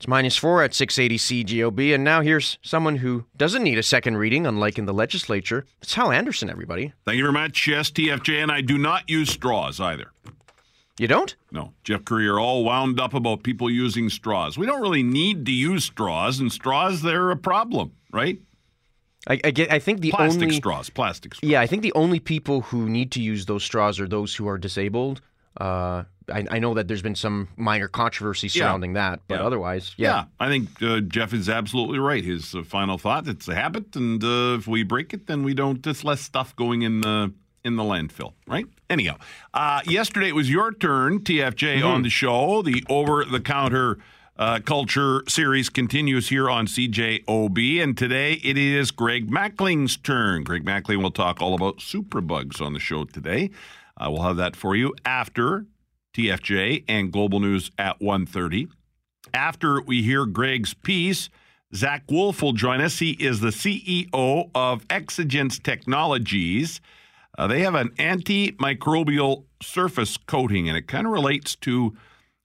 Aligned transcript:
It's 0.00 0.08
minus 0.08 0.34
four 0.34 0.62
at 0.62 0.72
680 0.72 1.44
CJOB, 1.44 1.94
and 1.94 2.02
now 2.02 2.22
here's 2.22 2.56
someone 2.62 2.96
who 2.96 3.26
doesn't 3.36 3.62
need 3.62 3.76
a 3.76 3.82
second 3.82 4.16
reading, 4.16 4.46
unlike 4.46 4.78
in 4.78 4.86
the 4.86 4.94
legislature. 4.94 5.66
It's 5.82 5.92
Hal 5.92 6.10
Anderson, 6.10 6.48
everybody. 6.48 6.94
Thank 7.04 7.18
you 7.18 7.24
very 7.24 7.34
much. 7.34 7.66
Yes, 7.68 7.90
TFJ, 7.90 8.42
and 8.42 8.50
I 8.50 8.62
do 8.62 8.78
not 8.78 9.10
use 9.10 9.28
straws 9.28 9.78
either. 9.78 10.10
You 10.98 11.06
don't? 11.06 11.36
No. 11.52 11.74
Jeff 11.84 12.06
Courier 12.06 12.38
all 12.38 12.64
wound 12.64 12.98
up 12.98 13.12
about 13.12 13.42
people 13.42 13.68
using 13.70 14.08
straws. 14.08 14.56
We 14.56 14.64
don't 14.64 14.80
really 14.80 15.02
need 15.02 15.44
to 15.44 15.52
use 15.52 15.84
straws, 15.84 16.40
and 16.40 16.50
straws, 16.50 17.02
they're 17.02 17.30
a 17.30 17.36
problem, 17.36 17.92
right? 18.10 18.40
I, 19.28 19.38
I 19.44 19.50
get. 19.50 19.70
I 19.70 19.80
think 19.80 20.00
the 20.00 20.12
Plastic 20.12 20.44
only 20.44 20.54
straws, 20.54 20.88
plastic 20.88 21.34
straws. 21.34 21.50
yeah, 21.50 21.60
I 21.60 21.66
think 21.66 21.82
the 21.82 21.92
only 21.92 22.20
people 22.20 22.62
who 22.62 22.88
need 22.88 23.12
to 23.12 23.20
use 23.20 23.44
those 23.44 23.64
straws 23.64 24.00
are 24.00 24.08
those 24.08 24.34
who 24.34 24.48
are 24.48 24.56
disabled. 24.56 25.20
Uh, 25.58 26.04
I, 26.30 26.46
I 26.50 26.58
know 26.58 26.74
that 26.74 26.88
there's 26.88 27.02
been 27.02 27.14
some 27.14 27.48
minor 27.56 27.88
controversy 27.88 28.48
surrounding 28.48 28.92
that, 28.94 29.20
but 29.28 29.36
Yeah. 29.40 29.46
otherwise, 29.46 29.94
Yeah, 29.96 30.08
yeah. 30.10 30.24
I 30.38 30.48
think 30.48 30.82
uh, 30.82 31.00
Jeff 31.00 31.32
is 31.32 31.48
absolutely 31.48 31.98
right. 31.98 32.24
His 32.24 32.54
uh, 32.54 32.62
final 32.62 32.98
thought: 32.98 33.26
it's 33.28 33.48
a 33.48 33.54
habit, 33.54 33.94
and 33.96 34.22
uh, 34.22 34.56
if 34.58 34.66
we 34.66 34.82
break 34.82 35.12
it, 35.14 35.26
then 35.26 35.42
we 35.42 35.54
don't. 35.54 35.86
It's 35.86 36.04
less 36.04 36.20
stuff 36.20 36.54
going 36.56 36.82
in 36.82 37.00
the 37.00 37.32
in 37.64 37.76
the 37.76 37.82
landfill, 37.82 38.32
right? 38.46 38.64
Anyhow, 38.88 39.16
uh, 39.52 39.82
yesterday 39.86 40.28
it 40.28 40.34
was 40.34 40.50
your 40.50 40.72
turn, 40.72 41.20
TFJ, 41.20 41.84
on 41.84 42.02
the 42.02 42.08
show. 42.10 42.62
The 42.62 42.82
over-the-counter 42.88 43.98
uh, 44.38 44.60
culture 44.64 45.22
series 45.28 45.68
continues 45.68 46.30
here 46.30 46.48
on 46.48 46.66
CJOB, 46.66 47.82
and 47.82 47.96
today 47.98 48.32
it 48.42 48.56
is 48.56 48.90
Greg 48.90 49.30
Mackling's 49.30 49.96
turn. 49.98 50.42
Greg 50.44 50.64
Mackling 50.64 51.02
will 51.02 51.10
talk 51.10 51.40
all 51.42 51.54
about 51.54 51.78
superbugs 51.78 52.60
on 52.60 52.72
the 52.72 52.80
show 52.80 53.04
today. 53.04 53.50
Uh, 53.96 54.10
we'll 54.10 54.22
have 54.22 54.36
that 54.38 54.56
for 54.56 54.74
you 54.74 54.94
after 55.04 55.66
TFJ 56.14 56.84
and 56.88 57.12
Global 57.12 57.40
News 57.40 57.70
at 57.78 58.00
1.30. 58.00 58.68
After 59.34 59.80
we 59.82 60.02
hear 60.02 60.26
Greg's 60.26 60.74
piece, 60.74 61.30
Zach 61.74 62.04
Wolf 62.10 62.42
will 62.42 62.52
join 62.52 62.80
us. 62.80 62.98
He 62.98 63.12
is 63.12 63.40
the 63.40 63.48
CEO 63.48 64.50
of 64.54 64.86
Exigence 64.88 65.58
Technologies. 65.58 66.80
Uh, 67.38 67.46
they 67.46 67.60
have 67.60 67.74
an 67.74 67.90
antimicrobial 67.90 69.44
surface 69.62 70.16
coating, 70.16 70.68
and 70.68 70.76
it 70.76 70.88
kind 70.88 71.06
of 71.06 71.12
relates 71.12 71.54
to 71.56 71.96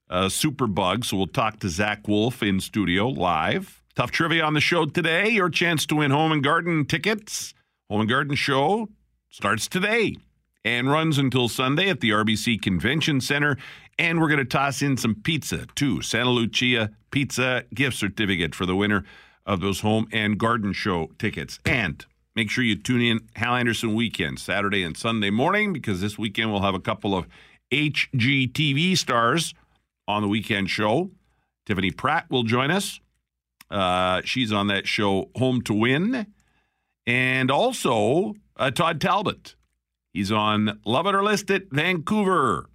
uh, 0.09 0.25
superbugs. 0.25 1.05
So 1.05 1.17
we'll 1.17 1.27
talk 1.27 1.59
to 1.59 1.69
Zach 1.69 2.07
Wolf 2.07 2.43
in 2.43 2.59
studio 2.59 3.07
live. 3.07 3.81
Tough 3.95 4.11
trivia 4.11 4.43
on 4.43 4.53
the 4.53 4.61
show 4.61 4.85
today. 4.85 5.29
Your 5.29 5.49
chance 5.49 5.85
to 5.87 5.95
win 5.95 6.11
home 6.11 6.31
and 6.31 6.43
garden 6.43 6.85
tickets. 6.85 7.53
Home 7.89 8.01
and 8.01 8.09
garden 8.09 8.35
show 8.35 8.89
starts 9.29 9.67
today 9.67 10.17
and 10.65 10.89
runs 10.89 11.19
until 11.19 11.47
Sunday 11.47 11.89
at 11.89 12.01
the 12.01 12.09
RBC 12.09 12.61
Convention 12.61 13.21
Center. 13.21 13.55
And 13.97 14.19
we're 14.19 14.27
going 14.27 14.39
to 14.39 14.45
toss 14.45 14.81
in 14.81 14.97
some 14.97 15.15
pizza 15.15 15.67
too. 15.75 16.01
Santa 16.01 16.31
Lucia 16.31 16.91
Pizza 17.11 17.63
gift 17.73 17.95
certificate 17.95 18.53
for 18.53 18.65
the 18.65 18.75
winner 18.75 19.05
of 19.45 19.61
those 19.61 19.81
home 19.81 20.07
and 20.11 20.37
garden 20.37 20.73
show 20.73 21.11
tickets. 21.19 21.59
And 21.65 22.03
make 22.35 22.49
sure 22.49 22.63
you 22.63 22.75
tune 22.75 23.01
in 23.01 23.21
Hal 23.35 23.55
Anderson 23.55 23.93
weekend, 23.93 24.39
Saturday 24.39 24.83
and 24.83 24.97
Sunday 24.97 25.29
morning, 25.29 25.71
because 25.71 26.01
this 26.01 26.17
weekend 26.17 26.51
we'll 26.51 26.63
have 26.63 26.75
a 26.75 26.79
couple 26.79 27.15
of 27.15 27.27
HGTV 27.71 28.97
stars 28.97 29.53
on 30.07 30.23
the 30.23 30.27
weekend 30.27 30.69
show. 30.69 31.11
Tiffany 31.67 31.91
Pratt 31.91 32.25
will 32.29 32.43
join 32.43 32.71
us. 32.71 32.99
Uh, 33.69 34.21
she's 34.25 34.51
on 34.51 34.67
that 34.67 34.87
show, 34.87 35.29
Home 35.35 35.61
to 35.61 35.73
Win. 35.73 36.27
And 37.07 37.51
also 37.51 38.35
uh, 38.57 38.71
Todd 38.71 38.99
Talbot. 38.99 39.55
He's 40.15 40.31
on 40.31 40.79
Love 40.85 41.07
It 41.07 41.13
or 41.13 41.25
List 41.25 41.49
It, 41.49 41.67
Vancouver. 41.73 42.69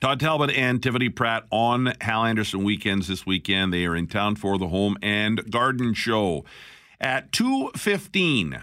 Todd 0.00 0.20
Talbot 0.20 0.50
and 0.50 0.80
Tiffany 0.80 1.08
Pratt 1.08 1.46
on 1.50 1.94
Hal 2.00 2.26
Anderson 2.26 2.62
weekends 2.62 3.08
this 3.08 3.26
weekend. 3.26 3.72
They 3.72 3.84
are 3.86 3.96
in 3.96 4.06
town 4.06 4.36
for 4.36 4.56
the 4.56 4.68
Home 4.68 4.96
and 5.02 5.50
Garden 5.50 5.94
Show. 5.94 6.44
At 7.00 7.32
2.15, 7.32 8.62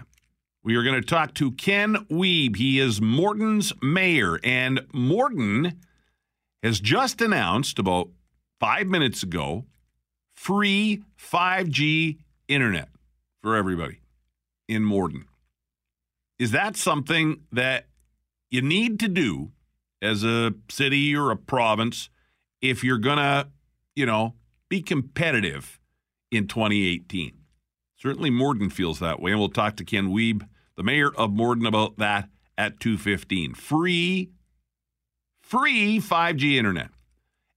we 0.64 0.74
are 0.74 0.82
going 0.82 1.02
to 1.02 1.06
talk 1.06 1.34
to 1.34 1.52
Ken 1.52 2.06
Wiebe. 2.10 2.56
He 2.56 2.80
is 2.80 2.98
Morden's 3.02 3.74
mayor. 3.82 4.40
And 4.42 4.86
Morden 4.94 5.80
has 6.62 6.80
just 6.80 7.20
announced 7.20 7.78
about 7.78 8.08
five 8.58 8.86
minutes 8.86 9.22
ago 9.22 9.66
free 10.34 11.02
5G 11.18 12.20
internet 12.48 12.88
for 13.42 13.54
everybody 13.54 14.00
in 14.66 14.82
Morden. 14.82 15.26
Is 16.40 16.52
that 16.52 16.74
something 16.74 17.42
that 17.52 17.86
you 18.50 18.62
need 18.62 18.98
to 19.00 19.08
do 19.08 19.52
as 20.00 20.24
a 20.24 20.54
city 20.70 21.14
or 21.14 21.30
a 21.30 21.36
province 21.36 22.08
if 22.62 22.82
you're 22.82 22.96
going 22.96 23.18
to, 23.18 23.48
you 23.94 24.06
know, 24.06 24.34
be 24.70 24.80
competitive 24.80 25.78
in 26.30 26.48
2018? 26.48 27.32
Certainly 27.94 28.30
Morden 28.30 28.70
feels 28.70 29.00
that 29.00 29.20
way, 29.20 29.32
and 29.32 29.38
we'll 29.38 29.50
talk 29.50 29.76
to 29.76 29.84
Ken 29.84 30.08
Wiebe, 30.08 30.48
the 30.76 30.82
mayor 30.82 31.14
of 31.14 31.30
Morden, 31.30 31.66
about 31.66 31.98
that 31.98 32.30
at 32.56 32.80
2:15. 32.80 33.54
Free 33.54 34.30
free 35.42 36.00
5G 36.00 36.56
internet. 36.56 36.88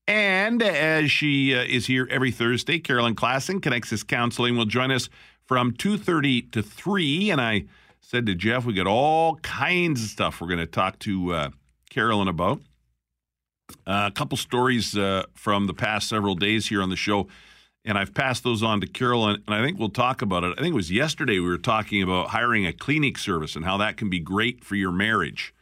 And 0.05 0.61
as 0.61 1.09
she 1.09 1.55
uh, 1.55 1.61
is 1.61 1.85
here 1.85 2.05
every 2.11 2.31
Thursday, 2.31 2.79
Carolyn 2.79 3.15
Klassen, 3.15 3.61
Connexus 3.61 4.05
Counseling, 4.05 4.57
will 4.57 4.65
join 4.65 4.91
us 4.91 5.07
from 5.45 5.71
2.30 5.71 6.51
to 6.51 6.61
3. 6.61 7.31
And 7.31 7.39
I 7.39 7.63
said 8.03 8.25
to 8.25 8.35
Jeff, 8.35 8.65
we 8.65 8.73
got 8.73 8.85
all 8.85 9.37
kinds 9.37 10.03
of 10.03 10.09
stuff 10.09 10.41
we're 10.41 10.47
going 10.47 10.59
to 10.59 10.67
talk 10.67 10.99
to 10.99 11.33
uh, 11.33 11.49
Carolyn 11.89 12.27
about. 12.27 12.61
Uh, 13.87 14.07
a 14.07 14.11
couple 14.11 14.37
stories 14.37 14.95
uh, 14.97 15.23
from 15.33 15.67
the 15.67 15.73
past 15.73 16.09
several 16.09 16.35
days 16.35 16.67
here 16.67 16.81
on 16.81 16.89
the 16.89 16.97
show, 16.97 17.27
and 17.85 17.97
I've 17.97 18.13
passed 18.13 18.43
those 18.43 18.61
on 18.61 18.81
to 18.81 18.87
Carolyn, 18.87 19.41
and 19.47 19.55
I 19.55 19.63
think 19.63 19.79
we'll 19.79 19.89
talk 19.89 20.21
about 20.21 20.43
it. 20.43 20.53
I 20.57 20.61
think 20.61 20.73
it 20.73 20.75
was 20.75 20.91
yesterday 20.91 21.39
we 21.39 21.47
were 21.47 21.57
talking 21.57 22.03
about 22.03 22.29
hiring 22.29 22.67
a 22.67 22.73
cleaning 22.73 23.15
service 23.15 23.55
and 23.55 23.63
how 23.63 23.77
that 23.77 23.95
can 23.95 24.09
be 24.09 24.19
great 24.19 24.63
for 24.63 24.75
your 24.75 24.91
marriage. 24.91 25.53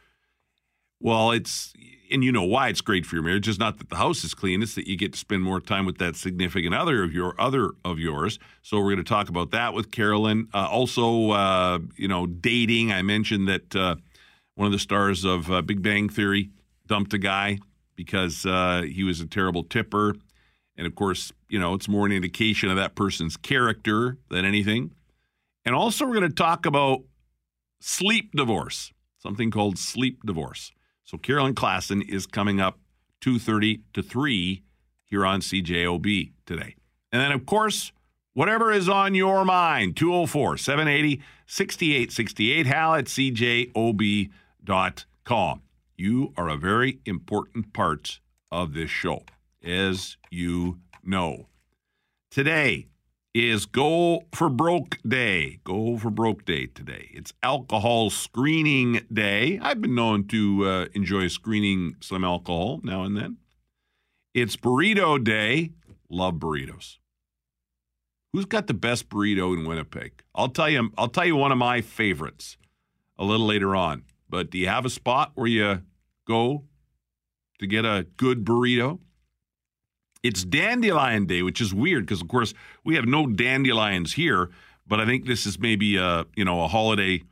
Well, 1.00 1.30
it's 1.30 1.72
and 2.12 2.22
you 2.22 2.30
know 2.30 2.44
why 2.44 2.68
it's 2.68 2.80
great 2.80 3.06
for 3.06 3.16
your 3.16 3.24
marriage. 3.24 3.48
It's 3.48 3.58
not 3.58 3.78
that 3.78 3.88
the 3.88 3.96
house 3.96 4.22
is 4.22 4.34
clean; 4.34 4.62
it's 4.62 4.74
that 4.74 4.86
you 4.86 4.96
get 4.96 5.14
to 5.14 5.18
spend 5.18 5.42
more 5.42 5.60
time 5.60 5.86
with 5.86 5.98
that 5.98 6.14
significant 6.14 6.74
other 6.74 7.02
of 7.02 7.12
your 7.12 7.34
other 7.40 7.70
of 7.84 7.98
yours. 7.98 8.38
So 8.62 8.78
we're 8.78 8.94
going 8.94 8.96
to 8.98 9.04
talk 9.04 9.28
about 9.28 9.50
that 9.52 9.74
with 9.74 9.90
Carolyn. 9.90 10.48
Uh, 10.52 10.68
also, 10.70 11.30
uh, 11.30 11.78
you 11.96 12.08
know, 12.08 12.26
dating. 12.26 12.92
I 12.92 13.02
mentioned 13.02 13.48
that 13.48 13.74
uh, 13.74 13.96
one 14.54 14.66
of 14.66 14.72
the 14.72 14.78
stars 14.78 15.24
of 15.24 15.50
uh, 15.50 15.62
Big 15.62 15.82
Bang 15.82 16.08
Theory 16.08 16.50
dumped 16.86 17.14
a 17.14 17.18
guy 17.18 17.58
because 17.96 18.44
uh, 18.44 18.82
he 18.82 19.04
was 19.04 19.20
a 19.20 19.26
terrible 19.26 19.64
tipper, 19.64 20.14
and 20.76 20.86
of 20.86 20.94
course, 20.94 21.32
you 21.48 21.58
know, 21.58 21.74
it's 21.74 21.88
more 21.88 22.06
an 22.06 22.12
indication 22.12 22.68
of 22.68 22.76
that 22.76 22.94
person's 22.94 23.36
character 23.36 24.18
than 24.28 24.44
anything. 24.44 24.92
And 25.64 25.74
also, 25.74 26.04
we're 26.04 26.14
going 26.14 26.28
to 26.28 26.34
talk 26.34 26.66
about 26.66 27.02
sleep 27.80 28.32
divorce, 28.34 28.92
something 29.18 29.50
called 29.50 29.78
sleep 29.78 30.22
divorce. 30.24 30.72
So 31.12 31.18
Carolyn 31.18 31.54
Klassen 31.54 32.02
is 32.08 32.26
coming 32.26 32.58
up 32.58 32.78
2:30 33.20 33.82
to 33.92 34.02
3 34.02 34.62
here 35.04 35.26
on 35.26 35.42
CJOB 35.42 36.32
today. 36.46 36.74
And 37.12 37.20
then 37.20 37.32
of 37.32 37.44
course, 37.44 37.92
whatever 38.32 38.72
is 38.72 38.88
on 38.88 39.14
your 39.14 39.44
mind, 39.44 39.94
204-780-6868 39.94 42.64
hal 42.64 42.94
at 42.94 43.04
cjob.com. 43.04 44.32
You 45.98 46.32
are 46.38 46.48
a 46.48 46.56
very 46.56 47.00
important 47.04 47.74
part 47.74 48.20
of 48.50 48.72
this 48.72 48.90
show, 48.90 49.26
as 49.62 50.16
you 50.30 50.78
know. 51.04 51.48
Today 52.30 52.86
is 53.34 53.64
Go 53.64 54.24
for 54.32 54.50
Broke 54.50 54.98
Day. 55.06 55.60
Go 55.64 55.96
for 55.96 56.10
Broke 56.10 56.44
Day 56.44 56.66
today. 56.66 57.10
It's 57.14 57.32
Alcohol 57.42 58.10
Screening 58.10 59.00
Day. 59.10 59.58
I've 59.62 59.80
been 59.80 59.94
known 59.94 60.26
to 60.28 60.66
uh, 60.66 60.86
enjoy 60.94 61.28
screening 61.28 61.96
some 62.00 62.24
alcohol 62.24 62.80
now 62.82 63.04
and 63.04 63.16
then. 63.16 63.38
It's 64.34 64.56
Burrito 64.56 65.22
Day. 65.22 65.70
Love 66.10 66.34
burritos. 66.34 66.98
Who's 68.32 68.44
got 68.44 68.66
the 68.66 68.74
best 68.74 69.08
burrito 69.08 69.56
in 69.56 69.66
Winnipeg? 69.66 70.22
I'll 70.34 70.48
tell 70.48 70.68
you. 70.68 70.90
I'll 70.98 71.08
tell 71.08 71.26
you 71.26 71.36
one 71.36 71.52
of 71.52 71.58
my 71.58 71.80
favorites 71.80 72.58
a 73.18 73.24
little 73.24 73.46
later 73.46 73.74
on. 73.74 74.04
But 74.28 74.50
do 74.50 74.58
you 74.58 74.68
have 74.68 74.84
a 74.84 74.90
spot 74.90 75.32
where 75.34 75.46
you 75.46 75.82
go 76.26 76.64
to 77.58 77.66
get 77.66 77.84
a 77.84 78.06
good 78.16 78.44
burrito? 78.44 79.00
It's 80.22 80.44
Dandelion 80.44 81.26
Day, 81.26 81.42
which 81.42 81.60
is 81.60 81.74
weird 81.74 82.06
because, 82.06 82.20
of 82.20 82.28
course, 82.28 82.54
we 82.84 82.94
have 82.94 83.06
no 83.06 83.26
dandelions 83.26 84.12
here. 84.12 84.50
But 84.86 85.00
I 85.00 85.06
think 85.06 85.26
this 85.26 85.46
is 85.46 85.58
maybe 85.58 85.96
a 85.96 86.26
you 86.36 86.44
know 86.44 86.62
a 86.62 86.68
holiday. 86.68 87.22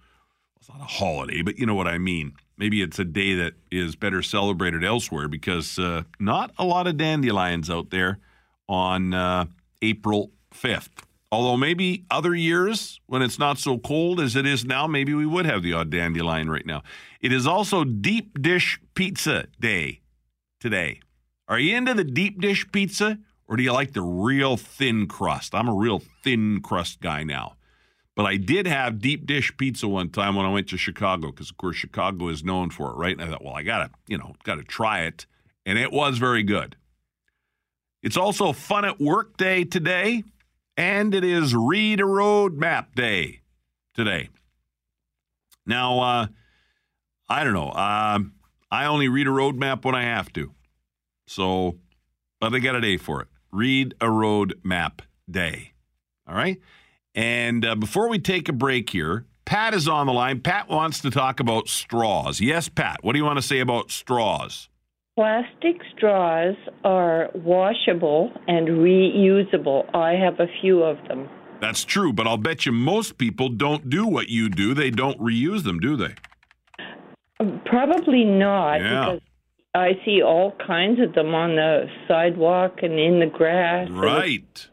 It's 0.56 0.68
not 0.68 0.80
a 0.80 0.84
holiday, 0.84 1.42
but 1.42 1.58
you 1.58 1.66
know 1.66 1.74
what 1.74 1.86
I 1.86 1.98
mean. 1.98 2.32
Maybe 2.56 2.82
it's 2.82 2.98
a 2.98 3.04
day 3.04 3.34
that 3.36 3.54
is 3.70 3.96
better 3.96 4.22
celebrated 4.22 4.84
elsewhere 4.84 5.28
because 5.28 5.78
uh, 5.78 6.02
not 6.18 6.52
a 6.58 6.64
lot 6.64 6.86
of 6.86 6.96
dandelions 6.96 7.70
out 7.70 7.90
there 7.90 8.18
on 8.68 9.14
uh, 9.14 9.46
April 9.82 10.30
fifth. 10.52 11.06
Although 11.32 11.56
maybe 11.56 12.04
other 12.10 12.34
years 12.34 13.00
when 13.06 13.22
it's 13.22 13.38
not 13.38 13.58
so 13.58 13.78
cold 13.78 14.20
as 14.20 14.34
it 14.34 14.46
is 14.46 14.64
now, 14.64 14.86
maybe 14.86 15.14
we 15.14 15.26
would 15.26 15.46
have 15.46 15.62
the 15.62 15.72
odd 15.72 15.90
dandelion 15.90 16.50
right 16.50 16.66
now. 16.66 16.82
It 17.20 17.32
is 17.32 17.46
also 17.46 17.84
Deep 17.84 18.42
Dish 18.42 18.80
Pizza 18.94 19.46
Day 19.60 20.00
today. 20.58 21.00
Are 21.50 21.58
you 21.58 21.76
into 21.76 21.94
the 21.94 22.04
deep 22.04 22.40
dish 22.40 22.64
pizza 22.70 23.18
Or 23.48 23.56
do 23.56 23.64
you 23.64 23.72
like 23.72 23.92
the 23.92 24.02
real 24.02 24.56
thin 24.56 25.08
crust? 25.08 25.56
I'm 25.56 25.68
a 25.68 25.74
real 25.74 26.00
thin 26.22 26.60
crust 26.62 27.00
guy 27.00 27.24
now. 27.24 27.56
But 28.14 28.24
I 28.24 28.36
did 28.36 28.68
have 28.68 29.00
deep 29.00 29.26
dish 29.26 29.56
pizza 29.56 29.88
one 29.88 30.10
time 30.10 30.36
when 30.36 30.46
I 30.46 30.52
went 30.52 30.68
to 30.68 30.76
Chicago 30.76 31.32
because, 31.32 31.50
of 31.50 31.56
course, 31.56 31.74
Chicago 31.74 32.28
is 32.28 32.44
known 32.44 32.70
for 32.70 32.90
it, 32.90 32.94
right? 32.94 33.12
And 33.12 33.22
I 33.22 33.28
thought, 33.28 33.44
well, 33.44 33.54
I 33.54 33.64
gotta, 33.64 33.90
you 34.06 34.16
know, 34.16 34.34
gotta 34.44 34.62
try 34.62 35.00
it, 35.00 35.26
and 35.66 35.78
it 35.78 35.90
was 35.90 36.18
very 36.18 36.44
good. 36.44 36.76
It's 38.02 38.16
also 38.16 38.52
fun 38.52 38.84
at 38.84 39.00
work 39.00 39.36
day 39.36 39.64
today, 39.64 40.22
and 40.76 41.12
it 41.12 41.24
is 41.24 41.54
read 41.54 42.00
a 42.00 42.06
road 42.06 42.54
map 42.56 42.94
day 42.94 43.40
today. 43.94 44.28
Now, 45.66 46.00
uh, 46.00 46.26
I 47.28 47.42
don't 47.42 47.54
know. 47.54 47.70
Uh, 47.70 48.20
I 48.70 48.84
only 48.84 49.08
read 49.08 49.26
a 49.26 49.32
road 49.32 49.56
map 49.56 49.84
when 49.84 49.94
I 49.96 50.02
have 50.02 50.32
to, 50.34 50.52
so 51.30 51.76
but 52.40 52.50
they 52.50 52.60
got 52.60 52.74
a 52.74 52.80
day 52.80 52.96
for 52.96 53.20
it. 53.22 53.28
Read 53.52 53.94
a 54.00 54.10
road 54.10 54.58
map 54.64 55.02
day. 55.30 55.72
All 56.26 56.34
right. 56.34 56.58
And 57.14 57.64
uh, 57.64 57.74
before 57.74 58.08
we 58.08 58.18
take 58.18 58.48
a 58.48 58.52
break 58.52 58.90
here, 58.90 59.26
Pat 59.44 59.74
is 59.74 59.86
on 59.88 60.06
the 60.06 60.12
line. 60.12 60.40
Pat 60.40 60.68
wants 60.68 61.00
to 61.00 61.10
talk 61.10 61.38
about 61.40 61.68
straws. 61.68 62.40
Yes, 62.40 62.68
Pat. 62.68 62.98
What 63.02 63.12
do 63.12 63.18
you 63.18 63.24
want 63.24 63.36
to 63.38 63.42
say 63.42 63.60
about 63.60 63.90
straws? 63.90 64.68
Plastic 65.16 65.82
straws 65.96 66.54
are 66.84 67.28
washable 67.34 68.32
and 68.48 68.68
reusable. 68.68 69.84
I 69.94 70.12
have 70.12 70.40
a 70.40 70.46
few 70.60 70.82
of 70.82 70.96
them. 71.08 71.28
That's 71.60 71.84
true, 71.84 72.12
but 72.12 72.26
I'll 72.26 72.38
bet 72.38 72.64
you 72.64 72.72
most 72.72 73.18
people 73.18 73.50
don't 73.50 73.90
do 73.90 74.06
what 74.06 74.28
you 74.28 74.48
do. 74.48 74.72
They 74.72 74.90
don't 74.90 75.18
reuse 75.18 75.64
them, 75.64 75.78
do 75.78 75.96
they? 75.96 76.14
Probably 77.66 78.24
not 78.24 78.80
Yeah. 78.80 79.00
because 79.00 79.20
I 79.74 79.92
see 80.04 80.20
all 80.22 80.52
kinds 80.66 81.00
of 81.00 81.14
them 81.14 81.34
on 81.34 81.54
the 81.54 81.86
sidewalk 82.08 82.78
and 82.82 82.98
in 82.98 83.20
the 83.20 83.26
grass. 83.26 83.88
Right. 83.90 84.68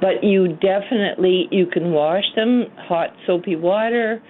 But 0.00 0.24
you 0.24 0.48
definitely 0.48 1.46
you 1.50 1.66
can 1.66 1.92
wash 1.92 2.24
them 2.34 2.66
hot 2.76 3.10
soapy 3.26 3.54
water 3.54 4.22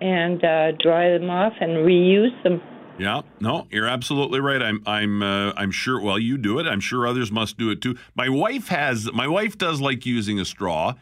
and 0.00 0.42
uh, 0.42 0.72
dry 0.82 1.10
them 1.10 1.28
off 1.30 1.52
and 1.60 1.86
reuse 1.86 2.42
them. 2.42 2.60
Yeah, 2.98 3.22
no, 3.40 3.66
you're 3.70 3.86
absolutely 3.86 4.40
right. 4.40 4.60
I'm, 4.62 4.82
I'm, 4.86 5.22
uh, 5.22 5.52
I'm 5.56 5.70
sure. 5.70 6.00
Well, 6.00 6.18
you 6.18 6.36
do 6.38 6.58
it. 6.58 6.66
I'm 6.66 6.80
sure 6.80 7.06
others 7.06 7.32
must 7.32 7.56
do 7.56 7.70
it 7.70 7.80
too. 7.80 7.96
My 8.14 8.28
wife 8.28 8.68
has. 8.68 9.10
My 9.12 9.28
wife 9.28 9.56
does 9.56 9.80
like 9.80 10.04
using 10.04 10.38
a 10.40 10.44
straw, 10.44 10.94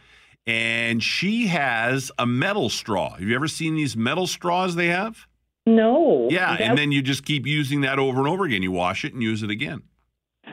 and 0.46 1.02
she 1.02 1.48
has 1.48 2.12
a 2.18 2.26
metal 2.26 2.68
straw. 2.68 3.14
Have 3.14 3.22
you 3.22 3.34
ever 3.34 3.48
seen 3.48 3.74
these 3.74 3.96
metal 3.96 4.26
straws 4.26 4.76
they 4.76 4.88
have? 4.88 5.26
No. 5.66 6.28
Yeah, 6.30 6.56
and 6.58 6.76
then 6.76 6.90
you 6.92 7.02
just 7.02 7.24
keep 7.24 7.46
using 7.46 7.82
that 7.82 7.98
over 7.98 8.18
and 8.18 8.28
over 8.28 8.44
again. 8.44 8.62
You 8.62 8.72
wash 8.72 9.04
it 9.04 9.12
and 9.12 9.22
use 9.22 9.42
it 9.42 9.50
again. 9.50 9.82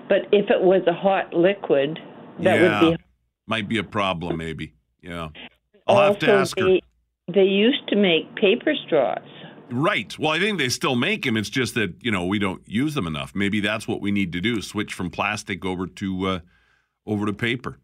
but 0.09 0.23
if 0.31 0.49
it 0.49 0.61
was 0.61 0.83
a 0.87 0.93
hot 0.93 1.33
liquid, 1.33 1.99
that 2.43 2.59
yeah, 2.59 2.83
would 2.83 2.97
be 2.97 3.03
might 3.47 3.67
be 3.67 3.77
a 3.77 3.83
problem. 3.83 4.37
Maybe. 4.37 4.73
Yeah, 5.01 5.29
I'll 5.87 6.01
have 6.01 6.19
to 6.19 6.29
also 6.29 6.41
ask 6.41 6.59
her. 6.59 6.65
they, 6.65 6.81
they 7.33 7.43
used 7.43 7.87
to 7.89 7.95
make 7.95 8.35
paper 8.35 8.73
straws. 8.85 9.21
Right. 9.69 10.17
Well, 10.17 10.31
I 10.31 10.39
think 10.39 10.59
they 10.59 10.69
still 10.69 10.95
make 10.95 11.23
them. 11.25 11.35
It's 11.35 11.49
just 11.49 11.73
that 11.75 11.95
you 12.01 12.11
know 12.11 12.25
we 12.25 12.39
don't 12.39 12.61
use 12.67 12.93
them 12.93 13.07
enough. 13.07 13.33
Maybe 13.35 13.59
that's 13.59 13.87
what 13.87 14.01
we 14.01 14.11
need 14.11 14.31
to 14.33 14.41
do: 14.41 14.61
switch 14.61 14.93
from 14.93 15.09
plastic 15.09 15.65
over 15.65 15.87
to 15.87 16.27
uh, 16.27 16.39
over 17.05 17.25
to 17.25 17.33
paper. 17.33 17.79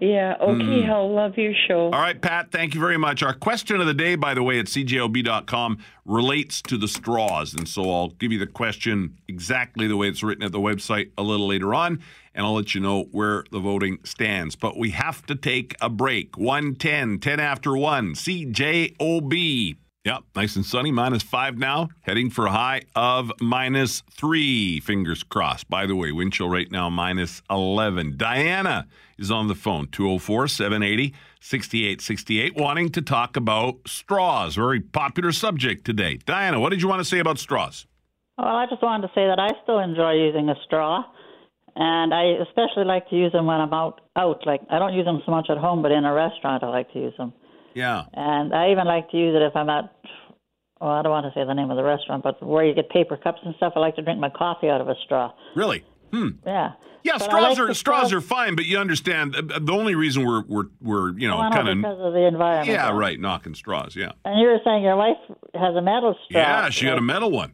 Yeah. 0.00 0.34
Okay. 0.40 0.82
Hmm. 0.82 0.90
I'll 0.90 1.12
love 1.12 1.36
your 1.36 1.54
show. 1.68 1.84
All 1.86 2.00
right, 2.00 2.20
Pat, 2.20 2.50
thank 2.50 2.74
you 2.74 2.80
very 2.80 2.98
much. 2.98 3.22
Our 3.22 3.34
question 3.34 3.80
of 3.80 3.86
the 3.86 3.94
day, 3.94 4.14
by 4.14 4.34
the 4.34 4.42
way, 4.42 4.58
at 4.58 4.66
cjob.com 4.66 5.78
relates 6.04 6.62
to 6.62 6.76
the 6.76 6.88
straws. 6.88 7.54
And 7.54 7.68
so 7.68 7.90
I'll 7.90 8.08
give 8.10 8.32
you 8.32 8.38
the 8.38 8.46
question 8.46 9.18
exactly 9.28 9.86
the 9.86 9.96
way 9.96 10.08
it's 10.08 10.22
written 10.22 10.44
at 10.44 10.52
the 10.52 10.60
website 10.60 11.10
a 11.16 11.22
little 11.22 11.46
later 11.46 11.74
on, 11.74 12.00
and 12.34 12.46
I'll 12.46 12.54
let 12.54 12.74
you 12.74 12.80
know 12.80 13.04
where 13.12 13.44
the 13.50 13.60
voting 13.60 13.98
stands. 14.04 14.56
But 14.56 14.76
we 14.76 14.90
have 14.90 15.24
to 15.26 15.34
take 15.34 15.74
a 15.80 15.88
break. 15.88 16.36
110, 16.36 17.18
10 17.18 17.40
after 17.40 17.76
1, 17.76 18.14
CJOB. 18.14 19.76
Yep, 20.06 20.22
nice 20.36 20.54
and 20.54 20.64
sunny, 20.64 20.92
minus 20.92 21.24
five 21.24 21.58
now, 21.58 21.88
heading 22.02 22.30
for 22.30 22.46
a 22.46 22.52
high 22.52 22.82
of 22.94 23.32
minus 23.40 24.04
three. 24.12 24.78
Fingers 24.78 25.24
crossed. 25.24 25.68
By 25.68 25.84
the 25.84 25.96
way, 25.96 26.12
wind 26.12 26.32
chill 26.32 26.48
right 26.48 26.70
now, 26.70 26.88
minus 26.88 27.42
11. 27.50 28.16
Diana 28.16 28.86
is 29.18 29.32
on 29.32 29.48
the 29.48 29.56
phone, 29.56 29.88
204 29.88 30.46
780 30.46 31.12
6868, 31.40 32.54
wanting 32.54 32.90
to 32.90 33.02
talk 33.02 33.36
about 33.36 33.78
straws. 33.84 34.54
Very 34.54 34.78
popular 34.78 35.32
subject 35.32 35.84
today. 35.84 36.20
Diana, 36.24 36.60
what 36.60 36.70
did 36.70 36.82
you 36.82 36.86
want 36.86 37.00
to 37.00 37.04
say 37.04 37.18
about 37.18 37.40
straws? 37.40 37.88
Well, 38.38 38.46
I 38.46 38.66
just 38.70 38.84
wanted 38.84 39.08
to 39.08 39.12
say 39.12 39.26
that 39.26 39.40
I 39.40 39.60
still 39.64 39.80
enjoy 39.80 40.12
using 40.12 40.48
a 40.48 40.54
straw, 40.66 41.02
and 41.74 42.14
I 42.14 42.40
especially 42.46 42.84
like 42.84 43.08
to 43.10 43.16
use 43.16 43.32
them 43.32 43.46
when 43.46 43.60
I'm 43.60 43.74
out. 43.74 44.02
Out, 44.14 44.46
like 44.46 44.60
I 44.70 44.78
don't 44.78 44.94
use 44.94 45.04
them 45.04 45.20
so 45.26 45.32
much 45.32 45.48
at 45.50 45.58
home, 45.58 45.82
but 45.82 45.90
in 45.90 46.04
a 46.04 46.12
restaurant, 46.12 46.62
I 46.62 46.68
like 46.68 46.92
to 46.92 47.00
use 47.00 47.14
them. 47.18 47.32
Yeah. 47.76 48.04
And 48.14 48.52
I 48.54 48.70
even 48.72 48.86
like 48.86 49.10
to 49.10 49.16
use 49.16 49.36
it 49.36 49.42
if 49.42 49.54
I'm 49.54 49.68
at. 49.68 49.92
Well, 50.80 50.90
I 50.90 51.02
don't 51.02 51.12
want 51.12 51.26
to 51.32 51.38
say 51.38 51.44
the 51.46 51.54
name 51.54 51.70
of 51.70 51.76
the 51.76 51.84
restaurant, 51.84 52.22
but 52.22 52.42
where 52.42 52.64
you 52.64 52.74
get 52.74 52.90
paper 52.90 53.16
cups 53.16 53.38
and 53.44 53.54
stuff. 53.56 53.74
I 53.76 53.80
like 53.80 53.96
to 53.96 54.02
drink 54.02 54.18
my 54.18 54.30
coffee 54.30 54.68
out 54.68 54.80
of 54.80 54.88
a 54.88 54.94
straw. 55.04 55.32
Really? 55.54 55.84
Hmm. 56.12 56.30
Yeah. 56.44 56.72
Yeah, 57.02 57.12
But 57.18 57.22
straws 57.24 57.58
like 57.58 57.68
are 57.70 57.74
straws 57.74 58.12
are 58.12 58.20
fine, 58.20 58.56
but 58.56 58.64
you 58.64 58.78
understand 58.78 59.36
uh, 59.36 59.60
the 59.60 59.72
only 59.72 59.94
reason 59.94 60.26
we're 60.26 60.42
we're 60.48 60.64
we're 60.80 61.16
you 61.16 61.28
know 61.28 61.36
Well, 61.38 61.52
kind 61.52 61.68
of 61.68 61.76
because 61.76 62.00
of 62.00 62.12
the 62.14 62.26
environment. 62.26 62.68
yeah 62.68 62.90
though. 62.90 62.96
right 62.98 63.20
knocking 63.20 63.54
straws. 63.54 63.94
Yeah. 63.94 64.10
And 64.24 64.40
you 64.40 64.48
were 64.48 64.58
saying 64.64 64.82
your 64.82 64.96
wife 64.96 65.16
has 65.54 65.76
a 65.76 65.82
metal 65.82 66.16
straw. 66.24 66.40
Yeah, 66.40 66.70
she 66.70 66.86
got 66.86 66.98
a 66.98 67.02
metal 67.02 67.30
one. 67.30 67.52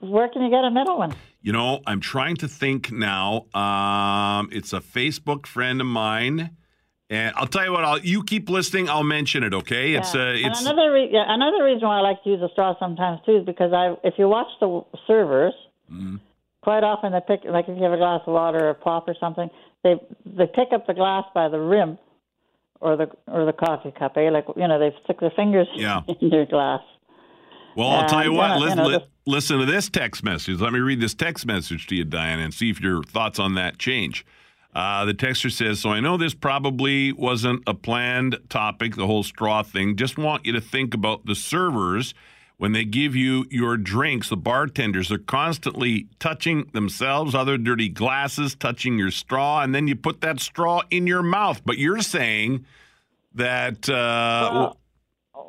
Where 0.00 0.28
can 0.30 0.42
you 0.42 0.50
get 0.50 0.64
a 0.64 0.70
metal 0.70 0.96
one? 0.96 1.14
You 1.42 1.52
know, 1.52 1.80
I'm 1.86 2.00
trying 2.00 2.36
to 2.36 2.48
think 2.48 2.90
now. 2.90 3.46
Um, 3.54 4.48
it's 4.50 4.72
a 4.72 4.80
Facebook 4.80 5.44
friend 5.46 5.80
of 5.82 5.86
mine, 5.86 6.56
and 7.10 7.34
I'll 7.36 7.46
tell 7.46 7.64
you 7.64 7.72
what. 7.72 7.84
I'll 7.84 7.98
you 7.98 8.22
keep 8.22 8.48
listening. 8.48 8.88
I'll 8.88 9.02
mention 9.04 9.42
it. 9.42 9.52
Okay? 9.52 9.92
It's 9.94 10.14
Yeah. 10.14 10.20
uh, 10.22 10.32
it's 10.48 10.60
another 10.62 10.92
re- 10.92 11.10
yeah, 11.12 11.24
another 11.28 11.64
reason 11.64 11.86
why 11.88 11.98
I 11.98 12.00
like 12.00 12.22
to 12.24 12.30
use 12.30 12.40
a 12.40 12.48
straw 12.52 12.74
sometimes 12.78 13.20
too 13.26 13.36
is 13.38 13.44
because 13.44 13.72
I 13.72 13.96
if 14.06 14.14
you 14.18 14.28
watch 14.28 14.48
the 14.60 14.82
servers, 15.06 15.54
Mm-hmm. 15.92 16.16
quite 16.62 16.84
often 16.84 17.10
they 17.12 17.20
pick 17.26 17.40
like 17.44 17.68
if 17.68 17.76
you 17.76 17.82
have 17.82 17.92
a 17.92 17.96
glass 17.98 18.20
of 18.26 18.32
water 18.32 18.64
or 18.66 18.70
a 18.70 18.74
pop 18.74 19.08
or 19.08 19.14
something, 19.18 19.50
they 19.82 19.96
they 20.24 20.46
pick 20.46 20.68
up 20.72 20.86
the 20.86 20.94
glass 20.94 21.24
by 21.34 21.48
the 21.48 21.58
rim 21.58 21.98
or 22.80 22.96
the 22.96 23.10
or 23.26 23.44
the 23.44 23.52
coffee 23.52 23.90
cup. 23.90 24.16
Eh? 24.16 24.30
Like 24.30 24.44
you 24.56 24.68
know 24.68 24.78
they 24.78 24.94
stick 25.04 25.18
their 25.20 25.32
fingers 25.34 25.66
Yeah. 25.74 26.02
in 26.20 26.30
their 26.30 26.46
glass. 26.46 26.80
well. 27.76 27.88
I'll 27.88 28.08
tell 28.08 28.24
you 28.24 28.32
what. 28.32 28.56
you 28.58 28.64
listen, 28.64 28.78
know, 28.78 28.86
li- 28.88 29.06
listen 29.26 29.58
to 29.58 29.66
this 29.66 29.88
text 29.88 30.22
message. 30.22 30.60
Let 30.60 30.72
me 30.72 30.78
read 30.78 31.00
this 31.00 31.14
text 31.14 31.44
message 31.44 31.86
to 31.88 31.96
you, 31.96 32.04
Diana, 32.04 32.42
and 32.42 32.54
see 32.54 32.70
if 32.70 32.80
your 32.80 33.02
thoughts 33.02 33.38
on 33.40 33.54
that 33.56 33.78
change. 33.78 34.24
Uh, 34.74 35.04
the 35.04 35.14
texter 35.14 35.50
says, 35.50 35.80
"So 35.80 35.90
I 35.90 36.00
know 36.00 36.16
this 36.16 36.34
probably 36.34 37.12
wasn't 37.12 37.62
a 37.66 37.74
planned 37.74 38.38
topic, 38.48 38.94
the 38.94 39.06
whole 39.06 39.22
straw 39.22 39.62
thing. 39.62 39.96
Just 39.96 40.16
want 40.16 40.46
you 40.46 40.52
to 40.52 40.60
think 40.60 40.94
about 40.94 41.26
the 41.26 41.34
servers." 41.34 42.14
When 42.56 42.72
they 42.72 42.84
give 42.84 43.16
you 43.16 43.46
your 43.50 43.78
drinks, 43.78 44.28
the 44.28 44.36
bartenders, 44.36 45.08
they're 45.08 45.16
constantly 45.16 46.08
touching 46.18 46.68
themselves, 46.74 47.34
other 47.34 47.56
dirty 47.56 47.88
glasses, 47.88 48.54
touching 48.54 48.98
your 48.98 49.10
straw, 49.10 49.62
and 49.62 49.74
then 49.74 49.88
you 49.88 49.96
put 49.96 50.20
that 50.20 50.40
straw 50.40 50.82
in 50.90 51.06
your 51.06 51.22
mouth. 51.22 51.62
But 51.64 51.78
you're 51.78 52.02
saying 52.02 52.66
that 53.34 53.88
uh, 53.88 54.50
Well, 54.52 54.76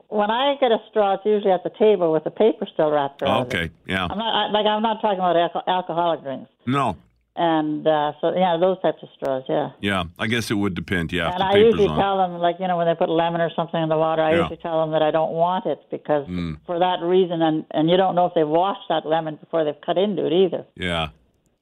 when 0.08 0.32
I 0.32 0.56
get 0.62 0.72
a 0.72 0.78
straw, 0.90 1.16
it's 1.16 1.26
usually 1.26 1.52
at 1.52 1.64
the 1.66 1.72
table 1.78 2.14
with 2.14 2.24
the 2.24 2.32
paper 2.32 2.66
still 2.74 2.90
wrapped 2.92 3.22
around 3.22 3.42
it. 3.42 3.56
okay, 3.56 3.70
yeah, 3.86 4.08
I'm 4.10 4.18
not 4.18 4.34
I, 4.34 4.52
like 4.52 4.66
I'm 4.66 4.82
not 4.82 5.02
talking 5.02 5.20
about 5.20 5.36
alco- 5.36 5.68
alcoholic 5.68 6.24
drinks, 6.24 6.50
no, 6.66 6.96
and 7.36 7.88
uh, 7.88 8.12
so 8.20 8.34
yeah, 8.36 8.58
those 8.60 8.80
types 8.82 8.98
of 9.04 9.10
straws, 9.16 9.44
yeah. 9.48 9.70
yeah. 9.80 10.04
I 10.20 10.28
guess 10.28 10.52
it 10.52 10.56
would 10.56 10.74
depend. 10.76 11.14
Yeah, 11.14 11.32
And 11.34 11.42
I 11.42 11.56
usually 11.56 11.88
on. 11.88 11.98
tell 11.98 12.18
them, 12.18 12.40
like, 12.40 12.58
you 12.60 12.68
know, 12.68 12.76
when 12.78 12.88
they 12.88 12.96
put 12.96 13.10
lemon 13.10 13.40
or 13.42 13.50
something 13.56 13.82
in 13.82 13.88
the 13.90 13.98
water, 13.98 14.22
I 14.22 14.32
Yeah. 14.32 14.38
usually 14.42 14.58
tell 14.58 14.82
them 14.82 14.92
that 14.92 15.02
I 15.02 15.12
don't 15.12 15.32
want 15.32 15.66
it 15.66 15.80
because 15.90 16.28
Mm. 16.28 16.58
for 16.66 16.78
that 16.80 17.00
reason, 17.02 17.42
and, 17.42 17.66
and 17.72 17.90
you 17.90 17.96
don't 17.98 18.16
know 18.16 18.26
if 18.26 18.34
they've 18.34 18.48
washed 18.48 18.88
that 18.90 19.06
lemon 19.06 19.38
before 19.38 19.64
they've 19.64 19.80
cut 19.86 19.98
into 19.98 20.26
it 20.26 20.34
either. 20.34 20.66
Yeah. 20.76 21.10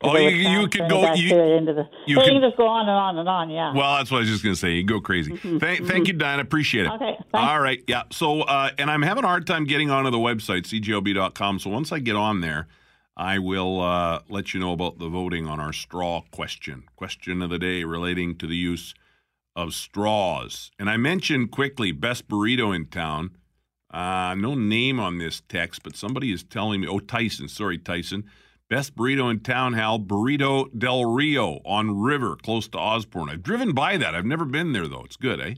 Oh, 0.02 0.16
you, 0.16 0.30
you 0.30 0.68
could 0.70 0.90
go. 0.90 1.14
You, 1.14 1.36
into 1.42 1.74
the. 1.74 1.86
you 2.08 2.16
so 2.16 2.22
can- 2.22 2.34
you 2.34 2.40
can 2.40 2.50
just 2.50 2.56
go 2.58 2.66
on 2.68 2.82
and 2.88 2.90
on 2.92 3.18
and 3.18 3.28
on, 3.28 3.50
yeah. 3.50 3.74
Well, 3.76 3.98
that's 3.98 4.10
what 4.10 4.20
I 4.20 4.22
was 4.22 4.30
just 4.30 4.42
going 4.44 4.56
to 4.56 4.60
say. 4.60 4.72
You 4.72 4.84
go 4.86 5.02
crazy. 5.02 5.36
Thank, 5.36 5.86
thank 5.88 6.08
you, 6.08 6.14
Diana. 6.14 6.42
Appreciate 6.42 6.86
it. 6.86 6.90
Mm-hmm. 6.90 7.04
Okay, 7.04 7.16
thanks. 7.34 7.48
All 7.52 7.60
right. 7.60 7.84
Yeah. 7.86 8.04
So, 8.10 8.44
uh, 8.44 8.70
and 8.78 8.90
I'm 8.90 9.02
having 9.02 9.26
a 9.26 9.28
hard 9.28 9.46
time 9.46 9.66
getting 9.66 9.92
onto 9.92 10.10
the 10.10 10.18
website, 10.18 10.62
cjob.com. 10.64 11.60
So 11.60 11.70
once 11.70 11.92
I 11.92 12.00
get 12.00 12.16
on 12.16 12.40
there, 12.40 12.68
I 13.20 13.38
will 13.38 13.82
uh, 13.82 14.22
let 14.30 14.54
you 14.54 14.62
know 14.62 14.72
about 14.72 14.98
the 14.98 15.10
voting 15.10 15.46
on 15.46 15.60
our 15.60 15.74
straw 15.74 16.22
question. 16.32 16.86
Question 16.96 17.42
of 17.42 17.50
the 17.50 17.60
day 17.60 17.84
relating 17.84 18.38
to 18.38 18.48
the 18.48 18.56
use 18.56 18.94
of 19.58 19.74
straws. 19.74 20.72
And 20.80 20.90
I 20.90 20.96
mentioned 20.96 21.52
quickly 21.52 21.92
best 21.92 22.30
burrito 22.30 22.74
in 22.74 22.86
town. 22.86 23.32
Uh, 23.92 24.36
no 24.38 24.56
name 24.56 25.02
on 25.02 25.18
this 25.18 25.42
text, 25.50 25.84
but 25.84 25.98
somebody 25.98 26.32
is 26.32 26.46
telling 26.46 26.80
me. 26.80 26.88
Oh, 26.88 27.00
Tyson. 27.00 27.50
Sorry, 27.50 27.78
Tyson. 27.78 28.24
Best 28.70 28.96
burrito 28.96 29.30
in 29.30 29.42
town, 29.42 29.74
Hal. 29.74 30.00
Burrito 30.00 30.70
Del 30.78 31.04
Rio 31.04 31.60
on 31.66 32.00
River, 32.00 32.38
close 32.38 32.70
to 32.70 32.78
Osborne. 32.78 33.30
I've 33.30 33.44
driven 33.44 33.74
by 33.74 33.98
that. 33.98 34.16
I've 34.16 34.26
never 34.26 34.46
been 34.46 34.72
there, 34.72 34.88
though. 34.88 35.04
It's 35.04 35.18
good, 35.18 35.42
eh? 35.42 35.56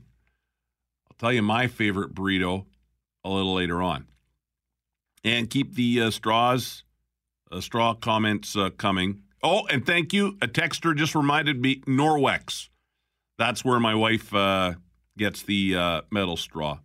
I'll 1.08 1.18
tell 1.20 1.32
you 1.32 1.44
my 1.44 1.68
favorite 1.68 2.16
burrito 2.16 2.66
a 3.24 3.30
little 3.30 3.54
later 3.54 3.84
on. 3.84 4.08
And 5.24 5.48
keep 5.48 5.76
the 5.76 6.02
uh, 6.02 6.10
straws, 6.10 6.84
straw 7.60 7.94
comments 7.94 8.56
uh, 8.56 8.70
coming. 8.70 9.24
Oh, 9.44 9.66
and 9.68 9.86
thank 9.86 10.14
you. 10.14 10.38
A 10.42 10.48
texter 10.48 10.96
just 10.96 11.16
reminded 11.16 11.62
me 11.62 11.82
Norwex. 11.82 12.70
That's 13.38 13.66
where 13.66 13.80
my 13.80 13.96
wife 13.96 14.34
uh, 14.34 14.74
gets 15.18 15.42
the 15.42 15.76
uh, 15.76 16.02
metal 16.12 16.38
straw. 16.38 16.80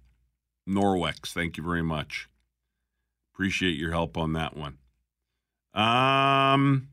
Norwex. 0.69 1.33
Thank 1.33 1.57
you 1.57 1.63
very 1.63 1.83
much. 1.83 2.29
Appreciate 3.35 3.77
your 3.77 3.93
help 3.93 4.17
on 4.17 4.33
that 4.33 4.57
one. 4.57 4.79
Um, 5.75 6.89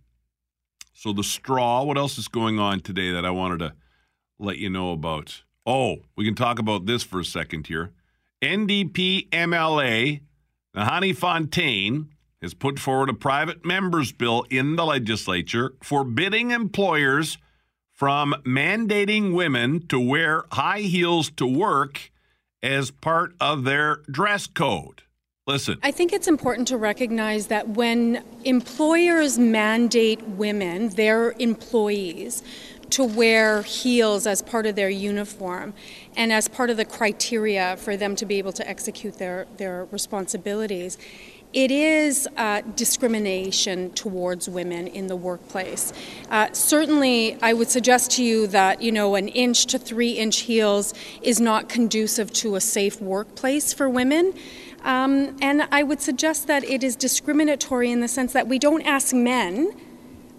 so 0.94 1.14
the 1.14 1.24
straw. 1.24 1.84
What 1.84 1.98
else 1.98 2.18
is 2.18 2.28
going 2.28 2.60
on 2.60 2.82
today 2.82 3.12
that 3.12 3.26
I 3.26 3.32
wanted 3.32 3.60
to 3.60 3.74
let 4.38 4.58
you 4.58 4.70
know 4.70 4.92
about? 4.92 5.44
Oh, 5.66 5.98
we 6.18 6.26
can 6.26 6.36
talk 6.36 6.60
about 6.60 6.86
this 6.86 7.04
for 7.04 7.22
a 7.22 7.26
second 7.26 7.68
here. 7.68 7.92
NDP 8.42 9.30
MLA 9.30 10.20
Nahanni 10.76 11.16
Fontaine 11.16 12.10
has 12.44 12.54
put 12.54 12.78
forward 12.78 13.10
a 13.10 13.14
private 13.14 13.66
members 13.66 14.12
bill 14.12 14.46
in 14.50 14.76
the 14.76 14.86
legislature 14.86 15.74
forbidding 15.82 16.52
employers 16.52 17.38
from 17.92 18.36
mandating 18.46 19.34
women 19.34 19.88
to 19.88 20.00
wear 20.00 20.44
high 20.52 20.82
heels 20.82 21.32
to 21.32 21.48
work 21.48 22.12
as 22.62 22.92
part 22.92 23.34
of 23.40 23.64
their 23.64 23.98
dress 24.12 24.46
code. 24.46 25.04
Listen. 25.46 25.78
I 25.84 25.92
think 25.92 26.14
it's 26.14 26.28
important 26.28 26.70
to 26.70 26.78
recognize 26.78 27.48
that 27.48 27.70
when 27.70 28.24
employers 28.46 29.38
mandate 29.38 30.22
women, 30.24 30.90
their 30.90 31.34
employees, 31.40 32.44
to 32.92 33.04
wear 33.04 33.64
heels 33.64 34.28
as 34.28 34.42
part 34.42 34.66
of 34.66 34.76
their 34.76 34.90
uniform 34.90 35.74
and 36.16 36.32
as 36.32 36.48
part 36.48 36.70
of 36.70 36.78
the 36.78 36.86
criteria 36.86 37.76
for 37.78 37.98
them 37.98 38.16
to 38.16 38.26
be 38.26 38.38
able 38.38 38.54
to 38.54 38.68
execute 38.70 39.18
their, 39.18 39.48
their 39.58 39.86
responsibilities, 39.86 40.98
it 41.54 41.70
is 41.70 42.28
uh, 42.36 42.62
discrimination 42.76 43.92
towards 43.92 44.50
women 44.50 44.88
in 44.88 45.08
the 45.08 45.16
workplace. 45.16 45.94
Uh, 46.30 46.52
certainly, 46.52 47.38
I 47.42 47.54
would 47.54 47.70
suggest 47.70 48.12
to 48.12 48.24
you 48.24 48.48
that 48.48 48.82
you 48.82 48.92
know 48.92 49.16
an 49.16 49.28
inch 49.28 49.68
to 49.68 49.78
three 49.80 50.12
inch 50.14 50.42
heels 50.42 50.94
is 51.22 51.40
not 51.40 51.70
conducive 51.70 52.34
to 52.34 52.56
a 52.56 52.62
safe 52.62 53.00
workplace 53.00 53.72
for 53.72 53.88
women. 53.88 54.34
Um, 54.84 55.38
and 55.42 55.68
I 55.72 55.84
would 55.84 56.02
suggest 56.02 56.48
that 56.48 56.64
it 56.64 56.84
is 56.84 56.96
discriminatory 56.96 57.92
in 57.92 58.02
the 58.02 58.08
sense 58.08 58.34
that 58.34 58.48
we 58.48 58.60
don't 58.60 58.82
ask 58.82 59.16
men 59.16 59.74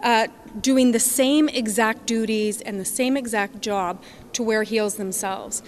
uh, 0.03 0.27
doing 0.61 0.93
the 0.93 1.01
same 1.01 1.49
exact 1.49 2.07
duties 2.07 2.61
and 2.61 2.79
the 2.79 2.85
same 2.85 3.17
exact 3.17 3.61
job 3.63 4.03
to 4.35 4.43
wear 4.43 4.63
heels 4.63 4.97
themselves. 4.97 5.63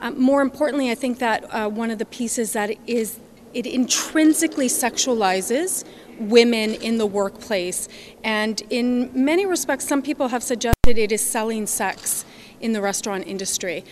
Um, 0.00 0.20
more 0.20 0.42
importantly, 0.42 0.90
I 0.90 0.94
think 0.94 1.18
that 1.18 1.44
uh, 1.52 1.68
one 1.68 1.90
of 1.90 1.98
the 1.98 2.06
pieces 2.06 2.52
that 2.52 2.76
is 2.86 3.18
it 3.54 3.66
intrinsically 3.66 4.68
sexualizes 4.68 5.84
women 6.18 6.74
in 6.74 6.98
the 6.98 7.06
workplace. 7.06 7.88
And 8.22 8.62
in 8.70 9.10
many 9.14 9.46
respects, 9.46 9.86
some 9.88 10.02
people 10.02 10.28
have 10.28 10.42
suggested 10.42 10.98
it 10.98 11.12
is 11.12 11.22
selling 11.22 11.66
sex 11.66 12.24
in 12.60 12.72
the 12.72 12.80
restaurant 12.80 13.26
industry. 13.26 13.84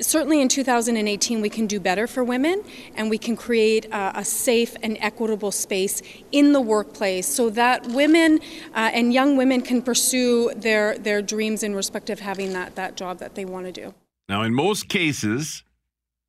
Certainly 0.00 0.40
in 0.40 0.48
2018, 0.48 1.42
we 1.42 1.50
can 1.50 1.66
do 1.66 1.78
better 1.78 2.06
for 2.06 2.24
women 2.24 2.64
and 2.96 3.10
we 3.10 3.18
can 3.18 3.36
create 3.36 3.84
a, 3.86 4.20
a 4.20 4.24
safe 4.24 4.74
and 4.82 4.96
equitable 5.00 5.52
space 5.52 6.00
in 6.30 6.52
the 6.52 6.60
workplace 6.60 7.28
so 7.28 7.50
that 7.50 7.86
women 7.88 8.40
uh, 8.74 8.90
and 8.94 9.12
young 9.12 9.36
women 9.36 9.60
can 9.60 9.82
pursue 9.82 10.50
their, 10.56 10.96
their 10.98 11.20
dreams 11.20 11.62
in 11.62 11.74
respect 11.74 12.08
of 12.08 12.20
having 12.20 12.52
that, 12.54 12.74
that 12.76 12.96
job 12.96 13.18
that 13.18 13.34
they 13.34 13.44
want 13.44 13.66
to 13.66 13.72
do. 13.72 13.94
Now, 14.28 14.42
in 14.42 14.54
most 14.54 14.88
cases, 14.88 15.62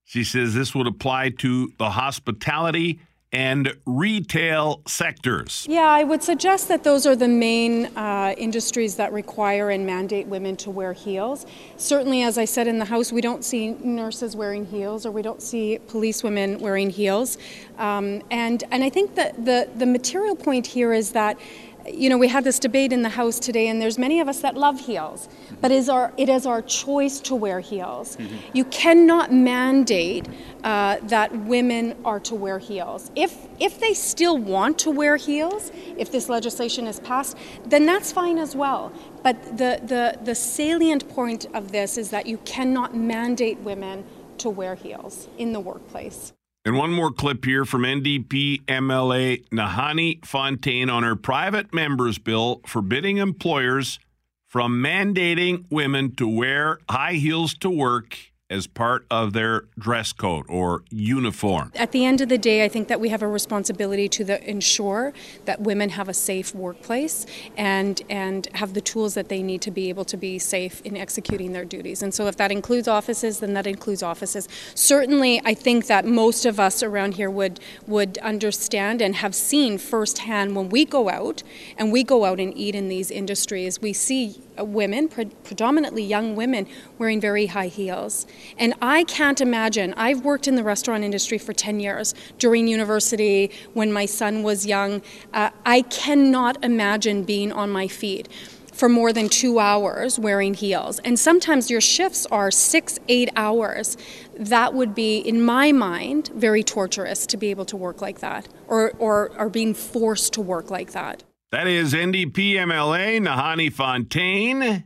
she 0.03 0.23
says 0.23 0.53
this 0.53 0.75
would 0.75 0.87
apply 0.87 1.29
to 1.29 1.71
the 1.77 1.91
hospitality 1.91 2.99
and 3.33 3.75
retail 3.87 4.83
sectors. 4.85 5.65
Yeah, 5.67 5.81
I 5.81 6.03
would 6.03 6.21
suggest 6.21 6.67
that 6.67 6.83
those 6.83 7.07
are 7.07 7.15
the 7.15 7.27
main 7.27 7.87
uh, 7.97 8.35
industries 8.37 8.95
that 8.97 9.11
require 9.11 9.71
and 9.71 9.87
mandate 9.87 10.27
women 10.27 10.55
to 10.57 10.69
wear 10.69 10.93
heels. 10.93 11.47
Certainly, 11.77 12.21
as 12.21 12.37
I 12.37 12.45
said 12.45 12.67
in 12.67 12.77
the 12.77 12.85
House, 12.85 13.11
we 13.11 13.21
don't 13.21 13.43
see 13.43 13.71
nurses 13.71 14.35
wearing 14.35 14.67
heels 14.67 15.03
or 15.03 15.11
we 15.11 15.23
don't 15.23 15.41
see 15.41 15.79
police 15.87 16.23
women 16.23 16.59
wearing 16.59 16.91
heels. 16.91 17.39
Um, 17.79 18.21
and, 18.29 18.63
and 18.69 18.83
I 18.83 18.89
think 18.91 19.15
that 19.15 19.43
the, 19.43 19.67
the 19.77 19.87
material 19.87 20.35
point 20.35 20.67
here 20.67 20.93
is 20.93 21.13
that 21.13 21.39
you 21.85 22.09
know, 22.09 22.17
we 22.17 22.27
had 22.27 22.43
this 22.43 22.59
debate 22.59 22.93
in 22.93 23.01
the 23.01 23.09
House 23.09 23.39
today, 23.39 23.67
and 23.67 23.81
there's 23.81 23.97
many 23.97 24.19
of 24.19 24.27
us 24.27 24.39
that 24.41 24.55
love 24.55 24.79
heels, 24.79 25.27
but 25.59 25.71
it 25.71 25.75
is 25.75 25.89
our, 25.89 26.13
it 26.17 26.29
is 26.29 26.45
our 26.45 26.61
choice 26.61 27.19
to 27.21 27.35
wear 27.35 27.59
heels. 27.59 28.15
Mm-hmm. 28.15 28.35
You 28.53 28.65
cannot 28.65 29.33
mandate 29.33 30.27
uh, 30.63 30.97
that 31.03 31.35
women 31.45 31.95
are 32.05 32.19
to 32.21 32.35
wear 32.35 32.59
heels. 32.59 33.11
If, 33.15 33.47
if 33.59 33.79
they 33.79 33.93
still 33.93 34.37
want 34.37 34.79
to 34.79 34.91
wear 34.91 35.17
heels, 35.17 35.71
if 35.97 36.11
this 36.11 36.29
legislation 36.29 36.87
is 36.87 36.99
passed, 36.99 37.37
then 37.65 37.85
that's 37.85 38.11
fine 38.11 38.37
as 38.37 38.55
well. 38.55 38.93
But 39.21 39.57
the, 39.57 39.79
the, 39.83 40.17
the 40.23 40.35
salient 40.35 41.09
point 41.09 41.47
of 41.53 41.71
this 41.71 41.97
is 41.97 42.09
that 42.11 42.27
you 42.27 42.37
cannot 42.39 42.95
mandate 42.95 43.59
women 43.59 44.05
to 44.39 44.49
wear 44.49 44.75
heels 44.75 45.27
in 45.37 45.53
the 45.53 45.59
workplace. 45.59 46.33
And 46.65 46.77
one 46.77 46.93
more 46.93 47.11
clip 47.11 47.43
here 47.43 47.65
from 47.65 47.81
NDP 47.81 48.63
MLA 48.65 49.45
Nahanni 49.49 50.25
Fontaine 50.25 50.89
on 50.89 51.03
her 51.03 51.17
private 51.17 51.73
members 51.73 52.17
bill 52.17 52.61
forbidding 52.65 53.17
employers 53.17 53.99
from 54.47 54.81
mandating 54.81 55.65
women 55.69 56.15
to 56.15 56.27
wear 56.27 56.79
high 56.89 57.13
heels 57.13 57.53
to 57.55 57.69
work 57.69 58.17
as 58.53 58.67
part 58.67 59.05
of 59.09 59.33
their 59.33 59.65
dress 59.79 60.13
code 60.13 60.45
or 60.47 60.83
uniform. 60.91 61.71
At 61.75 61.91
the 61.91 62.05
end 62.05 62.21
of 62.21 62.29
the 62.29 62.37
day, 62.37 62.63
I 62.63 62.69
think 62.69 62.87
that 62.87 62.99
we 62.99 63.09
have 63.09 63.23
a 63.23 63.27
responsibility 63.27 64.07
to 64.09 64.23
the, 64.23 64.49
ensure 64.49 65.11
that 65.45 65.61
women 65.61 65.89
have 65.89 66.07
a 66.07 66.13
safe 66.13 66.53
workplace 66.53 67.25
and 67.57 68.01
and 68.09 68.47
have 68.53 68.75
the 68.75 68.81
tools 68.81 69.15
that 69.15 69.29
they 69.29 69.41
need 69.41 69.61
to 69.63 69.71
be 69.71 69.89
able 69.89 70.05
to 70.05 70.17
be 70.17 70.37
safe 70.37 70.81
in 70.81 70.95
executing 70.95 71.51
their 71.53 71.65
duties. 71.65 72.03
And 72.03 72.13
so 72.13 72.27
if 72.27 72.37
that 72.37 72.51
includes 72.51 72.87
offices, 72.87 73.39
then 73.39 73.53
that 73.53 73.65
includes 73.65 74.03
offices. 74.03 74.47
Certainly, 74.75 75.41
I 75.43 75.55
think 75.55 75.87
that 75.87 76.05
most 76.05 76.45
of 76.45 76.59
us 76.59 76.83
around 76.83 77.15
here 77.15 77.31
would 77.31 77.59
would 77.87 78.19
understand 78.19 79.01
and 79.01 79.15
have 79.15 79.33
seen 79.33 79.79
firsthand 79.79 80.55
when 80.55 80.69
we 80.69 80.85
go 80.85 81.09
out 81.09 81.41
and 81.77 81.91
we 81.91 82.03
go 82.03 82.25
out 82.25 82.39
and 82.39 82.55
eat 82.55 82.75
in 82.75 82.87
these 82.87 83.09
industries, 83.09 83.81
we 83.81 83.93
see 83.93 84.35
women, 84.57 85.07
pre- 85.07 85.25
predominantly 85.25 86.03
young 86.03 86.35
women, 86.35 86.67
wearing 86.97 87.21
very 87.21 87.47
high 87.47 87.67
heels. 87.67 88.25
And 88.57 88.73
I 88.81 89.03
can't 89.05 89.41
imagine, 89.41 89.93
I've 89.95 90.23
worked 90.23 90.47
in 90.47 90.55
the 90.55 90.63
restaurant 90.63 91.03
industry 91.03 91.37
for 91.37 91.53
10 91.53 91.79
years 91.79 92.13
during 92.37 92.67
university 92.67 93.51
when 93.73 93.91
my 93.91 94.05
son 94.05 94.43
was 94.43 94.65
young. 94.65 95.01
Uh, 95.33 95.49
I 95.65 95.83
cannot 95.83 96.63
imagine 96.63 97.23
being 97.23 97.51
on 97.51 97.69
my 97.69 97.87
feet 97.87 98.27
for 98.73 98.89
more 98.89 99.13
than 99.13 99.29
two 99.29 99.59
hours 99.59 100.19
wearing 100.19 100.53
heels. 100.53 100.99
And 100.99 101.17
sometimes 101.17 101.69
your 101.69 101.81
shifts 101.81 102.25
are 102.27 102.51
six, 102.51 102.99
eight 103.07 103.29
hours. 103.35 103.97
That 104.37 104.73
would 104.73 104.95
be, 104.95 105.19
in 105.19 105.43
my 105.43 105.71
mind, 105.71 106.29
very 106.35 106.63
torturous 106.63 107.25
to 107.27 107.37
be 107.37 107.51
able 107.51 107.65
to 107.65 107.77
work 107.77 108.01
like 108.01 108.19
that 108.19 108.47
or, 108.67 108.91
or, 108.97 109.31
or 109.37 109.49
being 109.49 109.73
forced 109.73 110.33
to 110.33 110.41
work 110.41 110.71
like 110.71 110.91
that. 110.93 111.23
That 111.53 111.67
is 111.67 111.93
NDP 111.93 112.53
MLA 112.53 113.21
Nahanni 113.21 113.71
Fontaine. 113.71 114.85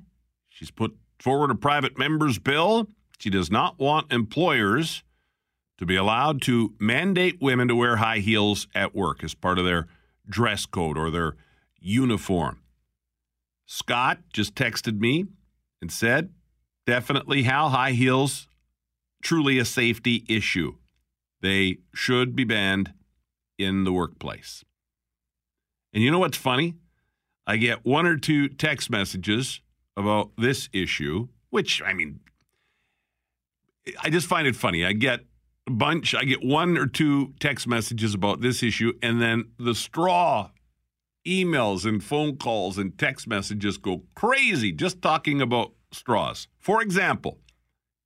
She's 0.50 0.70
put 0.70 0.98
forward 1.18 1.50
a 1.50 1.56
private 1.56 1.98
members 1.98 2.40
bill. 2.40 2.90
She 3.20 3.30
does 3.30 3.50
not 3.50 3.80
want 3.80 4.12
employers 4.12 5.02
to 5.78 5.86
be 5.86 5.96
allowed 5.96 6.42
to 6.42 6.74
mandate 6.78 7.38
women 7.40 7.70
to 7.70 7.76
wear 7.78 7.96
high 7.96 8.18
heels 8.18 8.68
at 8.76 8.94
work 8.94 9.24
as 9.24 9.34
part 9.34 9.58
of 9.58 9.64
their 9.64 9.88
dress 10.28 10.66
code 10.66 10.98
or 10.98 11.10
their 11.10 11.38
uniform. 11.80 12.60
Scott 13.66 14.20
just 14.34 14.54
texted 14.54 15.00
me 15.00 15.24
and 15.82 15.90
said, 15.90 16.32
definitely 16.86 17.44
how 17.44 17.70
high 17.70 17.94
heels, 17.94 18.50
truly 19.24 19.58
a 19.58 19.64
safety 19.64 20.26
issue. 20.28 20.76
They 21.42 21.78
should 21.96 22.36
be 22.36 22.44
banned 22.44 22.92
in 23.58 23.86
the 23.86 23.94
workplace. 23.94 24.66
And 25.94 26.04
you 26.04 26.12
know 26.12 26.20
what's 26.20 26.38
funny? 26.38 26.76
I 27.46 27.58
get 27.58 27.86
one 27.86 28.06
or 28.06 28.18
two 28.18 28.50
text 28.50 28.90
messages 28.90 29.62
about 29.96 30.32
this 30.38 30.70
issue, 30.74 31.30
which, 31.50 31.82
I 31.82 31.94
mean, 31.94 32.20
I 34.02 34.10
just 34.10 34.28
find 34.28 34.48
it 34.48 34.56
funny. 34.56 34.86
I 34.86 34.94
get 34.94 35.22
a 35.66 35.72
bunch, 35.72 36.14
I 36.14 36.24
get 36.24 36.44
one 36.44 36.78
or 36.78 36.88
two 36.88 37.34
text 37.40 37.68
messages 37.68 38.14
about 38.14 38.42
this 38.42 38.62
issue, 38.64 38.94
and 39.02 39.22
then 39.22 39.46
the 39.58 39.74
straw 39.74 40.50
emails 41.26 41.86
and 41.86 42.04
phone 42.04 42.38
calls 42.38 42.78
and 42.78 42.98
text 42.98 43.28
messages 43.28 43.78
go 43.78 44.04
crazy 44.16 44.72
just 44.72 45.02
talking 45.02 45.42
about 45.42 45.74
straws. 45.92 46.48
For 46.60 46.82
example, 46.82 47.40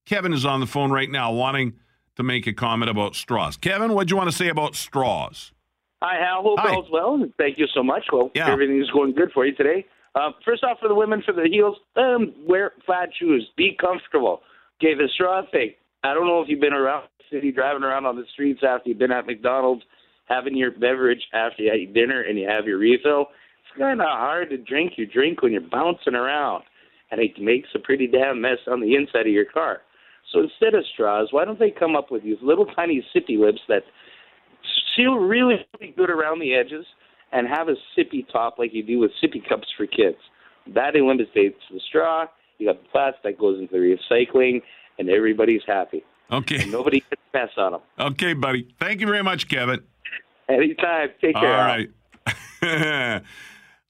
Kevin 0.05 0.33
is 0.33 0.45
on 0.45 0.59
the 0.59 0.65
phone 0.65 0.91
right 0.91 1.09
now 1.09 1.31
wanting 1.31 1.73
to 2.15 2.23
make 2.23 2.47
a 2.47 2.53
comment 2.53 2.89
about 2.89 3.15
straws. 3.15 3.57
Kevin, 3.57 3.93
what 3.93 4.07
do 4.07 4.13
you 4.13 4.17
want 4.17 4.29
to 4.29 4.35
say 4.35 4.49
about 4.49 4.75
straws? 4.75 5.51
Hi, 6.01 6.17
Hal. 6.19 6.41
Hope 6.41 6.59
Hi. 6.59 6.73
all's 6.73 6.89
well. 6.91 7.23
Thank 7.37 7.59
you 7.59 7.67
so 7.73 7.83
much. 7.83 8.03
Well, 8.11 8.31
Yeah. 8.33 8.49
everything's 8.51 8.89
going 8.89 9.13
good 9.13 9.31
for 9.33 9.45
you 9.45 9.53
today. 9.53 9.85
Uh, 10.15 10.31
first 10.43 10.63
off, 10.63 10.79
for 10.79 10.87
the 10.87 10.95
women, 10.95 11.21
for 11.21 11.31
the 11.31 11.47
heels, 11.47 11.77
um, 11.95 12.33
wear 12.45 12.73
flat 12.85 13.09
shoes. 13.15 13.47
Be 13.55 13.73
comfortable. 13.73 14.41
Okay, 14.79 14.93
the 14.95 15.07
straw 15.09 15.43
thing. 15.43 15.73
I 16.03 16.13
don't 16.13 16.25
know 16.25 16.41
if 16.41 16.49
you've 16.49 16.59
been 16.59 16.73
around 16.73 17.07
the 17.19 17.35
city, 17.37 17.51
driving 17.51 17.83
around 17.83 18.05
on 18.07 18.15
the 18.15 18.25
streets 18.33 18.63
after 18.63 18.89
you've 18.89 18.97
been 18.97 19.11
at 19.11 19.27
McDonald's, 19.27 19.83
having 20.25 20.57
your 20.57 20.71
beverage 20.71 21.21
after 21.33 21.63
you 21.63 21.73
eat 21.73 21.93
dinner 21.93 22.21
and 22.21 22.37
you 22.39 22.47
have 22.49 22.65
your 22.65 22.79
refill. 22.79 23.27
It's 23.69 23.77
kind 23.77 24.01
of 24.01 24.07
hard 24.07 24.49
to 24.49 24.57
drink 24.57 24.97
your 24.97 25.07
drink 25.07 25.43
when 25.43 25.51
you're 25.51 25.61
bouncing 25.61 26.15
around, 26.15 26.63
and 27.11 27.21
it 27.21 27.39
makes 27.39 27.69
a 27.75 27.79
pretty 27.79 28.07
damn 28.07 28.41
mess 28.41 28.57
on 28.67 28.81
the 28.81 28.95
inside 28.95 29.27
of 29.27 29.33
your 29.33 29.45
car. 29.45 29.81
So 30.33 30.39
instead 30.41 30.73
of 30.73 30.83
straws, 30.87 31.27
why 31.31 31.45
don't 31.45 31.59
they 31.59 31.71
come 31.71 31.95
up 31.95 32.09
with 32.11 32.23
these 32.23 32.37
little 32.41 32.65
tiny 32.65 33.05
sippy 33.15 33.37
lips 33.37 33.61
that 33.67 33.83
seal 34.95 35.15
really, 35.15 35.65
really 35.79 35.93
good 35.95 36.09
around 36.09 36.39
the 36.39 36.53
edges 36.53 36.85
and 37.31 37.47
have 37.47 37.69
a 37.69 37.75
sippy 37.97 38.25
top 38.31 38.59
like 38.59 38.73
you 38.73 38.83
do 38.83 38.99
with 38.99 39.11
sippy 39.23 39.47
cups 39.47 39.67
for 39.77 39.85
kids? 39.85 40.17
That 40.73 40.95
eliminates 40.95 41.59
the 41.71 41.79
straw. 41.87 42.25
You 42.57 42.67
got 42.67 42.81
the 42.83 42.89
plastic 42.89 43.23
that 43.23 43.39
goes 43.39 43.59
into 43.59 43.73
the 43.73 43.97
recycling, 44.11 44.61
and 44.99 45.09
everybody's 45.09 45.63
happy. 45.65 46.03
Okay. 46.31 46.61
And 46.61 46.71
nobody 46.71 46.99
gets 46.99 47.21
mess 47.33 47.49
on 47.57 47.73
them. 47.73 47.81
Okay, 47.99 48.33
buddy. 48.33 48.67
Thank 48.79 49.01
you 49.01 49.07
very 49.07 49.23
much, 49.23 49.47
Kevin. 49.47 49.81
Anytime. 50.47 51.09
Take 51.19 51.35
care. 51.35 51.53
Al. 51.53 51.85
right. 52.63 53.21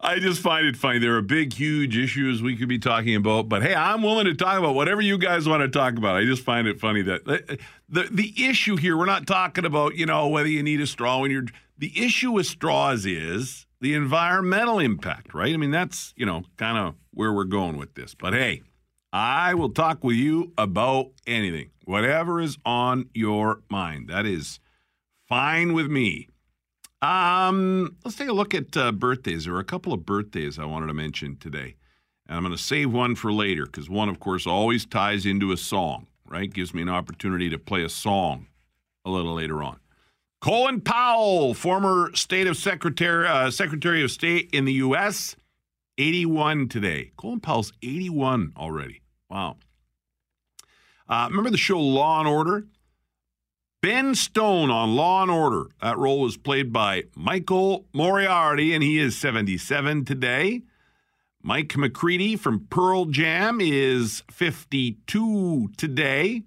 I 0.03 0.17
just 0.17 0.41
find 0.41 0.65
it 0.65 0.75
funny. 0.75 0.97
There 0.97 1.15
are 1.15 1.21
big, 1.21 1.53
huge 1.53 1.95
issues 1.95 2.41
we 2.41 2.55
could 2.55 2.67
be 2.67 2.79
talking 2.79 3.15
about, 3.15 3.47
but 3.47 3.61
hey, 3.61 3.75
I'm 3.75 4.01
willing 4.01 4.25
to 4.25 4.33
talk 4.33 4.57
about 4.57 4.73
whatever 4.73 4.99
you 4.99 5.17
guys 5.19 5.47
want 5.47 5.61
to 5.61 5.67
talk 5.67 5.95
about. 5.95 6.15
I 6.15 6.25
just 6.25 6.43
find 6.43 6.67
it 6.67 6.79
funny 6.79 7.03
that 7.03 7.25
the 7.25 7.59
the, 7.87 8.07
the 8.11 8.33
issue 8.45 8.77
here 8.77 8.97
we're 8.97 9.05
not 9.05 9.27
talking 9.27 9.63
about 9.63 9.95
you 9.95 10.07
know 10.07 10.27
whether 10.27 10.49
you 10.49 10.63
need 10.63 10.81
a 10.81 10.87
straw 10.87 11.19
when 11.19 11.29
you're. 11.29 11.45
The 11.77 11.91
issue 11.95 12.31
with 12.31 12.45
straws 12.45 13.05
is 13.05 13.65
the 13.79 13.93
environmental 13.93 14.79
impact, 14.79 15.33
right? 15.33 15.53
I 15.53 15.57
mean 15.57 15.71
that's 15.71 16.13
you 16.17 16.25
know 16.25 16.43
kind 16.57 16.77
of 16.77 16.95
where 17.13 17.31
we're 17.31 17.43
going 17.43 17.77
with 17.77 17.93
this. 17.93 18.15
But 18.15 18.33
hey, 18.33 18.63
I 19.13 19.53
will 19.53 19.69
talk 19.69 20.03
with 20.03 20.15
you 20.15 20.51
about 20.57 21.11
anything, 21.27 21.69
whatever 21.85 22.41
is 22.41 22.57
on 22.65 23.09
your 23.13 23.61
mind. 23.69 24.09
That 24.09 24.25
is 24.25 24.59
fine 25.27 25.73
with 25.73 25.87
me. 25.87 26.27
Um, 27.01 27.97
let's 28.05 28.17
take 28.17 28.29
a 28.29 28.33
look 28.33 28.53
at 28.53 28.77
uh, 28.77 28.91
birthdays. 28.91 29.45
There 29.45 29.55
are 29.55 29.59
a 29.59 29.63
couple 29.63 29.91
of 29.91 30.05
birthdays 30.05 30.59
I 30.59 30.65
wanted 30.65 30.87
to 30.87 30.93
mention 30.93 31.35
today, 31.37 31.75
and 32.27 32.37
I'm 32.37 32.43
going 32.43 32.55
to 32.55 32.61
save 32.61 32.93
one 32.93 33.15
for 33.15 33.33
later 33.33 33.65
because 33.65 33.89
one, 33.89 34.09
of 34.09 34.19
course, 34.19 34.45
always 34.45 34.85
ties 34.85 35.25
into 35.25 35.51
a 35.51 35.57
song. 35.57 36.07
Right, 36.25 36.51
gives 36.53 36.73
me 36.73 36.81
an 36.81 36.87
opportunity 36.87 37.49
to 37.49 37.57
play 37.57 37.83
a 37.83 37.89
song 37.89 38.47
a 39.03 39.09
little 39.09 39.33
later 39.33 39.61
on. 39.61 39.81
Colin 40.39 40.79
Powell, 40.79 41.53
former 41.53 42.11
State 42.15 42.47
of 42.47 42.55
Secretary 42.55 43.27
uh, 43.27 43.51
Secretary 43.51 44.01
of 44.01 44.11
State 44.11 44.49
in 44.53 44.65
the 44.65 44.73
U.S., 44.73 45.35
81 45.97 46.69
today. 46.69 47.11
Colin 47.17 47.41
Powell's 47.41 47.73
81 47.83 48.53
already. 48.57 49.01
Wow. 49.29 49.57
Uh, 51.07 51.27
remember 51.29 51.49
the 51.49 51.57
show 51.57 51.79
Law 51.79 52.19
and 52.19 52.27
Order? 52.29 52.65
Ben 53.81 54.13
Stone 54.13 54.69
on 54.69 54.95
Law 54.95 55.23
and 55.23 55.31
Order. 55.31 55.65
That 55.81 55.97
role 55.97 56.19
was 56.19 56.37
played 56.37 56.71
by 56.71 57.05
Michael 57.15 57.87
Moriarty, 57.93 58.75
and 58.75 58.83
he 58.83 58.99
is 58.99 59.17
77 59.17 60.05
today. 60.05 60.61
Mike 61.41 61.75
McCready 61.75 62.35
from 62.35 62.67
Pearl 62.69 63.05
Jam 63.05 63.59
is 63.59 64.21
52 64.29 65.71
today. 65.77 66.43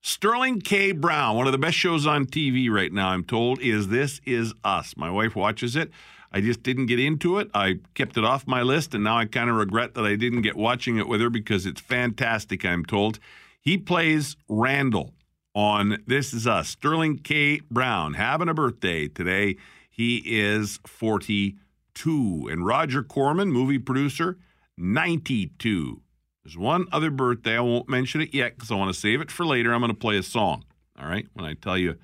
Sterling 0.00 0.60
K. 0.60 0.92
Brown, 0.92 1.34
one 1.36 1.46
of 1.46 1.52
the 1.52 1.58
best 1.58 1.76
shows 1.76 2.06
on 2.06 2.24
TV 2.24 2.70
right 2.70 2.92
now, 2.92 3.08
I'm 3.08 3.24
told, 3.24 3.60
is 3.60 3.88
This 3.88 4.20
Is 4.24 4.54
Us. 4.62 4.96
My 4.96 5.10
wife 5.10 5.34
watches 5.34 5.74
it. 5.74 5.90
I 6.30 6.40
just 6.40 6.62
didn't 6.62 6.86
get 6.86 7.00
into 7.00 7.38
it. 7.38 7.50
I 7.52 7.80
kept 7.94 8.16
it 8.16 8.24
off 8.24 8.46
my 8.46 8.62
list, 8.62 8.94
and 8.94 9.02
now 9.02 9.18
I 9.18 9.24
kind 9.24 9.50
of 9.50 9.56
regret 9.56 9.94
that 9.94 10.06
I 10.06 10.14
didn't 10.14 10.42
get 10.42 10.54
watching 10.54 10.98
it 10.98 11.08
with 11.08 11.20
her 11.20 11.30
because 11.30 11.66
it's 11.66 11.80
fantastic, 11.80 12.64
I'm 12.64 12.84
told. 12.84 13.18
He 13.60 13.76
plays 13.76 14.36
Randall 14.48 15.15
on 15.56 16.02
This 16.06 16.34
Is 16.34 16.46
Us. 16.46 16.68
Sterling 16.68 17.16
K. 17.16 17.62
Brown 17.70 18.12
having 18.12 18.50
a 18.50 18.54
birthday 18.54 19.08
today. 19.08 19.56
He 19.88 20.18
is 20.26 20.78
42. 20.86 22.48
And 22.50 22.66
Roger 22.66 23.02
Corman, 23.02 23.50
movie 23.50 23.78
producer, 23.78 24.36
92. 24.76 26.02
There's 26.44 26.58
one 26.58 26.84
other 26.92 27.10
birthday. 27.10 27.56
I 27.56 27.60
won't 27.60 27.88
mention 27.88 28.20
it 28.20 28.34
yet 28.34 28.54
because 28.54 28.70
I 28.70 28.74
want 28.74 28.92
to 28.92 29.00
save 29.00 29.22
it 29.22 29.30
for 29.30 29.46
later. 29.46 29.72
I'm 29.72 29.80
going 29.80 29.90
to 29.90 29.96
play 29.96 30.18
a 30.18 30.22
song, 30.22 30.62
all 31.00 31.08
right, 31.08 31.26
when 31.32 31.46
I 31.46 31.54
tell 31.54 31.78
you 31.78 31.96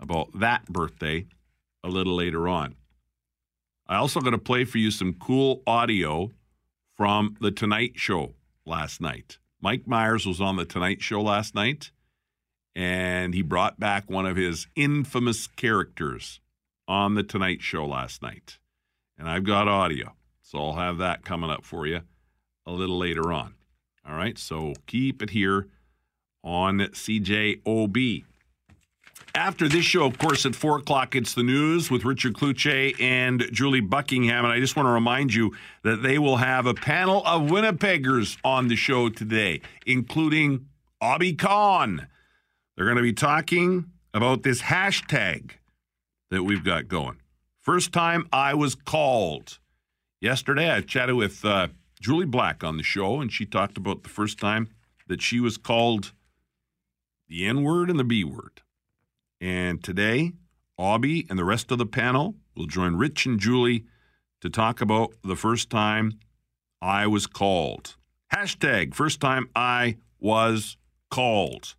about 0.00 0.40
that 0.40 0.64
birthday 0.64 1.26
a 1.84 1.88
little 1.88 2.14
later 2.14 2.48
on. 2.48 2.76
I 3.86 3.96
also 3.96 4.20
going 4.20 4.32
to 4.32 4.38
play 4.38 4.64
for 4.64 4.78
you 4.78 4.90
some 4.90 5.12
cool 5.12 5.62
audio 5.66 6.32
from 6.96 7.36
The 7.42 7.50
Tonight 7.50 7.92
Show 7.96 8.36
last 8.64 9.02
night. 9.02 9.36
Mike 9.60 9.86
Myers 9.86 10.24
was 10.24 10.40
on 10.40 10.56
The 10.56 10.64
Tonight 10.64 11.02
Show 11.02 11.20
last 11.20 11.54
night 11.54 11.90
and 12.76 13.32
he 13.32 13.40
brought 13.40 13.80
back 13.80 14.10
one 14.10 14.26
of 14.26 14.36
his 14.36 14.66
infamous 14.76 15.46
characters 15.46 16.40
on 16.86 17.14
the 17.14 17.22
Tonight 17.22 17.62
Show 17.62 17.86
last 17.86 18.20
night. 18.20 18.58
And 19.18 19.30
I've 19.30 19.44
got 19.44 19.66
audio, 19.66 20.12
so 20.42 20.58
I'll 20.58 20.74
have 20.74 20.98
that 20.98 21.24
coming 21.24 21.48
up 21.48 21.64
for 21.64 21.86
you 21.86 22.02
a 22.66 22.72
little 22.72 22.98
later 22.98 23.32
on. 23.32 23.54
All 24.06 24.14
right, 24.14 24.36
so 24.36 24.74
keep 24.86 25.22
it 25.22 25.30
here 25.30 25.68
on 26.44 26.78
CJOB. 26.78 28.24
After 29.34 29.68
this 29.68 29.84
show, 29.84 30.04
of 30.04 30.18
course, 30.18 30.44
at 30.44 30.54
4 30.54 30.78
o'clock, 30.78 31.16
it's 31.16 31.32
the 31.32 31.42
news 31.42 31.90
with 31.90 32.04
Richard 32.04 32.34
Cloutier 32.34 32.94
and 33.00 33.46
Julie 33.52 33.80
Buckingham. 33.80 34.44
And 34.44 34.52
I 34.52 34.60
just 34.60 34.76
want 34.76 34.86
to 34.86 34.92
remind 34.92 35.32
you 35.32 35.52
that 35.82 36.02
they 36.02 36.18
will 36.18 36.36
have 36.36 36.66
a 36.66 36.74
panel 36.74 37.22
of 37.24 37.48
Winnipeggers 37.50 38.36
on 38.44 38.68
the 38.68 38.76
show 38.76 39.08
today, 39.08 39.62
including 39.86 40.66
Abby 41.00 41.32
Khan. 41.32 42.06
They're 42.76 42.84
going 42.84 42.98
to 42.98 43.02
be 43.02 43.14
talking 43.14 43.86
about 44.12 44.42
this 44.42 44.62
hashtag 44.62 45.52
that 46.30 46.42
we've 46.42 46.64
got 46.64 46.88
going. 46.88 47.16
First 47.58 47.90
time 47.92 48.28
I 48.32 48.52
was 48.52 48.74
called. 48.74 49.58
Yesterday, 50.20 50.70
I 50.70 50.82
chatted 50.82 51.14
with 51.14 51.42
uh, 51.42 51.68
Julie 52.00 52.26
Black 52.26 52.62
on 52.62 52.76
the 52.76 52.82
show, 52.82 53.20
and 53.20 53.32
she 53.32 53.46
talked 53.46 53.78
about 53.78 54.02
the 54.02 54.10
first 54.10 54.38
time 54.38 54.68
that 55.06 55.22
she 55.22 55.40
was 55.40 55.56
called 55.56 56.12
the 57.28 57.46
N 57.46 57.62
word 57.62 57.88
and 57.88 57.98
the 57.98 58.04
B 58.04 58.24
word. 58.24 58.60
And 59.40 59.82
today, 59.82 60.32
Abby 60.78 61.26
and 61.30 61.38
the 61.38 61.44
rest 61.44 61.70
of 61.70 61.78
the 61.78 61.86
panel 61.86 62.34
will 62.54 62.66
join 62.66 62.96
Rich 62.96 63.24
and 63.24 63.40
Julie 63.40 63.86
to 64.42 64.50
talk 64.50 64.82
about 64.82 65.14
the 65.24 65.36
first 65.36 65.70
time 65.70 66.18
I 66.82 67.06
was 67.06 67.26
called. 67.26 67.96
Hashtag 68.34 68.94
first 68.94 69.20
time 69.20 69.48
I 69.56 69.96
was 70.20 70.76
called. 71.10 71.74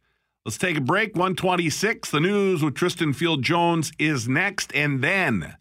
Let's 0.47 0.57
take 0.57 0.77
a 0.77 0.81
break. 0.81 1.13
126. 1.13 2.09
The 2.09 2.21
news 2.21 2.63
with 2.63 2.73
Tristan 2.73 3.11
Field 3.11 3.43
Jones 3.43 3.91
is 3.99 4.29
next. 4.29 4.73
And 4.73 5.03
then 5.03 5.57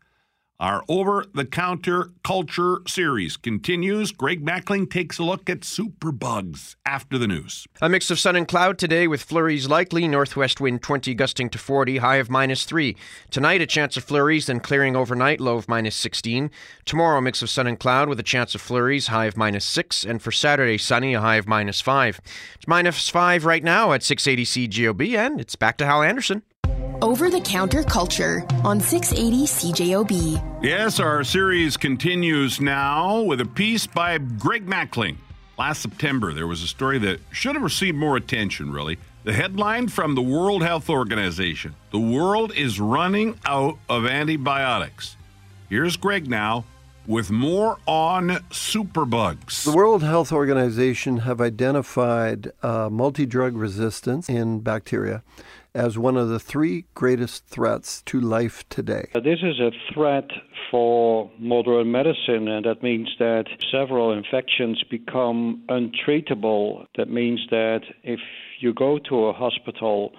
our 0.58 0.82
over 0.88 1.26
the 1.34 1.44
counter 1.44 2.10
culture 2.24 2.78
series 2.86 3.36
continues. 3.36 4.12
Greg 4.12 4.44
Mackling 4.44 4.90
takes 4.90 5.18
a 5.18 5.22
look 5.22 5.50
at 5.50 5.60
superbugs 5.60 6.76
after 6.86 7.18
the 7.18 7.26
news. 7.26 7.66
A 7.82 7.88
mix 7.88 8.10
of 8.10 8.18
sun 8.18 8.36
and 8.36 8.48
cloud 8.48 8.78
today 8.78 9.06
with 9.06 9.22
flurries 9.22 9.68
likely. 9.68 10.08
Northwest 10.08 10.60
wind 10.60 10.82
20 10.82 11.14
gusting 11.14 11.50
to 11.50 11.58
40, 11.58 11.98
high 11.98 12.16
of 12.16 12.30
minus 12.30 12.64
3. 12.64 12.96
Tonight, 13.30 13.60
a 13.60 13.66
chance 13.66 13.96
of 13.96 14.04
flurries, 14.04 14.46
then 14.46 14.60
clearing 14.60 14.96
overnight, 14.96 15.40
low 15.40 15.56
of 15.56 15.68
minus 15.68 15.94
16. 15.96 16.50
Tomorrow, 16.84 17.18
a 17.18 17.22
mix 17.22 17.42
of 17.42 17.50
sun 17.50 17.66
and 17.66 17.78
cloud 17.78 18.08
with 18.08 18.18
a 18.18 18.24
chance 18.24 18.54
of 18.54 18.62
flurries, 18.62 19.08
high 19.08 19.26
of 19.26 19.36
minus 19.36 19.64
6. 19.64 20.04
And 20.04 20.22
for 20.22 20.32
Saturday, 20.32 20.78
sunny, 20.78 21.14
a 21.14 21.20
high 21.20 21.36
of 21.36 21.46
minus 21.46 21.80
5. 21.80 22.20
It's 22.54 22.68
minus 22.68 23.08
5 23.08 23.44
right 23.44 23.62
now 23.62 23.92
at 23.92 24.02
680 24.02 24.68
CJOB, 24.68 25.16
and 25.16 25.40
it's 25.40 25.56
back 25.56 25.76
to 25.78 25.86
Hal 25.86 26.02
Anderson. 26.02 26.42
Over 27.02 27.28
the 27.28 27.42
Counter 27.42 27.82
Culture 27.82 28.42
on 28.64 28.80
680 28.80 29.44
CJOB. 29.44 30.62
Yes, 30.62 30.98
our 30.98 31.22
series 31.24 31.76
continues 31.76 32.58
now 32.58 33.20
with 33.20 33.42
a 33.42 33.44
piece 33.44 33.86
by 33.86 34.16
Greg 34.16 34.66
Mackling. 34.66 35.18
Last 35.58 35.82
September, 35.82 36.32
there 36.32 36.46
was 36.46 36.62
a 36.62 36.66
story 36.66 36.98
that 37.00 37.20
should 37.32 37.54
have 37.54 37.62
received 37.62 37.98
more 37.98 38.16
attention, 38.16 38.72
really. 38.72 38.96
The 39.24 39.34
headline 39.34 39.88
from 39.88 40.14
the 40.14 40.22
World 40.22 40.62
Health 40.62 40.88
Organization 40.88 41.74
The 41.90 42.00
world 42.00 42.54
is 42.54 42.80
running 42.80 43.38
out 43.44 43.76
of 43.90 44.06
antibiotics. 44.06 45.16
Here's 45.68 45.98
Greg 45.98 46.30
now 46.30 46.64
with 47.06 47.30
more 47.30 47.78
on 47.86 48.30
superbugs. 48.50 49.64
The 49.64 49.72
World 49.72 50.02
Health 50.02 50.32
Organization 50.32 51.18
have 51.18 51.40
identified 51.40 52.52
uh, 52.62 52.88
multi-drug 52.90 53.56
resistance 53.56 54.28
in 54.28 54.60
bacteria 54.60 55.22
as 55.76 55.98
one 55.98 56.16
of 56.16 56.28
the 56.28 56.40
three 56.40 56.86
greatest 56.94 57.46
threats 57.46 58.02
to 58.02 58.18
life 58.20 58.66
today. 58.70 59.06
This 59.14 59.40
is 59.42 59.60
a 59.60 59.70
threat 59.92 60.28
for 60.70 61.30
modern 61.38 61.92
medicine, 61.92 62.48
and 62.48 62.64
that 62.64 62.82
means 62.82 63.08
that 63.18 63.44
several 63.70 64.12
infections 64.12 64.82
become 64.90 65.62
untreatable. 65.68 66.86
That 66.96 67.10
means 67.10 67.46
that 67.50 67.82
if 68.02 68.20
you 68.60 68.72
go 68.72 68.98
to 69.10 69.26
a 69.26 69.32
hospital, 69.32 70.12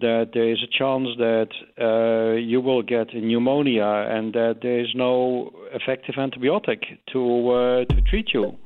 that 0.00 0.30
there 0.34 0.50
is 0.50 0.58
a 0.62 0.78
chance 0.78 1.08
that 1.18 1.48
uh, 1.80 2.36
you 2.36 2.60
will 2.60 2.82
get 2.82 3.14
pneumonia 3.14 4.06
and 4.10 4.32
that 4.34 4.58
there 4.60 4.80
is 4.80 4.88
no 4.94 5.50
effective 5.72 6.16
antibiotic 6.16 6.80
to 7.12 7.50
uh, 7.50 7.84
to 7.86 8.00
treat 8.02 8.34
you. 8.34 8.58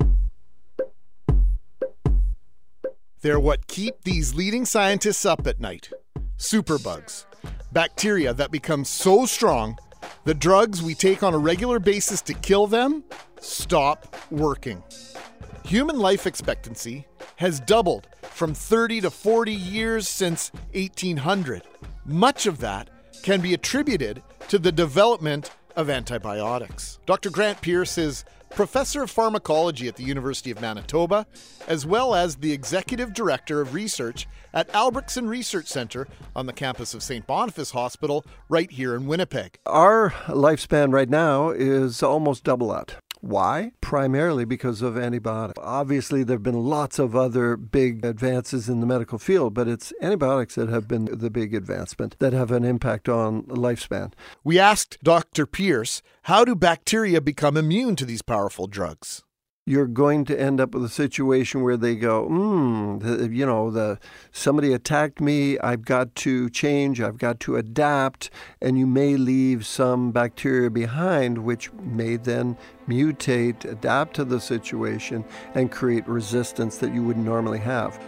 They're 3.21 3.41
what 3.41 3.67
keep 3.67 4.05
these 4.05 4.35
leading 4.35 4.65
scientists 4.65 5.27
up 5.27 5.47
at 5.47 5.61
night. 5.61 5.91
Superbugs, 6.37 7.25
bacteria 7.73 8.33
that 8.35 8.51
become 8.51 8.85
so 8.85 9.27
strong 9.27 9.77
The 10.25 10.35
drugs 10.35 10.83
we 10.83 10.95
take 10.95 11.23
on 11.23 11.35
a 11.35 11.39
regular 11.39 11.79
basis 11.79 12.21
to 12.23 12.35
kill 12.35 12.67
them 12.67 13.05
stop 13.41 14.17
working. 14.31 14.83
Human 15.65 15.99
life 15.99 16.27
expectancy 16.27 17.07
has 17.37 17.61
doubled 17.61 18.09
from 18.23 18.53
30 18.53 19.03
to 19.03 19.11
40 19.11 19.53
years 19.53 20.09
since 20.09 20.51
1800. 20.75 21.63
Much 22.05 22.47
of 22.47 22.59
that 22.59 22.91
can 23.23 23.41
be 23.41 23.55
attributed 23.55 24.23
to 24.49 24.59
the 24.59 24.73
development 24.73 25.51
of 25.77 25.89
antibiotics. 25.89 26.99
Dr. 27.07 27.31
Grant 27.31 27.61
Pierce 27.61 27.97
is 27.97 28.25
professor 28.51 29.03
of 29.03 29.11
pharmacology 29.11 29.89
at 29.89 29.97
the 29.97 30.05
University 30.05 30.51
of 30.51 30.61
Manitoba, 30.61 31.27
as 31.67 31.87
well 31.87 32.15
as 32.15 32.37
the 32.37 32.53
executive 32.53 33.13
director 33.13 33.61
of 33.61 33.75
research 33.75 34.27
at 34.53 34.69
Albrechtsen 34.73 35.29
Research 35.29 35.67
Center 35.67 36.09
on 36.35 36.47
the 36.47 36.53
campus 36.53 36.95
of 36.95 37.03
St. 37.03 37.27
Boniface 37.27 37.71
Hospital 37.71 38.25
right 38.49 38.71
here 38.71 38.95
in 38.95 39.07
Winnipeg. 39.07 39.59
Our 39.67 40.11
lifespan 40.27 40.93
right 40.93 41.09
now 41.09 41.51
is 41.51 42.03
almost 42.03 42.45
double 42.45 42.71
that. 42.71 42.97
Why? 43.21 43.73
Primarily 43.81 44.45
because 44.45 44.81
of 44.83 44.97
antibiotics. 44.97 45.59
Obviously, 45.63 46.23
there 46.23 46.37
have 46.37 46.43
been 46.43 46.65
lots 46.65 46.99
of 46.99 47.17
other 47.17 47.57
big 47.57 48.05
advances 48.05 48.69
in 48.69 48.81
the 48.81 48.87
medical 48.87 49.19
field, 49.19 49.55
but 49.55 49.69
it's 49.69 49.93
antibiotics 50.01 50.55
that 50.55 50.69
have 50.69 50.87
been 50.87 51.07
the 51.07 51.31
big 51.31 51.55
advancement 51.55 52.17
that 52.21 52.33
have 52.33 52.51
an 52.51 52.65
impact 52.65 53.09
on 53.09 53.43
lifespan. 53.45 54.13
We 54.45 54.59
asked 54.59 54.99
Dr. 55.03 55.47
Pierce 55.47 56.03
how 56.23 56.45
do 56.45 56.55
bacteria 56.55 57.21
become 57.21 57.57
immune 57.57 57.97
to 57.97 58.05
these 58.05 58.23
powerful 58.23 58.67
drugs? 58.67 59.25
You're 59.69 59.87
going 59.87 60.25
to 60.25 60.41
end 60.41 60.63
up 60.63 60.73
with 60.73 60.83
a 60.83 60.89
situation 60.89 61.63
where 61.63 61.77
they 61.77 61.95
go, 61.95 62.27
hmm, 62.27 63.31
you 63.31 63.45
know, 63.45 63.71
the 63.71 63.99
somebody 64.33 64.73
attacked 64.73 65.21
me. 65.21 65.59
I've 65.59 65.85
got 65.85 66.15
to 66.17 66.49
change. 66.49 67.03
I've 67.03 67.19
got 67.19 67.39
to 67.41 67.57
adapt, 67.57 68.31
and 68.63 68.79
you 68.79 68.87
may 68.87 69.19
leave 69.19 69.67
some 69.67 70.11
bacteria 70.11 70.71
behind, 70.71 71.37
which 71.37 71.71
may 71.75 72.17
then 72.17 72.57
mutate, 72.89 73.67
adapt 73.67 74.17
to 74.17 74.25
the 74.25 74.41
situation, 74.41 75.23
and 75.55 75.71
create 75.71 76.09
resistance 76.09 76.79
that 76.79 76.95
you 76.95 77.03
wouldn't 77.03 77.27
normally 77.27 77.59
have. 77.59 78.03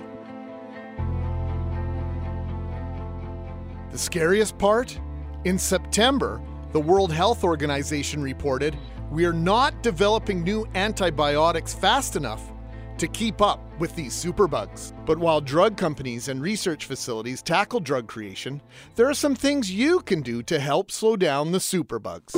The 3.91 3.99
scariest 3.99 4.57
part? 4.57 4.99
In 5.45 5.59
September, 5.59 6.41
the 6.73 6.81
World 6.81 7.13
Health 7.13 7.45
Organization 7.45 8.23
reported 8.23 8.79
we 9.11 9.25
are 9.25 9.33
not 9.33 9.83
developing 9.83 10.43
new 10.43 10.67
antibiotics 10.75 11.75
fast 11.75 12.17
enough 12.17 12.53
to 12.99 13.09
keep 13.09 13.41
up 13.41 13.61
with 13.81 13.97
these 13.97 14.13
superbugs. 14.13 14.93
But 15.07 15.19
while 15.19 15.41
drug 15.41 15.77
companies 15.77 16.29
and 16.29 16.41
research 16.41 16.85
facilities 16.85 17.43
tackle 17.43 17.81
drug 17.81 18.07
creation, 18.07 18.61
there 18.95 19.09
are 19.09 19.15
some 19.15 19.35
things 19.35 19.71
you 19.71 20.01
can 20.01 20.21
do 20.21 20.43
to 20.45 20.61
help 20.61 20.91
slow 20.91 21.17
down 21.17 21.51
the 21.51 21.59
superbugs. 21.59 22.35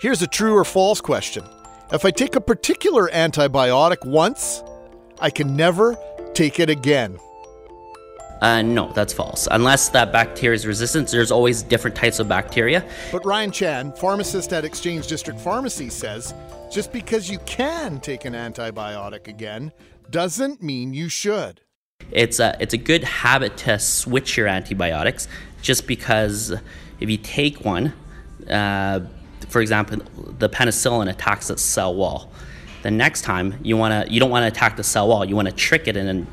Here's 0.00 0.22
a 0.22 0.28
true 0.28 0.56
or 0.56 0.64
false 0.64 1.00
question 1.00 1.44
If 1.92 2.04
I 2.04 2.12
take 2.12 2.36
a 2.36 2.40
particular 2.40 3.08
antibiotic 3.08 4.06
once, 4.06 4.62
I 5.20 5.30
can 5.30 5.56
never 5.56 5.96
take 6.34 6.60
it 6.60 6.70
again. 6.70 7.18
Uh, 8.40 8.62
no, 8.62 8.92
that's 8.92 9.12
false. 9.12 9.48
Unless 9.50 9.88
that 9.90 10.12
bacteria 10.12 10.54
is 10.54 10.66
resistant, 10.66 11.08
there's 11.10 11.30
always 11.30 11.62
different 11.62 11.96
types 11.96 12.18
of 12.18 12.28
bacteria. 12.28 12.88
But 13.10 13.24
Ryan 13.24 13.50
Chan, 13.50 13.92
pharmacist 13.92 14.52
at 14.52 14.64
Exchange 14.64 15.06
District 15.06 15.38
Pharmacy, 15.40 15.90
says 15.90 16.34
just 16.70 16.92
because 16.92 17.28
you 17.30 17.38
can 17.40 18.00
take 18.00 18.24
an 18.24 18.34
antibiotic 18.34 19.26
again 19.26 19.72
doesn't 20.10 20.62
mean 20.62 20.94
you 20.94 21.08
should. 21.08 21.60
It's 22.10 22.38
a, 22.38 22.56
it's 22.60 22.74
a 22.74 22.78
good 22.78 23.04
habit 23.04 23.56
to 23.58 23.78
switch 23.78 24.36
your 24.36 24.46
antibiotics 24.46 25.28
just 25.60 25.86
because 25.86 26.54
if 27.00 27.10
you 27.10 27.16
take 27.16 27.64
one, 27.64 27.92
uh, 28.48 29.00
for 29.48 29.60
example, 29.60 29.98
the 30.38 30.48
penicillin 30.48 31.10
attacks 31.10 31.48
the 31.48 31.58
cell 31.58 31.94
wall. 31.94 32.32
The 32.82 32.90
next 32.90 33.22
time 33.22 33.58
you 33.62 33.76
want 33.76 34.06
to 34.06 34.12
you 34.12 34.20
don't 34.20 34.30
want 34.30 34.44
to 34.44 34.46
attack 34.46 34.76
the 34.76 34.84
cell 34.84 35.08
wall. 35.08 35.24
You 35.24 35.34
want 35.34 35.48
to 35.48 35.54
trick 35.54 35.88
it 35.88 35.96
and 35.96 36.26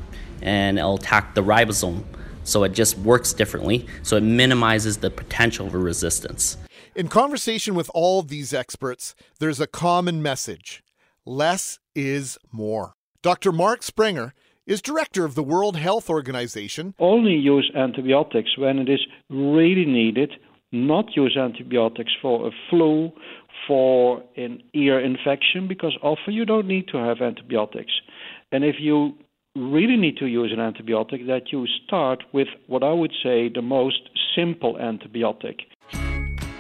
and 0.46 0.78
it'll 0.78 0.96
attack 0.96 1.34
the 1.34 1.44
ribosome. 1.44 2.04
So 2.44 2.64
it 2.64 2.70
just 2.70 2.98
works 3.00 3.34
differently. 3.34 3.88
So 4.04 4.16
it 4.16 4.22
minimizes 4.22 4.98
the 4.98 5.10
potential 5.10 5.70
for 5.70 5.80
resistance. 5.80 6.58
In 6.96 7.10
conversation 7.10 7.76
with 7.76 7.90
all 7.94 8.20
of 8.20 8.30
these 8.30 8.54
experts, 8.54 9.16
there's 9.40 9.60
a 9.60 9.68
common 9.68 10.22
message 10.22 10.82
less 11.26 11.80
is 11.96 12.38
more. 12.52 12.94
Dr. 13.24 13.52
Marc 13.52 13.82
Sprenger 13.82 14.34
is 14.68 14.82
director 14.82 15.26
of 15.26 15.34
the 15.34 15.44
World 15.44 15.76
Health 15.76 16.08
Organization. 16.08 16.94
Only 17.00 17.34
use 17.34 17.72
antibiotics 17.76 18.56
when 18.58 18.78
it 18.78 18.90
is 18.90 19.00
really 19.30 19.86
needed, 19.86 20.34
not 20.72 21.16
use 21.16 21.36
antibiotics 21.36 22.12
for 22.22 22.48
a 22.48 22.52
flu, 22.70 23.12
for 23.68 24.24
an 24.38 24.62
ear 24.76 25.00
infection, 25.00 25.68
because 25.68 25.98
often 26.04 26.34
you 26.34 26.46
don't 26.46 26.68
need 26.68 26.88
to 26.90 26.98
have 26.98 27.22
antibiotics. 27.22 27.92
And 28.52 28.64
if 28.64 28.76
you 28.80 29.18
really 29.56 29.96
need 29.96 30.18
to 30.18 30.26
use 30.26 30.52
an 30.52 30.60
antibiotic, 30.60 31.28
that 31.28 31.52
you 31.52 31.66
start 31.86 32.24
with 32.34 32.48
what 32.68 32.84
I 32.84 32.92
would 32.92 33.14
say 33.24 33.50
the 33.50 33.62
most 33.62 34.10
simple 34.36 34.76
antibiotic. 34.76 35.62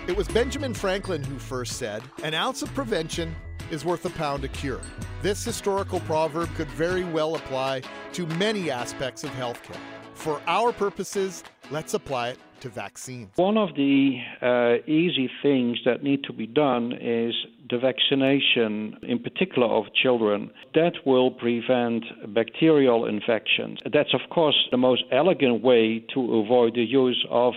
It 0.08 0.16
was 0.16 0.28
Benjamin 0.28 0.74
Franklin 0.74 1.24
who 1.24 1.38
first 1.38 1.78
said, 1.78 2.04
An 2.24 2.34
ounce 2.34 2.62
of 2.62 2.74
prevention 2.74 3.36
is 3.72 3.84
worth 3.84 4.06
a 4.06 4.12
pound 4.12 4.46
of 4.46 4.54
cure. 4.54 4.82
This 5.22 5.44
historical 5.44 6.00
proverb 6.02 6.54
could 6.56 6.70
very 6.70 7.04
well 7.04 7.36
apply 7.36 7.82
to 8.14 8.28
many 8.28 8.70
aspects 8.70 9.24
of 9.24 9.32
healthcare. 9.32 9.80
For 10.14 10.40
our 10.48 10.72
purposes, 10.72 11.44
let's 11.72 11.94
apply 11.94 12.30
it 12.30 12.40
to 12.65 12.69
vaccines. 12.69 13.30
One 13.36 13.58
of 13.58 13.75
the 13.75 14.17
uh, 14.41 14.84
easy 14.89 15.30
things 15.41 15.78
that 15.86 16.04
need 16.04 16.23
to 16.23 16.34
be 16.34 16.47
done 16.47 16.93
is 16.93 17.34
the 17.69 17.78
vaccination, 17.78 18.97
in 19.04 19.19
particular 19.19 19.67
of 19.67 19.86
children. 19.93 20.49
That 20.73 20.93
will 21.06 21.32
prevent 21.32 22.04
bacterial 22.34 23.06
infections. 23.06 23.80
That's, 23.93 24.13
of 24.13 24.30
course, 24.30 24.58
the 24.71 24.78
most 24.78 25.04
elegant 25.12 25.63
way 25.63 26.06
to 26.13 26.19
avoid 26.39 26.73
the 26.75 26.84
use 26.84 27.25
of 27.30 27.54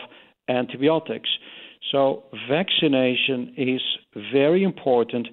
antibiotics. 0.49 1.29
So, 1.91 2.25
vaccination 2.49 3.55
is 3.57 3.81
very 4.33 4.63
important. 4.63 5.29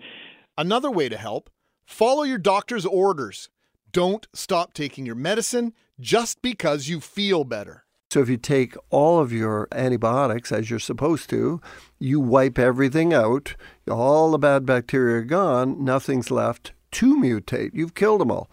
Another 0.57 0.89
way 0.89 1.09
to 1.09 1.17
help 1.17 1.49
follow 1.85 2.23
your 2.23 2.37
doctor's 2.37 2.85
orders. 2.85 3.49
Don't 3.91 4.27
stop 4.33 4.73
taking 4.73 5.05
your 5.05 5.15
medicine 5.15 5.73
just 5.99 6.41
because 6.41 6.87
you 6.87 6.99
feel 7.01 7.43
better. 7.43 7.84
So 8.11 8.21
if 8.21 8.29
you 8.29 8.37
take 8.37 8.75
all 8.89 9.19
of 9.19 9.33
your 9.33 9.67
antibiotics 9.71 10.51
as 10.51 10.69
you're 10.69 10.79
supposed 10.79 11.29
to, 11.31 11.59
you 11.99 12.19
wipe 12.19 12.57
everything 12.57 13.13
out, 13.13 13.55
all 13.89 14.31
the 14.31 14.37
bad 14.37 14.65
bacteria 14.65 15.17
are 15.17 15.23
gone, 15.23 15.83
nothing's 15.83 16.31
left 16.31 16.71
to 16.91 17.17
mutate. 17.17 17.71
You've 17.73 17.95
killed 17.95 18.21
them 18.21 18.31
all. 18.31 18.49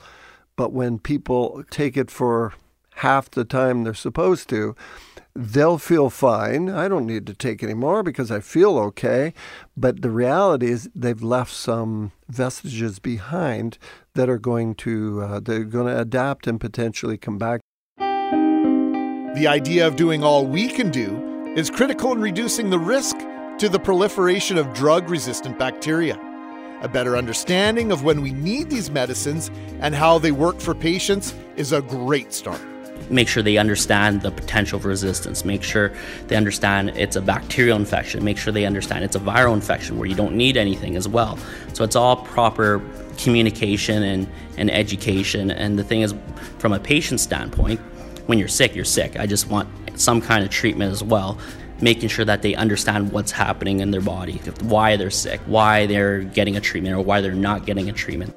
But 0.56 0.72
when 0.72 0.98
people 0.98 1.64
take 1.70 1.96
it 1.96 2.10
for 2.10 2.54
half 2.96 3.30
the 3.30 3.44
time 3.44 3.84
they're 3.84 3.94
supposed 3.94 4.48
to, 4.50 4.74
they'll 5.34 5.78
feel 5.78 6.10
fine. 6.10 6.68
I 6.68 6.88
don't 6.88 7.06
need 7.06 7.26
to 7.26 7.34
take 7.34 7.62
any 7.62 7.74
more 7.74 8.02
because 8.02 8.30
I 8.30 8.40
feel 8.40 8.78
okay. 8.78 9.32
But 9.76 10.02
the 10.02 10.10
reality 10.10 10.70
is 10.70 10.90
they've 10.94 11.22
left 11.22 11.52
some 11.52 12.12
vestiges 12.28 12.98
behind 12.98 13.78
that 14.14 14.28
are 14.28 14.38
going 14.38 14.74
to 14.76 15.22
uh, 15.22 15.40
they're 15.40 15.64
going 15.64 15.86
to 15.86 16.00
adapt 16.00 16.46
and 16.46 16.60
potentially 16.60 17.16
come 17.16 17.38
back. 17.38 17.60
The 19.34 19.46
idea 19.46 19.86
of 19.86 19.96
doing 19.96 20.22
all 20.22 20.44
we 20.44 20.68
can 20.68 20.90
do 20.90 21.54
is 21.56 21.70
critical 21.70 22.12
in 22.12 22.20
reducing 22.20 22.68
the 22.68 22.78
risk 22.78 23.16
to 23.60 23.70
the 23.70 23.78
proliferation 23.78 24.58
of 24.58 24.74
drug 24.74 25.08
resistant 25.08 25.58
bacteria. 25.58 26.20
A 26.82 26.88
better 26.88 27.16
understanding 27.16 27.92
of 27.92 28.04
when 28.04 28.20
we 28.20 28.32
need 28.32 28.68
these 28.68 28.90
medicines 28.90 29.50
and 29.80 29.94
how 29.94 30.18
they 30.18 30.32
work 30.32 30.60
for 30.60 30.74
patients 30.74 31.34
is 31.56 31.72
a 31.72 31.80
great 31.80 32.34
start. 32.34 32.60
Make 33.08 33.26
sure 33.26 33.42
they 33.42 33.56
understand 33.56 34.20
the 34.20 34.30
potential 34.30 34.78
for 34.78 34.88
resistance. 34.88 35.46
Make 35.46 35.62
sure 35.62 35.94
they 36.26 36.36
understand 36.36 36.90
it's 36.90 37.16
a 37.16 37.22
bacterial 37.22 37.78
infection. 37.78 38.22
Make 38.22 38.36
sure 38.36 38.52
they 38.52 38.66
understand 38.66 39.02
it's 39.02 39.16
a 39.16 39.20
viral 39.20 39.54
infection 39.54 39.96
where 39.96 40.06
you 40.06 40.14
don't 40.14 40.36
need 40.36 40.58
anything 40.58 40.94
as 40.94 41.08
well. 41.08 41.38
So 41.72 41.84
it's 41.84 41.96
all 41.96 42.16
proper 42.16 42.82
communication 43.16 44.02
and, 44.02 44.28
and 44.58 44.70
education. 44.70 45.50
And 45.50 45.78
the 45.78 45.84
thing 45.84 46.02
is, 46.02 46.14
from 46.58 46.74
a 46.74 46.78
patient 46.78 47.18
standpoint, 47.20 47.80
when 48.26 48.38
you're 48.38 48.48
sick, 48.48 48.74
you're 48.74 48.84
sick. 48.84 49.18
I 49.18 49.26
just 49.26 49.48
want 49.48 49.68
some 49.94 50.20
kind 50.20 50.44
of 50.44 50.50
treatment 50.50 50.92
as 50.92 51.02
well, 51.02 51.38
making 51.80 52.08
sure 52.08 52.24
that 52.24 52.42
they 52.42 52.54
understand 52.54 53.12
what's 53.12 53.32
happening 53.32 53.80
in 53.80 53.90
their 53.90 54.00
body, 54.00 54.34
why 54.62 54.96
they're 54.96 55.10
sick, 55.10 55.40
why 55.46 55.86
they're 55.86 56.20
getting 56.20 56.56
a 56.56 56.60
treatment, 56.60 56.94
or 56.94 57.00
why 57.00 57.20
they're 57.20 57.34
not 57.34 57.66
getting 57.66 57.88
a 57.88 57.92
treatment. 57.92 58.34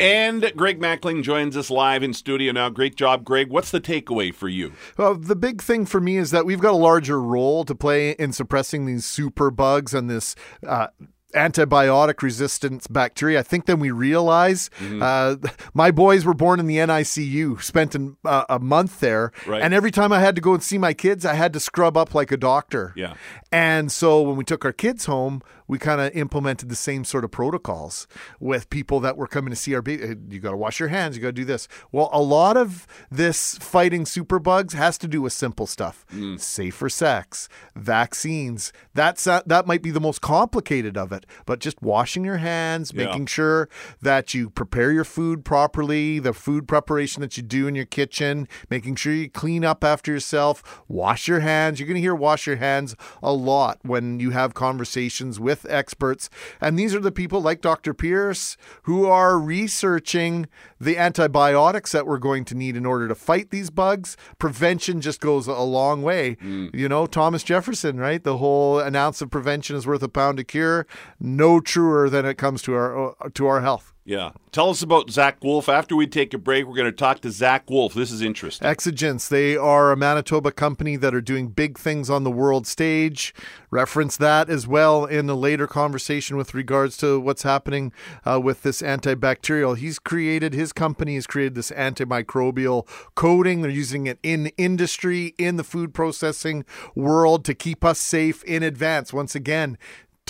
And 0.00 0.50
Greg 0.56 0.80
Mackling 0.80 1.22
joins 1.22 1.58
us 1.58 1.70
live 1.70 2.02
in 2.02 2.14
studio 2.14 2.52
now. 2.52 2.70
Great 2.70 2.96
job, 2.96 3.22
Greg. 3.22 3.50
What's 3.50 3.70
the 3.70 3.82
takeaway 3.82 4.32
for 4.32 4.48
you? 4.48 4.72
Well, 4.96 5.14
the 5.14 5.36
big 5.36 5.60
thing 5.60 5.84
for 5.84 6.00
me 6.00 6.16
is 6.16 6.30
that 6.30 6.46
we've 6.46 6.60
got 6.60 6.72
a 6.72 6.78
larger 6.78 7.20
role 7.20 7.66
to 7.66 7.74
play 7.74 8.12
in 8.12 8.32
suppressing 8.32 8.86
these 8.86 9.04
super 9.04 9.50
bugs 9.50 9.92
and 9.92 10.08
this 10.08 10.34
uh, 10.66 10.86
antibiotic 11.34 12.22
resistance 12.22 12.86
bacteria. 12.86 13.38
I 13.40 13.42
think 13.42 13.66
then 13.66 13.80
we 13.80 13.90
realize 13.90 14.70
Mm-hmm. 14.78 15.02
uh, 15.02 15.36
my 15.74 15.90
boys 15.90 16.24
were 16.24 16.34
born 16.34 16.60
in 16.60 16.66
the 16.66 16.76
NICU, 16.76 17.62
spent 17.62 17.94
an, 17.94 18.16
uh, 18.24 18.44
a 18.48 18.58
month 18.58 19.00
there, 19.00 19.32
Right. 19.46 19.62
and 19.62 19.72
every 19.74 19.90
time 19.90 20.12
I 20.12 20.20
had 20.20 20.34
to 20.36 20.40
go 20.40 20.54
and 20.54 20.62
see 20.62 20.78
my 20.78 20.92
kids, 20.94 21.24
I 21.24 21.34
had 21.34 21.52
to 21.52 21.60
scrub 21.60 21.96
up 21.96 22.14
like 22.14 22.32
a 22.32 22.36
doctor. 22.36 22.92
Yeah. 22.96 23.14
And 23.52 23.90
so 23.92 24.22
when 24.22 24.36
we 24.36 24.44
took 24.44 24.64
our 24.64 24.72
kids 24.72 25.06
home, 25.06 25.42
we 25.70 25.78
kind 25.78 26.00
of 26.00 26.12
implemented 26.16 26.68
the 26.68 26.74
same 26.74 27.04
sort 27.04 27.22
of 27.24 27.30
protocols 27.30 28.08
with 28.40 28.68
people 28.70 28.98
that 28.98 29.16
were 29.16 29.28
coming 29.28 29.50
to 29.50 29.56
see 29.56 29.72
our 29.72 29.80
baby. 29.82 30.16
You 30.28 30.40
got 30.40 30.50
to 30.50 30.56
wash 30.56 30.80
your 30.80 30.88
hands. 30.88 31.14
You 31.16 31.22
got 31.22 31.28
to 31.28 31.32
do 31.32 31.44
this. 31.44 31.68
Well, 31.92 32.10
a 32.12 32.20
lot 32.20 32.56
of 32.56 32.88
this 33.08 33.56
fighting 33.58 34.04
superbugs 34.04 34.72
has 34.72 34.98
to 34.98 35.06
do 35.06 35.22
with 35.22 35.32
simple 35.32 35.66
stuff: 35.68 36.04
Mm. 36.12 36.40
safer 36.40 36.88
sex, 36.88 37.48
vaccines. 37.76 38.72
That's 38.94 39.26
uh, 39.28 39.42
that 39.46 39.66
might 39.68 39.82
be 39.82 39.92
the 39.92 40.00
most 40.00 40.20
complicated 40.20 40.96
of 40.96 41.12
it. 41.12 41.24
But 41.46 41.60
just 41.60 41.80
washing 41.80 42.24
your 42.24 42.38
hands, 42.38 42.92
Yeah. 42.92 43.04
making 43.06 43.26
sure 43.26 43.68
that 44.02 44.34
you 44.34 44.50
prepare 44.50 44.90
your 44.90 45.04
food 45.04 45.44
properly, 45.44 46.18
the 46.18 46.32
food 46.32 46.66
preparation 46.66 47.20
that 47.20 47.36
you 47.36 47.42
do 47.42 47.68
in 47.68 47.76
your 47.76 47.84
kitchen, 47.84 48.48
making 48.70 48.96
sure 48.96 49.12
you 49.12 49.30
clean 49.30 49.64
up 49.64 49.84
after 49.84 50.10
yourself, 50.10 50.82
wash 50.88 51.28
your 51.28 51.40
hands. 51.40 51.78
You're 51.78 51.86
going 51.86 51.94
to 51.94 52.00
hear 52.00 52.14
wash 52.14 52.46
your 52.46 52.56
hands 52.56 52.96
a 53.22 53.32
lot 53.32 53.78
when 53.82 54.18
you 54.18 54.30
have 54.30 54.54
conversations 54.54 55.38
with 55.38 55.59
experts. 55.68 56.30
And 56.60 56.78
these 56.78 56.94
are 56.94 57.00
the 57.00 57.12
people 57.12 57.40
like 57.40 57.60
Dr. 57.60 57.94
Pierce 57.94 58.56
who 58.82 59.06
are 59.06 59.38
researching 59.38 60.48
the 60.80 60.96
antibiotics 60.96 61.92
that 61.92 62.06
we're 62.06 62.18
going 62.18 62.44
to 62.46 62.54
need 62.54 62.76
in 62.76 62.86
order 62.86 63.08
to 63.08 63.14
fight 63.14 63.50
these 63.50 63.70
bugs. 63.70 64.16
Prevention 64.38 65.00
just 65.00 65.20
goes 65.20 65.46
a 65.46 65.60
long 65.60 66.02
way. 66.02 66.36
Mm. 66.36 66.74
You 66.74 66.88
know, 66.88 67.06
Thomas 67.06 67.42
Jefferson, 67.42 67.98
right? 67.98 68.22
The 68.22 68.38
whole 68.38 68.78
an 68.78 68.96
ounce 68.96 69.20
of 69.20 69.30
prevention 69.30 69.76
is 69.76 69.86
worth 69.86 70.02
a 70.02 70.08
pound 70.08 70.40
of 70.40 70.46
cure. 70.46 70.86
No 71.18 71.60
truer 71.60 72.08
than 72.08 72.24
it 72.24 72.38
comes 72.38 72.62
to 72.62 72.74
our 72.74 73.10
uh, 73.10 73.28
to 73.34 73.46
our 73.46 73.60
health. 73.60 73.92
Yeah. 74.04 74.30
Tell 74.50 74.70
us 74.70 74.82
about 74.82 75.10
Zach 75.10 75.44
Wolf. 75.44 75.68
After 75.68 75.94
we 75.94 76.06
take 76.06 76.32
a 76.32 76.38
break, 76.38 76.66
we're 76.66 76.74
going 76.74 76.86
to 76.86 76.92
talk 76.92 77.20
to 77.20 77.30
Zach 77.30 77.68
Wolf. 77.68 77.92
This 77.92 78.10
is 78.10 78.22
interesting. 78.22 78.66
Exigence. 78.66 79.28
They 79.28 79.56
are 79.56 79.92
a 79.92 79.96
Manitoba 79.96 80.52
company 80.52 80.96
that 80.96 81.14
are 81.14 81.20
doing 81.20 81.48
big 81.48 81.78
things 81.78 82.08
on 82.08 82.24
the 82.24 82.30
world 82.30 82.66
stage. 82.66 83.34
Reference 83.70 84.16
that 84.16 84.48
as 84.48 84.66
well 84.66 85.04
in 85.04 85.28
a 85.28 85.34
later 85.34 85.66
conversation 85.66 86.36
with 86.36 86.54
regards 86.54 86.96
to 86.96 87.20
what's 87.20 87.42
happening 87.42 87.92
uh, 88.24 88.40
with 88.42 88.62
this 88.62 88.80
antibacterial. 88.82 89.76
He's 89.76 89.98
created, 89.98 90.54
his 90.54 90.72
company 90.72 91.14
has 91.16 91.26
created 91.26 91.54
this 91.54 91.70
antimicrobial 91.70 92.88
coating. 93.14 93.60
They're 93.60 93.70
using 93.70 94.06
it 94.06 94.18
in 94.22 94.46
industry, 94.56 95.34
in 95.38 95.56
the 95.56 95.64
food 95.64 95.92
processing 95.92 96.64
world 96.96 97.44
to 97.44 97.54
keep 97.54 97.84
us 97.84 97.98
safe 97.98 98.42
in 98.44 98.62
advance. 98.62 99.12
Once 99.12 99.34
again, 99.34 99.76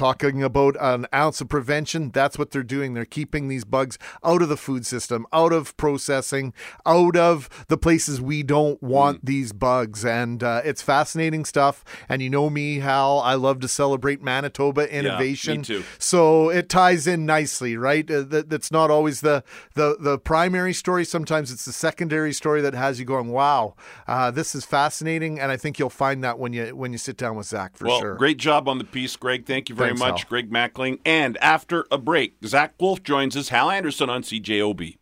talking 0.01 0.43
about 0.43 0.75
an 0.81 1.07
ounce 1.13 1.43
of 1.43 1.51
prevention 1.51 2.11
that's 2.11 2.39
what 2.39 2.53
they're 2.53 2.63
doing. 2.63 2.95
They're 2.95 3.05
keeping 3.05 3.49
these 3.49 3.65
bugs 3.65 3.99
out 4.25 4.41
of 4.41 4.49
the 4.49 4.57
food 4.57 4.87
system 4.87 5.27
out 5.31 5.53
of 5.53 5.77
processing 5.77 6.55
out 6.87 7.19
of 7.19 7.67
the 7.69 7.77
places 7.77 8.19
we 8.19 8.43
don't 8.43 8.83
want 8.83 9.27
these 9.27 9.53
bugs. 9.53 10.03
And 10.03 10.43
uh, 10.43 10.63
it's 10.65 10.81
fascinating 10.81 11.45
stuff. 11.45 11.85
And 12.09 12.23
you 12.23 12.31
know 12.31 12.49
me 12.49 12.79
hal 12.79 13.19
i 13.19 13.35
love 13.35 13.61
to 13.61 13.69
celebrate 13.69 14.23
manitoba 14.23 14.91
innovation. 14.91 15.63
too. 15.63 15.85
so 15.99 16.49
it 16.49 16.71
ties 16.71 17.07
in 17.07 17.27
nicely 17.27 17.77
right? 17.77 18.11
Uh, 18.11 18.23
that, 18.23 18.49
that's 18.49 18.71
not 18.71 18.91
always 18.91 19.21
the, 19.21 19.45
the 19.75 19.99
the 20.01 20.19
primary 20.19 20.73
story. 20.73 21.05
Sometimes 21.05 21.53
it's 21.53 21.67
the 21.67 21.75
secondary 21.75 22.33
story 22.33 22.63
that 22.63 22.73
has 22.73 22.99
you 22.99 23.05
going 23.05 23.29
wow 23.29 23.75
uh, 24.09 24.31
this 24.31 24.55
is 24.55 24.65
fascinating. 24.65 25.39
And 25.39 25.53
i 25.53 25.59
think 25.59 25.79
you'll 25.79 25.91
find 25.91 26.25
that 26.25 26.39
when 26.39 26.55
you 26.55 26.75
when 26.75 26.93
you 26.93 26.99
sit 26.99 27.19
down 27.19 27.37
with 27.37 27.49
zach 27.49 27.77
for 27.77 27.87
well, 27.87 28.01
sure. 28.01 28.15
great 28.15 28.39
job 28.39 28.67
on 28.67 28.79
the 28.79 28.85
piece, 28.85 29.15
Greg. 29.17 29.45
Thank 29.45 29.69
you 29.69 29.75
very 29.75 29.90
Thanks, 29.91 30.01
much, 30.01 30.21
Hal. 30.23 30.29
Greg 30.29 30.51
Mackling. 30.51 30.99
And 31.05 31.37
after 31.39 31.87
a 31.91 31.99
break, 31.99 32.35
Zach 32.45 32.75
Wolf 32.81 33.03
joins 33.03 33.37
us. 33.37 33.49
Hal 33.49 33.71
Anderson 33.71 34.11
on 34.11 34.23
CJOB. 34.23 34.97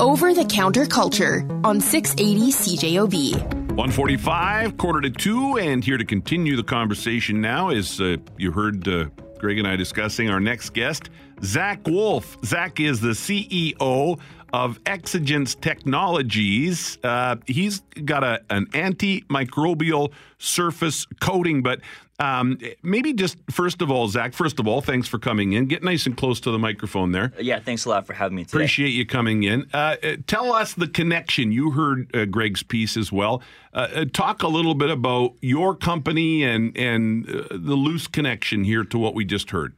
Over 0.00 0.34
the 0.34 0.44
counter 0.44 0.86
culture 0.86 1.46
on 1.64 1.80
680 1.80 2.52
CJOB. 2.52 3.64
145, 3.74 4.76
quarter 4.76 5.00
to 5.00 5.10
two, 5.10 5.58
and 5.58 5.82
here 5.82 5.96
to 5.96 6.04
continue 6.04 6.54
the 6.54 6.62
conversation 6.62 7.40
now 7.40 7.70
is 7.70 8.00
uh, 8.00 8.16
you 8.38 8.52
heard 8.52 8.86
uh, 8.86 9.06
Greg 9.38 9.58
and 9.58 9.66
I 9.66 9.74
discussing 9.74 10.30
our 10.30 10.38
next 10.38 10.70
guest, 10.70 11.10
Zach 11.42 11.86
Wolf. 11.86 12.38
Zach 12.44 12.78
is 12.78 13.00
the 13.00 13.10
CEO 13.10 14.20
of 14.52 14.82
Exigence 14.84 15.60
Technologies. 15.60 16.98
Uh, 17.02 17.36
he's 17.46 17.80
got 18.04 18.22
a, 18.22 18.40
an 18.50 18.66
antimicrobial 18.66 20.12
surface 20.38 21.06
coating, 21.20 21.62
but 21.62 21.80
um, 22.18 22.58
maybe 22.82 23.12
just 23.12 23.38
first 23.50 23.82
of 23.82 23.90
all, 23.90 24.08
Zach, 24.08 24.34
first 24.34 24.60
of 24.60 24.68
all, 24.68 24.80
thanks 24.80 25.08
for 25.08 25.18
coming 25.18 25.52
in. 25.52 25.66
Get 25.66 25.82
nice 25.82 26.06
and 26.06 26.16
close 26.16 26.40
to 26.40 26.50
the 26.50 26.58
microphone 26.58 27.12
there. 27.12 27.32
Yeah, 27.40 27.58
thanks 27.58 27.84
a 27.84 27.88
lot 27.88 28.06
for 28.06 28.12
having 28.12 28.36
me 28.36 28.44
today. 28.44 28.58
Appreciate 28.58 28.90
you 28.90 29.04
coming 29.04 29.42
in. 29.42 29.68
Uh, 29.72 29.96
uh, 30.02 30.16
tell 30.26 30.52
us 30.52 30.74
the 30.74 30.86
connection. 30.86 31.50
You 31.50 31.72
heard 31.72 32.14
uh, 32.14 32.24
Greg's 32.26 32.62
piece 32.62 32.96
as 32.96 33.10
well. 33.10 33.42
Uh, 33.72 33.88
uh, 33.94 34.04
talk 34.12 34.42
a 34.42 34.48
little 34.48 34.74
bit 34.74 34.90
about 34.90 35.34
your 35.40 35.74
company 35.74 36.44
and 36.44 36.76
and 36.76 37.28
uh, 37.28 37.48
the 37.50 37.74
loose 37.74 38.06
connection 38.06 38.64
here 38.64 38.84
to 38.84 38.98
what 38.98 39.14
we 39.14 39.24
just 39.24 39.50
heard. 39.50 39.74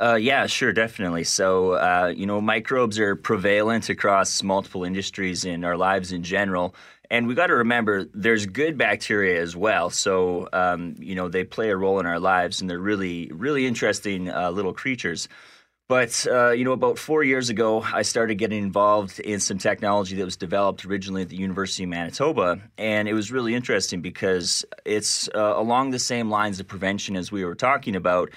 Uh, 0.00 0.14
yeah, 0.14 0.46
sure, 0.46 0.72
definitely. 0.72 1.22
So, 1.22 1.72
uh, 1.72 2.12
you 2.16 2.24
know, 2.24 2.40
microbes 2.40 2.98
are 2.98 3.14
prevalent 3.14 3.90
across 3.90 4.42
multiple 4.42 4.84
industries 4.84 5.44
in 5.44 5.64
our 5.64 5.76
lives 5.76 6.12
in 6.12 6.22
general. 6.22 6.74
And 7.12 7.26
we 7.26 7.34
got 7.34 7.48
to 7.48 7.56
remember 7.56 8.06
there's 8.14 8.46
good 8.46 8.78
bacteria 8.78 9.42
as 9.42 9.54
well. 9.54 9.90
So, 9.90 10.48
um, 10.54 10.94
you 10.98 11.14
know, 11.14 11.28
they 11.28 11.44
play 11.44 11.68
a 11.68 11.76
role 11.76 12.00
in 12.00 12.06
our 12.06 12.18
lives 12.18 12.62
and 12.62 12.70
they're 12.70 12.78
really, 12.78 13.30
really 13.34 13.66
interesting 13.66 14.30
uh, 14.30 14.50
little 14.50 14.72
creatures. 14.72 15.28
But, 15.90 16.26
uh, 16.26 16.52
you 16.52 16.64
know, 16.64 16.72
about 16.72 16.98
four 16.98 17.22
years 17.22 17.50
ago, 17.50 17.82
I 17.82 18.00
started 18.00 18.36
getting 18.36 18.62
involved 18.62 19.20
in 19.20 19.40
some 19.40 19.58
technology 19.58 20.16
that 20.16 20.24
was 20.24 20.38
developed 20.38 20.86
originally 20.86 21.20
at 21.20 21.28
the 21.28 21.36
University 21.36 21.82
of 21.82 21.90
Manitoba. 21.90 22.62
And 22.78 23.06
it 23.06 23.12
was 23.12 23.30
really 23.30 23.54
interesting 23.54 24.00
because 24.00 24.64
it's 24.86 25.28
uh, 25.34 25.52
along 25.54 25.90
the 25.90 25.98
same 25.98 26.30
lines 26.30 26.60
of 26.60 26.66
prevention 26.66 27.14
as 27.14 27.30
we 27.30 27.44
were 27.44 27.54
talking 27.54 27.94
about. 27.94 28.30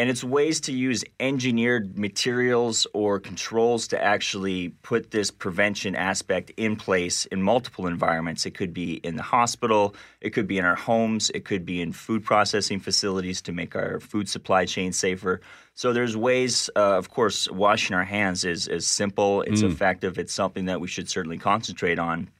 And 0.00 0.08
it's 0.08 0.24
ways 0.24 0.62
to 0.62 0.72
use 0.72 1.04
engineered 1.20 1.98
materials 1.98 2.86
or 2.94 3.20
controls 3.20 3.86
to 3.88 4.02
actually 4.02 4.70
put 4.80 5.10
this 5.10 5.30
prevention 5.30 5.94
aspect 5.94 6.50
in 6.56 6.74
place 6.76 7.26
in 7.26 7.42
multiple 7.42 7.86
environments. 7.86 8.46
It 8.46 8.54
could 8.54 8.72
be 8.72 8.94
in 8.94 9.16
the 9.16 9.22
hospital, 9.22 9.94
it 10.22 10.30
could 10.30 10.46
be 10.46 10.56
in 10.56 10.64
our 10.64 10.74
homes, 10.74 11.28
it 11.34 11.44
could 11.44 11.66
be 11.66 11.82
in 11.82 11.92
food 11.92 12.24
processing 12.24 12.80
facilities 12.80 13.42
to 13.42 13.52
make 13.52 13.76
our 13.76 14.00
food 14.00 14.26
supply 14.26 14.64
chain 14.64 14.90
safer. 14.94 15.42
So 15.74 15.92
there's 15.92 16.16
ways, 16.16 16.70
uh, 16.76 16.96
of 16.96 17.10
course, 17.10 17.46
washing 17.50 17.94
our 17.94 18.04
hands 18.04 18.46
is, 18.46 18.68
is 18.68 18.86
simple, 18.86 19.42
it's 19.42 19.60
Mm. 19.60 19.70
effective, 19.70 20.18
it's 20.18 20.32
something 20.32 20.64
that 20.64 20.80
we 20.80 20.88
should 20.88 21.10
certainly 21.10 21.36
concentrate 21.36 21.98
on. 21.98 22.30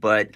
But 0.00 0.30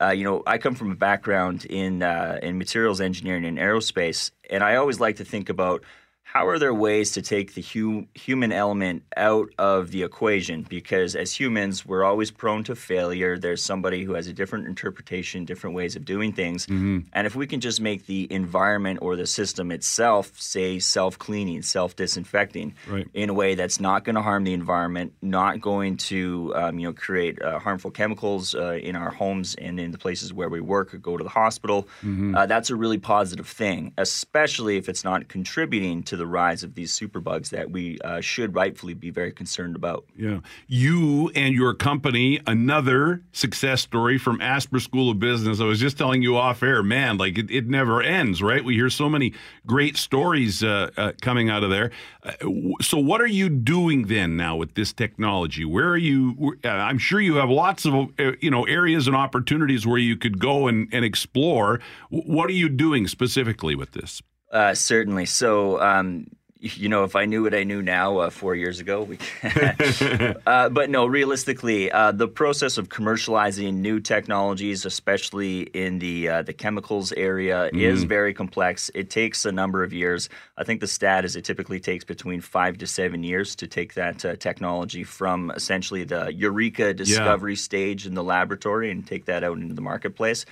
uh, 0.00 0.10
you 0.10 0.24
know, 0.24 0.42
I 0.48 0.58
come 0.58 0.74
from 0.74 0.90
a 0.90 0.96
background 0.96 1.64
in 1.64 2.02
uh, 2.02 2.40
in 2.42 2.58
materials 2.58 3.00
engineering 3.00 3.44
and 3.44 3.58
aerospace, 3.58 4.32
and 4.50 4.64
I 4.64 4.76
always 4.76 4.98
like 4.98 5.16
to 5.16 5.24
think 5.24 5.48
about 5.48 5.84
how 6.34 6.46
are 6.46 6.58
there 6.58 6.74
ways 6.74 7.12
to 7.12 7.22
take 7.22 7.54
the 7.54 7.62
hu- 7.62 8.06
human 8.14 8.52
element 8.52 9.02
out 9.16 9.48
of 9.58 9.92
the 9.92 10.02
equation? 10.02 10.62
Because 10.68 11.16
as 11.16 11.32
humans, 11.32 11.86
we're 11.86 12.04
always 12.04 12.30
prone 12.30 12.62
to 12.64 12.76
failure. 12.76 13.38
There's 13.38 13.62
somebody 13.64 14.04
who 14.04 14.12
has 14.12 14.26
a 14.26 14.34
different 14.34 14.66
interpretation, 14.66 15.46
different 15.46 15.74
ways 15.74 15.96
of 15.96 16.04
doing 16.04 16.34
things. 16.34 16.66
Mm-hmm. 16.66 16.98
And 17.14 17.26
if 17.26 17.34
we 17.34 17.46
can 17.46 17.60
just 17.60 17.80
make 17.80 18.04
the 18.04 18.30
environment 18.30 18.98
or 19.00 19.16
the 19.16 19.26
system 19.26 19.70
itself, 19.72 20.38
say, 20.38 20.78
self 20.80 21.18
cleaning, 21.18 21.62
self 21.62 21.96
disinfecting, 21.96 22.74
Right. 22.86 23.06
in 23.14 23.30
a 23.30 23.34
way 23.34 23.54
that's 23.54 23.80
not 23.80 24.04
going 24.04 24.16
to 24.16 24.22
harm 24.22 24.44
the 24.44 24.52
environment, 24.52 25.14
not 25.22 25.62
going 25.62 25.96
to 26.12 26.52
um, 26.54 26.78
you 26.78 26.88
know 26.88 26.92
create 26.92 27.40
uh, 27.40 27.58
harmful 27.58 27.90
chemicals 27.90 28.54
uh, 28.54 28.72
in 28.82 28.96
our 28.96 29.10
homes 29.10 29.54
and 29.54 29.80
in 29.80 29.92
the 29.92 29.98
places 29.98 30.34
where 30.34 30.50
we 30.50 30.60
work 30.60 30.92
or 30.92 30.98
go 30.98 31.16
to 31.16 31.24
the 31.24 31.30
hospital. 31.30 31.88
Mhm. 32.04 32.36
Uh, 32.36 32.44
that's 32.44 32.68
a 32.68 32.76
really 32.76 32.98
positive 32.98 33.48
thing, 33.48 33.92
especially 33.96 34.76
if 34.76 34.90
it's 34.90 35.04
not 35.04 35.28
contributing 35.28 36.02
to 36.02 36.17
the 36.18 36.26
rise 36.26 36.62
of 36.62 36.74
these 36.74 36.92
superbugs 36.92 37.50
that 37.50 37.70
we 37.70 37.98
uh, 38.00 38.20
should 38.20 38.54
rightfully 38.54 38.94
be 38.94 39.10
very 39.10 39.32
concerned 39.32 39.76
about. 39.76 40.04
Yeah. 40.16 40.40
You 40.66 41.30
and 41.34 41.54
your 41.54 41.74
company, 41.74 42.40
another 42.46 43.22
success 43.32 43.80
story 43.80 44.18
from 44.18 44.40
Asper 44.40 44.80
School 44.80 45.10
of 45.10 45.18
Business. 45.18 45.60
I 45.60 45.64
was 45.64 45.80
just 45.80 45.96
telling 45.96 46.22
you 46.22 46.36
off 46.36 46.62
air, 46.62 46.82
man, 46.82 47.16
like 47.16 47.38
it, 47.38 47.50
it 47.50 47.68
never 47.68 48.02
ends, 48.02 48.42
right? 48.42 48.64
We 48.64 48.74
hear 48.74 48.90
so 48.90 49.08
many 49.08 49.32
great 49.66 49.96
stories 49.96 50.62
uh, 50.62 50.90
uh, 50.96 51.12
coming 51.22 51.48
out 51.48 51.64
of 51.64 51.70
there. 51.70 51.90
Uh, 52.22 52.32
so, 52.80 52.98
what 52.98 53.20
are 53.20 53.26
you 53.26 53.48
doing 53.48 54.08
then 54.08 54.36
now 54.36 54.56
with 54.56 54.74
this 54.74 54.92
technology? 54.92 55.64
Where 55.64 55.88
are 55.88 55.96
you? 55.96 56.58
Uh, 56.64 56.68
I'm 56.68 56.98
sure 56.98 57.20
you 57.20 57.36
have 57.36 57.48
lots 57.48 57.86
of 57.86 57.94
uh, 57.94 58.32
you 58.40 58.50
know 58.50 58.64
areas 58.64 59.06
and 59.06 59.16
opportunities 59.16 59.86
where 59.86 59.98
you 59.98 60.16
could 60.16 60.38
go 60.38 60.68
and, 60.68 60.88
and 60.92 61.04
explore. 61.04 61.80
What 62.10 62.50
are 62.50 62.54
you 62.54 62.68
doing 62.68 63.06
specifically 63.06 63.74
with 63.74 63.92
this? 63.92 64.20
Uh, 64.50 64.74
certainly. 64.74 65.26
So, 65.26 65.80
um, 65.80 66.26
you 66.60 66.88
know, 66.88 67.04
if 67.04 67.14
I 67.14 67.24
knew 67.24 67.44
what 67.44 67.54
I 67.54 67.62
knew 67.62 67.82
now 67.82 68.18
uh, 68.18 68.30
four 68.30 68.56
years 68.56 68.80
ago, 68.80 69.02
we. 69.02 69.18
uh, 70.46 70.68
but 70.70 70.90
no, 70.90 71.06
realistically, 71.06 71.92
uh, 71.92 72.10
the 72.10 72.26
process 72.26 72.78
of 72.78 72.88
commercializing 72.88 73.74
new 73.74 74.00
technologies, 74.00 74.84
especially 74.84 75.60
in 75.60 76.00
the 76.00 76.28
uh, 76.28 76.42
the 76.42 76.52
chemicals 76.52 77.12
area, 77.12 77.70
Mm. 77.72 77.80
is 77.80 78.02
very 78.04 78.34
complex. 78.34 78.90
It 78.94 79.08
takes 79.10 79.44
a 79.44 79.52
number 79.52 79.84
of 79.84 79.92
years. 79.92 80.28
I 80.56 80.64
think 80.64 80.80
the 80.80 80.88
stat 80.88 81.24
is 81.24 81.36
it 81.36 81.44
typically 81.44 81.78
takes 81.78 82.04
between 82.04 82.40
five 82.40 82.78
to 82.78 82.86
seven 82.88 83.22
years 83.22 83.54
to 83.56 83.66
take 83.68 83.94
that 83.94 84.24
uh, 84.24 84.34
technology 84.36 85.04
from 85.04 85.52
essentially 85.54 86.02
the 86.04 86.32
eureka 86.34 86.92
discovery 86.92 87.54
stage 87.56 88.04
in 88.06 88.14
the 88.14 88.24
laboratory 88.24 88.90
and 88.90 89.06
take 89.06 89.26
that 89.26 89.44
out 89.44 89.58
into 89.58 89.74
the 89.74 89.80
marketplace. 89.82 90.44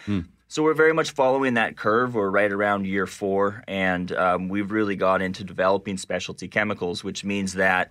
So 0.48 0.62
we're 0.62 0.74
very 0.74 0.94
much 0.94 1.10
following 1.10 1.54
that 1.54 1.76
curve. 1.76 2.14
We're 2.14 2.30
right 2.30 2.52
around 2.52 2.86
year 2.86 3.08
four, 3.08 3.64
and 3.66 4.12
um, 4.12 4.48
we've 4.48 4.70
really 4.70 4.94
got 4.94 5.20
into 5.20 5.42
developing 5.42 5.96
specialty 5.96 6.46
chemicals, 6.46 7.02
which 7.02 7.24
means 7.24 7.54
that 7.54 7.90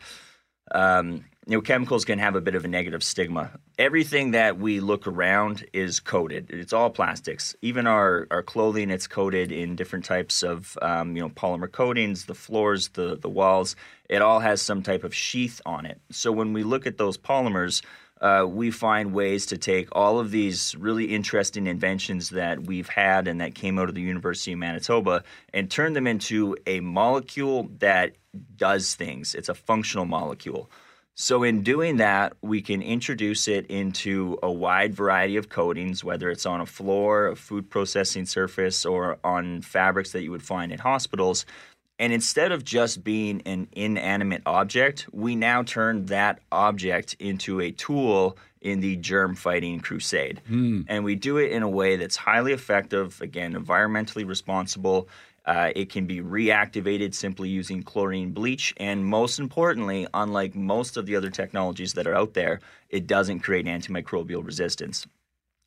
um, 0.71 1.25
you 1.45 1.57
know 1.57 1.61
chemicals 1.61 2.05
can 2.05 2.17
have 2.17 2.33
a 2.35 2.39
bit 2.39 2.55
of 2.55 2.63
a 2.63 2.69
negative 2.69 3.03
stigma. 3.03 3.51
Everything 3.77 4.31
that 4.31 4.57
we 4.57 4.79
look 4.79 5.05
around 5.05 5.65
is 5.73 5.99
coated. 5.99 6.49
It's 6.49 6.71
all 6.71 6.89
plastics. 6.89 7.57
Even 7.61 7.87
our, 7.87 8.25
our 8.31 8.41
clothing, 8.41 8.89
it's 8.89 9.05
coated 9.05 9.51
in 9.51 9.75
different 9.75 10.05
types 10.05 10.41
of 10.41 10.77
um, 10.81 11.17
you 11.17 11.21
know 11.21 11.29
polymer 11.29 11.69
coatings. 11.69 12.23
The 12.23 12.35
floors, 12.35 12.87
the 12.89 13.17
the 13.17 13.29
walls, 13.29 13.75
it 14.09 14.21
all 14.21 14.39
has 14.39 14.61
some 14.61 14.81
type 14.81 15.03
of 15.03 15.13
sheath 15.13 15.59
on 15.65 15.85
it. 15.85 15.99
So 16.09 16.31
when 16.31 16.53
we 16.53 16.63
look 16.63 16.87
at 16.87 16.97
those 16.97 17.17
polymers 17.17 17.81
uh, 18.25 18.43
we 18.43 18.71
find 18.71 19.13
ways 19.13 19.45
to 19.45 19.55
take 19.55 19.87
all 19.91 20.17
of 20.17 20.31
these 20.31 20.73
really 20.79 21.05
interesting 21.05 21.67
inventions 21.67 22.31
that 22.31 22.65
we've 22.65 22.89
had 22.89 23.27
and 23.27 23.39
that 23.39 23.53
came 23.53 23.77
out 23.77 23.87
of 23.87 23.93
the 23.93 24.01
University 24.01 24.53
of 24.53 24.57
Manitoba 24.57 25.23
and 25.53 25.69
turn 25.69 25.93
them 25.93 26.07
into 26.07 26.57
a 26.65 26.79
molecule 26.79 27.69
that 27.77 28.15
does 28.55 28.95
things. 28.95 29.35
It's 29.35 29.47
a 29.47 29.53
functional 29.53 30.05
molecule. 30.05 30.71
So, 31.13 31.43
in 31.43 31.61
doing 31.61 31.97
that, 31.97 32.33
we 32.41 32.63
can 32.63 32.81
introduce 32.81 33.47
it 33.47 33.67
into 33.67 34.39
a 34.41 34.51
wide 34.51 34.95
variety 34.95 35.37
of 35.37 35.47
coatings, 35.49 36.03
whether 36.03 36.31
it's 36.31 36.47
on 36.47 36.61
a 36.61 36.65
floor, 36.65 37.27
a 37.27 37.35
food 37.35 37.69
processing 37.69 38.25
surface, 38.25 38.87
or 38.87 39.19
on 39.23 39.61
fabrics 39.61 40.13
that 40.13 40.23
you 40.23 40.31
would 40.31 40.43
find 40.43 40.71
in 40.71 40.79
hospitals. 40.79 41.45
And 41.97 42.11
instead 42.11 42.51
of 42.51 42.63
just 42.65 43.03
being 43.03 43.41
an 43.45 43.67
inanimate 43.71 44.41
object, 44.45 45.07
we 45.13 45.35
now 45.35 45.63
turn 45.63 46.07
that 46.07 46.39
object 46.51 47.15
into 47.19 47.61
a 47.61 47.71
tool 47.71 48.37
in 48.59 48.81
the 48.81 48.97
germ 48.97 49.35
fighting 49.35 49.79
crusade. 49.79 50.41
And 50.89 51.03
we 51.05 51.15
do 51.15 51.37
it 51.37 51.51
in 51.51 51.63
a 51.63 51.69
way 51.69 51.95
that's 51.95 52.17
highly 52.17 52.51
effective, 52.51 53.21
again, 53.21 53.53
environmentally 53.53 54.27
responsible. 54.27 55.07
Uh, 55.45 55.71
it 55.75 55.89
can 55.89 56.05
be 56.07 56.19
reactivated 56.19 57.13
simply 57.13 57.47
using 57.47 57.83
chlorine 57.83 58.31
bleach. 58.31 58.73
And 58.77 59.05
most 59.05 59.39
importantly, 59.39 60.07
unlike 60.13 60.55
most 60.55 60.97
of 60.97 61.05
the 61.05 61.15
other 61.15 61.29
technologies 61.29 61.93
that 61.93 62.07
are 62.07 62.15
out 62.15 62.33
there, 62.33 62.59
it 62.89 63.07
doesn't 63.07 63.39
create 63.41 63.67
antimicrobial 63.67 64.43
resistance. 64.43 65.05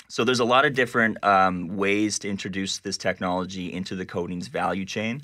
So 0.09 0.25
there's 0.25 0.41
a 0.41 0.45
lot 0.45 0.65
of 0.65 0.75
different 0.75 1.23
um, 1.23 1.77
ways 1.77 2.19
to 2.21 2.29
introduce 2.29 2.79
this 2.79 2.99
technology 2.99 3.73
into 3.73 3.95
the 3.95 4.07
coatings 4.07 4.49
value 4.49 4.85
chain. 4.85 5.23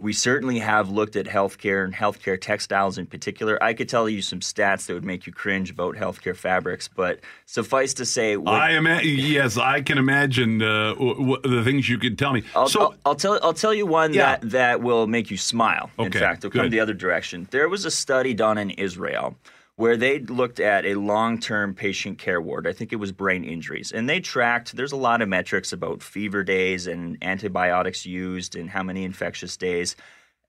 We 0.00 0.12
certainly 0.12 0.58
have 0.60 0.88
looked 0.90 1.16
at 1.16 1.26
healthcare 1.26 1.84
and 1.84 1.94
healthcare 1.94 2.40
textiles 2.40 2.98
in 2.98 3.06
particular. 3.06 3.62
I 3.62 3.74
could 3.74 3.88
tell 3.88 4.08
you 4.08 4.22
some 4.22 4.40
stats 4.40 4.86
that 4.86 4.94
would 4.94 5.04
make 5.04 5.26
you 5.26 5.32
cringe 5.32 5.70
about 5.70 5.96
healthcare 5.96 6.36
fabrics, 6.36 6.88
but 6.88 7.20
suffice 7.46 7.94
to 7.94 8.04
say, 8.06 8.36
I 8.46 8.70
am 8.72 8.86
yes, 9.02 9.56
I 9.56 9.82
can 9.82 9.98
imagine 9.98 10.62
uh, 10.62 10.94
w- 10.94 11.14
w- 11.14 11.40
the 11.42 11.62
things 11.62 11.88
you 11.88 11.98
could 11.98 12.18
tell 12.18 12.32
me. 12.32 12.42
I'll, 12.56 12.68
so 12.68 12.80
I'll, 12.80 12.94
I'll 13.06 13.14
tell 13.14 13.38
I'll 13.42 13.52
tell 13.54 13.74
you 13.74 13.86
one 13.86 14.12
Yeah. 14.14 14.36
that 14.38 14.50
that 14.50 14.80
will 14.82 15.06
make 15.06 15.30
you 15.30 15.36
smile. 15.36 15.90
In 15.98 16.12
fact, 16.12 16.44
it'll 16.44 16.50
come 16.58 16.70
the 16.70 16.80
other 16.80 16.94
direction. 16.94 17.46
There 17.50 17.68
was 17.68 17.84
a 17.84 17.90
study 17.90 18.34
done 18.34 18.58
in 18.58 18.70
Israel 18.70 19.36
where 19.80 19.96
they 19.96 20.18
looked 20.18 20.60
at 20.60 20.84
a 20.84 20.94
long-term 20.94 21.74
patient 21.74 22.18
care 22.18 22.38
ward. 22.38 22.66
I 22.66 22.72
think 22.72 22.92
it 22.92 22.96
was 22.96 23.12
brain 23.12 23.44
injuries, 23.44 23.92
and 23.92 24.06
they 24.06 24.20
tracked. 24.20 24.76
There's 24.76 24.92
a 24.92 24.96
lot 24.96 25.22
of 25.22 25.28
metrics 25.30 25.72
about 25.72 26.02
fever 26.02 26.44
days 26.44 26.86
and 26.86 27.16
antibiotics 27.22 28.04
used 28.04 28.56
and 28.56 28.68
how 28.68 28.82
many 28.82 29.04
infectious 29.04 29.56
days. 29.56 29.96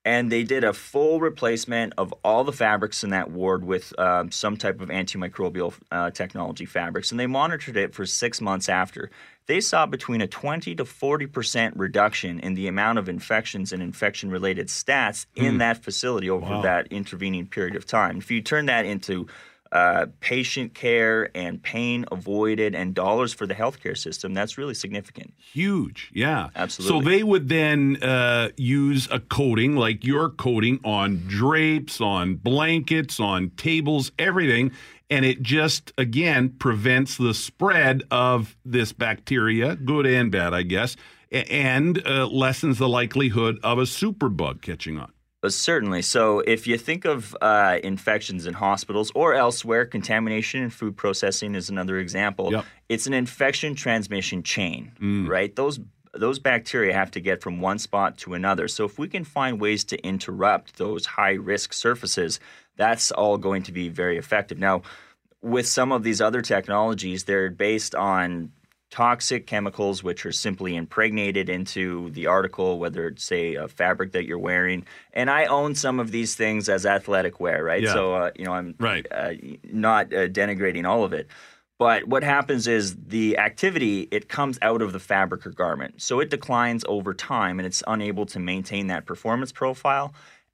And 0.04 0.30
they 0.30 0.44
did 0.44 0.66
a 0.66 0.74
full 0.74 1.22
replacement 1.22 1.94
of 1.98 2.14
all 2.26 2.44
the 2.44 2.52
fabrics 2.52 3.06
in 3.06 3.12
that 3.12 3.32
ward 3.32 3.64
with 3.64 3.98
um, 3.98 4.32
some 4.32 4.58
type 4.58 4.82
of 4.82 4.90
antimicrobial 4.90 5.76
uh, 5.92 6.12
technology 6.12 6.66
fabrics, 6.66 7.12
and 7.12 7.18
they 7.18 7.28
monitored 7.28 7.78
it 7.78 7.94
for 7.94 8.06
six 8.06 8.42
months 8.42 8.68
after. 8.68 9.12
They 9.48 9.60
saw 9.60 9.86
between 9.86 10.22
a 10.22 10.28
20 10.28 10.76
to 10.76 10.86
40 10.86 11.28
percent 11.28 11.76
reduction 11.78 12.40
in 12.40 12.54
the 12.54 12.68
amount 12.68 13.00
of 13.00 13.10
infections 13.10 13.74
and 13.74 13.82
infection-related 13.84 14.68
stats 14.68 15.26
in 15.36 15.54
Hmm. 15.54 15.58
that 15.60 15.84
facility 15.84 16.30
over 16.30 16.46
Wow. 16.46 16.62
that 16.62 16.88
intervening 16.92 17.48
period 17.48 17.76
of 17.76 17.86
time. 17.86 18.18
If 18.18 18.32
you 18.32 18.42
turn 18.42 18.68
that 18.68 18.86
into 18.86 19.28
uh, 19.74 20.08
patient 20.20 20.74
care 20.74 21.30
and 21.34 21.64
pain 21.64 22.04
avoided 22.12 22.76
and 22.76 22.94
dollars 22.94 23.34
for 23.34 23.48
the 23.48 23.54
healthcare 23.56 23.98
system, 23.98 24.34
that's 24.34 24.58
really 24.58 24.74
significant. 24.74 25.34
huge, 25.38 26.10
yeah, 26.14 26.50
Absolutely. 26.58 27.00
So 27.00 27.10
they 27.10 27.24
would 27.24 27.48
then 27.48 27.96
uh, 28.04 28.50
use 28.58 29.08
a 29.12 29.20
coating 29.22 29.78
like 29.78 30.04
your 30.04 30.28
coating 30.30 30.82
on 30.84 31.24
drapes, 31.26 32.02
on 32.02 32.36
blankets, 32.36 33.18
on 33.22 33.52
tables, 33.52 34.12
everything. 34.20 34.72
And 35.12 35.26
it 35.26 35.42
just, 35.44 35.92
again, 35.98 36.50
prevents 36.58 37.18
the 37.18 37.34
spread 37.34 38.04
of 38.10 38.56
this 38.66 38.94
bacteria, 38.94 39.76
good 39.76 40.06
and 40.08 40.32
bad, 40.32 40.54
I 40.54 40.64
guess, 40.64 40.96
and 41.32 42.02
uh, 42.08 42.28
lessens 42.28 42.78
the 42.78 42.88
likelihood 42.90 43.60
of 43.62 43.78
a 43.78 43.84
superbug 43.84 44.62
catching 44.62 44.98
on. 44.98 45.12
Uh, 45.44 45.50
Certainly. 45.50 46.04
So, 46.04 46.40
if 46.40 46.66
you 46.66 46.78
think 46.78 47.04
of 47.06 47.36
uh, 47.42 47.80
infections 47.84 48.46
in 48.46 48.54
hospitals 48.54 49.12
or 49.14 49.34
elsewhere, 49.34 49.86
contamination 49.86 50.64
in 50.64 50.70
food 50.70 50.96
processing 50.96 51.56
is 51.56 51.70
another 51.70 51.98
example. 52.00 52.52
Yep. 52.52 52.66
It's 52.90 53.08
an 53.08 53.14
infection 53.14 53.76
transmission 53.76 54.44
chain, 54.44 54.92
Mm. 55.02 55.28
right? 55.28 55.54
Those 55.56 55.80
those 56.14 56.40
bacteria 56.40 56.94
have 56.94 57.10
to 57.12 57.22
get 57.22 57.42
from 57.42 57.62
one 57.62 57.80
spot 57.80 58.18
to 58.18 58.34
another. 58.34 58.68
So, 58.68 58.86
if 58.86 59.00
we 59.00 59.08
can 59.08 59.24
find 59.24 59.60
ways 59.60 59.84
to 59.86 59.98
interrupt 60.06 60.78
those 60.78 61.06
high 61.06 61.34
risk 61.34 61.74
surfaces, 61.74 62.40
that's 62.82 63.12
all 63.12 63.38
going 63.38 63.64
to 63.64 63.72
be 63.72 63.88
very 63.90 64.18
effective. 64.18 64.58
Now, 64.58 64.82
with 65.42 65.68
some 65.68 65.92
of 65.92 66.02
these 66.04 66.20
other 66.22 66.42
technologies, 66.42 67.24
they're 67.26 67.50
based 67.52 67.94
on 67.96 68.52
toxic 68.90 69.48
chemicals 69.48 70.04
which 70.04 70.26
are 70.26 70.34
simply 70.34 70.76
impregnated 70.76 71.48
into 71.48 72.10
the 72.12 72.28
article 72.28 72.78
whether 72.78 73.08
it's 73.08 73.24
say 73.24 73.56
a 73.56 73.66
fabric 73.70 74.12
that 74.12 74.26
you're 74.26 74.38
wearing 74.52 74.86
and 75.14 75.30
i 75.30 75.46
own 75.46 75.74
some 75.74 75.98
of 75.98 76.12
these 76.12 76.36
things 76.36 76.68
as 76.68 76.86
athletic 76.86 77.40
wear 77.40 77.64
right 77.64 77.84
Yeah. 77.84 77.94
so 77.94 78.14
uh, 78.16 78.32
you 78.38 78.44
know 78.44 78.52
i'm 78.52 78.76
Right. 78.80 79.08
uh, 79.10 79.32
not 79.64 80.08
uh, 80.14 80.28
denigrating 80.28 80.86
all 80.86 81.06
of 81.06 81.14
it 81.14 81.28
but 81.80 82.06
what 82.06 82.22
happens 82.22 82.68
is 82.68 82.98
the 83.08 83.38
activity 83.38 84.10
it 84.12 84.28
comes 84.28 84.60
out 84.62 84.82
of 84.82 84.92
the 84.92 85.00
fabric 85.00 85.48
or 85.48 85.52
garment 85.52 86.02
so 86.02 86.20
it 86.20 86.30
declines 86.30 86.84
over 86.90 87.14
time 87.14 87.62
and 87.62 87.66
it's 87.66 87.82
unable 87.88 88.26
to 88.26 88.40
maintain 88.40 88.88
that 88.88 89.06
performance 89.06 89.54
profile 89.54 90.14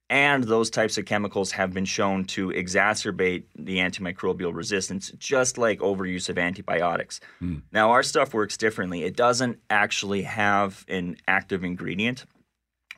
and 0.09 0.45
those 0.45 0.69
types 0.69 0.97
of 0.97 1.05
chemicals 1.05 1.51
have 1.51 1.73
been 1.73 1.85
shown 1.85 2.23
to 2.25 2.49
exacerbate 2.49 3.43
the 3.55 3.77
antimicrobial 3.77 4.53
resistance, 4.53 5.11
just 5.17 5.57
like 5.57 5.79
overuse 5.79 6.29
of 6.29 6.37
antibiotics. 6.37 7.19
Hmm. 7.39 7.57
Now, 7.73 7.91
our 7.91 8.03
stuff 8.03 8.33
works 8.33 8.55
differently. 8.55 9.03
It 9.03 9.17
doesn't 9.17 9.59
actually 9.69 10.21
have 10.21 10.85
an 10.87 11.17
active 11.27 11.63
ingredient. 11.63 12.25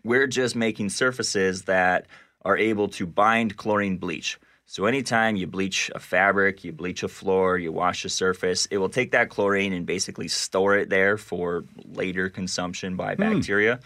We're 0.04 0.28
just 0.28 0.56
making 0.56 0.90
surfaces 0.90 1.64
that 1.64 2.06
are 2.46 2.58
able 2.58 2.88
to 2.90 3.06
bind 3.06 3.58
chlorine 3.58 3.98
bleach. 3.98 4.40
So, 4.68 4.86
anytime 4.86 5.36
you 5.36 5.48
bleach 5.48 5.90
a 5.96 6.00
fabric, 6.00 6.64
you 6.64 6.72
bleach 6.72 7.02
a 7.02 7.08
floor, 7.08 7.58
you 7.58 7.72
wash 7.72 8.06
a 8.06 8.10
surface, 8.10 8.68
it 8.68 8.78
will 8.78 8.88
take 8.88 9.12
that 9.14 9.30
chlorine 9.30 9.74
and 9.74 9.84
basically 9.84 10.28
store 10.28 10.78
it 10.78 10.90
there 10.90 11.18
for 11.18 11.64
later 11.86 12.30
consumption 12.30 12.96
by 12.96 13.16
hmm. 13.16 13.22
bacteria. 13.34 13.80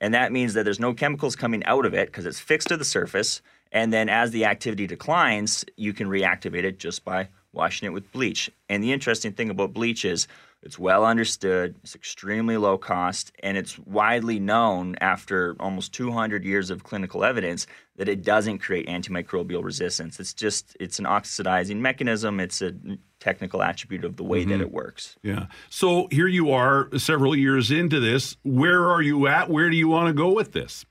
And 0.00 0.14
that 0.14 0.32
means 0.32 0.54
that 0.54 0.64
there's 0.64 0.80
no 0.80 0.94
chemicals 0.94 1.36
coming 1.36 1.64
out 1.64 1.84
of 1.84 1.94
it 1.94 2.08
because 2.08 2.26
it's 2.26 2.40
fixed 2.40 2.68
to 2.68 2.76
the 2.76 2.84
surface. 2.84 3.42
And 3.72 3.92
then 3.92 4.08
as 4.08 4.30
the 4.30 4.46
activity 4.46 4.86
declines, 4.86 5.64
you 5.76 5.92
can 5.92 6.08
reactivate 6.08 6.64
it 6.64 6.78
just 6.78 7.04
by 7.04 7.28
washing 7.52 7.86
it 7.86 7.92
with 7.92 8.10
bleach. 8.12 8.50
And 8.68 8.82
the 8.82 8.92
interesting 8.92 9.32
thing 9.32 9.50
about 9.50 9.72
bleach 9.72 10.04
is 10.04 10.26
it's 10.62 10.78
well 10.78 11.06
understood, 11.06 11.74
it's 11.82 11.94
extremely 11.94 12.56
low 12.58 12.76
cost, 12.76 13.32
and 13.42 13.56
it's 13.56 13.78
widely 13.78 14.38
known 14.38 14.94
after 15.00 15.56
almost 15.58 15.94
200 15.94 16.44
years 16.44 16.68
of 16.70 16.84
clinical 16.84 17.24
evidence 17.24 17.66
that 17.96 18.08
it 18.08 18.22
doesn't 18.22 18.58
create 18.58 18.86
antimicrobial 18.86 19.64
resistance. 19.64 20.20
It's 20.20 20.34
just 20.34 20.76
it's 20.78 20.98
an 20.98 21.06
oxidizing 21.06 21.80
mechanism, 21.80 22.40
it's 22.40 22.60
a 22.60 22.74
technical 23.20 23.62
attribute 23.62 24.04
of 24.04 24.16
the 24.16 24.24
way 24.24 24.44
that 24.44 24.58
Mhm. 24.58 24.62
it 24.62 24.72
works. 24.72 25.16
Yeah. 25.22 25.46
So 25.68 26.08
here 26.10 26.26
you 26.26 26.50
are 26.50 26.88
several 26.98 27.36
years 27.36 27.70
into 27.70 28.00
this. 28.00 28.36
Where 28.42 28.88
are 28.90 29.02
you 29.02 29.26
at? 29.28 29.48
Where 29.50 29.70
do 29.70 29.76
you 29.76 29.88
want 29.88 30.08
to 30.08 30.12
go 30.12 30.32
with 30.32 30.52
this? 30.52 30.84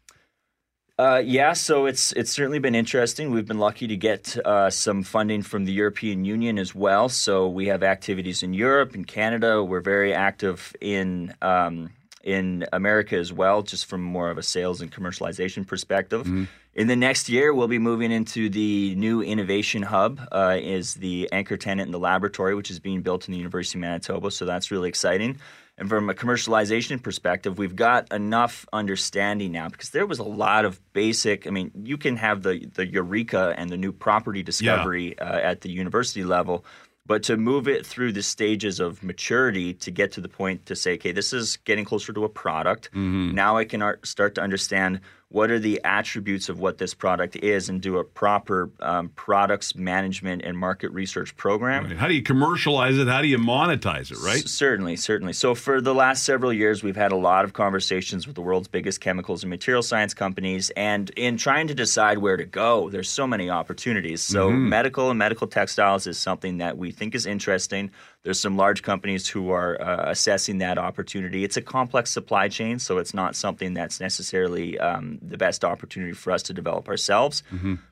Uh, 0.98 1.22
yeah, 1.24 1.54
so 1.54 1.86
it's 1.86 2.12
it's 2.14 2.30
certainly 2.30 2.60
been 2.60 2.76
interesting. 2.76 3.32
We've 3.32 3.48
been 3.48 3.58
lucky 3.58 3.88
to 3.88 3.96
get 3.96 4.36
uh, 4.46 4.70
some 4.70 5.02
funding 5.02 5.42
from 5.44 5.64
the 5.64 5.72
European 5.72 6.26
Union 6.26 6.60
as 6.60 6.76
well. 6.76 7.08
So 7.08 7.48
we 7.48 7.68
have 7.68 7.84
activities 7.84 8.44
in 8.44 8.54
Europe 8.54 8.94
and 8.96 9.08
Canada. 9.08 9.64
We're 9.64 9.80
very 9.80 10.14
active 10.14 10.76
in 10.82 11.34
um, 11.42 11.92
in 12.22 12.66
America 12.74 13.16
as 13.16 13.32
well, 13.32 13.62
just 13.62 13.86
from 13.86 14.02
more 14.02 14.30
of 14.30 14.38
a 14.38 14.44
sales 14.44 14.82
and 14.82 14.92
commercialization 14.92 15.66
perspective. 15.66 16.24
Mm-hmm. 16.24 16.44
In 16.74 16.88
the 16.88 16.96
next 16.96 17.30
year, 17.30 17.54
we'll 17.54 17.68
be 17.68 17.80
moving 17.80 18.12
into 18.12 18.48
the 18.48 18.96
new 18.96 19.22
innovation 19.22 19.82
hub, 19.82 20.22
uh, 20.32 20.58
is 20.62 20.94
the 20.94 21.28
anchor 21.32 21.58
tenant 21.58 21.88
in 21.88 21.92
the 21.92 22.00
laboratory, 22.00 22.54
which 22.56 22.70
is 22.70 22.80
being 22.80 23.02
built 23.02 23.28
in 23.28 23.32
the 23.32 23.38
University 23.38 23.80
of 23.80 23.82
Manitoba. 23.82 24.30
So 24.32 24.46
that's 24.46 24.70
really 24.70 24.88
exciting. 24.88 25.40
And 25.80 25.90
from 25.90 26.10
a 26.10 26.14
commercialization 26.14 27.02
perspective, 27.02 27.58
we've 27.58 27.76
got 27.76 28.12
enough 28.14 28.68
understanding 28.72 29.52
now 29.54 29.70
because 29.70 29.92
there 29.92 30.06
was 30.06 30.20
a 30.20 30.24
lot 30.24 30.66
of 30.66 30.80
basic. 30.94 31.48
I 31.48 31.50
mean, 31.52 31.72
you 31.84 31.98
can 31.98 32.18
have 32.18 32.44
the 32.44 32.66
the 32.76 32.86
eureka 32.86 33.56
and 33.58 33.70
the 33.70 33.78
new 33.78 33.94
property 33.94 34.44
discovery 34.44 35.18
uh, 35.20 35.40
at 35.40 35.62
the 35.62 35.70
university 35.70 36.24
level, 36.26 36.66
but 37.06 37.24
to 37.24 37.38
move 37.38 37.68
it 37.70 37.86
through 37.86 38.12
the 38.12 38.22
stages 38.22 38.82
of 38.82 39.02
maturity 39.04 39.74
to 39.76 39.90
get 39.90 40.12
to 40.12 40.22
the 40.22 40.28
point 40.28 40.66
to 40.66 40.76
say, 40.76 40.96
okay, 40.96 41.14
this 41.14 41.32
is 41.32 41.58
getting 41.64 41.86
closer 41.86 42.12
to 42.12 42.26
a 42.26 42.30
product. 42.30 42.90
Now 42.94 43.58
I 43.58 43.64
can 43.64 43.82
ar- 43.82 44.00
start 44.04 44.36
to 44.36 44.42
understand 44.42 45.00
what 45.32 45.52
are 45.52 45.60
the 45.60 45.80
attributes 45.84 46.50
of 46.50 46.60
what 46.60 46.80
this 46.80 46.96
product 46.96 47.36
is 47.36 47.70
and 47.70 47.82
do 47.82 48.00
a 48.00 48.04
proper 48.04 48.72
um, 48.80 49.10
products 49.10 49.76
management 49.76 50.42
and 50.44 50.58
market 50.58 50.90
research 50.92 51.38
program. 51.38 51.86
How 51.92 52.08
do 52.08 52.16
you 52.16 52.24
commercialize 52.24 52.98
it? 52.98 53.08
How 53.08 53.22
do 53.22 53.28
you 53.28 53.38
monetize 53.38 54.10
it, 54.12 54.18
right? 54.26 54.44
S- 54.44 54.50
certainly, 54.50 54.96
certainly. 54.96 55.34
So, 55.34 55.54
for 55.54 55.82
the 55.82 55.94
last 55.94 56.24
several 56.24 56.52
years, 56.52 56.82
we've 56.82 56.96
had 56.96 57.12
a 57.12 57.16
lot 57.16 57.46
of 57.46 57.54
conversations 57.54 58.26
with 58.26 58.36
the 58.36 58.42
world's 58.42 58.68
biggest 58.68 59.02
chemicals 59.02 59.44
and 59.44 59.52
material 59.52 59.84
science 59.84 60.16
companies. 60.16 60.72
And 60.72 61.12
in 61.12 61.38
trying 61.38 61.68
to 61.68 61.76
decide 61.76 62.18
where 62.18 62.38
to 62.38 62.46
go, 62.46 62.90
there's 62.90 63.10
so 63.10 63.28
many 63.28 63.52
opportunities. 63.52 64.22
So, 64.22 64.50
Mhm. 64.50 64.68
medical 64.68 65.12
and 65.12 65.20
medical 65.20 65.46
textiles 65.46 66.08
is 66.08 66.18
something 66.18 66.58
that 66.58 66.76
we 66.78 66.90
think 66.90 67.14
is 67.14 67.28
interesting. 67.28 67.92
There's 68.24 68.40
some 68.40 68.58
large 68.58 68.84
companies 68.84 69.30
who 69.30 69.52
are 69.52 69.82
uh, 69.82 70.12
assessing 70.12 70.58
that 70.58 70.78
opportunity. 70.78 71.46
It's 71.46 71.56
a 71.56 71.62
complex 71.62 72.12
supply 72.12 72.50
chain, 72.50 72.78
so 72.78 72.98
it's 72.98 73.14
not 73.14 73.34
something 73.34 73.74
that's 73.74 74.02
necessarily 74.02 74.78
um, 74.78 75.20
the 75.22 75.38
best 75.38 75.64
opportunity 75.64 76.12
for 76.12 76.32
us 76.32 76.44
to 76.44 76.54
develop 76.54 76.90
ourselves. 76.90 77.44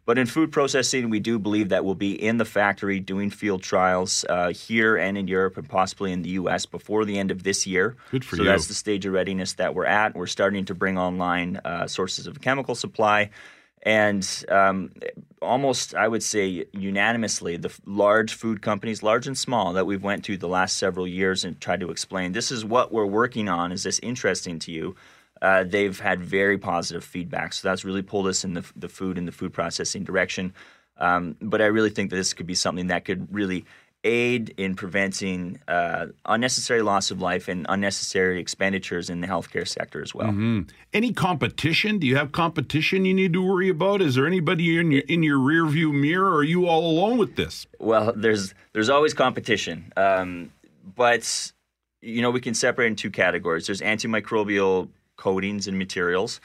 But 0.05 0.17
in 0.17 0.25
food 0.25 0.51
processing, 0.51 1.09
we 1.09 1.21
do 1.21 1.39
believe 1.39 1.69
that 1.69 1.85
we'll 1.85 1.95
be 1.95 2.11
in 2.11 2.37
the 2.37 2.45
factory 2.45 2.99
doing 2.99 3.29
field 3.29 3.63
trials 3.63 4.25
uh, 4.27 4.51
here 4.51 4.97
and 4.97 5.17
in 5.17 5.29
Europe 5.29 5.55
and 5.55 5.67
possibly 5.69 6.11
in 6.11 6.23
the 6.23 6.31
U.S. 6.31 6.65
before 6.65 7.05
the 7.05 7.17
end 7.17 7.31
of 7.31 7.43
this 7.43 7.65
year. 7.65 7.95
Good 8.11 8.25
for 8.25 8.35
so 8.35 8.43
you. 8.43 8.49
that's 8.49 8.67
the 8.67 8.73
stage 8.73 9.05
of 9.05 9.13
readiness 9.13 9.53
that 9.53 9.75
we're 9.75 9.85
at. 9.85 10.13
We're 10.13 10.27
starting 10.27 10.65
to 10.65 10.75
bring 10.75 10.97
online 10.97 11.61
uh, 11.63 11.87
sources 11.87 12.27
of 12.27 12.41
chemical 12.41 12.75
supply. 12.75 13.29
And 13.87 14.43
um, 14.49 14.91
almost, 15.41 15.95
I 15.95 16.09
would 16.09 16.21
say, 16.21 16.65
unanimously, 16.73 17.55
the 17.55 17.73
large 17.85 18.33
food 18.33 18.61
companies, 18.61 19.01
large 19.01 19.27
and 19.27 19.37
small, 19.37 19.71
that 19.71 19.85
we've 19.85 20.03
went 20.03 20.25
to 20.25 20.35
the 20.35 20.49
last 20.49 20.75
several 20.75 21.07
years 21.07 21.45
and 21.45 21.57
tried 21.61 21.79
to 21.79 21.89
explain, 21.89 22.33
this 22.33 22.51
is 22.51 22.65
what 22.65 22.91
we're 22.91 23.05
working 23.05 23.47
on. 23.47 23.71
Is 23.71 23.83
this 23.83 23.99
interesting 23.99 24.59
to 24.59 24.73
you? 24.73 24.97
Uh, 25.41 25.63
they've 25.63 25.97
had 26.01 26.21
very 26.21 26.57
positive 26.57 27.01
feedback. 27.01 27.53
So 27.53 27.65
that's 27.65 27.85
really 27.85 28.01
pulled 28.01 28.27
us 28.27 28.43
in 28.43 28.55
the, 28.55 28.65
the 28.75 28.89
food 28.89 29.17
and 29.17 29.25
the 29.25 29.31
food 29.31 29.53
processing 29.53 30.03
direction. 30.03 30.53
Um, 30.97 31.37
but 31.41 31.61
I 31.61 31.67
really 31.67 31.91
think 31.91 32.09
that 32.09 32.17
this 32.17 32.33
could 32.33 32.47
be 32.47 32.55
something 32.55 32.87
that 32.87 33.05
could 33.05 33.33
really 33.33 33.63
aid 34.03 34.53
in 34.57 34.75
preventing 34.75 35.59
uh, 35.67 36.07
unnecessary 36.25 36.81
loss 36.81 37.11
of 37.11 37.21
life 37.21 37.47
and 37.47 37.65
unnecessary 37.67 38.39
expenditures 38.39 39.09
in 39.09 39.21
the 39.21 39.27
healthcare 39.27 39.67
sector 39.67 40.01
as 40.01 40.13
well. 40.13 40.27
Mhm. 40.27 40.69
Any 40.93 41.11
competition? 41.13 41.97
Do 41.99 42.07
you 42.07 42.15
have 42.15 42.31
competition 42.31 43.05
you 43.05 43.13
need 43.13 43.33
to 43.33 43.41
worry 43.41 43.69
about? 43.69 44.01
Is 44.01 44.15
there 44.15 44.27
anybody 44.27 44.77
in 44.77 44.91
your 44.91 45.03
in 45.07 45.23
your 45.23 45.37
rear 45.39 45.65
view 45.65 45.91
mirror? 45.91 46.29
Or 46.31 46.37
are 46.37 46.43
you 46.43 46.67
all 46.67 46.89
alone 46.89 47.17
with 47.17 47.35
this? 47.35 47.65
Well, 47.79 48.13
there's 48.15 48.53
there's 48.73 48.89
always 48.89 49.13
competition, 49.13 49.91
um, 49.97 50.51
but 50.95 51.51
you 52.01 52.21
know 52.21 52.31
we 52.31 52.39
can 52.39 52.53
separate 52.53 52.87
in 52.87 52.95
two 52.95 53.11
categories. 53.11 53.65
There's 53.65 53.81
antimicrobial 53.81 54.89
coatings 55.17 55.67
and 55.67 55.77
materials. 55.77 56.39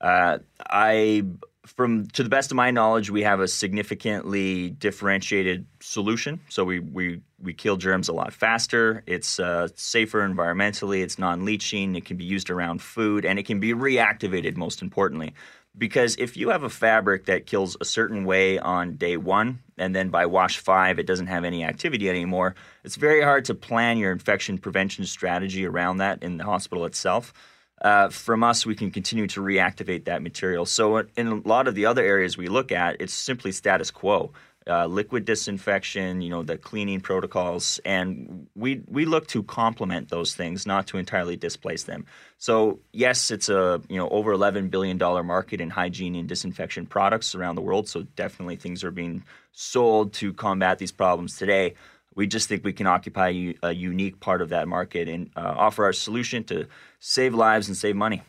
Uh, 0.00 0.38
I, 0.68 1.24
from 1.66 2.06
to 2.08 2.22
the 2.22 2.28
best 2.28 2.50
of 2.50 2.56
my 2.56 2.70
knowledge, 2.70 3.10
we 3.10 3.22
have 3.22 3.40
a 3.40 3.48
significantly 3.48 4.70
differentiated 4.70 5.66
solution. 5.80 6.40
So 6.48 6.64
we 6.64 6.80
we 6.80 7.20
we 7.42 7.52
kill 7.54 7.76
germs 7.76 8.08
a 8.08 8.12
lot 8.12 8.32
faster. 8.32 9.02
It's 9.06 9.38
uh, 9.38 9.68
safer 9.74 10.26
environmentally. 10.26 11.02
It's 11.02 11.18
non-leaching. 11.18 11.96
It 11.96 12.04
can 12.04 12.16
be 12.16 12.24
used 12.24 12.50
around 12.50 12.82
food, 12.82 13.24
and 13.24 13.38
it 13.38 13.44
can 13.44 13.60
be 13.60 13.74
reactivated. 13.74 14.56
Most 14.56 14.80
importantly, 14.82 15.34
because 15.76 16.16
if 16.16 16.36
you 16.36 16.48
have 16.48 16.62
a 16.62 16.70
fabric 16.70 17.26
that 17.26 17.46
kills 17.46 17.76
a 17.80 17.84
certain 17.84 18.24
way 18.24 18.58
on 18.58 18.96
day 18.96 19.16
one, 19.16 19.60
and 19.78 19.94
then 19.94 20.08
by 20.08 20.26
wash 20.26 20.58
five 20.58 20.98
it 20.98 21.06
doesn't 21.06 21.28
have 21.28 21.44
any 21.44 21.62
activity 21.62 22.08
anymore, 22.08 22.54
it's 22.84 22.96
very 22.96 23.22
hard 23.22 23.44
to 23.44 23.54
plan 23.54 23.98
your 23.98 24.12
infection 24.12 24.58
prevention 24.58 25.04
strategy 25.04 25.66
around 25.66 25.98
that 25.98 26.22
in 26.22 26.38
the 26.38 26.44
hospital 26.44 26.86
itself. 26.86 27.32
Uh, 27.80 28.10
from 28.10 28.44
us, 28.44 28.66
we 28.66 28.74
can 28.74 28.90
continue 28.90 29.26
to 29.26 29.40
reactivate 29.40 30.04
that 30.04 30.22
material. 30.22 30.66
So, 30.66 30.98
in 31.16 31.26
a 31.26 31.34
lot 31.48 31.66
of 31.66 31.74
the 31.74 31.86
other 31.86 32.04
areas 32.04 32.36
we 32.36 32.48
look 32.48 32.72
at, 32.72 33.00
it's 33.00 33.14
simply 33.14 33.52
status 33.52 33.90
quo. 33.90 34.32
Uh, 34.66 34.86
liquid 34.86 35.24
disinfection, 35.24 36.20
you 36.20 36.28
know, 36.28 36.42
the 36.42 36.58
cleaning 36.58 37.00
protocols, 37.00 37.80
and 37.86 38.46
we 38.54 38.82
we 38.88 39.06
look 39.06 39.26
to 39.26 39.42
complement 39.42 40.10
those 40.10 40.34
things, 40.34 40.66
not 40.66 40.86
to 40.86 40.98
entirely 40.98 41.34
displace 41.34 41.84
them. 41.84 42.04
So, 42.36 42.78
yes, 42.92 43.30
it's 43.30 43.48
a 43.48 43.80
you 43.88 43.96
know 43.96 44.10
over 44.10 44.32
eleven 44.32 44.68
billion 44.68 44.98
dollar 44.98 45.22
market 45.22 45.62
in 45.62 45.70
hygiene 45.70 46.14
and 46.14 46.28
disinfection 46.28 46.84
products 46.84 47.34
around 47.34 47.54
the 47.54 47.62
world. 47.62 47.88
So, 47.88 48.02
definitely 48.16 48.56
things 48.56 48.84
are 48.84 48.90
being 48.90 49.24
sold 49.52 50.12
to 50.14 50.34
combat 50.34 50.78
these 50.78 50.92
problems 50.92 51.38
today. 51.38 51.74
We 52.14 52.26
just 52.26 52.48
think 52.48 52.64
we 52.64 52.72
can 52.72 52.86
occupy 52.86 53.54
a 53.62 53.72
unique 53.72 54.20
part 54.20 54.42
of 54.42 54.48
that 54.48 54.66
market 54.66 55.08
and 55.08 55.30
uh, 55.36 55.54
offer 55.56 55.84
our 55.84 55.92
solution 55.92 56.44
to 56.44 56.66
save 56.98 57.34
lives 57.34 57.68
and 57.68 57.76
save 57.76 57.96
money. 57.96 58.22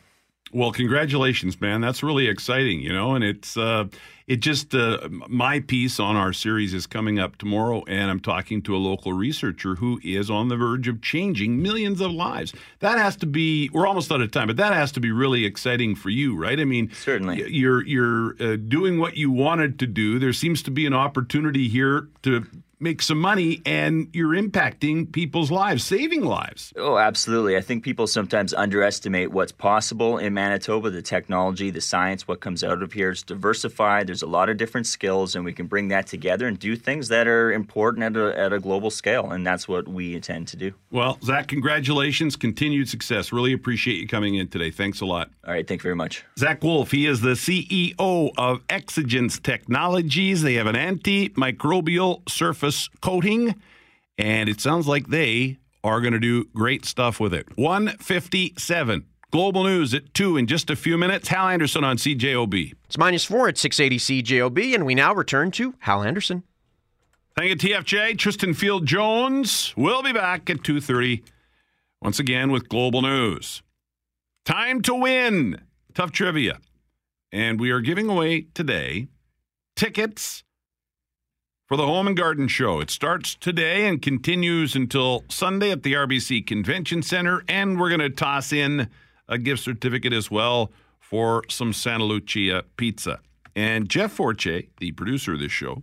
Well, 0.54 0.70
congratulations, 0.70 1.58
man. 1.60 1.80
That's 1.80 2.02
really 2.02 2.28
exciting, 2.28 2.80
you 2.80 2.92
know, 2.92 3.14
and 3.14 3.24
it's 3.24 3.56
uh 3.56 3.86
it 4.26 4.36
just 4.40 4.74
uh, 4.74 5.08
my 5.28 5.60
piece 5.60 5.98
on 5.98 6.14
our 6.14 6.32
series 6.32 6.74
is 6.74 6.86
coming 6.86 7.18
up 7.18 7.36
tomorrow 7.36 7.82
and 7.88 8.10
I'm 8.10 8.20
talking 8.20 8.62
to 8.62 8.76
a 8.76 8.78
local 8.78 9.12
researcher 9.12 9.74
who 9.74 9.98
is 10.04 10.30
on 10.30 10.48
the 10.48 10.56
verge 10.56 10.88
of 10.88 11.00
changing 11.00 11.60
millions 11.60 12.00
of 12.00 12.12
lives. 12.12 12.52
That 12.80 12.98
has 12.98 13.16
to 13.16 13.26
be 13.26 13.70
we're 13.72 13.86
almost 13.86 14.12
out 14.12 14.20
of 14.20 14.30
time, 14.30 14.46
but 14.46 14.58
that 14.58 14.74
has 14.74 14.92
to 14.92 15.00
be 15.00 15.10
really 15.10 15.46
exciting 15.46 15.94
for 15.94 16.10
you, 16.10 16.36
right? 16.36 16.60
I 16.60 16.64
mean, 16.64 16.90
certainly. 16.92 17.50
You're 17.50 17.82
you're 17.86 18.36
uh, 18.38 18.56
doing 18.56 18.98
what 18.98 19.16
you 19.16 19.30
wanted 19.30 19.78
to 19.78 19.86
do. 19.86 20.18
There 20.18 20.34
seems 20.34 20.62
to 20.64 20.70
be 20.70 20.84
an 20.84 20.94
opportunity 20.94 21.68
here 21.68 22.08
to 22.24 22.46
make 22.82 23.00
some 23.00 23.18
money 23.18 23.62
and 23.64 24.08
you're 24.12 24.34
impacting 24.34 25.10
people's 25.10 25.50
lives, 25.50 25.84
saving 25.84 26.24
lives. 26.24 26.72
Oh, 26.76 26.98
absolutely. 26.98 27.56
I 27.56 27.60
think 27.60 27.84
people 27.84 28.06
sometimes 28.06 28.52
underestimate 28.52 29.30
what's 29.30 29.52
possible 29.52 30.18
in 30.18 30.34
Manitoba 30.34 30.90
the 30.90 31.00
technology, 31.00 31.70
the 31.70 31.80
science, 31.80 32.26
what 32.26 32.40
comes 32.40 32.64
out 32.64 32.82
of 32.82 32.92
here. 32.92 33.10
It's 33.10 33.22
diversified. 33.22 34.08
There's 34.08 34.22
a 34.22 34.26
lot 34.26 34.48
of 34.48 34.56
different 34.56 34.86
skills, 34.86 35.36
and 35.36 35.44
we 35.44 35.52
can 35.52 35.66
bring 35.66 35.88
that 35.88 36.06
together 36.08 36.48
and 36.48 36.58
do 36.58 36.74
things 36.74 37.08
that 37.08 37.28
are 37.28 37.52
important 37.52 38.04
at 38.04 38.16
a, 38.16 38.38
at 38.38 38.52
a 38.52 38.58
global 38.58 38.90
scale. 38.90 39.30
And 39.30 39.46
that's 39.46 39.68
what 39.68 39.86
we 39.86 40.16
intend 40.16 40.48
to 40.48 40.56
do. 40.56 40.72
Well, 40.90 41.18
Zach, 41.22 41.46
congratulations, 41.46 42.34
continued 42.34 42.88
success. 42.88 43.32
Really 43.32 43.52
appreciate 43.52 43.98
you 43.98 44.08
coming 44.08 44.34
in 44.34 44.48
today. 44.48 44.70
Thanks 44.70 45.00
a 45.00 45.06
lot. 45.06 45.30
All 45.46 45.54
right, 45.54 45.66
thank 45.66 45.80
you 45.80 45.84
very 45.84 45.96
much. 45.96 46.24
Zach 46.36 46.62
Wolf, 46.62 46.90
he 46.90 47.06
is 47.06 47.20
the 47.20 47.30
CEO 47.30 48.32
of 48.36 48.66
Exigence 48.66 49.40
Technologies. 49.40 50.42
They 50.42 50.54
have 50.54 50.66
an 50.66 50.76
antimicrobial 50.76 52.28
surface 52.28 52.71
coating, 53.00 53.54
and 54.18 54.48
it 54.48 54.60
sounds 54.60 54.86
like 54.86 55.08
they 55.08 55.58
are 55.84 56.00
going 56.00 56.12
to 56.12 56.20
do 56.20 56.44
great 56.54 56.84
stuff 56.84 57.18
with 57.18 57.34
it. 57.34 57.56
157. 57.56 59.06
Global 59.30 59.64
news 59.64 59.94
at 59.94 60.12
2 60.12 60.36
in 60.36 60.46
just 60.46 60.68
a 60.68 60.76
few 60.76 60.98
minutes. 60.98 61.28
Hal 61.28 61.48
Anderson 61.48 61.84
on 61.84 61.96
CJOB. 61.96 62.74
It's 62.84 62.98
minus 62.98 63.24
4 63.24 63.48
at 63.48 63.58
680 63.58 64.22
CJOB, 64.22 64.74
and 64.74 64.84
we 64.84 64.94
now 64.94 65.14
return 65.14 65.50
to 65.52 65.74
Hal 65.80 66.02
Anderson. 66.02 66.42
Thank 67.34 67.48
you, 67.48 67.56
TFJ. 67.70 68.18
Tristan 68.18 68.52
Field 68.52 68.84
Jones 68.84 69.72
will 69.74 70.02
be 70.02 70.12
back 70.12 70.50
at 70.50 70.58
2.30 70.58 71.22
once 72.02 72.18
again 72.18 72.52
with 72.52 72.68
Global 72.68 73.00
News. 73.00 73.62
Time 74.44 74.82
to 74.82 74.94
win. 74.94 75.62
Tough 75.94 76.12
trivia. 76.12 76.58
And 77.32 77.58
we 77.58 77.70
are 77.70 77.80
giving 77.80 78.10
away 78.10 78.48
today 78.52 79.08
tickets 79.76 80.44
for 81.72 81.78
the 81.78 81.86
Home 81.86 82.06
and 82.06 82.14
Garden 82.14 82.48
Show. 82.48 82.80
It 82.80 82.90
starts 82.90 83.34
today 83.34 83.86
and 83.86 84.02
continues 84.02 84.76
until 84.76 85.24
Sunday 85.30 85.70
at 85.70 85.84
the 85.84 85.94
RBC 85.94 86.46
Convention 86.46 87.00
Center. 87.00 87.42
And 87.48 87.80
we're 87.80 87.88
going 87.88 88.00
to 88.00 88.10
toss 88.10 88.52
in 88.52 88.90
a 89.26 89.38
gift 89.38 89.62
certificate 89.62 90.12
as 90.12 90.30
well 90.30 90.70
for 91.00 91.44
some 91.48 91.72
Santa 91.72 92.04
Lucia 92.04 92.64
pizza. 92.76 93.20
And 93.56 93.88
Jeff 93.88 94.12
Forche, 94.12 94.64
the 94.80 94.92
producer 94.92 95.32
of 95.32 95.40
this 95.40 95.50
show, 95.50 95.82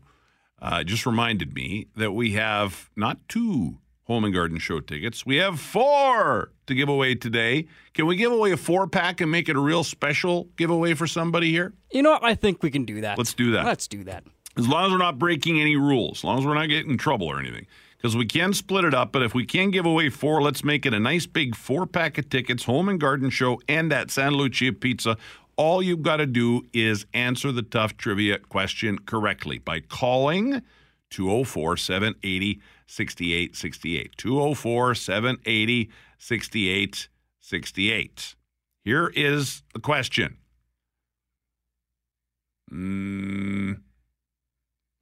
uh, 0.61 0.83
just 0.83 1.07
reminded 1.07 1.55
me 1.55 1.87
that 1.95 2.11
we 2.11 2.33
have 2.33 2.91
not 2.95 3.17
two 3.27 3.79
Home 4.03 4.25
and 4.25 4.33
Garden 4.33 4.59
Show 4.59 4.81
tickets. 4.81 5.25
We 5.25 5.37
have 5.37 5.59
four 5.59 6.51
to 6.67 6.75
give 6.75 6.89
away 6.89 7.15
today. 7.15 7.67
Can 7.95 8.05
we 8.05 8.15
give 8.15 8.31
away 8.31 8.51
a 8.51 8.57
four 8.57 8.85
pack 8.87 9.21
and 9.21 9.31
make 9.31 9.49
it 9.49 9.55
a 9.55 9.59
real 9.59 9.83
special 9.83 10.49
giveaway 10.55 10.93
for 10.93 11.07
somebody 11.07 11.49
here? 11.49 11.73
You 11.91 12.03
know 12.03 12.11
what? 12.11 12.23
I 12.23 12.35
think 12.35 12.61
we 12.61 12.69
can 12.69 12.85
do 12.85 13.01
that. 13.01 13.17
Let's 13.17 13.33
do 13.33 13.53
that. 13.53 13.65
Let's 13.65 13.87
do 13.87 14.03
that. 14.03 14.23
As 14.59 14.67
long 14.67 14.85
as 14.85 14.91
we're 14.91 14.97
not 14.97 15.17
breaking 15.17 15.59
any 15.59 15.75
rules, 15.75 16.19
as 16.19 16.23
long 16.23 16.39
as 16.39 16.45
we're 16.45 16.53
not 16.53 16.67
getting 16.67 16.91
in 16.91 16.97
trouble 16.97 17.27
or 17.27 17.39
anything. 17.39 17.65
because 17.97 18.15
we 18.15 18.25
can 18.25 18.53
split 18.53 18.85
it 18.85 18.93
up. 18.93 19.11
But 19.11 19.23
if 19.23 19.33
we 19.33 19.45
can 19.45 19.71
give 19.71 19.85
away 19.85 20.09
four, 20.09 20.41
let's 20.41 20.63
make 20.63 20.85
it 20.85 20.93
a 20.93 20.99
nice 20.99 21.25
big 21.25 21.55
four 21.55 21.85
pack 21.85 22.17
of 22.17 22.29
tickets, 22.29 22.63
home 22.63 22.87
and 22.89 22.99
garden 22.99 23.29
show, 23.29 23.59
and 23.67 23.91
that 23.91 24.11
Santa 24.11 24.37
Lucia 24.37 24.71
pizza. 24.71 25.17
All 25.57 25.83
you've 25.83 26.03
got 26.03 26.17
to 26.17 26.25
do 26.25 26.61
is 26.71 27.05
answer 27.13 27.51
the 27.51 27.61
tough 27.61 27.97
trivia 27.97 28.39
question 28.39 28.99
correctly 28.99 29.57
by 29.57 29.81
calling 29.81 30.61
204 31.09 31.75
780 31.75 32.61
6868. 32.87 34.15
204 34.17 34.95
780 34.95 35.89
6868. 36.17 38.35
Here 38.83 39.11
is 39.15 39.63
the 39.73 39.79
question. 39.79 40.37
Mm, 42.71 43.81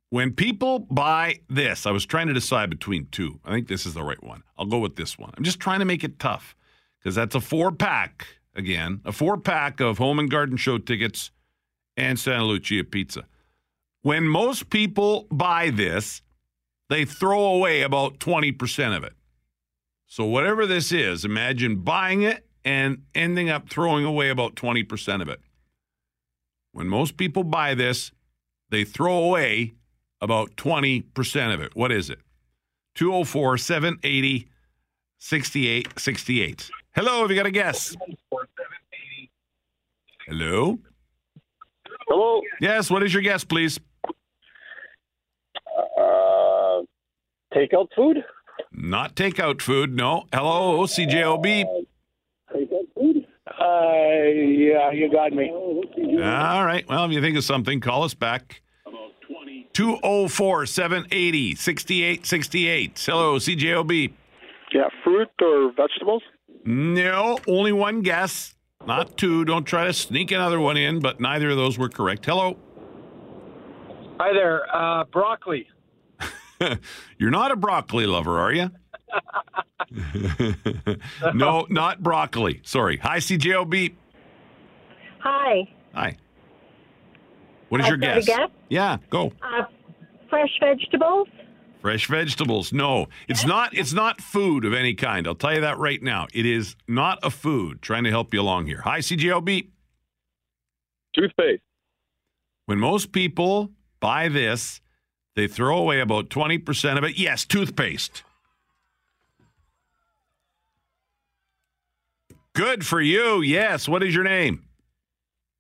when 0.10 0.34
people 0.34 0.80
buy 0.80 1.40
this, 1.50 1.86
I 1.86 1.92
was 1.92 2.06
trying 2.06 2.28
to 2.28 2.34
decide 2.34 2.70
between 2.70 3.08
two. 3.12 3.40
I 3.44 3.52
think 3.52 3.68
this 3.68 3.86
is 3.86 3.94
the 3.94 4.04
right 4.04 4.22
one. 4.24 4.44
I'll 4.58 4.66
go 4.66 4.80
with 4.80 4.96
this 4.96 5.18
one. 5.18 5.34
I'm 5.38 5.44
just 5.44 5.60
trying 5.60 5.80
to 5.80 5.86
make 5.86 6.04
it 6.04 6.20
tough 6.20 6.56
because 7.00 7.16
that's 7.16 7.36
a 7.36 7.42
four 7.42 7.72
pack, 7.72 8.28
again, 8.56 9.02
a 9.04 9.12
four 9.12 9.38
pack 9.38 9.80
of 9.80 9.98
home 9.98 10.20
and 10.20 10.32
garden 10.32 10.58
show 10.58 10.78
tickets 10.78 11.32
and 11.98 12.18
Santa 12.18 12.46
Lucia 12.46 12.84
pizza. 12.84 13.26
When 14.02 14.26
most 14.26 14.70
people 14.70 15.28
buy 15.30 15.72
this, 15.72 16.22
they 16.90 17.04
throw 17.04 17.46
away 17.46 17.82
about 17.82 18.20
20% 18.20 18.96
of 18.96 19.04
it. 19.04 19.14
So, 20.06 20.24
whatever 20.24 20.66
this 20.66 20.94
is, 20.94 21.26
imagine 21.26 21.82
buying 21.82 22.22
it 22.22 22.46
and 22.64 23.04
ending 23.14 23.50
up 23.50 23.68
throwing 23.70 24.06
away 24.06 24.30
about 24.30 24.56
20% 24.56 25.22
of 25.22 25.28
it. 25.28 25.42
When 26.72 26.88
most 26.88 27.18
people 27.18 27.44
buy 27.44 27.74
this, 27.74 28.12
they 28.70 28.86
throw 28.86 29.18
away 29.18 29.74
about 30.22 30.56
20% 30.56 31.54
of 31.54 31.62
it. 31.62 31.76
What 31.76 31.92
is 31.92 32.10
it? 32.10 32.20
204 32.96 33.58
780 33.58 34.48
6868. 35.20 36.70
Hello, 36.96 37.22
have 37.22 37.30
you 37.30 37.36
got 37.36 37.46
a 37.46 37.52
guess? 37.52 37.96
Hello? 40.28 40.80
Hello? 42.08 42.42
Yes, 42.60 42.90
what 42.90 43.04
is 43.04 43.14
your 43.14 43.24
guess, 43.24 43.44
please? 43.44 43.80
Uh, 45.98 46.82
takeout 47.54 47.88
food? 47.96 48.24
Not 48.72 49.16
takeout 49.16 49.62
food, 49.62 49.96
no. 49.96 50.26
Hello, 50.34 50.84
CJOB. 50.86 51.64
Takeout 52.54 52.88
food? 52.96 53.28
Uh, 53.48 54.24
yeah, 54.24 54.92
you 54.92 55.10
got 55.12 55.34
me. 55.34 55.50
All 55.52 56.66
right. 56.66 56.88
Well, 56.88 57.06
if 57.06 57.12
you 57.12 57.22
think 57.22 57.38
of 57.38 57.44
something, 57.44 57.80
call 57.80 58.04
us 58.04 58.14
back. 58.14 58.62
204 59.78 60.66
780 60.66 61.54
6868. 61.54 63.04
Hello, 63.06 63.36
CJOB. 63.38 64.12
Yeah, 64.74 64.88
fruit 65.04 65.30
or 65.40 65.72
vegetables? 65.72 66.24
No, 66.66 67.38
only 67.48 67.72
one 67.72 68.02
guess, 68.02 68.56
not 68.88 69.16
two. 69.18 69.46
Don't 69.46 69.66
try 69.66 69.86
to 69.86 69.94
sneak 69.94 70.32
another 70.32 70.60
one 70.60 70.78
in, 70.78 71.00
but 71.00 71.20
neither 71.20 71.52
of 71.52 71.58
those 71.58 71.78
were 71.78 71.90
correct. 71.90 72.26
Hello. 72.26 72.58
Hi 74.20 74.34
there. 74.34 74.66
Uh, 74.76 75.04
broccoli. 75.04 75.68
You're 77.20 77.30
not 77.30 77.52
a 77.52 77.56
broccoli 77.56 78.08
lover, 78.08 78.40
are 78.40 78.54
you? 78.54 78.72
no, 81.36 81.68
not 81.70 82.02
broccoli. 82.02 82.62
Sorry. 82.64 82.98
Hi, 82.98 83.20
CJOB. 83.20 83.94
Hi. 85.20 85.70
Hi. 85.94 86.18
What 87.70 87.82
is 87.82 87.86
Uh, 87.88 87.90
your 87.90 87.98
can 87.98 88.10
I 88.10 88.16
guess? 88.16 88.26
guess? 88.26 88.50
Yeah, 88.70 88.98
go. 89.10 89.34
Uh, 89.42 89.64
fresh 90.30 90.50
vegetables. 90.60 91.28
Fresh 91.82 92.08
vegetables. 92.08 92.74
No, 92.74 93.08
it's 93.28 93.46
not. 93.46 93.74
It's 93.78 93.94
not 93.94 94.20
food 94.22 94.66
of 94.66 94.74
any 94.74 94.94
kind. 94.94 95.28
I'll 95.28 95.36
tell 95.36 95.54
you 95.54 95.62
that 95.62 95.78
right 95.78 96.02
now. 96.02 96.28
It 96.34 96.46
is 96.46 96.76
not 96.88 97.20
a 97.24 97.30
food. 97.30 97.82
Trying 97.82 98.04
to 98.06 98.10
help 98.10 98.34
you 98.34 98.42
along 98.42 98.66
here. 98.66 98.82
Hi, 98.82 99.00
CJOB. 99.00 99.68
Toothpaste. 101.14 101.62
When 102.66 102.80
most 102.80 103.12
people 103.12 103.72
buy 104.00 104.28
this, 104.28 104.82
they 105.36 105.48
throw 105.48 105.78
away 105.78 106.00
about 106.00 106.30
twenty 106.30 106.58
percent 106.58 106.98
of 106.98 107.04
it. 107.04 107.18
Yes, 107.18 107.46
toothpaste. 107.46 108.24
Good 112.54 112.86
for 112.86 113.00
you. 113.00 113.42
Yes. 113.42 113.88
What 113.88 114.02
is 114.04 114.16
your 114.16 114.24
name? 114.24 114.64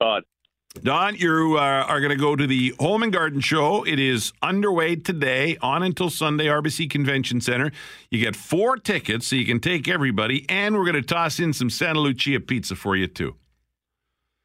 Don. 0.01 0.23
Don, 0.83 1.15
you 1.15 1.57
uh, 1.57 1.61
are 1.87 1.99
going 1.99 2.11
to 2.11 2.17
go 2.17 2.35
to 2.35 2.45
the 2.45 2.73
Home 2.79 3.01
and 3.01 3.11
Garden 3.11 3.39
Show. 3.39 3.83
It 3.83 3.99
is 3.99 4.31
underway 4.41 4.95
today, 4.95 5.57
on 5.61 5.81
until 5.81 6.09
Sunday, 6.09 6.45
RBC 6.45 6.89
Convention 6.89 7.41
Center. 7.41 7.71
You 8.11 8.19
get 8.19 8.35
four 8.35 8.77
tickets, 8.77 9.27
so 9.27 9.35
you 9.35 9.45
can 9.45 9.59
take 9.59 9.87
everybody, 9.87 10.45
and 10.49 10.75
we're 10.75 10.83
going 10.83 10.95
to 10.95 11.01
toss 11.01 11.39
in 11.39 11.53
some 11.53 11.69
Santa 11.69 11.99
Lucia 11.99 12.39
pizza 12.39 12.75
for 12.75 12.95
you, 12.95 13.07
too. 13.07 13.35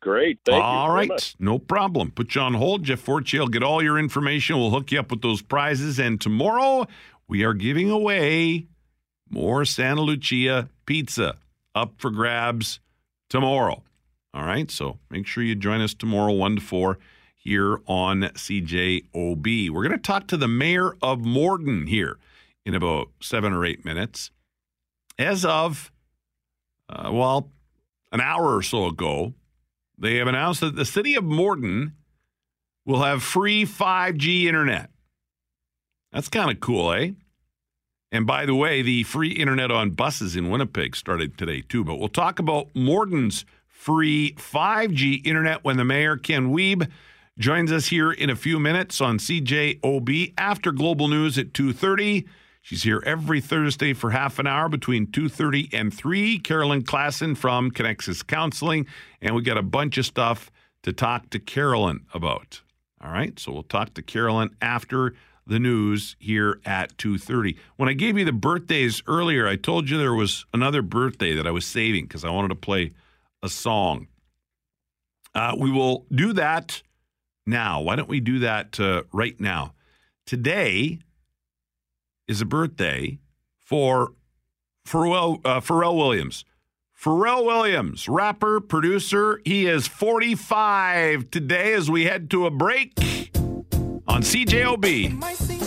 Great. 0.00 0.40
Thank 0.44 0.56
you. 0.56 0.62
all 0.62 0.94
very 0.94 1.06
much. 1.06 1.36
no 1.38 1.58
problem. 1.58 2.10
Put 2.10 2.34
you 2.34 2.40
on 2.40 2.54
hold. 2.54 2.82
Jeff 2.84 3.00
Fortier 3.00 3.40
will 3.40 3.48
get 3.48 3.62
all 3.62 3.82
your 3.82 3.98
information. 3.98 4.56
We'll 4.56 4.70
hook 4.70 4.90
you 4.90 4.98
up 4.98 5.10
with 5.10 5.22
those 5.22 5.42
prizes. 5.42 5.98
And 6.00 6.20
tomorrow, 6.20 6.88
we 7.28 7.44
are 7.44 7.54
giving 7.54 7.88
away 7.88 8.66
more 9.30 9.64
Santa 9.64 10.00
Lucia 10.00 10.68
pizza 10.86 11.36
up 11.74 11.94
for 11.98 12.10
grabs 12.10 12.80
tomorrow. 13.30 13.82
All 14.35 14.45
right, 14.45 14.70
so 14.70 14.99
make 15.11 15.26
sure 15.26 15.45
you 15.45 15.55
join 15.55 15.83
us 15.83 15.93
tomorrow, 15.93 16.33
1 16.33 16.57
to 16.57 16.62
4, 16.62 16.99
here 17.37 17.80
on 17.87 18.22
CJOB. 18.22 19.70
We're 19.70 19.83
going 19.83 19.91
to 19.93 19.99
talk 19.99 20.26
to 20.28 20.37
the 20.39 20.49
mayor 20.49 20.97
of 21.03 21.20
Morden 21.20 21.87
here 21.87 22.18
in 22.64 22.74
about 22.74 23.09
seven 23.20 23.53
or 23.53 23.64
eight 23.64 23.85
minutes. 23.85 24.30
As 25.18 25.45
of, 25.45 25.93
uh, 26.89 27.11
well, 27.12 27.51
an 28.11 28.20
hour 28.20 28.57
or 28.57 28.62
so 28.62 28.87
ago, 28.87 29.35
they 29.99 30.16
have 30.16 30.28
announced 30.28 30.61
that 30.61 30.76
the 30.76 30.85
city 30.85 31.14
of 31.14 31.24
Morden 31.24 31.95
will 32.87 33.03
have 33.03 33.22
free 33.22 33.66
5G 33.66 34.45
internet. 34.45 34.91
That's 36.11 36.28
kind 36.28 36.51
of 36.51 36.61
cool, 36.61 36.93
eh? 36.93 37.11
And 38.11 38.26
by 38.26 38.47
the 38.47 38.55
way, 38.55 38.83
the 38.83 39.03
free 39.05 39.30
internet 39.30 39.70
on 39.70 39.91
buses 39.91 40.37
in 40.37 40.51
Winnipeg 40.51 40.95
started 40.95 41.39
today 41.39 41.62
too. 41.62 41.83
But 41.83 41.97
we'll 41.97 42.09
talk 42.09 42.39
about 42.39 42.68
Morden's 42.74 43.47
free 43.83 44.33
5G 44.35 45.26
internet 45.26 45.64
when 45.64 45.76
the 45.76 45.85
mayor, 45.85 46.16
Ken 46.16 46.53
Wiebe, 46.53 46.89
joins 47.37 47.72
us 47.72 47.87
here 47.87 48.12
in 48.12 48.30
a 48.30 48.37
few 48.37 48.61
minutes 48.61 49.01
on 49.01 49.18
CJOB 49.18 50.35
after 50.39 50.70
Global 50.70 51.09
News 51.09 51.37
at 51.37 51.53
2.30. 51.53 52.24
She's 52.61 52.85
here 52.85 53.03
every 53.05 53.41
Thursday 53.41 53.93
for 53.93 54.11
half 54.11 54.39
an 54.39 54.47
hour 54.47 54.68
between 54.68 55.09
2.30 55.09 55.70
and 55.72 55.93
3. 55.93 56.39
Carolyn 56.39 56.85
Klassen 56.85 57.37
from 57.37 57.72
Connexus 57.72 58.24
Counseling. 58.24 58.87
And 59.20 59.35
we 59.35 59.43
got 59.43 59.59
a 59.59 59.62
bunch 59.62 59.99
of 59.99 60.07
stuff 60.07 60.53
to 60.85 60.93
talk 60.93 61.30
to 61.30 61.41
Carolyn 61.41 62.07
about. 62.14 62.61
All 63.03 63.11
right, 63.11 63.37
so 63.37 63.51
we'll 63.51 63.64
talk 63.64 63.95
to 63.95 64.03
Carolyn 64.03 64.51
after 64.62 65.12
the 65.45 65.59
news 65.59 66.14
here 66.20 66.61
at 66.64 66.97
2:30. 66.99 67.57
When 67.74 67.89
I 67.89 67.95
gave 67.95 68.16
you 68.16 68.24
the 68.24 68.33
birthdays 68.33 69.03
earlier, 69.09 69.49
I 69.49 69.57
told 69.57 69.91
you 69.91 69.99
there 69.99 70.14
was 70.14 70.47
another 70.55 70.83
birthday 70.83 71.35
that 71.35 71.49
I 71.49 71.51
was 71.51 71.66
saving 71.66 72.05
because 72.05 72.24
I 72.24 72.30
wanted 72.30 72.51
to 72.51 72.55
play 72.55 72.93
a 73.43 73.49
song. 73.49 74.09
Uh, 75.34 75.55
we 75.59 75.70
will 75.70 76.07
do 76.14 76.32
that 76.34 76.82
now. 77.47 77.80
Why 77.80 77.97
don't 77.97 78.09
we 78.09 78.20
do 78.20 78.38
that 78.40 78.78
uh, 78.78 79.03
right 79.12 79.38
now? 79.40 79.74
Today 80.26 81.01
is 82.28 82.40
a 82.40 82.47
birthday 82.47 83.18
for 83.59 84.12
Pharrell, 84.86 85.40
uh, 85.45 85.61
Pharrell 85.61 85.97
Williams. 85.97 86.45
Pharrell 86.99 87.45
Williams, 87.45 88.09
rapper, 88.09 88.61
producer. 88.61 89.40
He 89.45 89.66
is 89.66 89.88
45 89.88 91.30
today 91.30 91.72
as 91.72 91.90
we 91.90 92.05
head 92.05 92.30
to 92.30 92.47
a 92.47 92.51
break 92.51 92.93
on 94.07 94.22
CJOB. 94.22 95.61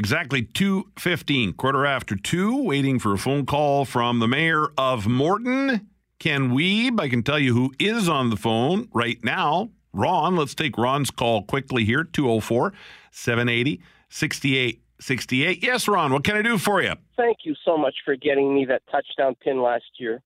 Exactly 0.00 0.40
2.15, 0.42 1.58
quarter 1.58 1.84
after 1.84 2.16
2, 2.16 2.62
waiting 2.64 2.98
for 2.98 3.12
a 3.12 3.18
phone 3.18 3.44
call 3.44 3.84
from 3.84 4.18
the 4.18 4.26
mayor 4.26 4.68
of 4.78 5.06
Morden, 5.06 5.90
Ken 6.18 6.52
Wiebe. 6.52 6.98
I 6.98 7.10
can 7.10 7.22
tell 7.22 7.38
you 7.38 7.52
who 7.52 7.74
is 7.78 8.08
on 8.08 8.30
the 8.30 8.36
phone 8.38 8.88
right 8.94 9.22
now. 9.22 9.68
Ron, 9.92 10.36
let's 10.36 10.54
take 10.54 10.78
Ron's 10.78 11.10
call 11.10 11.42
quickly 11.42 11.84
here, 11.84 12.02
204 12.02 12.72
780 13.10 13.82
6868. 14.08 15.62
Yes, 15.62 15.86
Ron, 15.86 16.14
what 16.14 16.24
can 16.24 16.34
I 16.34 16.40
do 16.40 16.56
for 16.56 16.80
you? 16.80 16.94
Thank 17.18 17.40
you 17.44 17.54
so 17.62 17.76
much 17.76 17.96
for 18.02 18.16
getting 18.16 18.54
me 18.54 18.64
that 18.64 18.80
touchdown 18.90 19.34
pin 19.34 19.60
last 19.60 19.84
year. 19.98 20.22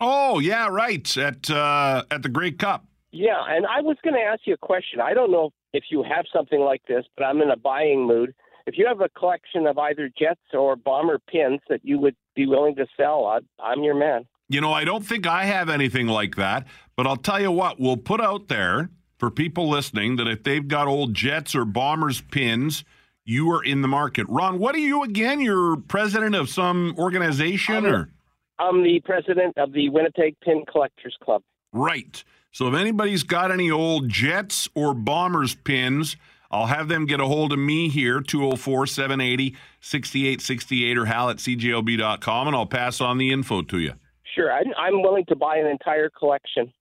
Oh, 0.00 0.40
yeah, 0.40 0.66
right, 0.66 1.16
at, 1.16 1.48
uh, 1.48 2.02
at 2.10 2.24
the 2.24 2.28
Grey 2.28 2.50
Cup. 2.50 2.86
Yeah, 3.12 3.40
and 3.48 3.66
I 3.66 3.82
was 3.82 3.98
going 4.02 4.16
to 4.16 4.20
ask 4.20 4.40
you 4.46 4.54
a 4.54 4.66
question. 4.66 5.00
I 5.00 5.14
don't 5.14 5.30
know 5.30 5.52
if 5.72 5.84
you 5.92 6.02
have 6.02 6.24
something 6.34 6.58
like 6.58 6.82
this, 6.88 7.04
but 7.16 7.22
I'm 7.22 7.40
in 7.40 7.50
a 7.50 7.56
buying 7.56 8.04
mood. 8.04 8.34
If 8.66 8.78
you 8.78 8.86
have 8.86 9.00
a 9.00 9.08
collection 9.08 9.66
of 9.66 9.78
either 9.78 10.10
Jets 10.16 10.40
or 10.52 10.76
Bomber 10.76 11.18
pins 11.18 11.60
that 11.68 11.80
you 11.82 11.98
would 11.98 12.16
be 12.34 12.46
willing 12.46 12.76
to 12.76 12.86
sell, 12.96 13.26
I, 13.26 13.40
I'm 13.62 13.82
your 13.82 13.94
man. 13.94 14.26
You 14.48 14.60
know, 14.60 14.72
I 14.72 14.84
don't 14.84 15.04
think 15.04 15.26
I 15.26 15.44
have 15.44 15.68
anything 15.68 16.06
like 16.06 16.36
that, 16.36 16.66
but 16.96 17.06
I'll 17.06 17.16
tell 17.16 17.40
you 17.40 17.50
what, 17.50 17.80
we'll 17.80 17.96
put 17.96 18.20
out 18.20 18.48
there 18.48 18.90
for 19.18 19.30
people 19.30 19.68
listening 19.68 20.16
that 20.16 20.28
if 20.28 20.42
they've 20.42 20.66
got 20.66 20.88
old 20.88 21.14
Jets 21.14 21.54
or 21.54 21.64
Bombers 21.64 22.20
pins, 22.20 22.84
you 23.24 23.50
are 23.52 23.64
in 23.64 23.82
the 23.82 23.88
market. 23.88 24.26
Ron, 24.28 24.58
what 24.58 24.74
are 24.74 24.78
you 24.78 25.02
again? 25.02 25.40
You're 25.40 25.76
president 25.76 26.34
of 26.34 26.48
some 26.48 26.94
organization 26.98 27.86
or? 27.86 28.10
I'm 28.58 28.82
the 28.82 29.00
president 29.04 29.56
of 29.58 29.72
the 29.72 29.88
Winnipeg 29.88 30.36
Pin 30.40 30.64
Collectors 30.70 31.16
Club. 31.22 31.42
Right. 31.72 32.22
So 32.52 32.68
if 32.68 32.74
anybody's 32.74 33.22
got 33.22 33.50
any 33.50 33.70
old 33.70 34.08
Jets 34.08 34.68
or 34.74 34.92
Bombers 34.92 35.54
pins, 35.54 36.16
I'll 36.52 36.66
have 36.66 36.88
them 36.88 37.06
get 37.06 37.20
a 37.20 37.26
hold 37.26 37.52
of 37.52 37.58
me 37.58 37.88
here, 37.88 38.20
204 38.20 38.86
780 38.86 39.56
6868 39.80 40.98
or 40.98 41.06
hal 41.06 41.30
at 41.30 41.36
cjob.com, 41.38 42.46
and 42.46 42.56
I'll 42.56 42.66
pass 42.66 43.00
on 43.00 43.18
the 43.18 43.32
info 43.32 43.62
to 43.62 43.78
you. 43.78 43.94
Sure, 44.34 44.52
I, 44.52 44.62
I'm 44.78 45.02
willing 45.02 45.24
to 45.26 45.36
buy 45.36 45.56
an 45.56 45.66
entire 45.66 46.10
collection. 46.10 46.72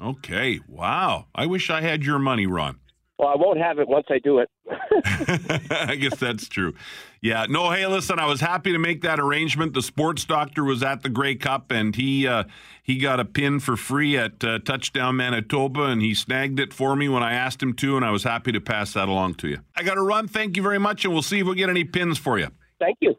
Okay. 0.00 0.60
Wow. 0.68 1.26
I 1.34 1.46
wish 1.46 1.70
I 1.70 1.80
had 1.80 2.04
your 2.04 2.18
money, 2.18 2.46
Ron. 2.46 2.78
Well, 3.18 3.28
I 3.28 3.36
won't 3.36 3.58
have 3.58 3.78
it 3.78 3.88
once 3.88 4.06
I 4.10 4.18
do 4.18 4.38
it. 4.38 4.50
I 5.70 5.96
guess 5.96 6.16
that's 6.16 6.48
true. 6.48 6.74
Yeah. 7.20 7.46
No, 7.48 7.70
hey, 7.70 7.86
listen, 7.86 8.18
I 8.18 8.26
was 8.26 8.40
happy 8.40 8.72
to 8.72 8.78
make 8.78 9.02
that 9.02 9.20
arrangement. 9.20 9.74
The 9.74 9.82
sports 9.82 10.24
doctor 10.24 10.64
was 10.64 10.82
at 10.82 11.02
the 11.02 11.08
Grey 11.08 11.34
Cup 11.36 11.70
and 11.70 11.94
he 11.94 12.26
uh, 12.26 12.44
he 12.82 12.98
got 12.98 13.20
a 13.20 13.24
pin 13.24 13.60
for 13.60 13.76
free 13.76 14.16
at 14.16 14.42
uh, 14.42 14.58
Touchdown 14.60 15.16
Manitoba 15.16 15.84
and 15.84 16.02
he 16.02 16.14
snagged 16.14 16.58
it 16.58 16.72
for 16.72 16.96
me 16.96 17.08
when 17.08 17.22
I 17.22 17.34
asked 17.34 17.62
him 17.62 17.74
to, 17.74 17.96
and 17.96 18.04
I 18.04 18.10
was 18.10 18.24
happy 18.24 18.50
to 18.52 18.60
pass 18.60 18.94
that 18.94 19.08
along 19.08 19.34
to 19.34 19.48
you. 19.48 19.58
I 19.76 19.82
got 19.82 19.94
to 19.94 20.02
run. 20.02 20.26
Thank 20.26 20.56
you 20.56 20.62
very 20.62 20.78
much, 20.78 21.04
and 21.04 21.12
we'll 21.12 21.22
see 21.22 21.40
if 21.40 21.46
we 21.46 21.54
get 21.54 21.70
any 21.70 21.84
pins 21.84 22.18
for 22.18 22.38
you. 22.38 22.48
Thank 22.80 22.98
you. 23.00 23.14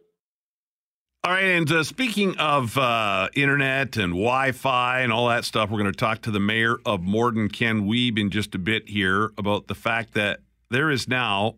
All 1.26 1.32
right, 1.32 1.46
and 1.46 1.72
uh, 1.72 1.86
speaking 1.86 2.38
of 2.38 2.78
uh, 2.78 3.30
internet 3.34 3.96
and 3.96 4.12
Wi-Fi 4.12 5.00
and 5.00 5.14
all 5.14 5.30
that 5.30 5.46
stuff, 5.46 5.70
we're 5.70 5.80
going 5.80 5.90
to 5.90 5.98
talk 5.98 6.22
to 6.24 6.32
the 6.32 6.40
mayor 6.42 6.80
of 6.86 7.02
Morden, 7.02 7.48
Ken 7.48 7.84
Wiebe, 7.84 8.20
in 8.20 8.30
just 8.30 8.54
a 8.56 8.58
bit 8.58 8.90
here 8.90 9.32
about 9.38 9.68
the 9.68 9.74
fact 9.74 10.16
that 10.16 10.42
there 10.70 10.92
is 10.92 11.08
now 11.08 11.56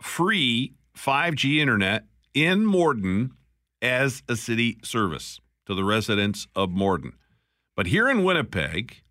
free 0.00 0.72
5G 0.96 1.58
internet 1.58 2.06
in 2.32 2.64
Morden 2.64 3.32
as 3.82 4.22
a 4.30 4.34
city 4.34 4.78
service 4.82 5.40
to 5.66 5.74
the 5.74 5.84
residents 5.84 6.46
of 6.56 6.70
Morden. 6.70 7.12
But 7.76 7.88
here 7.88 8.08
in 8.08 8.24
Winnipeg, 8.24 9.02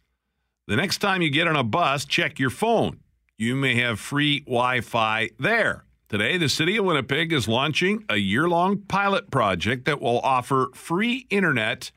the 0.66 0.78
next 0.78 0.98
time 0.98 1.22
you 1.22 1.30
get 1.30 1.48
on 1.48 1.56
a 1.56 1.64
bus, 1.64 2.06
check 2.06 2.40
your 2.40 2.50
phone. 2.50 3.02
You 3.38 3.56
may 3.56 3.76
have 3.76 4.00
free 4.00 4.40
Wi 4.46 4.82
Fi 4.82 5.30
there. 5.38 5.86
Today, 6.12 6.38
the 6.38 6.50
city 6.50 6.76
of 6.76 6.84
Winnipeg 6.84 7.32
is 7.32 7.48
launching 7.48 8.04
a 8.10 8.18
year 8.18 8.50
long 8.50 8.80
pilot 8.80 9.32
project 9.32 9.86
that 9.86 10.02
will 10.02 10.20
offer 10.20 10.68
free 10.74 11.26
internet 11.30 11.94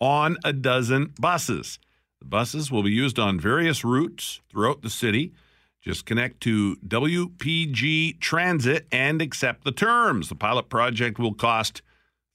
on 0.00 0.38
a 0.42 0.54
dozen 0.54 1.12
buses. 1.20 1.78
The 2.20 2.24
buses 2.24 2.72
will 2.72 2.82
be 2.82 2.92
used 2.92 3.18
on 3.18 3.38
various 3.38 3.84
routes 3.84 4.40
throughout 4.48 4.80
the 4.80 4.88
city. 4.88 5.34
Just 5.82 6.06
connect 6.06 6.40
to 6.44 6.76
WPG 6.76 8.18
Transit 8.20 8.86
and 8.90 9.20
accept 9.20 9.64
the 9.64 9.72
terms. 9.72 10.30
The 10.30 10.34
pilot 10.34 10.70
project 10.70 11.18
will 11.18 11.34
cost 11.34 11.82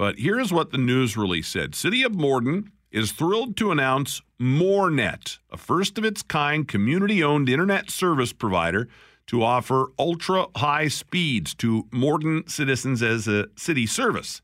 But 0.00 0.18
here's 0.18 0.50
what 0.50 0.70
the 0.70 0.78
news 0.78 1.14
release 1.14 1.46
said 1.46 1.74
City 1.74 2.02
of 2.04 2.14
Morden 2.14 2.72
is 2.90 3.12
thrilled 3.12 3.54
to 3.58 3.70
announce 3.70 4.22
MoreNet, 4.40 5.36
a 5.50 5.58
first 5.58 5.98
of 5.98 6.06
its 6.06 6.22
kind 6.22 6.66
community 6.66 7.22
owned 7.22 7.50
internet 7.50 7.90
service 7.90 8.32
provider 8.32 8.88
to 9.26 9.42
offer 9.42 9.88
ultra 9.98 10.46
high 10.56 10.88
speeds 10.88 11.54
to 11.56 11.86
Morden 11.92 12.48
citizens 12.48 13.02
as 13.02 13.28
a 13.28 13.48
city 13.56 13.84
service. 13.84 14.40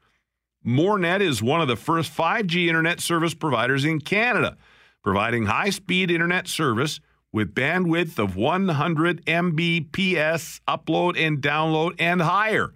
MoreNet 0.62 1.22
is 1.22 1.42
one 1.42 1.62
of 1.62 1.68
the 1.68 1.74
first 1.76 2.14
5G 2.14 2.66
internet 2.66 3.00
service 3.00 3.32
providers 3.32 3.82
in 3.82 4.02
Canada, 4.02 4.58
providing 5.02 5.46
high 5.46 5.70
speed 5.70 6.10
internet 6.10 6.48
service 6.48 7.00
with 7.32 7.54
bandwidth 7.54 8.18
of 8.18 8.36
100 8.36 9.24
Mbps 9.24 10.60
upload 10.68 11.18
and 11.18 11.40
download 11.40 11.94
and 11.98 12.20
higher. 12.20 12.74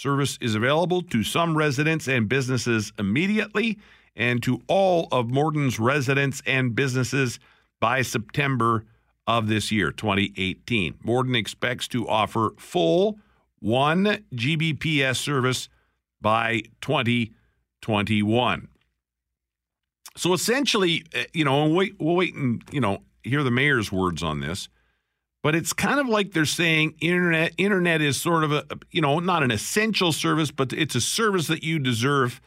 Service 0.00 0.38
is 0.40 0.54
available 0.54 1.02
to 1.02 1.22
some 1.22 1.54
residents 1.58 2.08
and 2.08 2.26
businesses 2.26 2.90
immediately 2.98 3.78
and 4.16 4.42
to 4.42 4.62
all 4.66 5.08
of 5.12 5.28
Morden's 5.28 5.78
residents 5.78 6.40
and 6.46 6.74
businesses 6.74 7.38
by 7.80 8.00
September 8.00 8.86
of 9.26 9.46
this 9.46 9.70
year, 9.70 9.92
2018. 9.92 10.94
Morden 11.04 11.34
expects 11.34 11.86
to 11.88 12.08
offer 12.08 12.54
full 12.56 13.18
1 13.58 14.24
Gbps 14.34 15.16
service 15.16 15.68
by 16.18 16.62
2021. 16.80 18.68
So 20.16 20.32
essentially, 20.32 21.04
uh, 21.14 21.24
you 21.34 21.44
know, 21.44 21.66
we'll 21.66 21.74
wait, 21.74 21.96
we'll 22.00 22.16
wait 22.16 22.34
and, 22.34 22.64
you 22.72 22.80
know, 22.80 23.02
hear 23.22 23.42
the 23.42 23.50
mayor's 23.50 23.92
words 23.92 24.22
on 24.22 24.40
this. 24.40 24.70
But 25.42 25.54
it's 25.54 25.72
kind 25.72 25.98
of 25.98 26.06
like 26.06 26.32
they're 26.32 26.44
saying 26.44 26.94
internet 27.00 27.54
internet 27.56 28.02
is 28.02 28.20
sort 28.20 28.44
of 28.44 28.52
a 28.52 28.64
you 28.90 29.00
know 29.00 29.20
not 29.20 29.42
an 29.42 29.50
essential 29.50 30.12
service, 30.12 30.50
but 30.50 30.72
it's 30.72 30.94
a 30.94 31.00
service 31.00 31.46
that 31.46 31.62
you 31.62 31.78
deserve. 31.78 32.40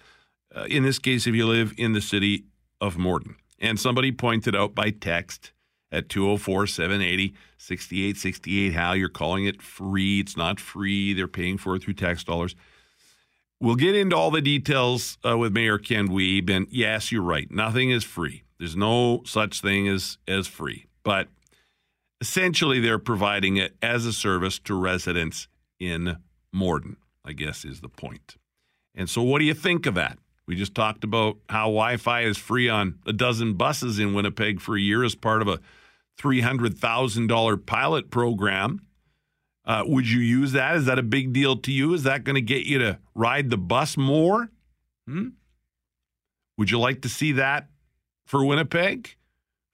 Uh, 0.56 0.66
in 0.66 0.84
this 0.84 1.00
case, 1.00 1.26
if 1.26 1.34
you 1.34 1.48
live 1.48 1.74
in 1.78 1.94
the 1.94 2.02
city 2.02 2.46
of 2.80 2.98
Morden, 2.98 3.36
and 3.60 3.80
somebody 3.80 4.12
pointed 4.12 4.56
out 4.56 4.76
by 4.76 4.92
text 4.92 5.52
at 5.92 6.10
204 6.10 6.68
780 6.68 7.34
6868 7.58 8.74
how 8.74 8.94
you're 8.94 9.10
calling 9.10 9.46
it 9.46 9.62
free. 9.62 10.20
It's 10.20 10.36
not 10.36 10.60
free. 10.60 11.14
They're 11.14 11.28
paying 11.28 11.58
for 11.58 11.76
it 11.76 11.84
through 11.84 11.94
tax 11.94 12.24
dollars. 12.24 12.56
We'll 13.62 13.76
get 13.76 13.96
into 13.96 14.18
all 14.18 14.30
the 14.30 14.42
details 14.42 15.18
uh, 15.26 15.38
with 15.38 15.54
Mayor 15.54 15.78
Ken 15.78 16.10
Wiebe. 16.10 16.50
And 16.50 16.68
yes, 16.70 17.14
you're 17.14 17.22
right. 17.22 17.50
Nothing 17.50 17.92
is 17.92 18.04
free. 18.04 18.44
There's 18.60 18.76
no 18.76 19.22
such 19.26 19.62
thing 19.62 19.88
as, 19.88 20.18
as 20.28 20.48
free. 20.48 20.88
But 21.04 21.30
essentially, 22.24 22.80
they're 22.80 23.00
providing 23.00 23.58
it 23.58 23.76
as 23.82 24.06
a 24.06 24.14
service 24.14 24.58
to 24.58 24.74
residents 24.74 25.50
in 25.78 26.16
Morden, 26.54 26.96
I 27.26 27.34
guess 27.34 27.66
is 27.66 27.82
the 27.82 27.90
point. 27.90 28.38
And 28.96 29.10
so, 29.10 29.22
what 29.22 29.40
do 29.40 29.46
you 29.46 29.54
think 29.54 29.86
of 29.86 29.96
that? 29.96 30.18
We 30.46 30.56
just 30.56 30.74
talked 30.74 31.04
about 31.04 31.36
how 31.50 31.66
Wi 31.66 31.98
Fi 31.98 32.22
is 32.22 32.38
free 32.38 32.70
on 32.70 32.98
a 33.06 33.12
dozen 33.12 33.56
buses 33.56 34.00
in 34.00 34.14
Winnipeg 34.14 34.62
for 34.62 34.78
a 34.78 34.80
year 34.80 35.04
as 35.04 35.16
part 35.16 35.42
of 35.42 35.50
a 35.50 35.60
$300,000 36.18 37.66
pilot 37.66 38.10
program. 38.10 38.80
Uh, 39.66 39.84
would 39.86 40.08
you 40.10 40.22
use 40.22 40.54
that? 40.54 40.78
Is 40.78 40.86
that 40.86 40.98
a 40.98 41.04
big 41.04 41.34
deal 41.34 41.58
to 41.58 41.74
you? 41.74 41.94
Is 41.94 42.04
that 42.04 42.24
going 42.24 42.36
to 42.36 42.42
get 42.42 42.66
you 42.66 42.80
to 42.80 43.00
ride 43.14 43.50
the 43.50 43.58
bus 43.58 43.98
more? 43.98 44.50
Hmm? 45.08 45.30
Would 46.58 46.72
you 46.72 46.80
like 46.80 47.02
to 47.02 47.10
see 47.10 47.34
that 47.34 47.68
for 48.26 48.46
Winnipeg? 48.46 49.18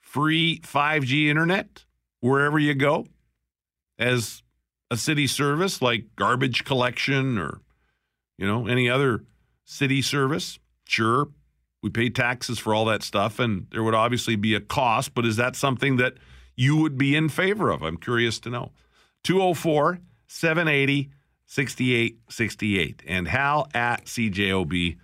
Free 0.02 0.62
5G 0.62 1.28
internet 1.28 1.86
wherever 2.22 2.60
you 2.60 2.74
go 2.74 3.06
as 3.98 4.44
a 4.92 4.98
city 4.98 5.28
service 5.28 5.82
like 5.82 6.06
garbage 6.16 6.66
collection 6.66 7.38
or 7.38 7.62
you 8.38 8.48
know 8.48 8.68
any 8.68 8.90
other 8.90 9.24
city 9.64 10.02
service 10.02 10.60
sure 10.86 11.28
we 11.82 11.90
pay 11.90 12.10
taxes 12.10 12.60
for 12.60 12.74
all 12.74 12.86
that 12.86 13.04
stuff 13.04 13.40
and 13.40 13.68
there 13.72 13.84
would 13.84 13.96
obviously 13.96 14.36
be 14.36 14.56
a 14.56 14.60
cost 14.60 15.14
but 15.14 15.26
is 15.26 15.36
that 15.38 15.56
something 15.56 15.98
that 15.98 16.16
you 16.60 16.76
would 16.76 16.98
be 16.98 17.16
in 17.16 17.30
favor 17.30 17.72
of? 17.72 17.82
I'm 17.82 17.96
curious 17.96 18.38
to 18.40 18.50
know. 18.50 18.74
204 19.24 20.00
780 20.28 21.10
6868 21.46 23.02
and 23.08 23.28
hal 23.28 23.68
at 23.74 24.06
cjob.com 24.06 24.98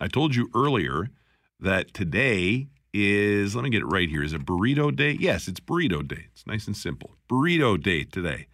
i 0.00 0.06
told 0.06 0.32
you 0.36 0.48
earlier 0.54 1.08
that 1.58 1.92
today 1.92 2.68
is 2.92 3.54
let 3.56 3.64
me 3.64 3.70
get 3.70 3.82
it 3.82 3.86
right 3.86 4.08
here. 4.08 4.22
Is 4.22 4.32
it 4.32 4.44
burrito 4.44 4.94
day? 4.94 5.16
Yes, 5.18 5.48
it's 5.48 5.60
burrito 5.60 6.06
day. 6.06 6.26
It's 6.32 6.46
nice 6.46 6.66
and 6.66 6.76
simple. 6.76 7.16
Burrito 7.28 7.82
day 7.82 8.04
today. 8.04 8.46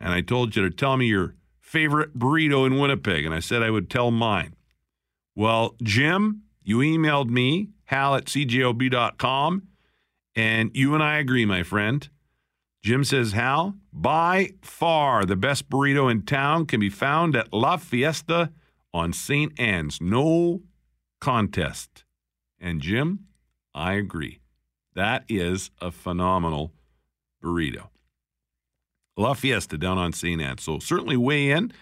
And 0.00 0.12
I 0.12 0.20
told 0.20 0.56
you 0.56 0.62
to 0.62 0.70
tell 0.70 0.96
me 0.96 1.06
your 1.06 1.36
favorite 1.60 2.18
burrito 2.18 2.66
in 2.66 2.78
Winnipeg, 2.78 3.24
and 3.24 3.34
I 3.34 3.40
said 3.40 3.62
I 3.62 3.70
would 3.70 3.88
tell 3.88 4.10
mine. 4.10 4.54
Well, 5.34 5.76
Jim, 5.82 6.42
you 6.62 6.78
emailed 6.78 7.28
me, 7.28 7.70
hal 7.84 8.14
at 8.14 8.26
cjob.com, 8.26 9.62
and 10.36 10.70
you 10.74 10.94
and 10.94 11.02
I 11.02 11.18
agree, 11.18 11.44
my 11.44 11.62
friend. 11.62 12.08
Jim 12.82 13.02
says, 13.02 13.32
Hal, 13.32 13.76
by 13.92 14.50
far 14.60 15.24
the 15.24 15.36
best 15.36 15.70
burrito 15.70 16.10
in 16.10 16.22
town 16.22 16.66
can 16.66 16.80
be 16.80 16.90
found 16.90 17.34
at 17.34 17.52
La 17.52 17.78
Fiesta 17.78 18.50
on 18.92 19.12
St. 19.12 19.58
Anne's. 19.58 20.00
No 20.02 20.60
contest. 21.18 22.04
And 22.60 22.82
Jim, 22.82 23.20
I 23.74 23.94
agree. 23.94 24.40
That 24.94 25.24
is 25.28 25.70
a 25.80 25.90
phenomenal 25.90 26.72
burrito. 27.42 27.88
La 29.16 29.34
Fiesta 29.34 29.78
down 29.78 29.98
on 29.98 30.12
St. 30.12 30.40
Anne. 30.40 30.58
So 30.58 30.78
certainly 30.78 31.16
weigh 31.16 31.50
in. 31.50 31.72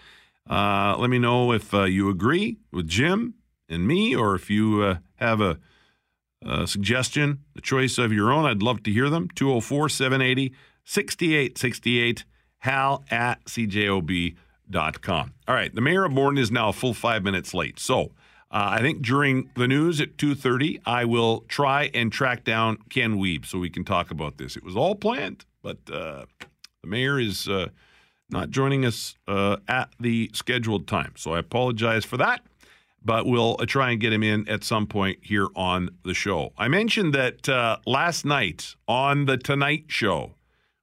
Uh, 0.49 0.95
let 0.97 1.09
me 1.09 1.19
know 1.19 1.51
if 1.51 1.73
uh, 1.73 1.83
you 1.83 2.09
agree 2.09 2.57
with 2.71 2.87
Jim 2.87 3.35
and 3.69 3.87
me, 3.87 4.15
or 4.15 4.35
if 4.35 4.49
you 4.49 4.81
uh, 4.81 4.97
have 5.15 5.41
a, 5.41 5.57
a 6.45 6.67
suggestion, 6.67 7.39
a 7.55 7.61
choice 7.61 7.97
of 7.97 8.11
your 8.11 8.31
own. 8.31 8.45
I'd 8.45 8.61
love 8.61 8.83
to 8.83 8.91
hear 8.91 9.09
them. 9.09 9.29
204 9.35 9.89
780 9.89 10.53
6868, 10.85 12.25
hal 12.59 13.05
at 13.09 13.45
cjob.com. 13.45 15.33
All 15.47 15.55
right, 15.55 15.73
the 15.73 15.81
mayor 15.81 16.03
of 16.03 16.11
Morden 16.11 16.37
is 16.37 16.51
now 16.51 16.73
full 16.73 16.93
five 16.93 17.23
minutes 17.23 17.53
late. 17.53 17.79
So 17.79 18.11
uh, 18.53 18.69
I 18.73 18.81
think 18.81 19.01
during 19.01 19.49
the 19.55 19.67
news 19.67 19.99
at 19.99 20.15
2.30, 20.17 20.81
I 20.85 21.05
will 21.05 21.43
try 21.47 21.89
and 21.95 22.11
track 22.11 22.43
down 22.43 22.77
Ken 22.89 23.15
Wiebe 23.15 23.47
so 23.47 23.57
we 23.57 23.71
can 23.71 23.83
talk 23.83 24.11
about 24.11 24.37
this. 24.37 24.55
It 24.55 24.63
was 24.63 24.75
all 24.75 24.93
planned, 24.93 25.43
but 25.63 25.77
uh, 25.91 26.25
the 26.83 26.87
mayor 26.87 27.19
is 27.19 27.47
uh, 27.47 27.69
not 28.29 28.51
joining 28.51 28.85
us 28.85 29.15
uh, 29.27 29.57
at 29.67 29.89
the 29.99 30.29
scheduled 30.33 30.87
time. 30.87 31.13
So 31.17 31.33
I 31.33 31.39
apologize 31.39 32.05
for 32.05 32.17
that, 32.17 32.41
but 33.03 33.25
we'll 33.25 33.55
uh, 33.59 33.65
try 33.65 33.89
and 33.89 33.99
get 33.99 34.13
him 34.13 34.21
in 34.21 34.47
at 34.47 34.63
some 34.63 34.85
point 34.85 35.17
here 35.23 35.47
on 35.55 35.89
the 36.05 36.13
show. 36.13 36.53
I 36.55 36.67
mentioned 36.67 37.11
that 37.15 37.49
uh, 37.49 37.77
last 37.87 38.23
night 38.23 38.75
on 38.87 39.25
The 39.25 39.37
Tonight 39.37 39.85
Show 39.87 40.35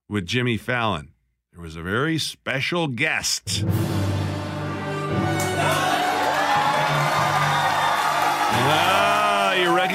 with 0.08 0.26
Jimmy 0.26 0.56
Fallon, 0.56 1.12
there 1.52 1.62
was 1.62 1.76
a 1.76 1.82
very 1.82 2.18
special 2.18 2.88
guest. 2.88 3.64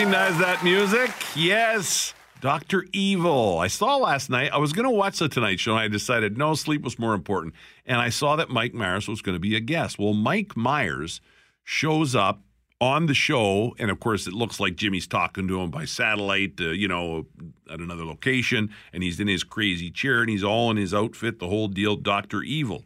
Recognize 0.06 0.38
that 0.38 0.64
music? 0.64 1.10
Yes. 1.36 2.14
Dr. 2.40 2.86
Evil. 2.94 3.58
I 3.58 3.66
saw 3.66 3.96
last 3.96 4.30
night. 4.30 4.52
I 4.54 4.58
was 4.58 4.72
going 4.72 4.84
to 4.84 4.92
watch 4.92 5.18
the 5.18 5.28
Tonight 5.28 5.60
Show, 5.60 5.72
and 5.72 5.80
I 5.80 5.88
decided 5.88 6.38
no, 6.38 6.54
sleep 6.54 6.84
was 6.84 7.00
more 7.00 7.16
important. 7.16 7.56
And 7.88 8.00
I 8.00 8.10
saw 8.10 8.36
that 8.36 8.50
Mike 8.52 8.76
Myers 8.76 9.08
was 9.08 9.24
going 9.24 9.36
to 9.36 9.40
be 9.40 9.56
a 9.56 9.60
guest. 9.60 9.98
Well, 9.98 10.14
Mike 10.14 10.56
Myers 10.56 11.22
shows 11.64 12.14
up 12.14 12.44
on 12.80 13.08
the 13.08 13.16
show, 13.16 13.76
and 13.80 13.90
of 13.90 14.00
course, 14.00 14.28
it 14.28 14.34
looks 14.34 14.60
like 14.60 14.76
Jimmy's 14.76 15.08
talking 15.08 15.48
to 15.48 15.60
him 15.60 15.72
by 15.72 15.86
satellite, 15.86 16.62
uh, 16.62 16.66
you 16.66 16.88
know, 16.88 17.26
at 17.72 17.80
another 17.80 18.06
location, 18.06 18.70
and 18.94 19.02
he's 19.02 19.20
in 19.20 19.28
his 19.28 19.44
crazy 19.44 19.90
chair, 19.90 20.22
and 20.22 20.30
he's 20.30 20.44
all 20.44 20.70
in 20.70 20.78
his 20.78 20.94
outfit, 20.94 21.40
the 21.40 21.48
whole 21.48 21.68
deal, 21.68 21.96
Dr. 21.96 22.44
Evil. 22.44 22.86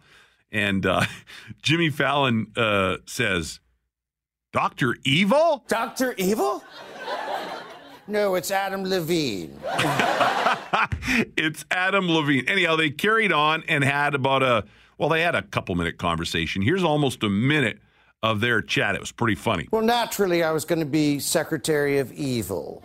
And 0.53 0.85
uh, 0.85 1.03
Jimmy 1.61 1.89
Fallon 1.89 2.47
uh, 2.55 2.97
says, 3.05 3.59
Dr. 4.53 4.95
Evil? 5.03 5.65
Dr. 5.67 6.15
Evil? 6.17 6.63
No, 8.07 8.33
it's 8.33 8.49
Adam 8.49 8.83
Levine. 8.83 9.59
it's 11.37 11.63
Adam 11.69 12.09
Levine. 12.09 12.47
Anyhow, 12.47 12.75
they 12.75 12.89
carried 12.89 13.31
on 13.31 13.63
and 13.67 13.83
had 13.83 14.15
about 14.15 14.41
a 14.41 14.65
well, 14.97 15.09
they 15.09 15.21
had 15.21 15.35
a 15.35 15.43
couple 15.43 15.75
minute 15.75 15.97
conversation. 15.97 16.61
Here's 16.61 16.83
almost 16.83 17.23
a 17.23 17.29
minute 17.29 17.79
of 18.21 18.41
their 18.41 18.61
chat. 18.61 18.95
It 18.95 18.99
was 18.99 19.11
pretty 19.11 19.35
funny. 19.35 19.67
Well, 19.71 19.81
naturally, 19.81 20.43
I 20.43 20.51
was 20.51 20.65
going 20.65 20.79
to 20.79 20.85
be 20.85 21.19
Secretary 21.19 21.99
of 21.99 22.11
Evil. 22.11 22.83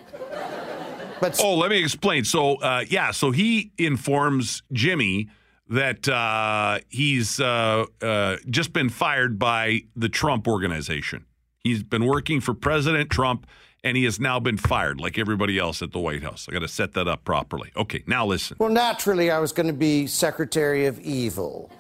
But 1.21 1.41
oh, 1.43 1.57
let 1.57 1.71
me 1.71 1.83
explain. 1.83 2.25
So, 2.25 2.57
uh, 2.57 2.85
yeah, 2.89 3.11
so 3.11 3.31
he 3.31 3.73
informs 3.79 4.63
Jimmy 4.73 5.29
that 5.69 6.09
uh, 6.09 6.81
he's 6.89 7.41
uh, 7.41 7.87
uh 8.03 8.37
just 8.51 8.73
been 8.73 8.91
fired 8.91 9.39
by 9.39 9.83
the 9.97 10.09
Trump 10.09 10.47
organization. 10.47 11.25
He's 11.61 11.83
been 11.83 12.05
working 12.05 12.41
for 12.41 12.53
President 12.53 13.11
Trump 13.11 13.47
and 13.85 13.97
he 13.99 14.05
has 14.05 14.19
now 14.19 14.41
been 14.41 14.57
fired 14.57 14.99
like 14.99 15.19
everybody 15.19 15.59
else 15.59 15.83
at 15.83 15.93
the 15.93 15.99
White 15.99 16.23
House. 16.23 16.47
I 16.49 16.53
got 16.53 16.61
to 16.61 16.69
set 16.69 16.95
that 16.95 17.07
up 17.07 17.25
properly. 17.25 17.71
Okay, 17.77 18.03
now 18.07 18.25
listen. 18.25 18.57
Well, 18.59 18.71
naturally, 18.71 19.31
I 19.31 19.39
was 19.39 19.53
going 19.53 19.67
to 19.67 19.75
be 19.75 20.07
Secretary 20.07 20.87
of 20.87 20.99
Evil. 21.01 21.71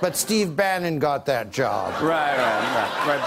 But 0.00 0.16
Steve 0.16 0.54
Bannon 0.54 0.98
got 0.98 1.24
that 1.26 1.50
job. 1.50 1.94
Right, 2.02 2.36
right, 2.36 3.06
right, 3.06 3.26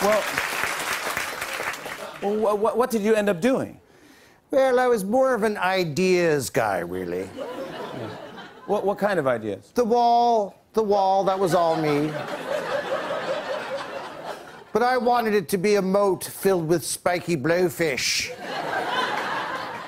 But 0.00 0.24
well, 2.22 2.36
well 2.36 2.56
what, 2.56 2.76
what 2.78 2.90
did 2.90 3.02
you 3.02 3.14
end 3.14 3.28
up 3.28 3.40
doing? 3.40 3.78
Well, 4.50 4.80
I 4.80 4.86
was 4.86 5.04
more 5.04 5.34
of 5.34 5.42
an 5.42 5.58
ideas 5.58 6.48
guy, 6.48 6.78
really. 6.78 7.24
What, 8.66 8.86
what 8.86 8.96
kind 8.98 9.18
of 9.18 9.26
ideas? 9.26 9.70
The 9.74 9.84
wall, 9.84 10.62
the 10.72 10.82
wall, 10.82 11.24
that 11.24 11.38
was 11.38 11.54
all 11.54 11.76
me. 11.76 12.10
But 14.72 14.82
I 14.82 14.98
wanted 14.98 15.34
it 15.34 15.48
to 15.50 15.58
be 15.58 15.76
a 15.76 15.82
moat 15.82 16.24
filled 16.24 16.68
with 16.68 16.84
spiky 16.84 17.36
blowfish. 17.36 18.30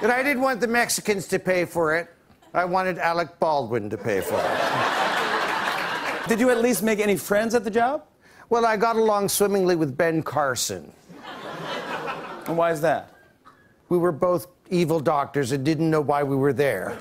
and 0.02 0.10
I 0.10 0.22
didn't 0.22 0.42
want 0.42 0.60
the 0.60 0.68
Mexicans 0.68 1.26
to 1.28 1.38
pay 1.38 1.64
for 1.64 1.96
it. 1.96 2.08
I 2.54 2.64
wanted 2.64 2.98
Alec 2.98 3.38
Baldwin 3.38 3.90
to 3.90 3.96
pay 3.98 4.20
for 4.20 4.40
it. 4.40 6.28
Did 6.28 6.40
you 6.40 6.50
at 6.50 6.60
least 6.60 6.82
make 6.82 6.98
any 6.98 7.16
friends 7.16 7.54
at 7.54 7.64
the 7.64 7.70
job? 7.70 8.04
Well, 8.48 8.66
I 8.66 8.76
got 8.76 8.96
along 8.96 9.28
swimmingly 9.28 9.76
with 9.76 9.96
Ben 9.96 10.22
Carson. 10.22 10.92
And 12.46 12.56
why 12.56 12.72
is 12.72 12.80
that? 12.80 13.12
We 13.88 13.98
were 13.98 14.12
both 14.12 14.48
evil 14.70 14.98
doctors 14.98 15.52
and 15.52 15.64
didn't 15.64 15.90
know 15.90 16.00
why 16.00 16.22
we 16.22 16.34
were 16.36 16.52
there. 16.52 16.96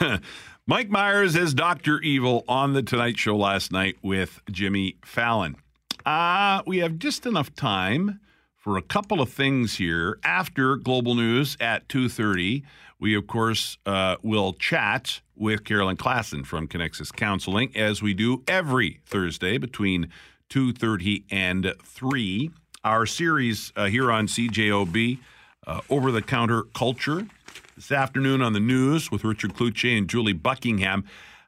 Mike 0.66 0.88
Myers 0.88 1.34
is 1.36 1.52
Dr. 1.54 2.00
Evil 2.00 2.44
on 2.48 2.74
The 2.74 2.82
Tonight 2.82 3.18
Show 3.18 3.36
last 3.36 3.72
night 3.72 3.96
with 4.02 4.40
Jimmy 4.50 4.96
Fallon. 5.04 5.56
Uh, 6.04 6.62
we 6.66 6.78
have 6.78 6.98
just 6.98 7.24
enough 7.24 7.54
time 7.54 8.20
for 8.56 8.76
a 8.76 8.82
couple 8.82 9.20
of 9.20 9.30
things 9.30 9.76
here. 9.76 10.18
After 10.22 10.76
Global 10.76 11.14
News 11.14 11.56
at 11.60 11.88
2.30, 11.88 12.62
we, 12.98 13.14
of 13.14 13.26
course, 13.26 13.78
uh, 13.86 14.16
will 14.22 14.52
chat 14.52 15.20
with 15.36 15.64
Carolyn 15.64 15.96
Klassen 15.96 16.44
from 16.46 16.68
Connexus 16.68 17.14
Counseling, 17.14 17.74
as 17.74 18.02
we 18.02 18.14
do 18.14 18.42
every 18.46 19.00
Thursday 19.06 19.58
between 19.58 20.08
2.30 20.50 21.24
and 21.30 21.74
3. 21.82 22.50
Our 22.84 23.06
series 23.06 23.72
uh, 23.76 23.86
here 23.86 24.12
on 24.12 24.26
CJOB, 24.26 25.18
uh, 25.66 25.80
Over-the-Counter 25.88 26.64
Culture, 26.74 27.26
this 27.76 27.90
afternoon 27.90 28.42
on 28.42 28.52
the 28.52 28.60
news 28.60 29.10
with 29.10 29.24
Richard 29.24 29.54
Cloutier 29.54 29.96
and 29.98 30.08
Julie 30.08 30.32
Buckingham. 30.34 31.04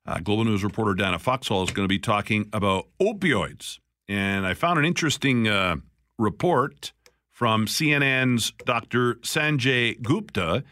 Uh, 0.07 0.18
Global 0.18 0.44
News 0.44 0.64
reporter 0.64 0.94
Dana 0.94 1.18
Foxall 1.18 1.62
is 1.62 1.70
going 1.70 1.84
to 1.84 1.92
be 1.92 1.98
talking 1.98 2.48
about 2.52 2.86
opioids. 3.00 3.78
And 4.09 4.46
I 4.46 4.54
found 4.54 4.78
an 4.78 4.84
interesting 4.84 5.48
uh, 5.48 5.76
report 6.18 6.92
from 7.30 7.66
CNN's 7.66 8.52
Dr. 8.64 9.16
Sanjay 9.16 10.00
Gupta. 10.00 10.64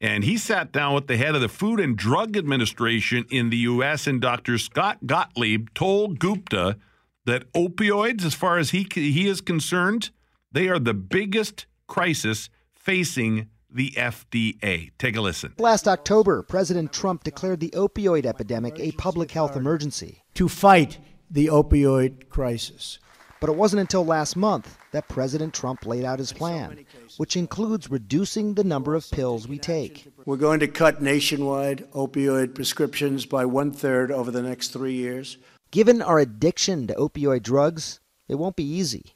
And 0.00 0.24
he 0.24 0.36
sat 0.36 0.72
down 0.72 0.94
with 0.94 1.06
the 1.06 1.16
head 1.16 1.34
of 1.34 1.40
the 1.40 1.48
Food 1.48 1.80
and 1.80 1.96
Drug 1.96 2.36
Administration 2.36 3.24
in 3.30 3.50
the 3.50 3.56
U.S., 3.58 4.06
and 4.06 4.20
Dr. 4.20 4.56
Scott 4.58 4.98
Gottlieb 5.06 5.68
told 5.74 6.18
Gupta 6.20 6.76
that 7.24 7.52
opioids, 7.52 8.24
as 8.24 8.34
far 8.34 8.58
as 8.58 8.70
he, 8.70 8.86
he 8.92 9.28
is 9.28 9.40
concerned, 9.40 10.10
they 10.52 10.68
are 10.68 10.78
the 10.78 10.94
biggest 10.94 11.66
crisis 11.86 12.48
facing 12.74 13.48
the 13.70 13.90
FDA. 13.96 14.92
Take 14.98 15.16
a 15.16 15.20
listen. 15.20 15.52
Last 15.58 15.86
October, 15.86 16.42
President 16.42 16.92
Trump 16.92 17.24
declared 17.24 17.60
the 17.60 17.70
opioid 17.70 18.24
epidemic 18.24 18.78
a 18.78 18.92
public 18.92 19.30
health 19.30 19.56
emergency. 19.56 20.24
To 20.34 20.48
fight 20.48 20.98
the 21.30 21.46
opioid 21.46 22.28
crisis. 22.28 22.98
But 23.40 23.50
it 23.50 23.56
wasn't 23.56 23.80
until 23.80 24.04
last 24.04 24.34
month 24.36 24.76
that 24.90 25.08
President 25.08 25.54
Trump 25.54 25.86
laid 25.86 26.04
out 26.04 26.18
his 26.18 26.32
plan, 26.32 26.84
which 27.18 27.36
includes 27.36 27.90
reducing 27.90 28.54
the 28.54 28.64
number 28.64 28.94
of 28.94 29.08
pills 29.10 29.46
we 29.46 29.58
take. 29.58 30.08
We're 30.24 30.36
going 30.36 30.58
to 30.60 30.68
cut 30.68 31.00
nationwide 31.00 31.88
opioid 31.92 32.54
prescriptions 32.54 33.26
by 33.26 33.44
one 33.44 33.70
third 33.70 34.10
over 34.10 34.30
the 34.30 34.42
next 34.42 34.68
three 34.68 34.94
years. 34.94 35.36
Given 35.70 36.02
our 36.02 36.18
addiction 36.18 36.86
to 36.88 36.94
opioid 36.94 37.42
drugs, 37.42 38.00
it 38.26 38.36
won't 38.36 38.56
be 38.56 38.64
easy. 38.64 39.14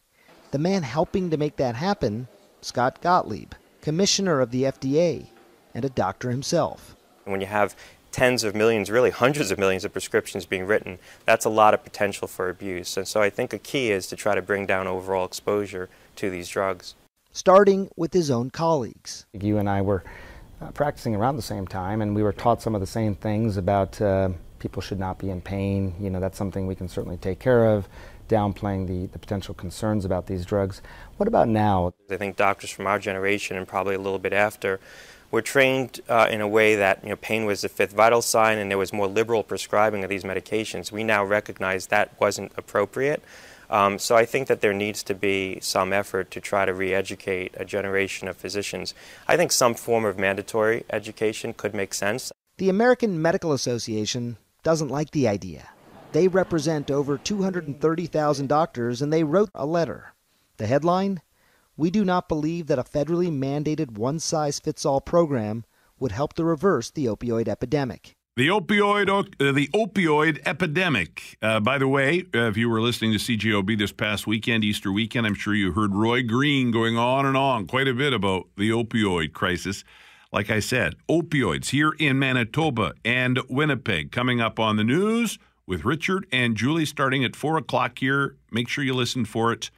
The 0.52 0.58
man 0.58 0.82
helping 0.82 1.30
to 1.30 1.36
make 1.36 1.56
that 1.56 1.74
happen, 1.74 2.28
Scott 2.60 3.00
Gottlieb, 3.00 3.54
commissioner 3.80 4.40
of 4.40 4.50
the 4.50 4.64
FDA, 4.64 5.26
and 5.74 5.84
a 5.84 5.90
doctor 5.90 6.30
himself. 6.30 6.94
When 7.24 7.40
you 7.40 7.46
have 7.46 7.74
tens 8.12 8.44
of 8.44 8.54
millions, 8.54 8.90
really 8.90 9.10
hundreds 9.10 9.50
of 9.50 9.58
millions 9.58 9.84
of 9.84 9.92
prescriptions 9.92 10.46
being 10.46 10.66
written, 10.66 10.98
that's 11.24 11.44
a 11.44 11.50
lot 11.50 11.74
of 11.74 11.82
potential 11.82 12.28
for 12.28 12.48
abuse. 12.48 12.96
And 12.96 13.08
so 13.08 13.20
I 13.20 13.30
think 13.30 13.52
a 13.52 13.58
key 13.58 13.90
is 13.90 14.06
to 14.08 14.16
try 14.16 14.34
to 14.34 14.42
bring 14.42 14.66
down 14.66 14.86
overall 14.86 15.24
exposure 15.24 15.88
to 16.16 16.30
these 16.30 16.48
drugs. 16.48 16.94
Starting 17.32 17.88
with 17.96 18.12
his 18.12 18.30
own 18.30 18.50
colleagues. 18.50 19.24
You 19.32 19.56
and 19.56 19.68
I 19.68 19.80
were 19.80 20.04
uh, 20.60 20.70
practicing 20.72 21.16
around 21.16 21.36
the 21.36 21.42
same 21.42 21.66
time, 21.66 22.02
and 22.02 22.14
we 22.14 22.22
were 22.22 22.32
taught 22.32 22.62
some 22.62 22.74
of 22.74 22.80
the 22.80 22.86
same 22.86 23.14
things 23.14 23.56
about 23.56 24.00
uh, 24.00 24.28
people 24.58 24.82
should 24.82 25.00
not 25.00 25.18
be 25.18 25.30
in 25.30 25.40
pain. 25.40 25.94
You 25.98 26.10
know, 26.10 26.20
that's 26.20 26.36
something 26.36 26.66
we 26.66 26.74
can 26.74 26.88
certainly 26.88 27.16
take 27.16 27.38
care 27.38 27.64
of, 27.66 27.88
downplaying 28.28 28.86
the, 28.86 29.06
the 29.06 29.18
potential 29.18 29.54
concerns 29.54 30.04
about 30.04 30.26
these 30.26 30.44
drugs. 30.44 30.82
What 31.16 31.26
about 31.26 31.48
now? 31.48 31.94
I 32.10 32.16
think 32.16 32.36
doctors 32.36 32.70
from 32.70 32.86
our 32.86 32.98
generation 32.98 33.56
and 33.56 33.66
probably 33.66 33.94
a 33.94 33.98
little 33.98 34.18
bit 34.18 34.34
after 34.34 34.78
were 35.32 35.42
trained 35.42 36.00
uh, 36.08 36.28
in 36.30 36.40
a 36.40 36.46
way 36.46 36.76
that 36.76 37.02
you 37.02 37.08
know 37.08 37.16
pain 37.16 37.44
was 37.44 37.62
the 37.62 37.68
fifth 37.68 37.92
vital 37.92 38.22
sign 38.22 38.58
and 38.58 38.70
there 38.70 38.78
was 38.78 38.92
more 38.92 39.08
liberal 39.08 39.42
prescribing 39.42 40.04
of 40.04 40.10
these 40.10 40.22
medications. 40.22 40.92
We 40.92 41.02
now 41.02 41.24
recognize 41.24 41.88
that 41.88 42.12
wasn't 42.20 42.52
appropriate. 42.56 43.20
Um, 43.68 43.98
so 43.98 44.14
I 44.16 44.26
think 44.26 44.48
that 44.48 44.60
there 44.60 44.74
needs 44.74 45.02
to 45.04 45.14
be 45.14 45.58
some 45.62 45.94
effort 45.94 46.30
to 46.32 46.42
try 46.42 46.66
to 46.66 46.74
re-educate 46.74 47.54
a 47.56 47.64
generation 47.64 48.28
of 48.28 48.36
physicians. 48.36 48.92
I 49.26 49.38
think 49.38 49.50
some 49.50 49.74
form 49.74 50.04
of 50.04 50.18
mandatory 50.18 50.84
education 50.90 51.54
could 51.54 51.74
make 51.74 51.94
sense. 51.94 52.30
The 52.58 52.68
American 52.68 53.20
Medical 53.22 53.52
Association 53.52 54.36
doesn't 54.62 54.90
like 54.90 55.12
the 55.12 55.26
idea. 55.26 55.70
They 56.12 56.28
represent 56.28 56.90
over 56.90 57.16
230,000 57.16 58.46
doctors 58.46 59.00
and 59.00 59.10
they 59.10 59.24
wrote 59.24 59.48
a 59.54 59.64
letter. 59.64 60.12
The 60.58 60.66
headline 60.66 61.22
We 61.76 61.90
do 61.90 62.04
not 62.04 62.28
believe 62.28 62.66
that 62.66 62.78
a 62.78 62.84
federally 62.84 63.30
mandated 63.30 63.96
one 63.96 64.18
size 64.18 64.60
fits 64.60 64.84
all 64.84 65.00
program 65.00 65.64
would 65.98 66.12
help 66.12 66.34
to 66.34 66.44
reverse 66.44 66.90
the 66.90 67.06
opioid 67.06 67.48
epidemic. 67.48 68.14
The 68.36 68.48
opioid, 68.48 69.08
uh, 69.10 69.52
the 69.52 69.68
opioid 69.68 70.40
epidemic. 70.46 71.36
Uh, 71.42 71.60
by 71.60 71.78
the 71.78 71.88
way, 71.88 72.24
uh, 72.34 72.48
if 72.48 72.56
you 72.56 72.68
were 72.68 72.80
listening 72.80 73.12
to 73.12 73.18
CJOB 73.18 73.78
this 73.78 73.92
past 73.92 74.26
weekend, 74.26 74.64
Easter 74.64 74.90
weekend, 74.90 75.26
I'm 75.26 75.34
sure 75.34 75.54
you 75.54 75.72
heard 75.72 75.94
Roy 75.94 76.22
Green 76.22 76.70
going 76.70 76.96
on 76.96 77.26
and 77.26 77.36
on 77.36 77.66
quite 77.66 77.88
a 77.88 77.94
bit 77.94 78.12
about 78.12 78.48
the 78.56 78.70
opioid 78.70 79.32
crisis. 79.32 79.84
Like 80.32 80.50
I 80.50 80.60
said, 80.60 80.94
opioids 81.10 81.70
here 81.70 81.92
in 81.98 82.18
Manitoba 82.18 82.94
and 83.04 83.38
Winnipeg 83.50 84.12
coming 84.12 84.40
up 84.40 84.58
on 84.58 84.76
the 84.76 84.84
news 84.84 85.38
with 85.66 85.84
Richard 85.84 86.26
and 86.32 86.56
Julie 86.56 86.86
starting 86.86 87.24
at 87.24 87.36
four 87.36 87.58
o'clock 87.58 87.98
here. 87.98 88.36
Make 88.50 88.68
sure 88.68 88.82
you 88.82 88.94
listen 88.94 89.26
for 89.26 89.52
it. 89.52 89.70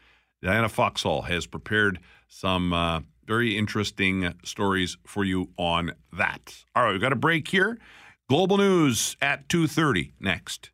Diana 0.44 0.68
Foxall 0.68 1.22
has 1.22 1.46
prepared 1.46 1.98
some 2.28 2.74
uh, 2.74 3.00
very 3.26 3.56
interesting 3.56 4.34
stories 4.44 4.98
for 5.06 5.24
you 5.24 5.48
on 5.56 5.92
that. 6.12 6.64
All 6.76 6.84
right, 6.84 6.92
we've 6.92 7.00
got 7.00 7.14
a 7.14 7.16
break 7.16 7.48
here. 7.48 7.78
Global 8.28 8.58
news 8.58 9.16
at 9.22 9.48
2.30 9.48 10.12
next. 10.20 10.70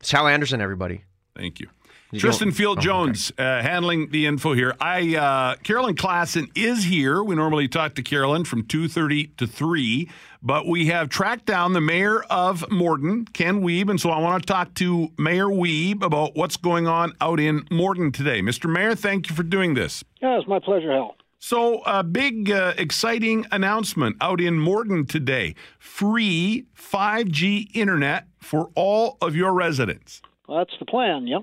It's 0.00 0.10
Hal 0.10 0.28
Anderson, 0.28 0.60
everybody. 0.60 1.04
Thank 1.34 1.58
you. 1.58 1.68
You 2.14 2.20
Tristan 2.20 2.48
don't- 2.48 2.54
Field 2.54 2.78
oh, 2.78 2.80
Jones 2.80 3.32
uh, 3.36 3.42
handling 3.60 4.10
the 4.10 4.26
info 4.26 4.52
here. 4.52 4.76
I 4.80 5.16
uh, 5.16 5.56
Carolyn 5.64 5.96
Klassen 5.96 6.48
is 6.54 6.84
here. 6.84 7.24
We 7.24 7.34
normally 7.34 7.66
talk 7.66 7.94
to 7.94 8.02
Carolyn 8.02 8.44
from 8.44 8.64
two 8.64 8.86
thirty 8.86 9.26
to 9.36 9.48
three, 9.48 10.08
but 10.40 10.68
we 10.68 10.86
have 10.86 11.08
tracked 11.08 11.46
down 11.46 11.72
the 11.72 11.80
mayor 11.80 12.22
of 12.30 12.70
Morden, 12.70 13.24
Ken 13.26 13.62
Wiebe, 13.62 13.90
and 13.90 14.00
so 14.00 14.10
I 14.10 14.20
want 14.20 14.46
to 14.46 14.52
talk 14.52 14.74
to 14.74 15.08
Mayor 15.18 15.46
Wiebe 15.46 16.02
about 16.02 16.36
what's 16.36 16.56
going 16.56 16.86
on 16.86 17.14
out 17.20 17.40
in 17.40 17.66
Morden 17.68 18.12
today. 18.12 18.40
Mr. 18.42 18.70
Mayor, 18.70 18.94
thank 18.94 19.28
you 19.28 19.34
for 19.34 19.42
doing 19.42 19.74
this. 19.74 20.04
Yeah, 20.22 20.38
it's 20.38 20.46
my 20.46 20.60
pleasure, 20.60 20.92
Hal. 20.92 21.16
So, 21.40 21.82
a 21.84 22.02
big, 22.02 22.50
uh, 22.50 22.72
exciting 22.78 23.44
announcement 23.50 24.16
out 24.22 24.40
in 24.40 24.58
Morden 24.58 25.04
today 25.04 25.54
free 25.78 26.64
5G 26.74 27.70
internet 27.74 28.28
for 28.40 28.70
all 28.74 29.18
of 29.20 29.36
your 29.36 29.52
residents. 29.52 30.22
Well, 30.48 30.58
that's 30.58 30.72
the 30.78 30.86
plan, 30.86 31.26
yep. 31.26 31.42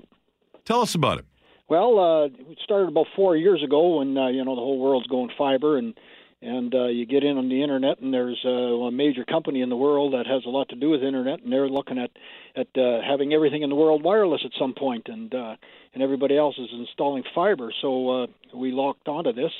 Tell 0.64 0.80
us 0.80 0.94
about 0.94 1.18
it. 1.18 1.24
Well, 1.68 1.98
uh, 1.98 2.24
it 2.26 2.58
started 2.62 2.88
about 2.88 3.06
four 3.16 3.36
years 3.36 3.62
ago 3.62 3.98
when 3.98 4.16
uh, 4.16 4.28
you 4.28 4.44
know 4.44 4.54
the 4.54 4.60
whole 4.60 4.78
world's 4.78 5.06
going 5.06 5.30
fiber, 5.38 5.78
and 5.78 5.94
and 6.42 6.74
uh, 6.74 6.86
you 6.86 7.06
get 7.06 7.24
in 7.24 7.38
on 7.38 7.48
the 7.48 7.62
internet, 7.62 8.00
and 8.00 8.12
there's 8.12 8.40
uh, 8.44 8.48
a 8.48 8.90
major 8.90 9.24
company 9.24 9.62
in 9.62 9.68
the 9.68 9.76
world 9.76 10.12
that 10.12 10.26
has 10.26 10.42
a 10.44 10.50
lot 10.50 10.68
to 10.70 10.76
do 10.76 10.90
with 10.90 11.02
internet, 11.02 11.40
and 11.40 11.52
they're 11.52 11.68
looking 11.68 11.98
at 11.98 12.10
at 12.56 12.68
uh, 12.76 13.00
having 13.08 13.32
everything 13.32 13.62
in 13.62 13.70
the 13.70 13.76
world 13.76 14.02
wireless 14.02 14.42
at 14.44 14.50
some 14.58 14.74
point, 14.74 15.06
and 15.06 15.34
uh, 15.34 15.56
and 15.94 16.02
everybody 16.02 16.36
else 16.36 16.56
is 16.58 16.68
installing 16.72 17.22
fiber. 17.34 17.72
So 17.80 18.24
uh, 18.24 18.26
we 18.54 18.72
locked 18.72 19.08
onto 19.08 19.32
this 19.32 19.52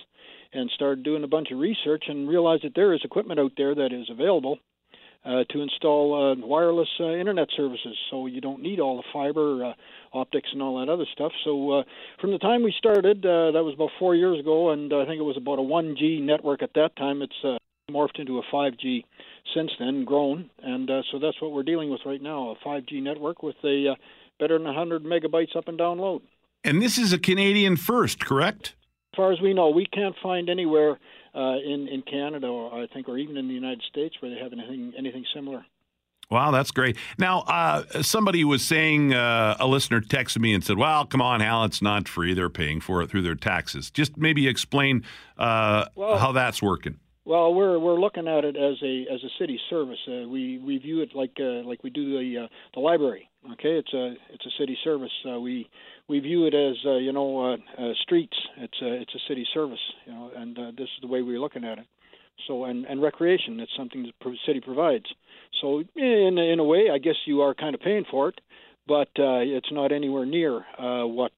and 0.52 0.70
started 0.74 1.02
doing 1.04 1.24
a 1.24 1.28
bunch 1.28 1.50
of 1.50 1.58
research 1.58 2.04
and 2.08 2.28
realized 2.28 2.64
that 2.64 2.74
there 2.74 2.92
is 2.92 3.00
equipment 3.04 3.40
out 3.40 3.52
there 3.56 3.74
that 3.74 3.92
is 3.92 4.10
available 4.10 4.58
uh, 5.24 5.44
to 5.50 5.60
install 5.60 6.14
uh, 6.14 6.46
wireless 6.46 6.88
uh, 6.98 7.10
internet 7.12 7.48
services. 7.56 7.96
So 8.10 8.26
you 8.26 8.40
don't 8.40 8.60
need 8.60 8.80
all 8.80 8.96
the 8.96 9.04
fiber 9.12 9.64
uh, 9.64 9.72
optics 10.12 10.48
and 10.52 10.60
all 10.62 10.80
that 10.80 10.90
other 10.90 11.06
stuff. 11.12 11.32
So 11.44 11.70
uh, 11.70 11.82
from 12.20 12.32
the 12.32 12.38
time 12.38 12.62
we 12.62 12.74
started, 12.76 13.24
uh, 13.24 13.52
that 13.52 13.62
was 13.62 13.74
about 13.74 13.90
four 13.98 14.14
years 14.14 14.40
ago, 14.40 14.70
and 14.70 14.92
I 14.92 15.04
think 15.06 15.20
it 15.20 15.24
was 15.24 15.36
about 15.36 15.58
a 15.58 15.62
1G 15.62 16.22
network 16.22 16.62
at 16.62 16.74
that 16.74 16.96
time. 16.96 17.22
It's 17.22 17.32
uh, 17.44 17.56
morphed 17.90 18.18
into 18.18 18.38
a 18.38 18.42
5G 18.52 19.04
since 19.54 19.70
then, 19.78 20.04
grown, 20.04 20.50
and 20.62 20.90
uh, 20.90 21.02
so 21.10 21.18
that's 21.18 21.40
what 21.40 21.52
we're 21.52 21.62
dealing 21.62 21.90
with 21.90 22.00
right 22.06 22.22
now: 22.22 22.50
a 22.50 22.68
5G 22.68 23.02
network 23.02 23.42
with 23.42 23.56
a 23.64 23.90
uh, 23.90 23.94
better 24.38 24.56
than 24.58 24.66
100 24.66 25.04
megabytes 25.04 25.56
up 25.56 25.68
and 25.68 25.78
down 25.78 25.98
load. 25.98 26.22
And 26.64 26.80
this 26.80 26.96
is 26.96 27.12
a 27.12 27.18
Canadian 27.18 27.76
first, 27.76 28.24
correct? 28.24 28.74
As 29.12 29.16
far 29.16 29.32
as 29.32 29.40
we 29.40 29.52
know, 29.52 29.68
we 29.68 29.86
can't 29.86 30.14
find 30.22 30.48
anywhere 30.48 30.98
uh, 31.34 31.56
in 31.64 31.88
in 31.88 32.02
Canada, 32.02 32.46
or 32.46 32.82
I 32.82 32.86
think, 32.86 33.08
or 33.08 33.18
even 33.18 33.36
in 33.36 33.48
the 33.48 33.54
United 33.54 33.82
States, 33.88 34.16
where 34.20 34.30
they 34.30 34.40
have 34.40 34.52
anything 34.52 34.92
anything 34.96 35.24
similar. 35.34 35.64
Wow, 36.30 36.50
that's 36.50 36.70
great. 36.70 36.96
Now, 37.18 37.40
uh, 37.40 38.02
somebody 38.02 38.42
was 38.42 38.64
saying, 38.64 39.12
uh, 39.12 39.54
a 39.60 39.66
listener 39.66 40.00
texted 40.00 40.40
me 40.40 40.54
and 40.54 40.64
said, 40.64 40.78
Well, 40.78 41.04
come 41.04 41.20
on, 41.20 41.40
Hal, 41.40 41.64
it's 41.64 41.82
not 41.82 42.08
free. 42.08 42.32
They're 42.32 42.48
paying 42.48 42.80
for 42.80 43.02
it 43.02 43.10
through 43.10 43.20
their 43.20 43.34
taxes. 43.34 43.90
Just 43.90 44.16
maybe 44.16 44.48
explain 44.48 45.04
uh, 45.36 45.86
Well- 45.94 46.16
how 46.16 46.32
that's 46.32 46.62
working. 46.62 46.98
Well, 47.24 47.54
we're 47.54 47.78
we're 47.78 48.00
looking 48.00 48.26
at 48.26 48.44
it 48.44 48.56
as 48.56 48.82
a 48.82 49.06
as 49.12 49.22
a 49.22 49.28
city 49.38 49.60
service. 49.70 49.98
Uh, 50.08 50.26
we 50.28 50.58
we 50.58 50.78
view 50.78 51.02
it 51.02 51.14
like 51.14 51.36
uh, 51.38 51.62
like 51.68 51.84
we 51.84 51.90
do 51.90 52.18
the 52.18 52.44
uh, 52.44 52.48
the 52.74 52.80
library. 52.80 53.28
Okay, 53.52 53.78
it's 53.78 53.92
a 53.94 54.14
it's 54.32 54.44
a 54.44 54.50
city 54.58 54.76
service. 54.82 55.12
Uh, 55.24 55.38
we 55.38 55.68
we 56.08 56.18
view 56.18 56.46
it 56.46 56.54
as 56.54 56.76
uh, 56.84 56.96
you 56.96 57.12
know 57.12 57.52
uh, 57.52 57.56
uh, 57.82 57.92
streets. 58.02 58.36
It's 58.58 58.78
a 58.82 58.92
it's 59.00 59.14
a 59.14 59.18
city 59.28 59.46
service. 59.52 59.80
You 60.06 60.12
know, 60.12 60.30
and 60.36 60.58
uh, 60.58 60.70
this 60.76 60.84
is 60.84 61.00
the 61.00 61.08
way 61.08 61.22
we're 61.22 61.40
looking 61.40 61.64
at 61.64 61.78
it. 61.78 61.86
So 62.46 62.64
and 62.64 62.84
and 62.86 63.02
recreation. 63.02 63.60
It's 63.60 63.72
something 63.76 64.02
the 64.02 64.36
city 64.46 64.60
provides. 64.60 65.06
So 65.60 65.82
in 65.96 66.38
in 66.38 66.58
a 66.58 66.64
way, 66.64 66.88
I 66.92 66.98
guess 66.98 67.16
you 67.26 67.42
are 67.42 67.54
kind 67.54 67.74
of 67.74 67.80
paying 67.80 68.04
for 68.10 68.28
it, 68.28 68.40
but 68.86 69.08
uh, 69.18 69.40
it's 69.40 69.70
not 69.70 69.92
anywhere 69.92 70.26
near 70.26 70.64
what 70.78 71.32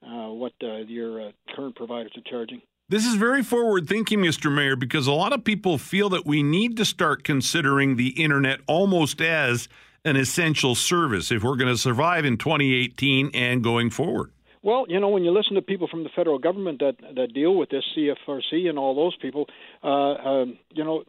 what 0.00 0.52
your 0.60 1.32
current 1.54 1.76
providers 1.76 2.12
are 2.16 2.30
charging. 2.30 2.62
This 2.88 3.04
is 3.04 3.16
very 3.16 3.42
forward 3.42 3.88
thinking, 3.88 4.20
Mr. 4.20 4.52
Mayor, 4.52 4.76
because 4.76 5.08
a 5.08 5.12
lot 5.12 5.32
of 5.32 5.42
people 5.42 5.76
feel 5.76 6.08
that 6.10 6.24
we 6.24 6.44
need 6.44 6.76
to 6.76 6.84
start 6.84 7.24
considering 7.24 7.96
the 7.96 8.10
internet 8.10 8.60
almost 8.68 9.20
as 9.20 9.66
an 10.06 10.16
essential 10.16 10.74
service 10.74 11.32
if 11.32 11.42
we're 11.42 11.56
going 11.56 11.72
to 11.72 11.76
survive 11.76 12.24
in 12.24 12.38
2018 12.38 13.30
and 13.34 13.62
going 13.62 13.90
forward. 13.90 14.30
Well, 14.62 14.86
you 14.88 14.98
know, 14.98 15.08
when 15.08 15.24
you 15.24 15.32
listen 15.32 15.54
to 15.56 15.62
people 15.62 15.88
from 15.88 16.04
the 16.04 16.10
federal 16.14 16.38
government 16.38 16.80
that 16.80 16.96
that 17.14 17.34
deal 17.34 17.56
with 17.56 17.70
this, 17.70 17.84
CRTC 17.96 18.68
and 18.68 18.78
all 18.78 18.94
those 18.94 19.16
people, 19.20 19.46
uh, 19.84 20.14
um, 20.14 20.58
you 20.72 20.82
know, 20.82 21.04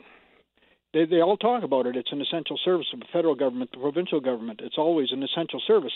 they 0.94 1.06
they 1.06 1.22
all 1.22 1.38
talk 1.38 1.64
about 1.64 1.86
it. 1.86 1.96
It's 1.96 2.12
an 2.12 2.22
essential 2.22 2.60
service 2.64 2.88
of 2.94 3.00
the 3.00 3.06
federal 3.12 3.36
government, 3.36 3.72
the 3.72 3.80
provincial 3.80 4.20
government. 4.20 4.62
It's 4.64 4.78
always 4.78 5.12
an 5.12 5.24
essential 5.24 5.62
service. 5.66 5.94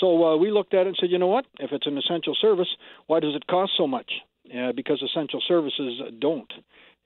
So 0.00 0.24
uh, 0.24 0.36
we 0.36 0.50
looked 0.50 0.74
at 0.74 0.82
it 0.82 0.88
and 0.88 0.96
said, 1.00 1.10
you 1.10 1.18
know 1.18 1.26
what? 1.26 1.46
If 1.58 1.72
it's 1.72 1.86
an 1.86 1.98
essential 1.98 2.36
service, 2.40 2.68
why 3.06 3.20
does 3.20 3.34
it 3.34 3.46
cost 3.46 3.72
so 3.76 3.86
much? 3.86 4.10
Uh, 4.56 4.72
because 4.72 5.02
essential 5.02 5.40
services 5.46 6.00
don't. 6.20 6.52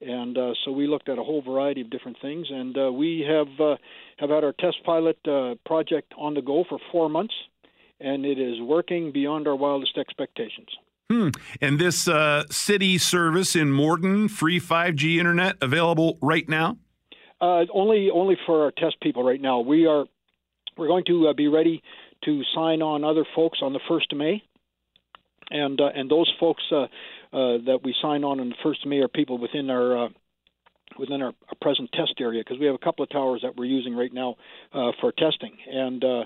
And 0.06 0.36
uh, 0.36 0.52
so 0.64 0.72
we 0.72 0.86
looked 0.86 1.08
at 1.08 1.18
a 1.18 1.22
whole 1.22 1.42
variety 1.42 1.80
of 1.80 1.90
different 1.90 2.18
things, 2.20 2.46
and 2.50 2.76
uh, 2.76 2.92
we 2.92 3.24
have 3.26 3.48
uh, 3.60 3.76
have 4.18 4.30
had 4.30 4.44
our 4.44 4.52
test 4.52 4.76
pilot 4.84 5.18
uh, 5.26 5.54
project 5.64 6.12
on 6.18 6.34
the 6.34 6.42
go 6.42 6.64
for 6.68 6.78
four 6.92 7.08
months, 7.08 7.34
and 8.00 8.26
it 8.26 8.38
is 8.38 8.60
working 8.60 9.12
beyond 9.12 9.48
our 9.48 9.56
wildest 9.56 9.96
expectations. 9.96 10.68
Hmm. 11.10 11.28
And 11.60 11.78
this 11.78 12.08
uh, 12.08 12.44
city 12.50 12.98
service 12.98 13.54
in 13.54 13.72
Morden, 13.72 14.28
free 14.28 14.58
5G 14.58 15.16
internet 15.18 15.56
available 15.60 16.18
right 16.22 16.48
now? 16.48 16.78
Uh, 17.40 17.64
only 17.72 18.10
only 18.10 18.36
for 18.46 18.64
our 18.64 18.72
test 18.72 18.96
people 19.02 19.22
right 19.22 19.40
now. 19.40 19.60
We 19.60 19.86
are 19.86 20.06
we're 20.76 20.88
going 20.88 21.04
to 21.06 21.28
uh, 21.28 21.32
be 21.34 21.48
ready 21.48 21.82
to 22.24 22.42
sign 22.54 22.80
on 22.82 23.04
other 23.04 23.24
folks 23.34 23.58
on 23.62 23.72
the 23.72 23.80
first 23.88 24.12
of 24.12 24.18
May, 24.18 24.42
and 25.50 25.80
uh, 25.80 25.90
and 25.94 26.10
those 26.10 26.32
folks 26.40 26.62
uh, 26.72 26.86
uh, 27.34 27.58
that 27.66 27.80
we 27.82 27.94
sign 28.00 28.22
on 28.22 28.40
on 28.40 28.48
the 28.48 28.54
first 28.62 28.84
of 28.84 28.88
May 28.88 29.00
are 29.00 29.08
people 29.08 29.38
within 29.38 29.68
our 29.68 30.04
uh, 30.04 30.08
within 30.98 31.20
our, 31.22 31.32
our 31.48 31.54
present 31.60 31.90
test 31.92 32.14
area 32.20 32.42
because 32.44 32.60
we 32.60 32.66
have 32.66 32.74
a 32.74 32.84
couple 32.84 33.02
of 33.02 33.10
towers 33.10 33.40
that 33.42 33.56
we're 33.56 33.64
using 33.64 33.96
right 33.96 34.12
now 34.12 34.36
uh, 34.72 34.92
for 35.00 35.12
testing, 35.12 35.56
and 35.68 36.04
uh, 36.04 36.24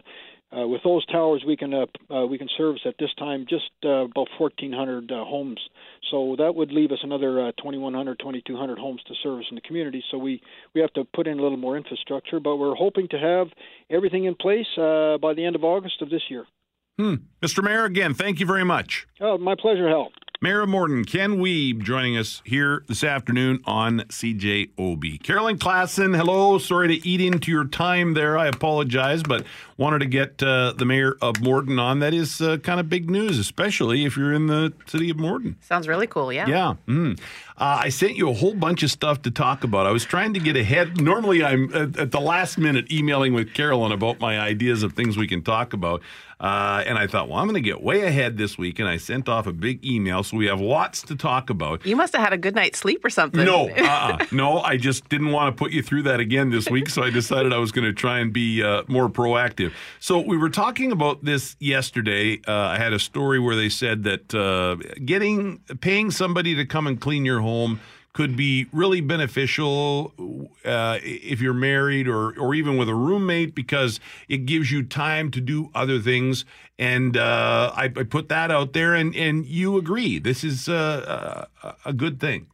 uh, 0.56 0.66
with 0.66 0.82
those 0.82 1.04
towers 1.06 1.42
we 1.46 1.56
can 1.56 1.72
uh, 1.74 1.86
uh, 2.14 2.26
we 2.26 2.38
can 2.38 2.48
service 2.56 2.80
at 2.84 2.94
this 2.98 3.11
time 3.18 3.46
just 3.48 3.70
uh, 3.84 4.04
about 4.04 4.28
1,400 4.38 5.11
uh, 5.11 5.24
homes. 5.24 5.61
So 6.11 6.36
that 6.38 6.54
would 6.54 6.72
leave 6.72 6.92
us 6.92 7.00
another 7.02 7.48
uh, 7.48 7.52
2,100, 7.59 8.18
2,200 8.18 8.78
homes 8.78 9.02
to 9.09 9.14
service 9.22 9.46
in 9.50 9.54
the 9.54 9.61
community. 9.61 10.02
So 10.11 10.18
we 10.18 10.42
we 10.74 10.80
have 10.80 10.92
to 10.94 11.04
put 11.04 11.26
in 11.26 11.38
a 11.38 11.42
little 11.42 11.59
more 11.59 11.76
infrastructure, 11.76 12.40
but 12.40 12.56
we're 12.56 12.74
hoping 12.74 13.09
to 13.09 13.18
have 13.18 13.48
everything 13.90 14.24
in 14.24 14.34
place 14.34 14.66
uh, 14.76 15.18
by 15.18 15.34
the 15.34 15.44
end 15.44 15.56
of 15.56 15.64
August 15.64 16.02
of 16.02 16.11
this 16.11 16.22
year. 16.28 16.46
Hmm. 16.98 17.14
Mr. 17.40 17.62
Mayor, 17.62 17.84
again, 17.84 18.12
thank 18.12 18.40
you 18.40 18.46
very 18.46 18.64
much. 18.64 19.06
Oh, 19.20 19.38
my 19.38 19.54
pleasure, 19.54 19.88
Hal. 19.88 20.11
Mayor 20.41 20.68
Morden, 20.68 21.05
Ken 21.05 21.39
Wiebe, 21.39 21.82
joining 21.82 22.16
us 22.16 22.43
here 22.45 22.84
this 22.86 23.03
afternoon 23.03 23.61
on 23.64 24.03
CJOB. 24.03 25.20
Carolyn 25.24 25.59
Klassen, 25.59 26.16
hello. 26.16 26.59
Sorry 26.59 26.86
to 26.97 27.09
eat 27.09 27.20
into 27.20 27.51
your 27.51 27.64
time 27.64 28.14
there. 28.14 28.39
I 28.39 28.47
apologize, 28.47 29.24
but 29.24 29.45
wanted 29.76 29.99
to 29.99 30.07
get 30.07 30.41
uh, 30.41 30.74
the 30.76 30.84
Mayor 30.84 31.16
of 31.20 31.41
Morden 31.41 31.80
on. 31.80 31.99
That 31.99 32.14
is 32.14 32.41
uh, 32.41 32.59
kind 32.59 32.78
of 32.78 32.89
big 32.89 33.11
news, 33.11 33.36
especially 33.36 34.05
if 34.05 34.16
you're 34.16 34.32
in 34.32 34.47
the 34.47 34.72
city 34.86 35.11
of 35.11 35.18
Morden. 35.18 35.57
Sounds 35.61 35.89
really 35.89 36.07
cool, 36.07 36.32
yeah. 36.32 36.47
Yeah. 36.47 36.74
Mm. 36.86 37.18
Uh, 37.57 37.80
I 37.82 37.89
sent 37.89 38.14
you 38.14 38.30
a 38.30 38.32
whole 38.32 38.55
bunch 38.55 38.84
of 38.84 38.93
stuff 38.93 39.22
to 39.22 39.32
talk 39.32 39.64
about. 39.64 39.89
I 39.89 39.91
was 39.91 40.05
trying 40.05 40.34
to 40.34 40.41
get 40.41 40.57
ahead. 40.57 41.01
Normally, 41.01 41.43
I'm 41.43 41.74
at, 41.74 41.99
at 41.99 42.11
the 42.12 42.20
last 42.20 42.59
minute 42.59 42.93
emailing 42.93 43.34
with 43.34 43.55
Carolyn 43.55 43.91
about 43.91 44.20
my 44.20 44.39
ideas 44.39 44.84
of 44.84 44.93
things 44.93 45.16
we 45.16 45.26
can 45.26 45.43
talk 45.43 45.72
about. 45.72 46.01
Uh, 46.41 46.84
and 46.86 46.97
I 46.97 47.07
thought, 47.07 47.28
well, 47.28 47.39
I'm 47.39 47.47
going 47.47 47.62
to 47.62 47.68
get 47.68 47.82
way 47.82 48.03
ahead 48.03 48.36
this 48.36 48.57
week. 48.57 48.78
And 48.78 48.89
I 48.89 48.97
sent 48.97 49.28
off 49.28 49.47
a 49.47 49.53
big 49.53 49.84
email. 49.84 50.22
So 50.22 50.36
we 50.36 50.47
have 50.47 50.61
lots 50.61 51.03
to 51.03 51.16
talk 51.16 51.51
about. 51.51 51.84
You 51.84 51.97
must 51.97 52.14
have 52.14 52.22
had 52.22 52.32
a 52.32 52.39
good 52.39 52.55
night's 52.55 52.78
sleep 52.78 53.05
or 53.05 53.11
something. 53.11 53.45
No, 53.45 53.68
uh-uh. 53.76 54.26
no, 54.30 54.61
I 54.61 54.76
just 54.76 55.09
didn't 55.09 55.32
want 55.32 55.57
to 55.57 55.59
put 55.59 55.72
you 55.72 55.82
through 55.82 56.05
that 56.05 56.20
again 56.20 56.51
this 56.51 56.70
week. 56.70 56.89
So 56.91 57.03
I 57.03 57.11
decided 57.11 57.53
I 57.53 57.59
was 57.59 57.72
going 57.72 57.86
to 57.86 57.93
try 57.93 58.20
and 58.20 58.32
be 58.32 58.62
uh, 58.62 58.84
more 58.86 59.09
proactive. 59.09 59.72
So 59.99 60.20
we 60.20 60.36
were 60.36 60.51
talking 60.51 60.93
about 60.93 61.24
this 61.24 61.57
yesterday. 61.59 62.41
Uh, 62.47 62.53
I 62.53 62.78
had 62.78 62.93
a 62.93 63.01
story 63.01 63.41
where 63.41 63.57
they 63.57 63.68
said 63.68 64.05
that 64.05 64.34
uh, 64.34 64.76
getting 65.05 65.59
paying 65.80 66.11
somebody 66.11 66.55
to 66.55 66.64
come 66.64 66.86
and 66.86 67.01
clean 67.01 67.24
your 67.24 67.41
home 67.41 67.80
could 68.18 68.36
be 68.36 68.66
really 68.72 69.00
beneficial 69.00 70.12
uh, 70.64 70.98
if 71.04 71.40
you're 71.40 71.54
married 71.54 72.08
or 72.08 72.36
or 72.36 72.52
even 72.52 72.76
with 72.76 72.88
a 72.88 72.94
roommate 72.94 73.54
because 73.54 74.00
it 74.28 74.38
gives 74.38 74.72
you 74.72 74.82
time 74.82 75.30
to 75.30 75.40
do 75.40 75.70
other 75.72 76.00
things. 76.00 76.44
And 76.80 77.16
uh, 77.16 77.72
I, 77.76 77.84
I 77.84 78.02
put 78.02 78.28
that 78.28 78.50
out 78.50 78.72
there, 78.72 78.92
and 78.92 79.14
and 79.14 79.46
you 79.46 79.76
agree. 79.76 80.18
This 80.18 80.42
is 80.42 80.68
uh, 80.68 81.46
a, 81.62 81.74
a 81.84 81.92
good 81.92 82.18
thing. 82.18 82.48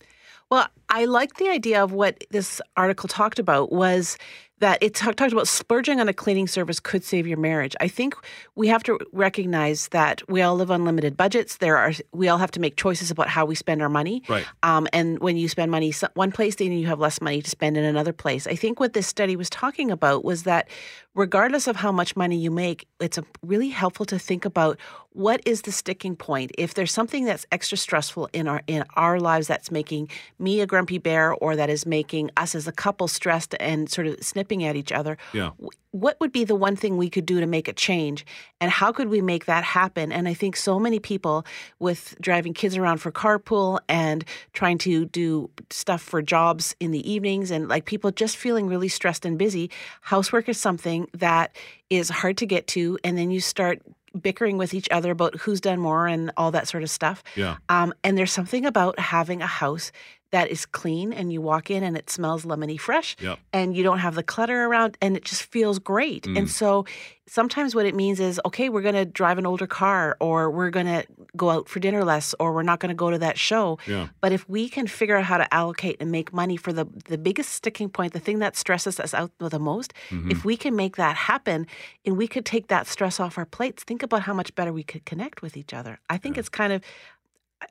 Well, 0.51 0.69
I 0.91 1.07
like 1.07 1.37
the 1.37 1.49
idea 1.49 1.83
of 1.83 1.93
what 1.93 2.23
this 2.29 2.61
article 2.77 3.09
talked 3.09 3.39
about 3.39 3.73
was 3.73 4.19
that 4.61 4.83
it 4.83 4.95
talk, 4.95 5.17
talked 5.17 5.33
about 5.33 5.49
splurging 5.49 6.01
on 6.01 6.09
a 6.09 6.13
cleaning 6.13 6.47
service 6.47 6.79
could 6.81 7.05
save 7.05 7.27
your 7.27 7.39
marriage. 7.39 7.75
I 7.81 7.89
think 7.89 8.15
we 8.55 8.69
have 8.69 8.83
to 8.85 8.99
recognize 9.13 9.89
that 9.89 10.23
we 10.29 10.43
all 10.43 10.55
live 10.57 10.71
on 10.71 10.85
limited 10.85 11.17
budgets. 11.17 11.57
There 11.57 11.77
are 11.77 11.93
we 12.13 12.29
all 12.29 12.39
have 12.39 12.51
to 12.53 12.61
make 12.61 12.77
choices 12.77 13.11
about 13.11 13.29
how 13.29 13.45
we 13.45 13.55
spend 13.55 13.83
our 13.83 13.89
money. 13.89 14.23
Right. 14.29 14.47
Um, 14.63 14.87
and 14.93 15.19
when 15.19 15.37
you 15.37 15.49
spend 15.49 15.71
money 15.71 15.93
one 16.15 16.33
place, 16.33 16.57
then 16.57 16.73
you 16.73 16.87
have 16.87 17.01
less 17.01 17.21
money 17.21 17.43
to 17.43 17.51
spend 17.51 17.77
in 17.77 17.85
another 17.85 18.13
place. 18.13 18.47
I 18.47 18.55
think 18.55 18.81
what 18.81 18.93
this 18.93 19.07
study 19.07 19.37
was 19.37 19.51
talking 19.51 19.91
about 19.91 20.25
was 20.25 20.45
that 20.45 20.69
regardless 21.15 21.67
of 21.67 21.77
how 21.77 21.93
much 21.93 22.17
money 22.17 22.37
you 22.37 22.51
make, 22.51 22.87
it's 23.01 23.19
a, 23.19 23.25
really 23.43 23.69
helpful 23.69 24.07
to 24.07 24.19
think 24.19 24.45
about 24.45 24.79
what 25.13 25.41
is 25.47 25.63
the 25.63 25.71
sticking 25.71 26.17
point. 26.17 26.51
If 26.59 26.75
there's 26.75 26.91
something 26.91 27.25
that's 27.25 27.47
extra 27.53 27.79
stressful 27.79 28.29
in 28.33 28.49
our 28.49 28.63
in 28.67 28.85
our 28.97 29.21
lives 29.21 29.47
that's 29.47 29.71
making 29.71 30.09
me 30.41 30.61
a 30.61 30.67
grumpy 30.67 30.99
bear, 30.99 31.33
or 31.35 31.55
that 31.55 31.71
is 31.71 31.87
making 31.87 32.31
us 32.37 32.55
as 32.55 32.67
a 32.67 32.73
couple 32.73 33.07
stressed 33.07 33.55
and 33.61 33.89
sort 33.89 34.09
of 34.09 34.21
snipping 34.23 34.65
at 34.65 34.75
each 34.75 34.91
other, 34.91 35.17
Yeah. 35.33 35.51
what 35.93 36.19
would 36.21 36.33
be 36.33 36.43
the 36.43 36.57
one 36.57 36.75
thing 36.75 36.97
we 36.97 37.09
could 37.09 37.25
do 37.27 37.39
to 37.39 37.47
make 37.47 37.69
a 37.69 37.73
change 37.73 38.27
and 38.61 38.69
how 38.73 38.91
could 38.91 39.09
we 39.09 39.21
make 39.21 39.45
that 39.45 39.63
happen 39.63 40.11
and 40.11 40.27
i 40.27 40.35
think 40.35 40.57
so 40.57 40.81
many 40.81 40.99
people 40.99 41.47
with 41.79 42.17
driving 42.21 42.53
kids 42.53 42.77
around 42.77 42.99
for 42.99 43.13
carpool 43.13 43.79
and 43.89 44.25
trying 44.55 44.77
to 44.77 45.05
do 45.05 45.49
stuff 45.71 46.03
for 46.03 46.21
jobs 46.21 46.75
in 46.81 46.91
the 46.91 47.09
evenings 47.09 47.53
and 47.53 47.69
like 47.69 47.85
people 47.85 48.11
just 48.11 48.37
feeling 48.37 48.67
really 48.67 48.89
stressed 48.89 49.25
and 49.25 49.39
busy 49.39 49.71
housework 50.01 50.49
is 50.49 50.59
something 50.61 51.04
that 51.13 51.55
is 51.91 52.09
hard 52.09 52.37
to 52.39 52.47
get 52.47 52.67
to 52.69 52.99
and 53.05 53.17
then 53.19 53.31
you 53.31 53.41
start 53.41 53.81
bickering 54.21 54.57
with 54.59 54.75
each 54.75 54.89
other 54.91 55.11
about 55.11 55.35
who's 55.37 55.61
done 55.61 55.81
more 55.81 56.07
and 56.07 56.31
all 56.37 56.51
that 56.53 56.69
sort 56.69 56.83
of 56.83 56.91
stuff 56.91 57.23
Yeah. 57.35 57.57
um, 57.69 57.93
and 58.05 58.17
there's 58.17 58.33
something 58.33 58.65
about 58.65 58.99
having 58.99 59.43
a 59.43 59.47
house 59.47 59.91
that 60.37 60.47
is 60.51 60.67
clean 60.67 61.13
and 61.13 61.33
you 61.33 61.41
walk 61.41 61.71
in 61.71 61.83
and 61.87 61.97
it 61.97 62.11
smells 62.11 62.45
lemony 62.45 62.79
fresh 62.89 63.17
Yep. 63.21 63.39
and 63.53 63.77
you 63.77 63.83
don't 63.89 64.01
have 64.07 64.15
the 64.21 64.23
clutter 64.33 64.59
around 64.67 64.91
and 65.01 65.17
it 65.17 65.25
just 65.25 65.43
feels 65.55 65.79
great. 65.79 66.25
Mm. 66.25 66.39
And 66.39 66.51
so 66.51 66.85
sometimes 67.27 67.75
what 67.75 67.87
it 67.87 67.95
means 67.95 68.19
is 68.21 68.41
okay, 68.45 68.69
we're 68.69 68.83
going 68.83 68.95
to 69.05 69.05
drive 69.05 69.39
an 69.39 69.47
older 69.47 69.67
car 69.67 70.17
or 70.21 70.51
we're 70.51 70.71
going 70.79 70.87
to 70.97 71.07
go 71.37 71.51
out 71.51 71.69
for 71.69 71.79
dinner 71.81 72.03
less 72.05 72.35
or 72.41 72.53
we're 72.53 72.63
not 72.73 72.81
going 72.81 72.89
to 72.89 72.95
go 73.05 73.11
to 73.11 73.19
that 73.19 73.39
show. 73.39 73.79
Yeah. 73.87 74.09
But 74.21 74.33
if 74.33 74.43
we 74.49 74.69
can 74.69 74.87
figure 74.87 75.17
out 75.17 75.25
how 75.25 75.39
to 75.39 75.49
allocate 75.55 75.97
and 76.01 76.11
make 76.11 76.33
money 76.33 76.57
for 76.57 76.73
the 76.73 76.85
the 77.07 77.19
biggest 77.29 77.51
sticking 77.53 77.89
point, 77.89 78.13
the 78.13 78.21
thing 78.27 78.41
that 78.41 78.57
stresses 78.57 78.99
us 79.01 79.15
out 79.15 79.31
the 79.39 79.59
most, 79.73 79.91
Mhm. 80.11 80.31
if 80.35 80.45
we 80.45 80.57
can 80.57 80.75
make 80.77 80.97
that 80.97 81.15
happen 81.31 81.67
and 82.05 82.17
we 82.17 82.27
could 82.27 82.45
take 82.45 82.67
that 82.75 82.87
stress 82.95 83.21
off 83.21 83.39
our 83.39 83.47
plates, 83.57 83.85
think 83.85 84.03
about 84.03 84.23
how 84.29 84.35
much 84.35 84.51
better 84.59 84.73
we 84.73 84.83
could 84.83 85.05
connect 85.07 85.43
with 85.43 85.57
each 85.57 85.73
other. 85.73 85.95
I 86.11 86.17
think 86.19 86.37
it's 86.39 86.49
kind 86.63 86.73
of 86.73 86.83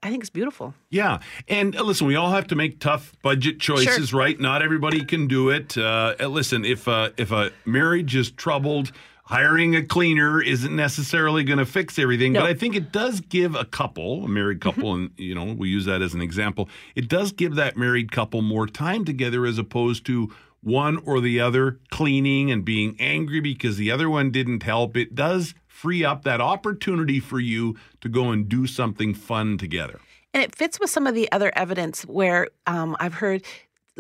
I 0.02 0.10
think 0.10 0.24
it's 0.24 0.30
beautiful. 0.30 0.74
Yeah, 0.90 1.20
and 1.48 1.76
uh, 1.76 1.84
listen, 1.84 2.08
we 2.08 2.16
all 2.16 2.32
have 2.32 2.48
to 2.48 2.56
make 2.56 2.80
tough 2.80 3.14
budget 3.22 3.60
choices, 3.60 4.14
right? 4.14 4.40
Not 4.40 4.62
everybody 4.62 5.04
can 5.06 5.28
do 5.28 5.50
it. 5.50 5.78
Uh, 5.78 6.16
uh, 6.20 6.28
listen, 6.28 6.66
if 6.66 6.88
uh, 6.88 7.10
if 7.18 7.32
a 7.32 7.52
marriage 7.66 8.16
is 8.16 8.32
troubled, 8.32 8.92
hiring 9.26 9.76
a 9.76 9.84
cleaner 9.84 10.42
isn't 10.42 10.76
necessarily 10.76 11.44
going 11.44 11.60
to 11.60 11.66
fix 11.66 11.98
everything. 11.98 12.34
But 12.34 12.44
I 12.44 12.54
think 12.54 12.76
it 12.76 12.92
does 12.92 13.22
give 13.22 13.56
a 13.56 13.66
couple, 13.66 14.26
a 14.26 14.28
married 14.28 14.62
couple, 14.62 14.94
and 14.94 15.12
you 15.18 15.36
know, 15.36 15.54
we 15.54 15.70
use 15.70 15.86
that 15.86 16.02
as 16.02 16.14
an 16.14 16.22
example. 16.22 16.70
It 16.96 17.08
does 17.08 17.32
give 17.32 17.56
that 17.56 17.78
married 17.78 18.12
couple 18.12 18.42
more 18.42 18.68
time 18.68 19.06
together 19.06 19.46
as 19.46 19.58
opposed 19.58 20.06
to 20.08 20.34
one 20.62 20.98
or 21.06 21.20
the 21.20 21.42
other 21.42 21.80
cleaning 21.92 22.50
and 22.50 22.64
being 22.64 22.96
angry 23.00 23.42
because 23.42 23.78
the 23.78 23.92
other 23.92 24.10
one 24.10 24.32
didn't 24.32 24.64
help. 24.64 24.96
It 24.96 25.14
does 25.14 25.54
free 25.84 26.06
up 26.06 26.24
that 26.24 26.40
opportunity 26.40 27.20
for 27.20 27.42
you 27.42 27.76
to 28.00 28.08
go 28.08 28.32
and 28.32 28.48
do 28.48 28.66
something 28.66 29.14
fun 29.14 29.58
together. 29.58 30.00
And 30.34 30.42
it 30.42 30.56
fits 30.56 30.80
with 30.80 30.90
some 30.90 31.06
of 31.06 31.14
the 31.14 31.30
other 31.34 31.52
evidence 31.58 32.04
where 32.04 32.48
um, 32.66 32.96
I've 33.02 33.16
heard 33.16 33.44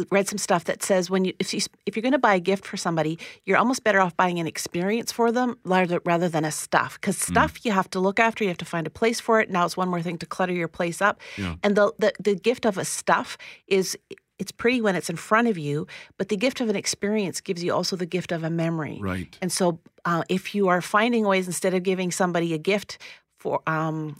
read 0.10 0.28
some 0.28 0.38
stuff 0.38 0.64
that 0.64 0.82
says 0.82 1.10
when 1.10 1.26
you 1.26 1.34
if 1.40 1.54
you 1.54 1.60
if 1.86 1.98
you're 1.98 2.02
going 2.02 2.14
to 2.14 2.18
buy 2.18 2.36
a 2.36 2.40
gift 2.40 2.66
for 2.66 2.78
somebody, 2.78 3.20
you're 3.46 3.58
almost 3.58 3.84
better 3.84 4.00
off 4.00 4.16
buying 4.16 4.40
an 4.40 4.48
experience 4.48 5.12
for 5.12 5.30
them 5.30 5.58
rather 5.66 6.00
rather 6.06 6.30
than 6.30 6.46
a 6.46 6.52
stuff. 6.52 7.00
Because 7.00 7.18
stuff 7.18 7.66
you 7.66 7.74
have 7.74 7.90
to 7.90 8.00
look 8.00 8.18
after, 8.18 8.46
you 8.46 8.50
have 8.50 8.58
to 8.60 8.66
find 8.66 8.88
a 8.88 8.90
place 8.90 9.20
for 9.20 9.42
it. 9.42 9.50
Now 9.50 9.66
it's 9.66 9.76
one 9.76 9.90
more 9.90 10.02
thing 10.02 10.18
to 10.20 10.26
clutter 10.26 10.54
your 10.54 10.70
place 10.70 11.02
up. 11.02 11.20
Yeah. 11.38 11.56
And 11.64 11.76
the, 11.76 11.92
the 12.00 12.14
the 12.18 12.36
gift 12.36 12.66
of 12.66 12.78
a 12.78 12.86
stuff 12.86 13.38
is 13.68 13.98
it's 14.40 14.52
pretty 14.52 14.82
when 14.82 14.96
it's 14.96 15.10
in 15.10 15.16
front 15.16 15.48
of 15.48 15.58
you, 15.58 15.88
but 16.18 16.30
the 16.30 16.38
gift 16.38 16.60
of 16.62 16.70
an 16.70 16.76
experience 16.76 17.40
gives 17.42 17.64
you 17.64 17.74
also 17.74 17.96
the 17.96 18.06
gift 18.06 18.32
of 18.32 18.44
a 18.44 18.50
memory. 18.50 18.98
Right. 19.02 19.38
And 19.42 19.52
so, 19.52 19.80
uh, 20.06 20.24
if 20.30 20.54
you 20.56 20.68
are 20.68 20.82
finding 20.82 21.26
ways 21.26 21.48
instead 21.48 21.74
of 21.74 21.84
giving 21.84 22.12
somebody 22.12 22.54
a 22.54 22.58
gift 22.58 22.98
for 23.38 23.62
um, 23.68 24.16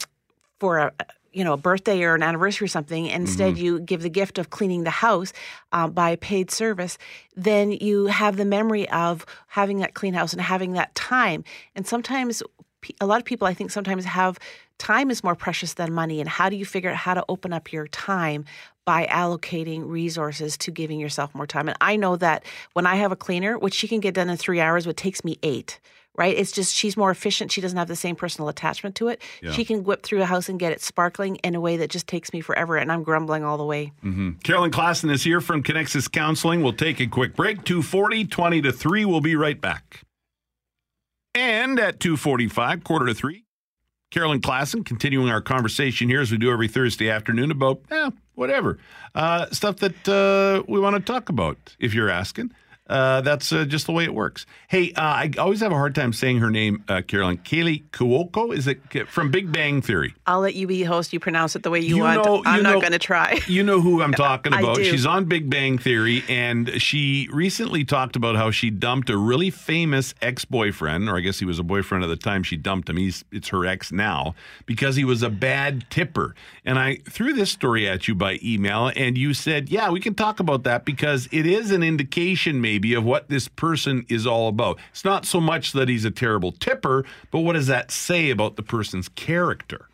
for 0.60 0.78
a 0.78 0.92
you 1.32 1.42
know 1.42 1.54
a 1.54 1.56
birthday 1.56 2.02
or 2.04 2.14
an 2.14 2.22
anniversary 2.22 2.66
or 2.66 2.68
something, 2.68 3.06
instead 3.06 3.54
Mhm. 3.56 3.58
you 3.58 3.80
give 3.80 4.02
the 4.02 4.08
gift 4.08 4.38
of 4.38 4.50
cleaning 4.50 4.84
the 4.84 4.90
house 4.90 5.32
uh, 5.72 5.88
by 5.88 6.16
paid 6.16 6.50
service, 6.50 6.96
then 7.34 7.72
you 7.72 8.06
have 8.06 8.36
the 8.36 8.44
memory 8.44 8.88
of 8.90 9.26
having 9.48 9.78
that 9.78 9.94
clean 9.94 10.14
house 10.14 10.32
and 10.32 10.40
having 10.40 10.74
that 10.74 10.94
time. 10.94 11.42
And 11.74 11.86
sometimes 11.86 12.42
a 13.00 13.06
lot 13.06 13.18
of 13.18 13.24
people, 13.24 13.48
I 13.48 13.54
think, 13.54 13.70
sometimes 13.72 14.04
have 14.04 14.38
time 14.78 15.10
is 15.10 15.24
more 15.24 15.34
precious 15.34 15.74
than 15.74 15.92
money. 15.92 16.20
And 16.20 16.28
how 16.28 16.48
do 16.48 16.56
you 16.56 16.64
figure 16.64 16.90
out 16.90 16.96
how 16.96 17.14
to 17.14 17.24
open 17.28 17.52
up 17.52 17.72
your 17.72 17.88
time 17.88 18.44
by 18.84 19.06
allocating 19.06 19.88
resources 19.88 20.56
to 20.58 20.70
giving 20.70 21.00
yourself 21.00 21.34
more 21.34 21.46
time? 21.46 21.68
And 21.68 21.76
I 21.80 21.96
know 21.96 22.16
that 22.16 22.44
when 22.74 22.86
I 22.86 22.96
have 22.96 23.12
a 23.12 23.16
cleaner, 23.16 23.58
which 23.58 23.74
she 23.74 23.88
can 23.88 24.00
get 24.00 24.14
done 24.14 24.28
in 24.28 24.36
three 24.36 24.60
hours, 24.60 24.86
what 24.86 24.96
takes 24.96 25.24
me 25.24 25.38
eight. 25.42 25.80
Right? 26.16 26.38
It's 26.38 26.52
just 26.52 26.72
she's 26.72 26.96
more 26.96 27.10
efficient. 27.10 27.50
She 27.50 27.60
doesn't 27.60 27.76
have 27.76 27.88
the 27.88 27.96
same 27.96 28.14
personal 28.14 28.48
attachment 28.48 28.94
to 28.96 29.08
it. 29.08 29.20
Yeah. 29.42 29.50
She 29.50 29.64
can 29.64 29.82
whip 29.82 30.04
through 30.04 30.22
a 30.22 30.26
house 30.26 30.48
and 30.48 30.60
get 30.60 30.70
it 30.70 30.80
sparkling 30.80 31.34
in 31.42 31.56
a 31.56 31.60
way 31.60 31.76
that 31.78 31.90
just 31.90 32.06
takes 32.06 32.32
me 32.32 32.40
forever, 32.40 32.76
and 32.76 32.92
I'm 32.92 33.02
grumbling 33.02 33.42
all 33.42 33.58
the 33.58 33.64
way. 33.64 33.90
hmm 34.00 34.30
Carolyn 34.44 34.70
Klassen 34.70 35.10
is 35.10 35.24
here 35.24 35.40
from 35.40 35.64
Connexus 35.64 36.08
Counseling. 36.08 36.62
We'll 36.62 36.72
take 36.72 37.00
a 37.00 37.08
quick 37.08 37.34
break. 37.34 37.64
240, 37.64 38.26
20 38.26 38.62
to 38.62 38.70
3. 38.70 39.04
We'll 39.06 39.20
be 39.20 39.34
right 39.34 39.60
back. 39.60 40.02
And 41.34 41.80
at 41.80 41.98
245, 41.98 42.84
quarter 42.84 43.06
to 43.06 43.14
3, 43.14 43.43
Carolyn 44.14 44.40
Klassen 44.40 44.84
continuing 44.86 45.28
our 45.28 45.40
conversation 45.40 46.08
here 46.08 46.20
as 46.20 46.30
we 46.30 46.38
do 46.38 46.52
every 46.52 46.68
Thursday 46.68 47.10
afternoon 47.10 47.50
about, 47.50 47.80
eh, 47.90 48.10
whatever. 48.36 48.78
Uh, 49.12 49.50
stuff 49.50 49.78
that 49.78 50.08
uh, 50.08 50.62
we 50.68 50.78
want 50.78 50.94
to 50.94 51.02
talk 51.02 51.30
about, 51.30 51.74
if 51.80 51.94
you're 51.94 52.08
asking. 52.08 52.52
Uh, 52.86 53.22
that's 53.22 53.50
uh, 53.50 53.64
just 53.64 53.86
the 53.86 53.92
way 53.92 54.04
it 54.04 54.12
works. 54.12 54.44
Hey, 54.68 54.92
uh, 54.92 55.00
I 55.00 55.30
always 55.38 55.60
have 55.60 55.72
a 55.72 55.74
hard 55.74 55.94
time 55.94 56.12
saying 56.12 56.40
her 56.40 56.50
name, 56.50 56.84
uh, 56.86 57.00
Carolyn. 57.00 57.38
Kaley 57.38 57.84
Cuoco? 57.92 58.54
Is 58.54 58.66
it 58.66 59.08
from 59.08 59.30
Big 59.30 59.50
Bang 59.50 59.80
Theory? 59.80 60.14
I'll 60.26 60.40
let 60.40 60.54
you 60.54 60.66
be 60.66 60.82
host. 60.82 61.14
You 61.14 61.18
pronounce 61.18 61.56
it 61.56 61.62
the 61.62 61.70
way 61.70 61.80
you, 61.80 61.96
You 61.96 62.02
want. 62.02 62.22
know- 62.22 62.42
I'm 62.44 62.58
you 62.58 62.62
not 62.62 62.80
going 62.82 62.92
to 62.92 62.98
try. 62.98 63.40
You 63.54 63.62
know 63.62 63.80
who 63.80 64.02
I'm 64.02 64.12
talking 64.14 64.52
about. 64.52 64.78
She's 64.78 65.06
on 65.06 65.24
Big 65.26 65.48
Bang 65.48 65.78
Theory, 65.78 66.24
and 66.28 66.80
she 66.82 67.28
recently 67.32 67.84
talked 67.84 68.16
about 68.16 68.36
how 68.36 68.50
she 68.50 68.68
dumped 68.68 69.08
a 69.08 69.16
really 69.16 69.48
famous 69.50 70.14
ex 70.20 70.44
boyfriend, 70.44 71.08
or 71.08 71.16
I 71.16 71.20
guess 71.20 71.38
he 71.38 71.44
was 71.46 71.58
a 71.58 71.62
boyfriend 71.62 72.04
at 72.04 72.08
the 72.08 72.16
time 72.16 72.42
she 72.42 72.56
dumped 72.56 72.90
him. 72.90 72.96
He's 72.98 73.24
it's 73.32 73.48
her 73.48 73.64
ex 73.64 73.92
now 73.92 74.34
because 74.66 74.96
he 74.96 75.04
was 75.04 75.22
a 75.22 75.30
bad 75.30 75.88
tipper. 75.88 76.34
And 76.66 76.78
I 76.78 76.96
threw 77.08 77.32
this 77.32 77.50
story 77.50 77.88
at 77.88 78.08
you 78.08 78.14
by 78.14 78.38
email, 78.42 78.90
and 78.96 79.16
you 79.16 79.32
said, 79.34 79.68
"Yeah, 79.70 79.90
we 79.90 80.00
can 80.00 80.14
talk 80.14 80.38
about 80.40 80.64
that 80.64 80.84
because 80.84 81.28
it 81.32 81.46
is 81.46 81.70
an 81.70 81.82
indication 81.82 82.60
maybe 82.60 82.73
of 82.94 83.04
what 83.04 83.28
this 83.28 83.48
person 83.48 84.04
is 84.08 84.26
all 84.26 84.48
about. 84.48 84.78
It's 84.90 85.04
not 85.04 85.24
so 85.26 85.40
much 85.40 85.72
that 85.72 85.88
he's 85.88 86.04
a 86.04 86.10
terrible 86.10 86.52
tipper, 86.52 87.04
but 87.30 87.40
what 87.40 87.54
does 87.54 87.66
that 87.68 87.90
say 87.90 88.30
about 88.30 88.56
the 88.56 88.62
person's 88.62 89.08
character?" 89.08 89.88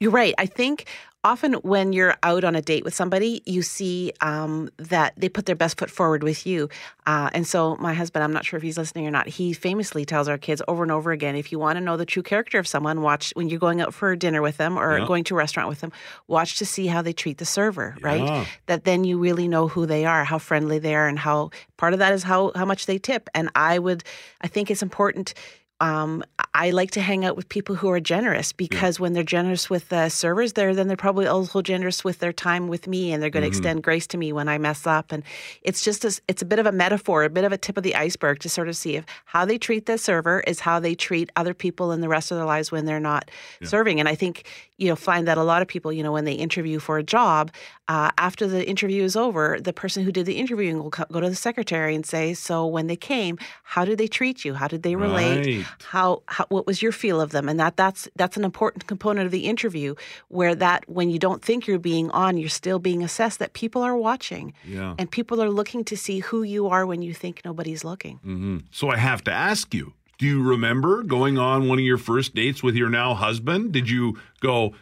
You're 0.00 0.10
right. 0.10 0.34
I 0.38 0.46
think 0.46 0.86
often 1.24 1.54
when 1.54 1.92
you're 1.92 2.16
out 2.22 2.42
on 2.44 2.54
a 2.56 2.62
date 2.62 2.84
with 2.84 2.94
somebody, 2.94 3.42
you 3.46 3.62
see 3.62 4.12
um, 4.20 4.68
that 4.78 5.12
they 5.16 5.28
put 5.28 5.46
their 5.46 5.54
best 5.54 5.78
foot 5.78 5.90
forward 5.90 6.22
with 6.22 6.46
you. 6.46 6.68
Uh, 7.06 7.30
and 7.32 7.46
so, 7.46 7.76
my 7.76 7.94
husband, 7.94 8.24
I'm 8.24 8.32
not 8.32 8.44
sure 8.44 8.56
if 8.56 8.62
he's 8.62 8.76
listening 8.76 9.06
or 9.06 9.10
not, 9.10 9.28
he 9.28 9.52
famously 9.52 10.04
tells 10.04 10.28
our 10.28 10.38
kids 10.38 10.62
over 10.66 10.82
and 10.82 10.90
over 10.90 11.12
again 11.12 11.36
if 11.36 11.52
you 11.52 11.58
want 11.58 11.76
to 11.76 11.80
know 11.80 11.96
the 11.96 12.06
true 12.06 12.22
character 12.22 12.58
of 12.58 12.66
someone, 12.66 13.02
watch 13.02 13.32
when 13.34 13.48
you're 13.48 13.60
going 13.60 13.80
out 13.80 13.94
for 13.94 14.16
dinner 14.16 14.42
with 14.42 14.56
them 14.56 14.78
or 14.78 14.98
Yeah. 14.98 15.06
going 15.06 15.24
to 15.24 15.34
a 15.34 15.38
restaurant 15.38 15.68
with 15.68 15.80
them, 15.80 15.92
watch 16.26 16.58
to 16.58 16.66
see 16.66 16.86
how 16.86 17.02
they 17.02 17.12
treat 17.12 17.38
the 17.38 17.44
server, 17.44 17.96
Yeah. 18.00 18.06
right? 18.06 18.46
That 18.66 18.84
then 18.84 19.04
you 19.04 19.18
really 19.18 19.48
know 19.48 19.68
who 19.68 19.86
they 19.86 20.04
are, 20.04 20.24
how 20.24 20.38
friendly 20.38 20.78
they 20.78 20.94
are, 20.94 21.06
and 21.08 21.18
how 21.18 21.50
part 21.76 21.92
of 21.92 21.98
that 22.00 22.12
is 22.12 22.22
how, 22.24 22.52
how 22.54 22.64
much 22.64 22.86
they 22.86 22.98
tip. 22.98 23.30
And 23.34 23.48
I 23.54 23.78
would, 23.78 24.02
I 24.40 24.48
think 24.48 24.70
it's 24.70 24.82
important 24.82 25.34
um, 25.80 26.22
I 26.54 26.70
like 26.70 26.90
to 26.92 27.00
hang 27.00 27.24
out 27.24 27.34
with 27.34 27.48
people 27.48 27.76
who 27.76 27.88
are 27.90 27.98
generous 27.98 28.52
because 28.52 29.00
when 29.00 29.14
they're 29.14 29.22
generous 29.22 29.70
with 29.70 29.88
the 29.88 30.10
servers, 30.10 30.52
there 30.52 30.74
then 30.74 30.86
they're 30.86 30.98
probably 30.98 31.26
also 31.26 31.62
generous 31.62 32.04
with 32.04 32.18
their 32.18 32.32
time 32.32 32.68
with 32.68 32.86
me, 32.86 33.10
and 33.10 33.22
they're 33.22 33.30
going 33.30 33.42
to 33.42 33.48
Mhm. 33.48 33.52
extend 33.52 33.82
grace 33.82 34.06
to 34.08 34.18
me 34.18 34.34
when 34.34 34.48
I 34.48 34.58
mess 34.58 34.86
up. 34.86 35.12
And 35.12 35.22
it's 35.62 35.82
just 35.82 36.04
a, 36.04 36.20
it's 36.28 36.42
a 36.42 36.44
bit 36.44 36.58
of 36.58 36.66
a 36.66 36.72
metaphor, 36.72 37.24
a 37.24 37.30
bit 37.30 37.44
of 37.44 37.52
a 37.52 37.56
tip 37.58 37.78
of 37.78 37.82
the 37.84 37.94
iceberg 37.94 38.40
to 38.40 38.50
sort 38.50 38.68
of 38.68 38.76
see 38.76 38.96
if 38.96 39.06
how 39.24 39.46
they 39.46 39.56
treat 39.56 39.86
the 39.86 39.96
server 39.96 40.40
is 40.46 40.60
how 40.60 40.78
they 40.78 40.94
treat 40.94 41.30
other 41.36 41.54
people 41.54 41.90
in 41.90 42.02
the 42.02 42.08
rest 42.08 42.30
of 42.30 42.36
their 42.36 42.46
lives 42.46 42.70
when 42.70 42.84
they're 42.84 43.00
not 43.00 43.30
serving. 43.62 43.98
And 43.98 44.06
I 44.08 44.14
think 44.14 44.44
you'll 44.82 44.96
find 44.96 45.26
that 45.28 45.38
a 45.38 45.42
lot 45.52 45.62
of 45.62 45.68
people, 45.68 45.92
you 45.92 46.02
know, 46.02 46.12
when 46.12 46.24
they 46.24 46.32
interview 46.46 46.78
for 46.78 46.98
a 46.98 47.02
job, 47.02 47.50
uh, 47.88 48.10
after 48.18 48.46
the 48.46 48.62
interview 48.68 49.02
is 49.02 49.16
over, 49.16 49.58
the 49.60 49.72
person 49.72 50.04
who 50.04 50.12
did 50.12 50.26
the 50.26 50.36
interviewing 50.42 50.76
will 50.82 50.90
co- 50.90 51.04
go 51.10 51.20
to 51.20 51.28
the 51.28 51.36
secretary 51.48 51.94
and 51.94 52.04
say, 52.04 52.34
"So 52.34 52.66
when 52.66 52.86
they 52.86 52.96
came, 52.96 53.38
how 53.74 53.84
did 53.84 53.96
they 53.98 54.08
treat 54.08 54.44
you? 54.44 54.54
How 54.54 54.68
did 54.68 54.82
they 54.82 54.96
relate? 54.96 55.46
Right. 55.46 55.66
How, 55.94 56.22
how 56.26 56.46
what 56.48 56.66
was 56.66 56.82
your 56.82 56.92
feel 56.92 57.20
of 57.20 57.30
them?" 57.30 57.48
And 57.48 57.58
that 57.60 57.76
that's 57.76 58.08
that's 58.16 58.36
an 58.36 58.44
important 58.44 58.86
component 58.86 59.26
of 59.26 59.32
the 59.32 59.46
interview, 59.46 59.94
where 60.28 60.54
that 60.56 60.80
when 60.88 61.10
you 61.10 61.18
don't 61.18 61.42
think 61.44 61.66
you're 61.66 61.78
being 61.92 62.10
on, 62.10 62.36
you're 62.36 62.48
still 62.62 62.78
being 62.78 63.02
assessed. 63.02 63.38
That 63.38 63.52
people 63.52 63.82
are 63.82 63.96
watching, 63.96 64.52
Yeah. 64.64 64.94
and 64.98 65.10
people 65.10 65.40
are 65.42 65.50
looking 65.50 65.84
to 65.84 65.96
see 65.96 66.18
who 66.20 66.42
you 66.42 66.68
are 66.68 66.84
when 66.86 67.02
you 67.02 67.14
think 67.14 67.34
nobody's 67.44 67.84
looking. 67.84 68.16
hmm 68.22 68.58
So 68.70 68.88
I 68.90 68.96
have 68.96 69.22
to 69.24 69.32
ask 69.32 69.74
you: 69.74 69.92
Do 70.22 70.28
you 70.28 70.40
remember 70.40 71.02
going 71.02 71.36
on 71.36 71.66
one 71.66 71.80
of 71.80 71.84
your 71.84 71.98
first 71.98 72.32
dates 72.32 72.62
with 72.62 72.76
your 72.76 72.88
now 72.88 73.12
husband? 73.12 73.72
Did 73.72 73.90
you 73.90 74.20
go, 74.38 74.72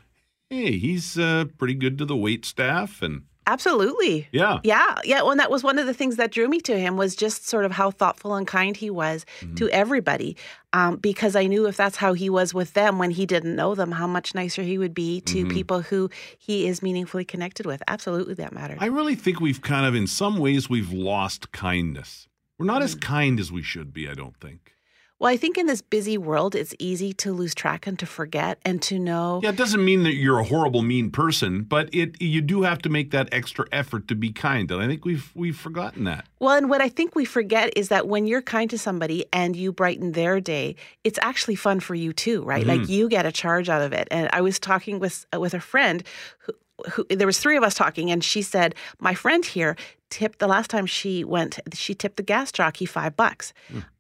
"Hey, 0.50 0.76
he's 0.76 1.18
uh, 1.18 1.46
pretty 1.56 1.72
good 1.72 1.96
to 1.96 2.04
the 2.04 2.14
wait 2.14 2.44
staff," 2.44 3.00
and 3.00 3.22
Absolutely. 3.46 4.28
Yeah. 4.32 4.58
Yeah. 4.62 4.96
Yeah. 5.02 5.22
Well, 5.22 5.30
and 5.30 5.40
that 5.40 5.50
was 5.50 5.64
one 5.64 5.78
of 5.78 5.86
the 5.86 5.94
things 5.94 6.16
that 6.16 6.30
drew 6.30 6.46
me 6.46 6.60
to 6.60 6.78
him 6.78 6.98
was 6.98 7.16
just 7.16 7.48
sort 7.48 7.64
of 7.64 7.72
how 7.72 7.90
thoughtful 7.90 8.34
and 8.34 8.46
kind 8.46 8.76
he 8.76 8.90
was 8.90 9.24
to 9.56 9.70
everybody. 9.70 10.36
Um, 10.74 10.96
because 10.96 11.34
I 11.34 11.46
knew 11.46 11.66
if 11.66 11.74
that's 11.74 11.96
how 11.96 12.12
he 12.12 12.28
was 12.28 12.52
with 12.52 12.74
them 12.74 12.98
when 12.98 13.10
he 13.10 13.24
didn't 13.24 13.56
know 13.56 13.74
them, 13.74 13.92
how 13.92 14.06
much 14.06 14.34
nicer 14.34 14.62
he 14.62 14.76
would 14.76 14.92
be 14.92 15.22
to 15.22 15.46
Mhm. 15.46 15.50
people 15.50 15.80
who 15.80 16.10
he 16.38 16.66
is 16.66 16.82
meaningfully 16.82 17.24
connected 17.24 17.64
with. 17.64 17.82
Absolutely, 17.88 18.34
that 18.34 18.52
mattered. 18.52 18.76
I 18.78 18.86
really 18.86 19.14
think 19.14 19.40
we've 19.40 19.62
kind 19.62 19.86
of, 19.86 19.94
in 19.94 20.06
some 20.06 20.36
ways, 20.36 20.68
we've 20.68 20.92
lost 20.92 21.50
kindness. 21.50 22.28
We're 22.58 22.66
not 22.66 22.82
as 22.82 22.94
kind 22.94 23.40
as 23.40 23.50
we 23.50 23.62
should 23.62 23.94
be. 23.94 24.06
I 24.06 24.12
don't 24.12 24.36
think. 24.36 24.74
Well, 25.20 25.30
I 25.32 25.36
think 25.36 25.58
in 25.58 25.66
this 25.66 25.82
busy 25.82 26.16
world, 26.18 26.54
it's 26.54 26.74
easy 26.78 27.12
to 27.12 27.32
lose 27.32 27.54
track 27.54 27.86
and 27.86 27.98
to 27.98 28.06
forget 28.06 28.58
and 28.64 28.80
to 28.82 28.98
know. 28.98 29.40
Yeah, 29.42 29.50
it 29.50 29.56
doesn't 29.56 29.84
mean 29.84 30.02
that 30.04 30.14
you're 30.14 30.38
a 30.38 30.44
horrible, 30.44 30.80
mean 30.82 31.10
person, 31.10 31.62
but 31.62 31.88
it 31.94 32.20
you 32.20 32.40
do 32.40 32.62
have 32.62 32.80
to 32.82 32.88
make 32.88 33.10
that 33.12 33.28
extra 33.30 33.66
effort 33.70 34.08
to 34.08 34.14
be 34.14 34.32
kind, 34.32 34.70
and 34.70 34.82
I 34.82 34.86
think 34.86 35.04
we've 35.04 35.30
we've 35.34 35.56
forgotten 35.58 36.04
that. 36.04 36.26
Well, 36.40 36.56
and 36.56 36.70
what 36.70 36.80
I 36.80 36.88
think 36.88 37.14
we 37.14 37.24
forget 37.26 37.70
is 37.76 37.88
that 37.90 38.08
when 38.08 38.26
you're 38.26 38.40
kind 38.42 38.70
to 38.70 38.78
somebody 38.78 39.26
and 39.32 39.54
you 39.54 39.72
brighten 39.72 40.12
their 40.12 40.40
day, 40.40 40.74
it's 41.04 41.18
actually 41.22 41.54
fun 41.56 41.80
for 41.80 41.94
you 41.94 42.12
too, 42.14 42.42
right? 42.42 42.66
Like 42.66 42.80
Mhm. 42.80 42.88
you 42.88 43.08
get 43.10 43.26
a 43.26 43.32
charge 43.32 43.68
out 43.68 43.82
of 43.82 43.92
it. 43.92 44.08
And 44.10 44.30
I 44.32 44.40
was 44.40 44.58
talking 44.58 44.98
with 45.00 45.26
with 45.36 45.52
a 45.52 45.60
friend 45.60 46.02
who, 46.38 46.52
who 46.92 47.04
there 47.08 47.26
was 47.26 47.38
three 47.38 47.56
of 47.56 47.62
us 47.62 47.74
talking, 47.74 48.10
and 48.10 48.22
she 48.22 48.42
said, 48.42 48.74
"My 48.98 49.14
friend 49.14 49.44
here 49.44 49.76
tipped 50.10 50.40
the 50.40 50.48
last 50.48 50.68
time 50.70 50.86
she 50.86 51.22
went, 51.22 51.60
she 51.72 51.94
tipped 51.94 52.16
the 52.16 52.22
gas 52.22 52.50
jockey 52.50 52.84
five 52.84 53.16
bucks." 53.16 53.52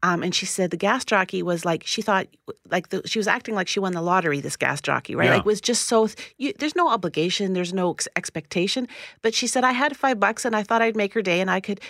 Um, 0.02 0.22
and 0.22 0.34
she 0.34 0.46
said 0.46 0.70
the 0.70 0.76
gas 0.76 1.04
jockey 1.04 1.42
was 1.42 1.64
like 1.64 1.82
she 1.86 2.02
thought 2.02 2.26
like 2.70 2.88
the, 2.88 3.02
she 3.06 3.18
was 3.18 3.28
acting 3.28 3.54
like 3.54 3.68
she 3.68 3.80
won 3.80 3.92
the 3.92 4.02
lottery. 4.02 4.40
This 4.40 4.56
gas 4.56 4.80
jockey, 4.80 5.14
right? 5.14 5.26
Yeah. 5.26 5.36
Like 5.36 5.44
was 5.44 5.60
just 5.60 5.86
so 5.86 6.08
you, 6.38 6.52
there's 6.58 6.74
no 6.74 6.88
obligation, 6.88 7.52
there's 7.52 7.72
no 7.72 7.92
ex- 7.92 8.08
expectation. 8.16 8.88
But 9.22 9.34
she 9.34 9.46
said 9.46 9.62
I 9.64 9.72
had 9.72 9.96
five 9.96 10.18
bucks 10.18 10.44
and 10.44 10.56
I 10.56 10.62
thought 10.62 10.82
I'd 10.82 10.96
make 10.96 11.14
her 11.14 11.22
day, 11.22 11.40
and 11.40 11.50
I 11.50 11.60
could. 11.60 11.80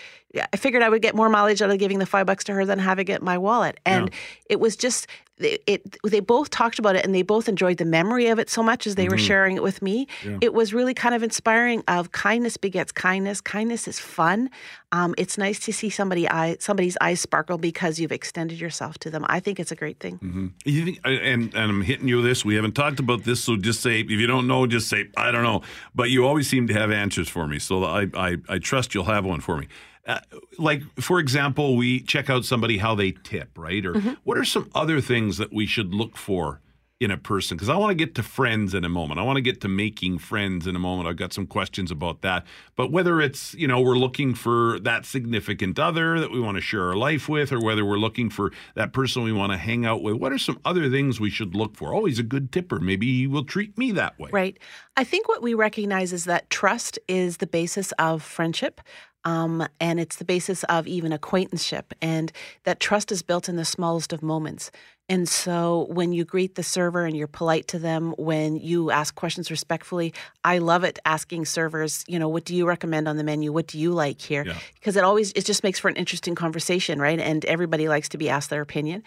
I 0.52 0.56
figured 0.56 0.82
I 0.82 0.88
would 0.88 1.02
get 1.02 1.16
more 1.16 1.28
mileage 1.28 1.60
out 1.60 1.70
of 1.70 1.78
giving 1.78 1.98
the 1.98 2.06
five 2.06 2.24
bucks 2.24 2.44
to 2.44 2.52
her 2.52 2.64
than 2.64 2.78
having 2.78 3.08
it 3.08 3.18
in 3.18 3.24
my 3.24 3.36
wallet. 3.36 3.80
And 3.84 4.12
it 4.48 4.60
was 4.60 4.76
just 4.76 5.08
it, 5.40 5.62
it. 5.66 5.96
They 6.04 6.20
both 6.20 6.50
talked 6.50 6.78
about 6.78 6.96
it, 6.96 7.04
and 7.04 7.14
they 7.14 7.22
both 7.22 7.48
enjoyed 7.48 7.78
the 7.78 7.84
memory 7.84 8.28
of 8.28 8.38
it 8.38 8.48
so 8.50 8.62
much 8.62 8.86
as 8.86 8.94
they 8.94 9.08
were 9.08 9.16
Mhm. 9.16 9.26
sharing 9.26 9.56
it 9.56 9.62
with 9.62 9.82
me. 9.82 10.06
Yeah. 10.24 10.38
It 10.40 10.54
was 10.54 10.72
really 10.74 10.94
kind 10.94 11.14
of 11.14 11.22
inspiring. 11.22 11.82
Of 11.88 12.12
kindness 12.12 12.56
begets 12.56 12.92
kindness. 12.92 13.40
Kindness 13.40 13.88
is 13.88 13.98
fun. 13.98 14.50
Um, 14.92 15.14
it's 15.18 15.38
nice 15.38 15.58
to 15.60 15.72
see 15.72 15.88
somebody 15.90 16.28
eye 16.28 16.56
somebody's 16.60 16.96
eyes 17.00 17.20
sparkle 17.20 17.58
because 17.58 17.98
you've 18.00 18.12
extended 18.12 18.60
yourself 18.60 18.98
to 18.98 19.10
them. 19.10 19.24
I 19.28 19.40
think 19.40 19.60
it's 19.60 19.70
a 19.72 19.76
great 19.76 19.98
thing. 20.00 20.16
hmm 20.16 20.46
You 20.64 20.84
think, 20.84 21.00
and 21.04 21.54
and 21.54 21.70
I'm 21.70 21.82
hitting 21.82 22.08
you 22.08 22.16
with 22.16 22.24
this. 22.26 22.44
We 22.44 22.54
haven't 22.56 22.72
talked 22.74 22.98
about 23.00 23.24
this, 23.24 23.42
so 23.42 23.56
just 23.56 23.80
say 23.80 24.00
if 24.00 24.10
you 24.10 24.26
don't 24.26 24.46
know, 24.46 24.66
just 24.66 24.88
say 24.88 25.08
I 25.16 25.30
don't 25.30 25.44
know. 25.44 25.62
But 25.94 26.10
you 26.10 26.26
always 26.26 26.48
seem 26.48 26.66
to 26.68 26.74
have 26.74 26.90
answers 26.90 27.28
for 27.28 27.46
me, 27.46 27.58
so 27.58 27.84
I 27.84 28.06
I, 28.14 28.36
I 28.48 28.58
trust 28.58 28.94
you'll 28.94 29.04
have 29.04 29.24
one 29.24 29.40
for 29.40 29.56
me. 29.58 29.68
Uh, 30.06 30.18
like 30.58 30.82
for 30.98 31.18
example, 31.20 31.76
we 31.76 32.00
check 32.00 32.30
out 32.30 32.44
somebody 32.44 32.78
how 32.78 32.94
they 32.94 33.12
tip, 33.12 33.50
right? 33.56 33.84
Or 33.84 33.94
Mm-hmm. 33.94 34.12
what 34.24 34.38
are 34.38 34.44
some 34.44 34.70
other 34.74 35.00
things 35.00 35.36
that 35.36 35.52
we 35.52 35.66
should 35.66 35.94
look 35.94 36.16
for 36.16 36.60
in 37.00 37.10
a 37.10 37.16
person? 37.16 37.56
Because 37.56 37.68
I 37.68 37.76
want 37.76 37.90
to 37.90 37.94
get 37.94 38.14
to 38.16 38.22
friends 38.22 38.74
in 38.74 38.84
a 38.84 38.88
moment. 38.88 39.20
I 39.20 39.22
want 39.22 39.36
to 39.36 39.42
get 39.42 39.60
to 39.62 39.68
making 39.68 40.18
friends 40.18 40.66
in 40.66 40.74
a 40.76 40.78
moment. 40.78 41.08
I've 41.08 41.16
got 41.16 41.32
some 41.32 41.46
questions 41.46 41.90
about 41.90 42.22
that. 42.22 42.44
But 42.76 42.90
whether 42.90 43.20
it's 43.20 43.54
you 43.54 43.68
know 43.68 43.80
we're 43.80 43.96
looking 43.98 44.34
for 44.34 44.78
that 44.80 45.04
significant 45.04 45.78
other 45.78 46.18
that 46.18 46.30
we 46.30 46.40
want 46.40 46.56
to 46.56 46.60
share 46.62 46.84
our 46.88 46.96
life 46.96 47.28
with, 47.28 47.52
or 47.52 47.60
whether 47.60 47.84
we're 47.84 47.96
looking 47.98 48.30
for 48.30 48.52
that 48.74 48.92
person 48.94 49.22
we 49.22 49.32
want 49.32 49.52
to 49.52 49.58
hang 49.58 49.84
out 49.84 50.02
with, 50.02 50.14
what 50.16 50.32
are 50.32 50.38
some 50.38 50.58
other 50.64 50.88
things 50.90 51.20
we 51.20 51.30
should 51.30 51.54
look 51.54 51.76
for? 51.76 51.94
Oh, 51.94 52.06
he's 52.06 52.18
a 52.18 52.22
good 52.24 52.52
tipper. 52.52 52.80
Maybe 52.80 53.06
he 53.18 53.26
will 53.26 53.44
treat 53.44 53.76
me 53.76 53.92
that 53.92 54.18
way. 54.18 54.30
Right. 54.32 54.58
I 54.96 55.04
think 55.04 55.28
what 55.28 55.42
we 55.42 55.54
recognize 55.54 56.12
is 56.12 56.24
that 56.24 56.48
trust 56.50 56.98
is 57.06 57.36
the 57.38 57.46
basis 57.46 57.92
of 57.98 58.22
friendship. 58.22 58.80
Um, 59.24 59.66
and 59.80 60.00
it's 60.00 60.16
the 60.16 60.24
basis 60.24 60.64
of 60.64 60.86
even 60.86 61.12
acquaintanceship, 61.12 61.92
and 62.00 62.32
that 62.64 62.80
trust 62.80 63.12
is 63.12 63.22
built 63.22 63.48
in 63.48 63.56
the 63.56 63.64
smallest 63.64 64.12
of 64.12 64.22
moments. 64.22 64.70
And 65.10 65.28
so, 65.28 65.88
when 65.90 66.12
you 66.12 66.24
greet 66.24 66.54
the 66.54 66.62
server 66.62 67.04
and 67.04 67.16
you're 67.16 67.26
polite 67.26 67.66
to 67.68 67.80
them, 67.80 68.14
when 68.16 68.54
you 68.56 68.92
ask 68.92 69.14
questions 69.16 69.50
respectfully, 69.50 70.14
I 70.44 70.58
love 70.58 70.84
it 70.84 71.00
asking 71.04 71.46
servers, 71.46 72.04
you 72.06 72.18
know, 72.18 72.28
what 72.28 72.44
do 72.44 72.54
you 72.54 72.64
recommend 72.66 73.08
on 73.08 73.16
the 73.16 73.24
menu? 73.24 73.52
What 73.52 73.66
do 73.66 73.78
you 73.78 73.90
like 73.90 74.20
here? 74.20 74.44
Because 74.74 74.96
it 74.96 75.02
always 75.02 75.32
it 75.32 75.44
just 75.44 75.64
makes 75.64 75.80
for 75.80 75.88
an 75.88 75.96
interesting 75.96 76.36
conversation, 76.36 77.00
right? 77.00 77.18
And 77.18 77.44
everybody 77.46 77.88
likes 77.88 78.08
to 78.10 78.18
be 78.18 78.30
asked 78.30 78.50
their 78.50 78.62
opinion 78.62 79.02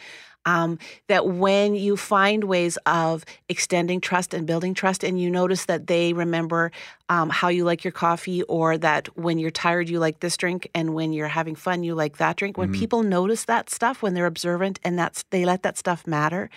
um, 0.46 0.78
that 1.08 1.28
when 1.28 1.76
you 1.76 1.96
find 1.98 2.44
ways 2.46 2.78
of 2.86 3.26
extending 3.50 4.02
trust 4.02 4.34
and 4.34 4.46
building 4.46 4.74
trust, 4.74 5.04
and 5.04 5.20
you 5.20 5.30
notice 5.30 5.66
that 5.66 5.88
they 5.88 6.14
remember 6.14 6.72
um, 7.10 7.30
how 7.30 7.48
you 7.50 7.64
like 7.64 7.84
your 7.84 7.92
coffee, 7.92 8.44
or 8.44 8.78
that 8.78 9.08
when 9.18 9.38
you're 9.38 9.52
tired, 9.52 9.90
you 9.90 10.00
like 10.00 10.20
this 10.20 10.38
drink, 10.38 10.70
and 10.74 10.94
when 10.94 11.14
you're 11.14 11.28
having 11.28 11.56
fun, 11.56 11.84
you 11.84 11.96
like 11.96 12.18
that 12.18 12.36
drink. 12.38 12.58
When 12.58 12.70
Mhm. 12.70 12.74
people 12.74 13.04
notice 13.04 13.46
that 13.46 13.70
stuff, 13.70 14.02
when 14.02 14.14
they're 14.14 14.26
observant 14.26 14.80
and 14.84 14.98
that's 14.98 15.24
they 15.30 15.46
let 15.46 15.64
that 15.64 15.78
stuff 15.78 16.06
matter, 16.08 16.50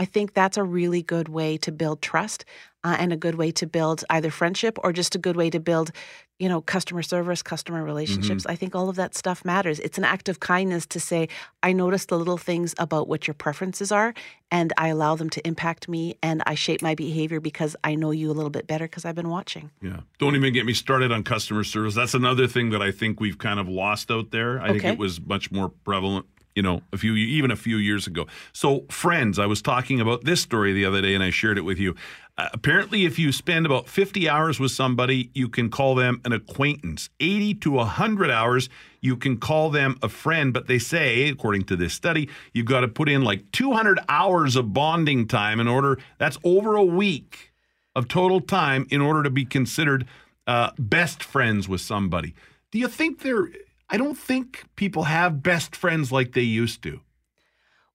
I 0.00 0.06
think 0.06 0.32
that's 0.32 0.56
a 0.56 0.64
really 0.64 1.02
good 1.02 1.28
way 1.28 1.58
to 1.58 1.70
build 1.70 2.00
trust 2.00 2.46
uh, 2.82 2.96
and 2.98 3.12
a 3.12 3.18
good 3.18 3.34
way 3.34 3.50
to 3.50 3.66
build 3.66 4.02
either 4.08 4.30
friendship 4.30 4.78
or 4.82 4.94
just 4.94 5.14
a 5.14 5.18
good 5.18 5.36
way 5.36 5.50
to 5.50 5.60
build, 5.60 5.92
you 6.38 6.48
know, 6.48 6.62
customer 6.62 7.02
service, 7.02 7.42
customer 7.42 7.84
relationships. 7.84 8.46
I 8.46 8.56
think 8.56 8.74
all 8.74 8.88
of 8.88 8.96
that 8.96 9.14
stuff 9.14 9.44
matters. 9.44 9.78
It's 9.80 9.98
an 9.98 10.04
act 10.04 10.30
of 10.30 10.40
kindness 10.40 10.86
to 10.86 11.00
say, 11.00 11.28
I 11.62 11.74
notice 11.74 12.06
the 12.06 12.16
little 12.16 12.38
things 12.38 12.74
about 12.78 13.08
what 13.08 13.26
your 13.26 13.34
preferences 13.34 13.92
are 13.92 14.14
and 14.50 14.72
I 14.78 14.88
allow 14.88 15.16
them 15.16 15.28
to 15.28 15.46
impact 15.46 15.86
me 15.86 16.16
and 16.22 16.42
I 16.46 16.54
shape 16.54 16.80
my 16.80 16.94
behavior 16.94 17.38
because 17.38 17.76
I 17.84 17.94
know 17.94 18.10
you 18.10 18.30
a 18.30 18.32
little 18.32 18.48
bit 18.48 18.66
better 18.66 18.86
because 18.86 19.04
I've 19.04 19.14
been 19.14 19.28
watching. 19.28 19.70
Yeah. 19.82 20.00
Don't 20.18 20.34
even 20.34 20.54
get 20.54 20.64
me 20.64 20.72
started 20.72 21.12
on 21.12 21.24
customer 21.24 21.62
service. 21.62 21.94
That's 21.94 22.14
another 22.14 22.46
thing 22.46 22.70
that 22.70 22.80
I 22.80 22.90
think 22.90 23.20
we've 23.20 23.36
kind 23.36 23.60
of 23.60 23.68
lost 23.68 24.10
out 24.10 24.30
there. 24.30 24.62
I 24.62 24.68
think 24.68 24.84
it 24.84 24.98
was 24.98 25.20
much 25.20 25.52
more 25.52 25.68
prevalent, 25.68 26.24
you 26.54 26.62
know, 26.62 26.82
a 26.92 26.98
few 26.98 27.14
even 27.14 27.50
a 27.50 27.56
few 27.56 27.76
years 27.76 28.06
ago. 28.06 28.26
So, 28.52 28.84
friends, 28.90 29.38
I 29.38 29.46
was 29.46 29.62
talking 29.62 30.00
about 30.00 30.24
this 30.24 30.40
story 30.40 30.72
the 30.72 30.84
other 30.84 31.00
day 31.00 31.14
and 31.14 31.22
I 31.22 31.30
shared 31.30 31.58
it 31.58 31.62
with 31.62 31.78
you. 31.78 31.94
Uh, 32.36 32.48
apparently, 32.52 33.04
if 33.04 33.18
you 33.18 33.32
spend 33.32 33.66
about 33.66 33.88
50 33.88 34.28
hours 34.28 34.58
with 34.58 34.70
somebody, 34.70 35.30
you 35.34 35.48
can 35.48 35.68
call 35.70 35.94
them 35.94 36.20
an 36.24 36.32
acquaintance. 36.32 37.10
80 37.20 37.54
to 37.54 37.70
100 37.72 38.30
hours, 38.30 38.68
you 39.00 39.16
can 39.16 39.36
call 39.36 39.70
them 39.70 39.98
a 40.02 40.08
friend. 40.08 40.52
But 40.52 40.66
they 40.66 40.78
say, 40.78 41.28
according 41.28 41.64
to 41.64 41.76
this 41.76 41.92
study, 41.92 42.30
you've 42.54 42.66
got 42.66 42.80
to 42.80 42.88
put 42.88 43.08
in 43.08 43.22
like 43.22 43.50
200 43.52 43.98
hours 44.08 44.56
of 44.56 44.72
bonding 44.72 45.28
time 45.28 45.60
in 45.60 45.68
order, 45.68 45.98
that's 46.18 46.38
over 46.42 46.76
a 46.76 46.84
week 46.84 47.52
of 47.94 48.08
total 48.08 48.40
time 48.40 48.86
in 48.90 49.00
order 49.00 49.22
to 49.22 49.30
be 49.30 49.44
considered 49.44 50.06
uh, 50.46 50.70
best 50.78 51.22
friends 51.22 51.68
with 51.68 51.80
somebody. 51.80 52.34
Do 52.70 52.78
you 52.78 52.88
think 52.88 53.20
they're, 53.20 53.48
I 53.92 53.96
don't 53.96 54.16
think 54.16 54.64
people 54.76 55.04
have 55.04 55.42
best 55.42 55.74
friends 55.74 56.12
like 56.12 56.32
they 56.32 56.42
used 56.42 56.82
to. 56.84 57.00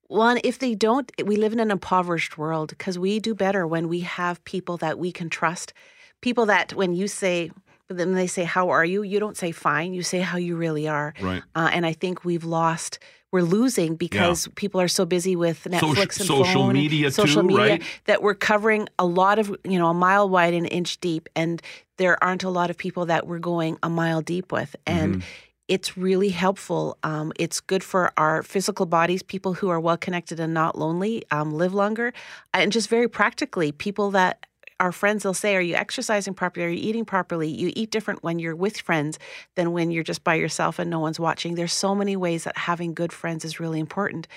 One, 0.08 0.38
if 0.44 0.58
they 0.58 0.74
don't, 0.74 1.10
we 1.24 1.36
live 1.36 1.52
in 1.52 1.58
an 1.60 1.70
impoverished 1.70 2.38
world 2.38 2.68
because 2.70 2.98
we 2.98 3.18
do 3.18 3.34
better 3.34 3.66
when 3.66 3.88
we 3.88 4.00
have 4.00 4.44
people 4.44 4.76
that 4.76 4.98
we 4.98 5.10
can 5.10 5.28
trust, 5.28 5.72
people 6.20 6.46
that 6.46 6.74
when 6.74 6.94
you 6.94 7.08
say, 7.08 7.50
then 7.88 8.14
they 8.14 8.26
say, 8.28 8.44
"How 8.44 8.68
are 8.70 8.84
you?" 8.84 9.02
You 9.02 9.18
don't 9.18 9.36
say 9.36 9.50
"fine." 9.52 9.94
You 9.94 10.02
say 10.02 10.20
how 10.20 10.38
you 10.38 10.56
really 10.56 10.86
are. 10.86 11.12
Right. 11.20 11.42
Uh, 11.54 11.70
and 11.72 11.84
I 11.84 11.92
think 11.92 12.24
we've 12.24 12.44
lost. 12.44 12.98
We're 13.32 13.42
losing 13.42 13.96
because 13.96 14.48
people 14.54 14.80
are 14.80 14.88
so 14.88 15.04
busy 15.04 15.34
with 15.34 15.64
Netflix 15.64 15.80
Social- 15.80 16.02
and 16.02 16.12
social 16.12 16.44
phone 16.44 16.70
and 16.70 16.78
media 16.78 17.10
social 17.10 17.42
too, 17.42 17.48
media 17.48 17.70
right? 17.72 17.82
that 18.04 18.22
we're 18.22 18.34
covering 18.34 18.88
a 18.98 19.04
lot 19.06 19.38
of 19.40 19.54
you 19.64 19.78
know 19.78 19.88
a 19.88 19.94
mile 19.94 20.28
wide 20.28 20.54
and 20.54 20.66
an 20.66 20.72
inch 20.72 21.00
deep, 21.00 21.28
and 21.34 21.60
there 21.96 22.22
aren't 22.22 22.44
a 22.44 22.50
lot 22.50 22.70
of 22.70 22.76
people 22.76 23.06
that 23.06 23.26
we're 23.26 23.40
going 23.40 23.76
a 23.82 23.88
mile 23.88 24.20
deep 24.22 24.52
with, 24.52 24.76
and. 24.86 25.16
Mhm. 25.16 25.22
It's 25.68 25.96
really 25.96 26.28
helpful. 26.28 26.96
Um, 27.02 27.32
it's 27.38 27.60
good 27.60 27.82
for 27.82 28.12
our 28.16 28.42
physical 28.42 28.86
bodies. 28.86 29.22
People 29.22 29.54
who 29.54 29.68
are 29.68 29.80
well 29.80 29.96
connected 29.96 30.38
and 30.38 30.54
not 30.54 30.78
lonely 30.78 31.24
um, 31.30 31.52
live 31.52 31.74
longer. 31.74 32.12
And 32.54 32.70
just 32.70 32.88
very 32.88 33.08
practically, 33.08 33.72
people 33.72 34.12
that 34.12 34.46
our 34.78 34.92
friends 34.92 35.24
will 35.24 35.34
say, 35.34 35.56
Are 35.56 35.60
you 35.60 35.74
exercising 35.74 36.34
properly? 36.34 36.66
Are 36.66 36.70
you 36.70 36.88
eating 36.88 37.04
properly? 37.04 37.48
You 37.48 37.72
eat 37.74 37.90
different 37.90 38.22
when 38.22 38.38
you're 38.38 38.54
with 38.54 38.80
friends 38.80 39.18
than 39.56 39.72
when 39.72 39.90
you're 39.90 40.04
just 40.04 40.22
by 40.22 40.34
yourself 40.34 40.78
and 40.78 40.90
no 40.90 41.00
one's 41.00 41.18
watching. 41.18 41.54
There's 41.54 41.72
so 41.72 41.94
many 41.94 42.16
ways 42.16 42.44
that 42.44 42.56
having 42.56 42.94
good 42.94 43.12
friends 43.12 43.44
is 43.44 43.58
really 43.58 43.80
important. 43.80 44.28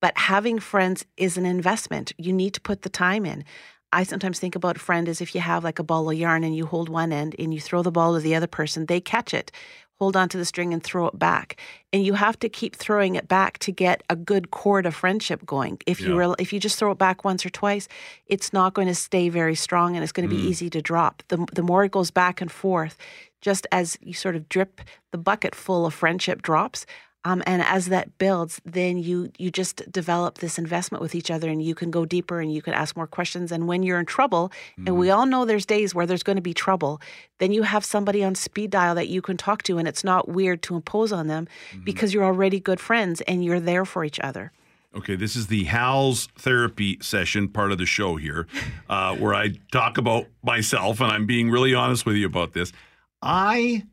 But 0.00 0.16
having 0.16 0.58
friends 0.58 1.04
is 1.16 1.36
an 1.36 1.44
investment. 1.44 2.12
You 2.16 2.32
need 2.32 2.54
to 2.54 2.60
put 2.60 2.82
the 2.82 2.88
time 2.88 3.26
in. 3.26 3.44
I 3.92 4.02
sometimes 4.02 4.38
think 4.38 4.54
about 4.54 4.76
a 4.76 4.80
friend 4.80 5.08
as 5.08 5.20
if 5.20 5.34
you 5.34 5.40
have 5.40 5.64
like 5.64 5.78
a 5.78 5.82
ball 5.84 6.10
of 6.10 6.16
yarn 6.16 6.44
and 6.44 6.54
you 6.54 6.66
hold 6.66 6.88
one 6.88 7.10
end 7.10 7.34
and 7.38 7.54
you 7.54 7.60
throw 7.60 7.82
the 7.82 7.90
ball 7.90 8.14
to 8.14 8.20
the 8.20 8.34
other 8.34 8.46
person, 8.46 8.86
they 8.86 9.00
catch 9.00 9.32
it, 9.32 9.50
hold 9.98 10.16
on 10.16 10.28
to 10.28 10.38
the 10.38 10.44
string 10.44 10.72
and 10.72 10.82
throw 10.82 11.08
it 11.08 11.18
back. 11.18 11.56
And 11.92 12.04
you 12.04 12.14
have 12.14 12.38
to 12.40 12.48
keep 12.48 12.76
throwing 12.76 13.16
it 13.16 13.26
back 13.26 13.58
to 13.60 13.72
get 13.72 14.02
a 14.08 14.14
good 14.16 14.50
cord 14.50 14.86
of 14.86 14.94
friendship 14.94 15.44
going. 15.44 15.78
If 15.86 16.00
you 16.00 16.12
Yeah. 16.12 16.18
rel- 16.18 16.36
if 16.38 16.52
you 16.52 16.60
just 16.60 16.78
throw 16.78 16.92
it 16.92 16.98
back 16.98 17.24
once 17.24 17.44
or 17.44 17.50
twice, 17.50 17.88
it's 18.26 18.52
not 18.52 18.74
going 18.74 18.88
to 18.88 18.94
stay 18.94 19.28
very 19.28 19.54
strong 19.56 19.94
and 19.96 20.02
it's 20.04 20.12
going 20.12 20.28
to 20.28 20.34
be 20.34 20.40
Mm. 20.40 20.46
easy 20.46 20.70
to 20.70 20.80
drop. 20.80 21.22
The 21.28 21.44
the 21.52 21.62
more 21.62 21.84
it 21.84 21.90
goes 21.92 22.10
back 22.12 22.40
and 22.40 22.50
forth, 22.50 22.96
just 23.40 23.66
as 23.72 23.98
you 24.00 24.12
sort 24.14 24.36
of 24.36 24.48
drip 24.48 24.80
the 25.10 25.18
bucket 25.18 25.54
full 25.54 25.84
of 25.86 25.94
friendship 25.94 26.42
drops, 26.42 26.86
um, 27.24 27.42
and 27.46 27.62
as 27.62 27.86
that 27.86 28.16
builds, 28.18 28.60
then 28.64 28.98
you 28.98 29.30
you 29.38 29.50
just 29.50 29.90
develop 29.90 30.38
this 30.38 30.58
investment 30.58 31.02
with 31.02 31.14
each 31.14 31.30
other, 31.30 31.48
and 31.48 31.62
you 31.62 31.74
can 31.74 31.90
go 31.90 32.04
deeper, 32.04 32.40
and 32.40 32.52
you 32.52 32.62
can 32.62 32.74
ask 32.74 32.96
more 32.96 33.06
questions. 33.06 33.50
And 33.50 33.66
when 33.66 33.82
you're 33.82 33.98
in 33.98 34.06
trouble, 34.06 34.52
and 34.86 34.96
we 34.96 35.10
all 35.10 35.26
know 35.26 35.44
there's 35.44 35.66
days 35.66 35.94
where 35.94 36.06
there's 36.06 36.22
going 36.22 36.36
to 36.36 36.42
be 36.42 36.54
trouble, 36.54 37.00
then 37.38 37.52
you 37.52 37.64
have 37.64 37.84
somebody 37.84 38.22
on 38.22 38.34
speed 38.34 38.70
dial 38.70 38.94
that 38.94 39.08
you 39.08 39.20
can 39.20 39.36
talk 39.36 39.62
to, 39.64 39.78
and 39.78 39.88
it's 39.88 40.04
not 40.04 40.28
weird 40.28 40.62
to 40.62 40.76
impose 40.76 41.12
on 41.12 41.26
them 41.26 41.48
because 41.84 42.14
you're 42.14 42.24
already 42.24 42.60
good 42.60 42.80
friends 42.80 43.20
and 43.22 43.44
you're 43.44 43.60
there 43.60 43.84
for 43.84 44.04
each 44.04 44.20
other. 44.20 44.52
Okay, 44.94 45.16
this 45.16 45.36
is 45.36 45.48
the 45.48 45.64
Hal's 45.64 46.28
therapy 46.38 46.98
session 47.02 47.48
part 47.48 47.72
of 47.72 47.78
the 47.78 47.84
show 47.84 48.16
here, 48.16 48.46
uh, 48.88 49.14
where 49.16 49.34
I 49.34 49.50
talk 49.70 49.98
about 49.98 50.26
myself, 50.42 51.00
and 51.00 51.12
I'm 51.12 51.26
being 51.26 51.50
really 51.50 51.74
honest 51.74 52.06
with 52.06 52.16
you 52.16 52.26
about 52.26 52.54
this. 52.54 52.72
I 53.20 53.84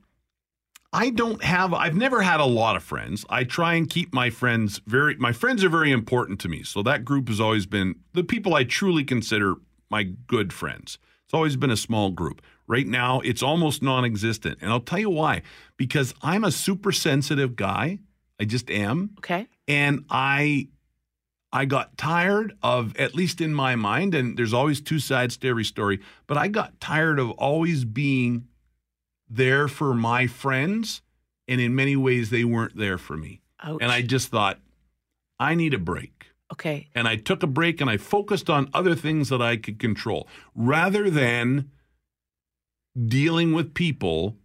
I 0.96 1.10
don't 1.10 1.44
have 1.44 1.74
I've 1.74 1.96
never 1.96 2.22
had 2.22 2.40
a 2.40 2.46
lot 2.46 2.78
of 2.78 2.84
friends. 2.84 3.26
I 3.30 3.44
try 3.44 3.74
and 3.74 3.90
keep 3.90 4.14
my 4.14 4.30
friends 4.30 4.80
very 4.88 5.16
my 5.18 5.34
friends 5.34 5.62
are 5.66 5.70
very 5.70 5.92
important 5.92 6.40
to 6.42 6.50
me. 6.50 6.64
So 6.64 6.82
that 6.84 7.04
group 7.04 7.28
has 7.28 7.42
always 7.42 7.66
been 7.66 7.96
the 8.14 8.24
people 8.24 8.56
I 8.56 8.64
truly 8.64 9.04
consider 9.04 9.56
my 9.90 10.04
good 10.04 10.54
friends. 10.54 10.98
It's 11.26 11.34
always 11.34 11.58
been 11.58 11.70
a 11.70 11.78
small 11.78 12.12
group. 12.12 12.42
Right 12.66 12.88
now 12.88 13.20
it's 13.20 13.44
almost 13.44 13.84
non-existent. 13.84 14.60
And 14.62 14.72
I'll 14.72 14.80
tell 14.80 15.00
you 15.00 15.10
why. 15.10 15.42
Because 15.76 16.14
I'm 16.22 16.46
a 16.46 16.52
super 16.52 16.94
sensitive 16.94 17.58
guy. 17.58 18.00
I 18.40 18.46
just 18.46 18.72
am. 18.72 19.12
Okay. 19.18 19.48
And 19.68 20.06
I 20.10 20.70
I 21.52 21.66
got 21.66 21.98
tired 21.98 22.54
of, 22.64 22.98
at 22.98 23.16
least 23.16 23.40
in 23.40 23.54
my 23.54 23.76
mind, 23.76 24.14
and 24.14 24.38
there's 24.38 24.54
always 24.54 24.82
two 24.82 25.00
sides 25.00 25.38
to 25.38 25.48
every 25.48 25.64
story, 25.64 26.02
but 26.28 26.38
I 26.38 26.50
got 26.50 26.82
tired 26.82 27.18
of 27.18 27.32
always 27.32 27.86
being 27.86 28.48
there 29.30 29.68
for 29.68 29.94
my 29.94 30.28
friends. 30.28 31.02
And 31.48 31.62
in 31.62 31.76
many 31.76 31.96
ways, 31.96 32.30
they 32.30 32.44
weren't 32.44 32.76
there 32.76 32.98
for 32.98 33.16
me. 33.16 33.42
Ouch. 33.64 33.80
And 33.82 33.92
I 33.92 34.02
just 34.02 34.30
thought, 34.30 34.60
I 35.40 35.56
need 35.56 35.74
a 35.74 35.80
break. 35.80 36.28
Okay. 36.52 36.90
And 36.96 37.08
I 37.08 37.16
took 37.16 37.44
a 37.44 37.48
break 37.48 37.82
and 37.82 37.90
I 37.90 37.98
focused 37.98 38.50
on 38.50 38.70
other 38.74 38.96
things 38.96 39.30
that 39.30 39.42
I 39.42 39.58
could 39.58 39.80
control 39.80 40.28
rather 40.56 41.10
than 41.10 41.72
dealing 43.08 43.54
with 43.54 43.74
people 43.74 44.38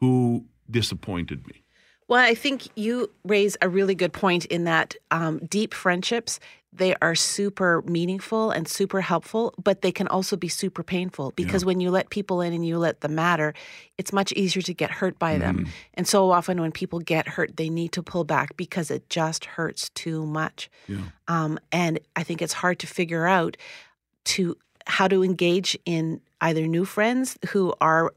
who 0.00 0.46
disappointed 0.70 1.46
me. 1.46 1.63
Well, 2.08 2.22
I 2.22 2.34
think 2.34 2.68
you 2.76 3.10
raise 3.24 3.56
a 3.62 3.68
really 3.68 3.94
good 3.94 4.12
point 4.12 4.44
in 4.46 4.64
that 4.64 4.94
um, 5.10 5.38
deep 5.38 5.72
friendships, 5.72 6.38
they 6.72 6.94
are 7.00 7.14
super 7.14 7.82
meaningful 7.82 8.50
and 8.50 8.66
super 8.66 9.00
helpful, 9.00 9.54
but 9.62 9.82
they 9.82 9.92
can 9.92 10.08
also 10.08 10.36
be 10.36 10.48
super 10.48 10.82
painful 10.82 11.32
because 11.36 11.64
when 11.64 11.80
you 11.80 11.90
let 11.90 12.10
people 12.10 12.40
in 12.40 12.52
and 12.52 12.66
you 12.66 12.78
let 12.78 13.00
them 13.00 13.14
matter, 13.14 13.54
it's 13.96 14.12
much 14.12 14.32
easier 14.32 14.60
to 14.62 14.74
get 14.74 14.90
hurt 14.90 15.16
by 15.18 15.38
them. 15.38 15.68
And 15.94 16.08
so 16.08 16.32
often 16.32 16.60
when 16.60 16.72
people 16.72 16.98
get 16.98 17.28
hurt, 17.28 17.56
they 17.56 17.70
need 17.70 17.92
to 17.92 18.02
pull 18.02 18.24
back 18.24 18.56
because 18.56 18.90
it 18.90 19.08
just 19.08 19.44
hurts 19.44 19.90
too 19.90 20.26
much. 20.26 20.68
Yeah. 20.88 20.98
Um, 21.28 21.60
and 21.70 22.00
I 22.16 22.24
think 22.24 22.42
it's 22.42 22.52
hard 22.52 22.80
to 22.80 22.88
figure 22.88 23.26
out 23.26 23.56
to 24.24 24.56
how 24.86 25.06
to 25.06 25.22
engage 25.22 25.78
in 25.86 26.20
either 26.40 26.66
new 26.66 26.84
friends 26.84 27.38
who 27.48 27.72
are 27.80 28.12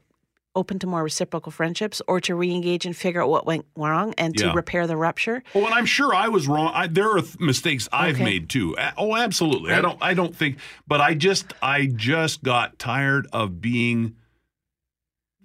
open 0.58 0.78
to 0.80 0.86
more 0.86 1.02
reciprocal 1.02 1.50
friendships 1.52 2.02
or 2.06 2.20
to 2.20 2.34
re-engage 2.34 2.84
and 2.84 2.96
figure 2.96 3.22
out 3.22 3.30
what 3.30 3.46
went 3.46 3.64
wrong 3.76 4.12
and 4.18 4.36
to 4.36 4.46
Yeah. 4.46 4.52
repair 4.54 4.86
the 4.86 4.96
rupture. 4.96 5.42
Well, 5.54 5.64
and 5.66 5.74
I'm 5.74 5.86
sure 5.86 6.14
I 6.14 6.28
was 6.28 6.46
wrong. 6.48 6.70
I, 6.74 6.86
there 6.88 7.10
are 7.16 7.20
th- 7.22 7.38
mistakes 7.40 7.88
I've 7.92 8.16
Okay. 8.16 8.24
made 8.24 8.48
too. 8.50 8.76
Oh, 8.96 9.16
absolutely. 9.16 9.72
I 9.72 9.80
don't. 9.80 9.98
I 10.02 10.12
don't 10.14 10.34
think. 10.36 10.58
But 10.86 11.00
I 11.00 11.14
just. 11.14 11.54
I 11.62 11.86
just 11.86 12.42
got 12.42 12.78
tired 12.78 13.26
of 13.32 13.60
being 13.60 14.16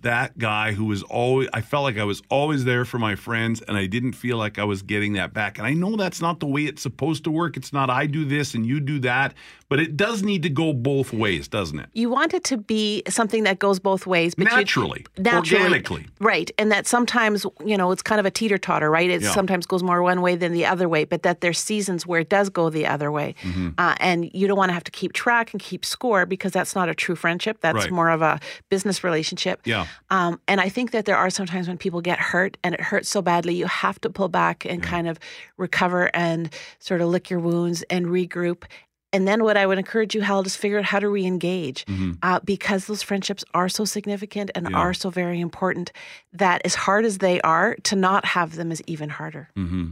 that 0.02 0.38
guy 0.38 0.74
who 0.74 0.84
was 0.86 1.02
always. 1.04 1.48
I 1.54 1.62
felt 1.62 1.84
like 1.84 1.98
I 1.98 2.04
was 2.04 2.22
always 2.30 2.66
there 2.66 2.84
for 2.84 3.00
my 3.00 3.16
friends, 3.16 3.62
and 3.62 3.78
I 3.78 3.86
didn't 3.86 4.14
feel 4.14 4.38
like 4.38 4.60
I 4.60 4.66
was 4.66 4.82
getting 4.82 5.14
that 5.14 5.34
back. 5.34 5.58
And 5.58 5.66
I 5.66 5.74
know 5.74 5.96
that's 5.96 6.20
not 6.22 6.42
the 6.42 6.46
way 6.46 6.66
it's 6.66 6.82
supposed 6.82 7.24
to 7.24 7.32
work. 7.32 7.56
It's 7.56 7.72
not. 7.72 7.90
I 7.90 8.06
do 8.06 8.26
this 8.26 8.54
and 8.54 8.66
you 8.66 8.82
do 8.82 9.00
that. 9.00 9.34
But 9.74 9.80
it 9.80 9.98
does 9.98 10.22
need 10.22 10.44
to 10.44 10.50
go 10.52 10.72
both 10.72 11.12
ways, 11.14 11.48
doesn't 11.48 11.80
it? 11.80 11.90
You 11.94 12.08
want 12.12 12.36
it 12.36 12.44
to 12.44 12.58
be 12.58 13.02
something 13.10 13.44
that 13.46 13.58
goes 13.58 13.80
both 13.80 14.06
ways, 14.06 14.36
but 14.36 14.46
you- 14.52 14.56
Naturally, 14.56 15.04
naturally, 15.18 15.64
organically. 15.64 16.06
right? 16.20 16.52
And 16.60 16.72
that 16.72 16.86
sometimes 16.86 17.44
you 17.66 17.76
know 17.76 17.92
it's 17.92 18.04
kind 18.04 18.20
of 18.20 18.26
a 18.28 18.30
teeter 18.40 18.60
totter, 18.60 18.92
right? 18.92 19.10
It 19.10 19.24
Yeah. 19.24 19.32
sometimes 19.32 19.66
goes 19.66 19.82
more 19.82 20.04
one 20.04 20.22
way 20.22 20.36
than 20.36 20.52
the 20.54 20.68
other 20.68 20.88
way, 20.88 21.06
but 21.06 21.24
that 21.24 21.42
there's 21.42 21.58
seasons 21.58 22.06
where 22.06 22.20
it 22.22 22.30
does 22.30 22.50
go 22.50 22.70
the 22.70 22.86
other 22.86 23.12
way, 23.12 23.34
Mhm. 23.42 23.74
uh, 23.80 23.96
and 24.00 24.30
you 24.32 24.46
don't 24.48 24.58
want 24.58 24.70
to 24.70 24.74
have 24.76 24.84
to 24.84 24.92
keep 24.92 25.12
track 25.14 25.52
and 25.54 25.60
keep 25.60 25.84
score 25.84 26.28
because 26.28 26.52
that's 26.52 26.76
not 26.76 26.88
a 26.88 26.94
true 26.94 27.16
friendship. 27.16 27.58
That's 27.62 27.86
Right. 27.86 27.92
more 27.92 28.10
of 28.12 28.22
a 28.22 28.40
business 28.70 29.04
relationship. 29.04 29.62
Yeah. 29.66 29.88
Um, 30.12 30.40
and 30.48 30.62
I 30.62 30.70
think 30.70 30.92
that 30.92 31.06
there 31.06 31.18
are 31.18 31.32
sometimes 31.32 31.68
when 31.68 31.80
people 31.80 32.02
get 32.02 32.20
hurt 32.20 32.58
and 32.64 32.76
it 32.76 32.82
hurts 32.82 33.10
so 33.10 33.24
badly, 33.24 33.56
you 33.56 33.66
have 33.66 34.00
to 34.02 34.10
pull 34.12 34.30
back 34.30 34.66
and 34.70 34.84
kind 34.84 35.08
of 35.08 35.18
recover 35.58 36.12
and 36.14 36.50
sort 36.78 37.02
of 37.02 37.08
lick 37.10 37.32
your 37.32 37.40
wounds 37.40 37.82
and 37.90 38.06
regroup. 38.06 38.64
And 39.14 39.28
then 39.28 39.44
what 39.44 39.56
I 39.56 39.66
would 39.68 39.78
encourage 39.78 40.16
you, 40.16 40.22
Hal, 40.22 40.42
is 40.46 40.56
figure 40.56 40.80
out 40.80 40.86
how 40.86 41.00
to 41.00 41.08
re-engage 41.08 41.86
Mhm. 41.86 42.18
uh, 42.24 42.40
because 42.44 42.88
those 42.88 43.04
friendships 43.04 43.46
are 43.54 43.70
so 43.70 43.86
significant 43.86 44.50
and 44.56 44.68
Yeah. 44.70 44.78
are 44.78 44.94
so 44.94 45.10
very 45.12 45.40
important 45.40 45.92
that 46.34 46.62
as 46.66 46.74
hard 46.74 47.06
as 47.06 47.20
they 47.20 47.40
are, 47.42 47.76
to 47.84 47.96
not 47.96 48.26
have 48.26 48.56
them 48.56 48.72
is 48.72 48.82
even 48.88 49.10
harder. 49.10 49.50
hmm 49.56 49.92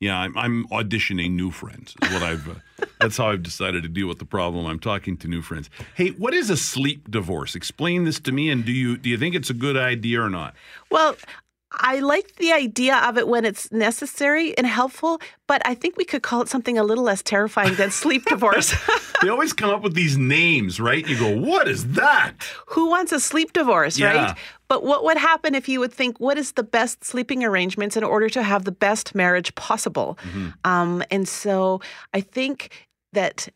Yeah, 0.00 0.18
I'm, 0.18 0.36
I'm 0.36 0.66
auditioning 0.68 1.32
new 1.32 1.50
friends. 1.52 1.94
Is 2.02 2.10
what 2.10 2.22
I've. 2.24 2.48
Uh, 2.48 2.54
that's 3.00 3.16
how 3.16 3.28
I've 3.30 3.42
decided 3.44 3.84
to 3.84 3.88
deal 3.88 4.08
with 4.08 4.18
the 4.18 4.24
problem. 4.24 4.66
I'm 4.66 4.80
talking 4.80 5.16
to 5.18 5.28
new 5.28 5.42
friends. 5.42 5.70
Hey, 5.94 6.08
what 6.10 6.34
is 6.34 6.50
a 6.50 6.56
sleep 6.56 7.08
divorce? 7.08 7.54
Explain 7.54 8.02
this 8.04 8.18
to 8.20 8.32
me. 8.32 8.50
And 8.50 8.64
do 8.64 8.72
you 8.72 8.96
do 8.96 9.08
you 9.08 9.16
think 9.16 9.36
it's 9.36 9.48
a 9.50 9.54
good 9.54 9.76
idea 9.76 10.20
or 10.20 10.28
not? 10.30 10.54
Well, 10.90 11.16
I 11.74 12.00
like 12.00 12.36
the 12.36 12.52
idea 12.52 12.96
of 12.96 13.16
it 13.18 13.26
when 13.28 13.44
it's 13.44 13.70
necessary 13.72 14.56
and 14.58 14.66
helpful, 14.66 15.20
but 15.48 15.62
I 15.64 15.74
think 15.74 15.96
we 15.96 16.04
could 16.04 16.22
call 16.22 16.42
it 16.42 16.48
something 16.48 16.76
a 16.78 16.84
little 16.84 17.04
less 17.04 17.22
terrifying 17.22 17.74
than 17.76 17.90
sleep 17.90 18.24
divorce. 18.28 18.74
they 19.22 19.28
always 19.28 19.52
come 19.52 19.70
up 19.70 19.82
with 19.82 19.94
these 19.94 20.16
names, 20.18 20.78
right? 20.80 21.06
You 21.06 21.18
go, 21.18 21.36
what 21.36 21.68
is 21.68 21.92
that? 21.94 22.34
Who 22.66 22.88
wants 22.88 23.12
a 23.12 23.20
sleep 23.20 23.52
divorce, 23.52 23.98
Yeah. 23.98 24.26
right? 24.26 24.36
But 24.68 24.84
what 24.84 25.04
would 25.04 25.18
happen 25.18 25.54
if 25.54 25.68
you 25.68 25.80
would 25.80 25.92
think, 25.92 26.18
what 26.18 26.38
is 26.38 26.52
the 26.52 26.62
best 26.62 27.04
sleeping 27.04 27.44
arrangements 27.44 27.96
in 27.96 28.04
order 28.04 28.28
to 28.30 28.42
have 28.42 28.64
the 28.64 28.72
best 28.72 29.14
marriage 29.14 29.54
possible? 29.54 30.18
Um, 30.64 31.02
and 31.10 31.28
so 31.28 31.80
I 32.14 32.20
think 32.22 32.70
that 33.12 33.48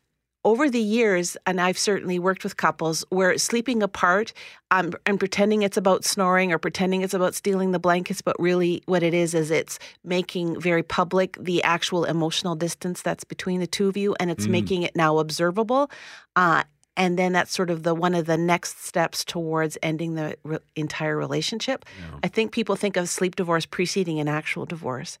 over 0.45 0.69
the 0.69 0.79
years, 0.79 1.35
and 1.45 1.59
I've 1.59 1.77
certainly 1.77 2.19
worked 2.19 2.43
with 2.43 2.57
couples 2.57 3.03
where 3.09 3.37
sleeping 3.37 3.83
apart 3.83 4.31
um, 4.71 4.93
and 5.05 5.19
pretending 5.19 5.61
it's 5.61 5.77
about 5.77 6.05
snoring 6.05 6.53
or 6.53 6.57
pretending 6.57 7.01
it's 7.01 7.13
about 7.13 7.35
stealing 7.35 7.71
the 7.71 7.79
blankets, 7.79 8.21
but 8.21 8.39
really 8.39 8.81
what 8.85 9.03
it 9.03 9.13
is 9.13 9.33
is 9.33 9.51
it's 9.51 9.77
making 10.03 10.59
very 10.59 10.83
public 10.83 11.37
the 11.39 11.61
actual 11.63 12.05
emotional 12.05 12.55
distance 12.55 13.01
that's 13.01 13.23
between 13.25 13.59
the 13.59 13.67
two 13.67 13.89
of 13.89 13.97
you, 13.97 14.15
and 14.19 14.31
it's 14.31 14.47
Mm. 14.47 14.51
making 14.51 14.83
it 14.83 14.95
now 14.95 15.17
observable. 15.17 15.91
Uh, 16.35 16.63
and 16.95 17.19
then 17.19 17.33
that's 17.33 17.51
sort 17.51 17.69
of 17.69 17.83
the 17.83 17.93
one 17.93 18.15
of 18.15 18.25
the 18.25 18.37
next 18.37 18.83
steps 18.85 19.25
towards 19.25 19.77
ending 19.83 20.15
the 20.15 20.35
re- 20.43 20.59
entire 20.75 21.17
relationship. 21.17 21.85
I 22.23 22.27
think 22.27 22.51
people 22.51 22.75
think 22.75 22.95
of 22.97 23.09
sleep 23.09 23.35
divorce 23.35 23.65
preceding 23.65 24.19
an 24.19 24.27
actual 24.27 24.65
divorce, 24.65 25.19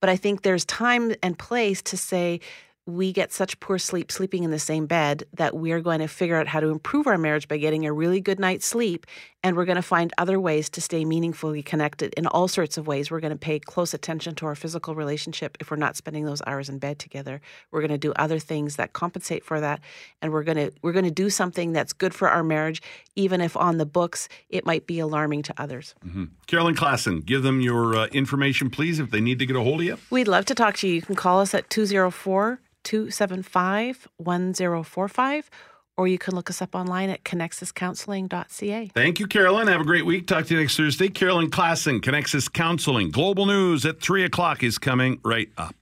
but 0.00 0.08
I 0.08 0.16
think 0.16 0.42
there's 0.42 0.64
time 0.64 1.14
and 1.22 1.38
place 1.38 1.80
to 1.82 1.96
say 1.96 2.40
we 2.86 3.12
get 3.12 3.32
such 3.32 3.60
poor 3.60 3.78
sleep 3.78 4.10
sleeping 4.10 4.42
in 4.42 4.50
the 4.50 4.58
same 4.58 4.86
bed 4.86 5.22
that 5.34 5.54
we're 5.54 5.80
going 5.80 6.00
to 6.00 6.08
figure 6.08 6.36
out 6.36 6.48
how 6.48 6.58
to 6.58 6.68
improve 6.68 7.06
our 7.06 7.16
marriage 7.16 7.46
by 7.46 7.56
getting 7.56 7.86
a 7.86 7.92
really 7.92 8.20
good 8.20 8.40
night's 8.40 8.66
sleep. 8.66 9.06
And 9.44 9.56
we're 9.56 9.64
going 9.64 9.76
to 9.76 9.82
find 9.82 10.12
other 10.18 10.40
ways 10.40 10.68
to 10.70 10.80
stay 10.80 11.04
meaningfully 11.04 11.62
connected 11.62 12.12
in 12.14 12.26
all 12.26 12.48
sorts 12.48 12.76
of 12.78 12.86
ways. 12.88 13.10
We're 13.10 13.20
going 13.20 13.32
to 13.32 13.38
pay 13.38 13.60
close 13.60 13.94
attention 13.94 14.34
to 14.36 14.46
our 14.46 14.54
physical 14.56 14.96
relationship 14.96 15.56
if 15.60 15.70
we're 15.70 15.76
not 15.76 15.96
spending 15.96 16.24
those 16.24 16.42
hours 16.46 16.68
in 16.68 16.78
bed 16.78 16.98
together. 16.98 17.40
We're 17.70 17.80
going 17.80 17.90
to 17.92 17.98
do 17.98 18.12
other 18.16 18.40
things 18.40 18.76
that 18.76 18.92
compensate 18.94 19.44
for 19.44 19.60
that. 19.60 19.80
And 20.20 20.32
we're 20.32 20.44
going 20.44 20.56
to 20.56 20.72
we're 20.82 20.92
going 20.92 21.04
to 21.04 21.10
do 21.10 21.30
something 21.30 21.72
that's 21.72 21.92
good 21.92 22.14
for 22.14 22.28
our 22.28 22.42
marriage, 22.42 22.82
even 23.14 23.40
if 23.40 23.56
on 23.56 23.78
the 23.78 23.86
books 23.86 24.28
it 24.48 24.66
might 24.66 24.86
be 24.88 24.98
alarming 24.98 25.42
to 25.42 25.54
others. 25.56 25.94
Mhm. 26.04 26.30
Carolyn 26.48 26.74
Klassen, 26.74 27.24
give 27.24 27.42
them 27.44 27.60
your 27.60 27.94
uh, 27.96 28.06
information, 28.06 28.70
please, 28.70 28.98
if 28.98 29.10
they 29.10 29.20
need 29.20 29.38
to 29.38 29.46
get 29.46 29.54
a 29.56 29.60
hold 29.60 29.80
of 29.80 29.86
you. 29.86 29.98
We'd 30.10 30.28
love 30.28 30.46
to 30.46 30.54
talk 30.54 30.76
to 30.78 30.88
you. 30.88 30.94
You 30.94 31.02
can 31.02 31.14
call 31.14 31.40
us 31.40 31.54
at 31.54 31.68
204 31.70 32.60
275 32.84 34.08
1045, 34.16 35.50
or 35.96 36.08
you 36.08 36.18
can 36.18 36.34
look 36.34 36.50
us 36.50 36.62
up 36.62 36.74
online 36.74 37.10
at 37.10 37.24
connexuscounseling.ca. 37.24 38.90
Thank 38.94 39.20
you, 39.20 39.26
Carolyn. 39.26 39.68
Have 39.68 39.80
a 39.80 39.84
great 39.84 40.06
week. 40.06 40.26
Talk 40.26 40.46
to 40.46 40.54
you 40.54 40.60
next 40.60 40.76
Thursday. 40.76 41.08
Carolyn 41.08 41.50
Klassen, 41.50 42.00
Connexus 42.00 42.52
Counseling. 42.52 43.10
Global 43.10 43.46
News 43.46 43.84
at 43.84 44.00
3 44.00 44.24
o'clock 44.24 44.62
is 44.62 44.78
coming 44.78 45.20
right 45.24 45.50
up. 45.58 45.74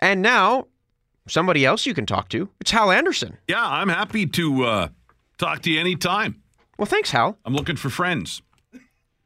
And 0.00 0.22
now, 0.22 0.66
somebody 1.26 1.64
else 1.64 1.86
you 1.86 1.94
can 1.94 2.06
talk 2.06 2.28
to. 2.30 2.48
It's 2.60 2.70
Hal 2.70 2.90
Anderson. 2.90 3.38
Yeah, 3.48 3.66
I'm 3.66 3.88
happy 3.88 4.26
to 4.26 4.64
uh, 4.64 4.88
talk 5.38 5.62
to 5.62 5.70
you 5.70 5.80
anytime. 5.80 6.42
Well, 6.78 6.86
thanks, 6.86 7.10
Hal. 7.10 7.38
I'm 7.44 7.54
looking 7.54 7.76
for 7.76 7.88
friends. 7.88 8.42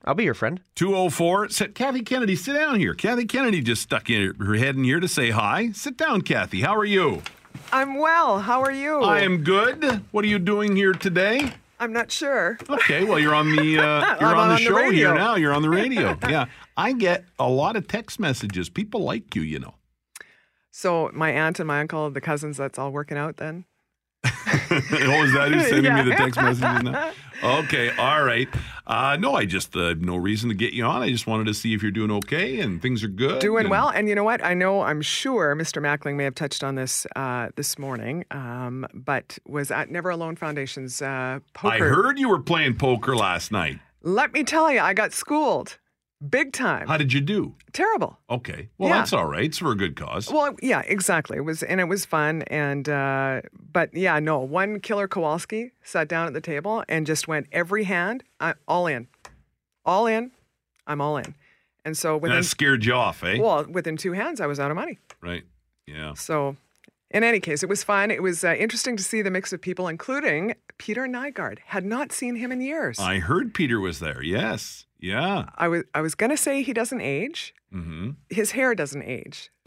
I'll 0.04 0.14
be 0.14 0.24
your 0.24 0.34
friend. 0.34 0.60
204. 0.76 1.50
Sit, 1.50 1.74
Kathy 1.74 2.02
Kennedy, 2.02 2.34
sit 2.34 2.54
down 2.54 2.78
here. 2.80 2.94
Kathy 2.94 3.26
Kennedy 3.26 3.60
just 3.60 3.82
stuck 3.82 4.08
in 4.08 4.34
her 4.36 4.54
head 4.54 4.76
in 4.76 4.84
here 4.84 5.00
to 5.00 5.08
say 5.08 5.30
hi. 5.30 5.72
Sit 5.72 5.96
down, 5.96 6.22
Kathy. 6.22 6.62
How 6.62 6.74
are 6.74 6.84
you? 6.84 7.22
I'm 7.72 7.98
well. 7.98 8.40
How 8.40 8.62
are 8.62 8.72
you? 8.72 9.00
I 9.00 9.20
am 9.20 9.44
good. 9.44 10.02
What 10.10 10.24
are 10.24 10.28
you 10.28 10.38
doing 10.38 10.74
here 10.74 10.92
today? 10.92 11.52
I'm 11.78 11.92
not 11.92 12.12
sure. 12.12 12.58
Okay, 12.68 13.04
well 13.04 13.18
you're 13.18 13.34
on 13.34 13.56
the 13.56 13.78
uh, 13.78 14.16
you're 14.20 14.28
I'm 14.28 14.38
on 14.38 14.48
the 14.48 14.54
on 14.54 14.56
the 14.56 14.56
show 14.58 14.74
radio. 14.74 14.92
here 14.92 15.14
now. 15.14 15.36
You're 15.36 15.54
on 15.54 15.62
the 15.62 15.70
radio. 15.70 16.18
yeah, 16.28 16.44
I 16.76 16.92
get 16.92 17.24
a 17.38 17.48
lot 17.48 17.74
of 17.74 17.88
text 17.88 18.20
messages. 18.20 18.68
People 18.68 19.02
like 19.02 19.34
you, 19.34 19.42
you 19.42 19.58
know. 19.58 19.74
So 20.70 21.10
my 21.14 21.30
aunt 21.30 21.58
and 21.58 21.66
my 21.66 21.80
uncle, 21.80 22.10
the 22.10 22.20
cousins, 22.20 22.58
that's 22.58 22.78
all 22.78 22.92
working 22.92 23.16
out 23.16 23.38
then. 23.38 23.64
oh, 24.24 24.28
is 25.24 25.32
that 25.32 25.50
who's 25.52 25.68
sending 25.68 25.94
me 25.94 26.02
the 26.02 26.14
text 26.16 26.40
messages 26.40 26.82
now? 26.82 27.12
Okay, 27.42 27.90
all 27.96 28.22
right. 28.22 28.48
Uh, 28.90 29.16
no, 29.20 29.34
I 29.36 29.44
just 29.44 29.76
uh, 29.76 29.94
no 30.00 30.16
reason 30.16 30.48
to 30.48 30.54
get 30.54 30.72
you 30.72 30.84
on. 30.84 31.00
I 31.00 31.10
just 31.10 31.24
wanted 31.24 31.46
to 31.46 31.54
see 31.54 31.74
if 31.74 31.80
you're 31.82 31.92
doing 31.92 32.10
okay 32.10 32.58
and 32.58 32.82
things 32.82 33.04
are 33.04 33.08
good. 33.08 33.38
Doing 33.38 33.66
and- 33.66 33.70
well, 33.70 33.88
and 33.88 34.08
you 34.08 34.16
know 34.16 34.24
what? 34.24 34.44
I 34.44 34.52
know, 34.52 34.80
I'm 34.80 35.00
sure 35.00 35.54
Mr. 35.54 35.80
Mackling 35.80 36.16
may 36.16 36.24
have 36.24 36.34
touched 36.34 36.64
on 36.64 36.74
this 36.74 37.06
uh, 37.14 37.50
this 37.54 37.78
morning, 37.78 38.24
um, 38.32 38.84
but 38.92 39.38
was 39.46 39.70
at 39.70 39.90
Never 39.90 40.10
Alone 40.10 40.34
Foundation's 40.34 41.00
uh, 41.00 41.38
poker. 41.54 41.74
I 41.74 41.78
heard 41.78 42.18
you 42.18 42.28
were 42.28 42.40
playing 42.40 42.78
poker 42.78 43.14
last 43.14 43.52
night. 43.52 43.78
Let 44.02 44.32
me 44.32 44.42
tell 44.42 44.72
you, 44.72 44.80
I 44.80 44.92
got 44.92 45.12
schooled, 45.12 45.78
big 46.28 46.52
time. 46.52 46.86
How 46.88 46.96
did 46.96 47.12
you 47.12 47.20
do? 47.20 47.54
Terrible. 47.72 48.18
Okay, 48.28 48.68
well 48.78 48.90
Yeah. 48.90 48.98
that's 48.98 49.12
all 49.12 49.26
right. 49.26 49.44
It's 49.44 49.58
for 49.58 49.70
a 49.72 49.76
good 49.76 49.96
cause. 49.96 50.30
Well, 50.30 50.54
yeah, 50.62 50.82
exactly. 50.86 51.38
It 51.38 51.42
was, 51.42 51.62
and 51.62 51.80
it 51.80 51.84
was 51.88 52.04
fun. 52.04 52.42
And 52.48 52.88
uh, 52.88 53.42
but 53.72 53.94
yeah, 53.94 54.18
no, 54.18 54.38
one 54.40 54.80
killer 54.80 55.08
Kowalski 55.08 55.72
sat 55.82 56.08
down 56.08 56.26
at 56.26 56.32
the 56.34 56.40
table 56.40 56.84
and 56.88 57.06
just 57.06 57.28
went 57.28 57.46
every 57.52 57.84
hand, 57.84 58.24
I, 58.40 58.54
all 58.68 58.86
in, 58.86 59.08
all 59.84 60.06
in. 60.06 60.32
I'm 60.86 61.00
all 61.00 61.16
in. 61.16 61.34
And 61.84 61.96
so 61.96 62.14
And 62.14 62.22
within 62.22 62.38
that 62.38 62.44
scared 62.44 62.84
you 62.84 62.92
off, 62.94 63.22
eh? 63.24 63.38
well, 63.40 63.64
within 63.68 63.96
two 63.96 64.12
hands, 64.12 64.40
I 64.40 64.46
was 64.46 64.60
out 64.60 64.70
of 64.70 64.76
money. 64.76 64.98
right. 65.20 65.44
Yeah. 65.86 66.14
So, 66.14 66.56
in 67.10 67.24
any 67.24 67.40
case, 67.40 67.62
it 67.64 67.68
was 67.68 67.82
fun. 67.82 68.10
It 68.12 68.22
was 68.22 68.44
uh, 68.44 68.54
interesting 68.54 68.96
to 68.96 69.02
see 69.02 69.22
the 69.22 69.30
mix 69.30 69.52
of 69.52 69.60
people, 69.60 69.88
including 69.88 70.54
Peter 70.78 71.06
Nygaard. 71.06 71.58
Had 71.66 71.84
not 71.84 72.12
seen 72.12 72.36
him 72.36 72.52
in 72.52 72.60
years. 72.60 72.98
I 73.00 73.18
heard 73.18 73.52
Peter 73.54 73.80
was 73.80 73.98
there. 73.98 74.22
Yes. 74.22 74.84
Yeah. 75.00 75.46
I 75.56 75.68
was 75.68 75.84
I 75.94 76.00
was 76.00 76.14
gonna 76.14 76.36
say 76.36 76.62
he 76.62 76.72
doesn't 76.72 77.00
age. 77.00 77.54
hmm 77.72 78.10
His 78.28 78.52
hair 78.52 78.74
doesn't 78.74 79.02
age. 79.02 79.50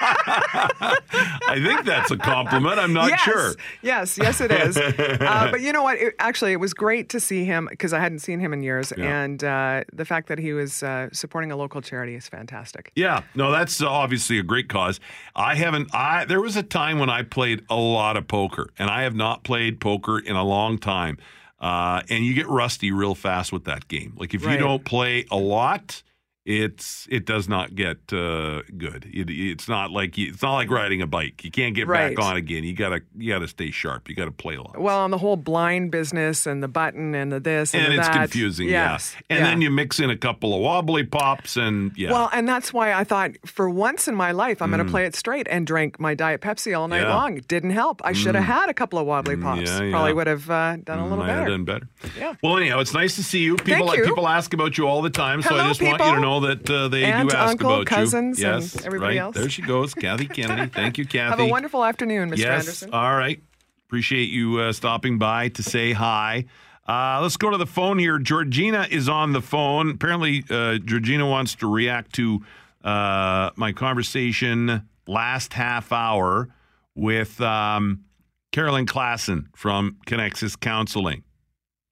I 0.00 1.60
think 1.62 1.84
that's 1.84 2.10
a 2.10 2.16
compliment. 2.16 2.78
I'm 2.78 2.92
not 2.92 3.08
yes, 3.10 3.20
sure. 3.20 3.54
Yes, 3.82 4.18
yes, 4.18 4.40
it 4.40 4.50
is. 4.50 4.76
uh, 4.76 5.48
but 5.50 5.60
you 5.60 5.72
know 5.72 5.82
what? 5.82 5.98
It, 5.98 6.14
actually, 6.18 6.52
it 6.52 6.60
was 6.60 6.74
great 6.74 7.08
to 7.10 7.20
see 7.20 7.44
him 7.44 7.66
because 7.70 7.92
I 7.92 8.00
hadn't 8.00 8.20
seen 8.20 8.40
him 8.40 8.52
in 8.52 8.62
years, 8.62 8.92
Yeah. 8.96 9.22
and 9.22 9.42
uh, 9.44 9.84
the 9.92 10.04
fact 10.04 10.28
that 10.28 10.38
he 10.38 10.52
was 10.52 10.82
uh, 10.82 11.08
supporting 11.12 11.50
a 11.52 11.56
local 11.56 11.80
charity 11.80 12.14
is 12.14 12.28
fantastic. 12.28 12.92
Yeah, 12.94 13.22
no, 13.34 13.50
that's 13.50 13.80
obviously 13.82 14.38
a 14.38 14.42
great 14.42 14.68
cause. 14.68 15.00
I 15.34 15.54
haven't. 15.54 15.94
I 15.94 16.24
there 16.24 16.40
was 16.40 16.56
a 16.56 16.62
time 16.62 16.98
when 16.98 17.10
I 17.10 17.22
played 17.22 17.62
a 17.68 17.76
lot 17.76 18.16
of 18.16 18.26
poker, 18.28 18.70
and 18.78 18.90
I 18.90 19.02
have 19.02 19.14
not 19.14 19.44
played 19.44 19.80
poker 19.80 20.18
in 20.18 20.36
a 20.36 20.44
long 20.44 20.78
time. 20.78 21.18
Uh, 21.60 22.02
and 22.08 22.24
you 22.24 22.34
get 22.34 22.46
rusty 22.48 22.92
real 22.92 23.14
fast 23.14 23.52
with 23.52 23.64
that 23.64 23.88
game. 23.88 24.14
Like 24.16 24.32
if 24.34 24.42
you 24.42 24.56
don't 24.58 24.84
play 24.84 25.24
a 25.30 25.36
lot, 25.36 26.02
it's 26.48 27.06
it 27.10 27.26
does 27.26 27.46
not 27.46 27.74
get 27.74 27.98
uh, 28.10 28.62
good. 28.78 29.04
It, 29.12 29.28
it's 29.30 29.68
not 29.68 29.90
like 29.90 30.16
you, 30.16 30.28
it's 30.32 30.42
not 30.42 30.54
like 30.54 30.70
riding 30.70 31.02
a 31.02 31.06
bike. 31.06 31.44
You 31.44 31.50
can't 31.50 31.74
get 31.74 31.86
Right. 31.86 32.16
back 32.16 32.24
on 32.24 32.36
again. 32.36 32.64
You 32.64 32.72
gotta 32.74 33.02
you 33.16 33.30
gotta 33.32 33.46
stay 33.48 33.70
sharp. 33.70 34.08
You 34.08 34.14
gotta 34.14 34.30
play 34.32 34.54
a 34.56 34.62
lot. 34.62 34.78
Well, 34.80 34.98
on 35.00 35.10
the 35.10 35.18
whole 35.18 35.36
blind 35.36 35.90
business 35.90 36.46
and 36.46 36.62
the 36.62 36.68
button 36.68 37.14
and 37.14 37.30
the 37.30 37.38
this 37.38 37.74
and, 37.74 37.82
And 37.84 37.92
the 37.92 37.98
it's 37.98 38.08
that. 38.08 38.16
confusing, 38.16 38.68
Yes, 38.68 39.14
yeah. 39.14 39.36
And 39.36 39.38
yeah. 39.44 39.50
then 39.50 39.60
you 39.60 39.70
mix 39.70 40.00
in 40.00 40.08
a 40.08 40.16
couple 40.16 40.54
of 40.54 40.60
wobbly 40.62 41.04
pops, 41.04 41.58
and 41.58 41.92
yeah. 41.98 42.10
Well, 42.12 42.30
and 42.32 42.48
that's 42.48 42.72
why 42.72 42.94
I 42.94 43.04
thought 43.04 43.32
for 43.44 43.68
once 43.68 44.08
in 44.08 44.14
my 44.14 44.32
life 44.32 44.62
I'm 44.62 44.70
going 44.70 44.84
to 44.84 44.90
play 44.90 45.04
it 45.04 45.14
straight 45.14 45.46
and 45.50 45.66
drank 45.66 46.00
my 46.00 46.14
Diet 46.14 46.40
Pepsi 46.40 46.76
all 46.78 46.88
night 46.88 47.02
Mm. 47.02 47.08
Yeah. 47.08 47.14
long. 47.14 47.36
It 47.36 47.46
didn't 47.48 47.70
help. 47.72 48.00
I 48.04 48.12
should 48.14 48.34
have 48.34 48.44
Mm. 48.44 48.60
had 48.60 48.68
a 48.70 48.74
couple 48.74 48.98
of 48.98 49.06
wobbly 49.06 49.36
pops. 49.36 49.60
yeah, 49.68 49.82
yeah. 49.82 49.90
Probably 49.90 50.14
would 50.14 50.26
have 50.26 50.48
uh, 50.50 50.76
done 50.82 50.98
a 50.98 51.02
little 51.02 51.18
Might 51.18 51.28
have 51.28 51.38
better. 51.40 51.50
done 51.50 51.64
better. 51.64 51.88
Yeah. 52.18 52.34
Well, 52.42 52.56
anyhow, 52.56 52.80
it's 52.80 52.94
nice 52.94 53.16
to 53.16 53.22
see 53.22 53.40
you. 53.40 53.56
People 53.56 53.88
Thank 53.88 53.98
you. 53.98 54.04
people 54.06 54.26
ask 54.26 54.54
about 54.54 54.78
you 54.78 54.86
all 54.88 55.02
the 55.02 55.10
time, 55.10 55.42
so 55.42 55.50
I 55.54 55.58
Hello, 55.58 55.68
just 55.68 55.82
want 55.82 56.00
you 56.02 56.14
to 56.14 56.20
know 56.20 56.37
that 56.40 56.68
uh, 56.70 56.88
they 56.88 57.04
Aunt, 57.04 57.30
do 57.30 57.36
ask 57.36 57.50
uncle, 57.50 57.74
about 57.74 57.86
cousins, 57.86 58.38
you. 58.40 58.46
and 58.48 58.62
Yes, 58.62 58.84
everybody 58.84 59.16
right. 59.16 59.22
else. 59.22 59.36
There 59.36 59.48
she 59.48 59.62
goes, 59.62 59.94
Kathy 59.94 60.26
Kennedy. 60.28 60.70
Thank 60.70 60.98
you, 60.98 61.04
Kathy. 61.06 61.30
Have 61.30 61.40
a 61.40 61.46
wonderful 61.50 61.84
afternoon, 61.84 62.30
Mr. 62.30 62.38
yes. 62.38 62.60
Anderson. 62.60 62.90
All 62.92 63.14
right. 63.16 63.42
Appreciate 63.86 64.28
you 64.30 64.58
uh, 64.60 64.72
stopping 64.72 65.18
by 65.18 65.48
to 65.50 65.62
say 65.62 65.92
hi. 65.92 66.44
Uh, 66.86 67.20
let's 67.22 67.36
go 67.36 67.50
to 67.50 67.56
the 67.58 67.66
phone 67.66 67.98
here. 67.98 68.18
Georgina 68.18 68.86
is 68.90 69.08
on 69.08 69.32
the 69.32 69.42
phone. 69.42 69.90
Apparently, 69.90 70.44
uh, 70.50 70.78
Georgina 70.78 71.26
wants 71.26 71.54
to 71.56 71.70
react 71.70 72.14
to 72.14 72.40
uh, 72.84 73.50
my 73.56 73.72
conversation 73.72 74.88
last 75.06 75.52
half 75.52 75.92
hour 75.92 76.48
with 76.94 77.40
um, 77.40 78.04
Carolyn 78.52 78.86
Klassen 78.86 79.46
from 79.54 79.96
Connexus 80.06 80.58
Counseling. 80.58 81.24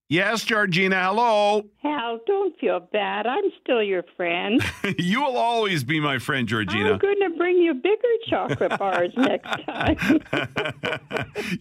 Yes, 0.08 0.44
Georgina. 0.44 1.02
Hello. 1.02 1.64
Hal, 1.82 2.20
don't 2.28 2.56
feel 2.60 2.78
bad. 2.78 3.26
I'm 3.26 3.42
still 3.60 3.82
your 3.82 4.04
friend. 4.16 4.62
you 4.98 5.20
will 5.20 5.36
always 5.36 5.82
be 5.82 5.98
my 5.98 6.20
friend, 6.20 6.46
Georgina. 6.46 6.92
I'm 6.92 6.98
going 6.98 7.18
to 7.28 7.36
bring 7.36 7.56
you 7.56 7.74
bigger 7.74 7.96
chocolate 8.28 8.78
bars 8.78 9.10
next 9.16 9.64
time. 9.66 10.20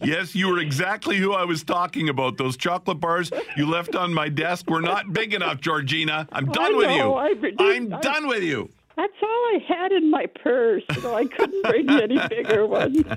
yes, 0.00 0.36
you 0.36 0.46
were 0.46 0.60
exactly 0.60 1.16
who 1.16 1.32
I 1.32 1.44
was 1.44 1.64
talking 1.64 2.08
about. 2.08 2.36
Those 2.36 2.56
chocolate 2.56 3.00
bars 3.00 3.32
you 3.56 3.66
left 3.68 3.96
on 3.96 4.14
my 4.14 4.28
desk 4.28 4.70
were 4.70 4.80
not 4.82 5.12
big 5.12 5.34
enough, 5.34 5.60
Georgina. 5.60 6.28
I'm 6.30 6.46
done 6.46 6.74
I 6.74 6.76
with 6.76 6.90
you. 6.92 7.12
I, 7.14 7.34
I'm 7.58 7.94
I- 7.94 8.00
done 8.00 8.28
with 8.28 8.44
you. 8.44 8.70
That's 8.96 9.12
all 9.22 9.28
I 9.28 9.58
had 9.68 9.92
in 9.92 10.10
my 10.10 10.24
purse, 10.26 10.82
so 11.00 11.14
I 11.14 11.26
couldn't 11.26 11.62
bring 11.64 11.88
you 11.88 11.98
any 12.00 12.18
bigger 12.28 12.66
ones. 12.66 13.02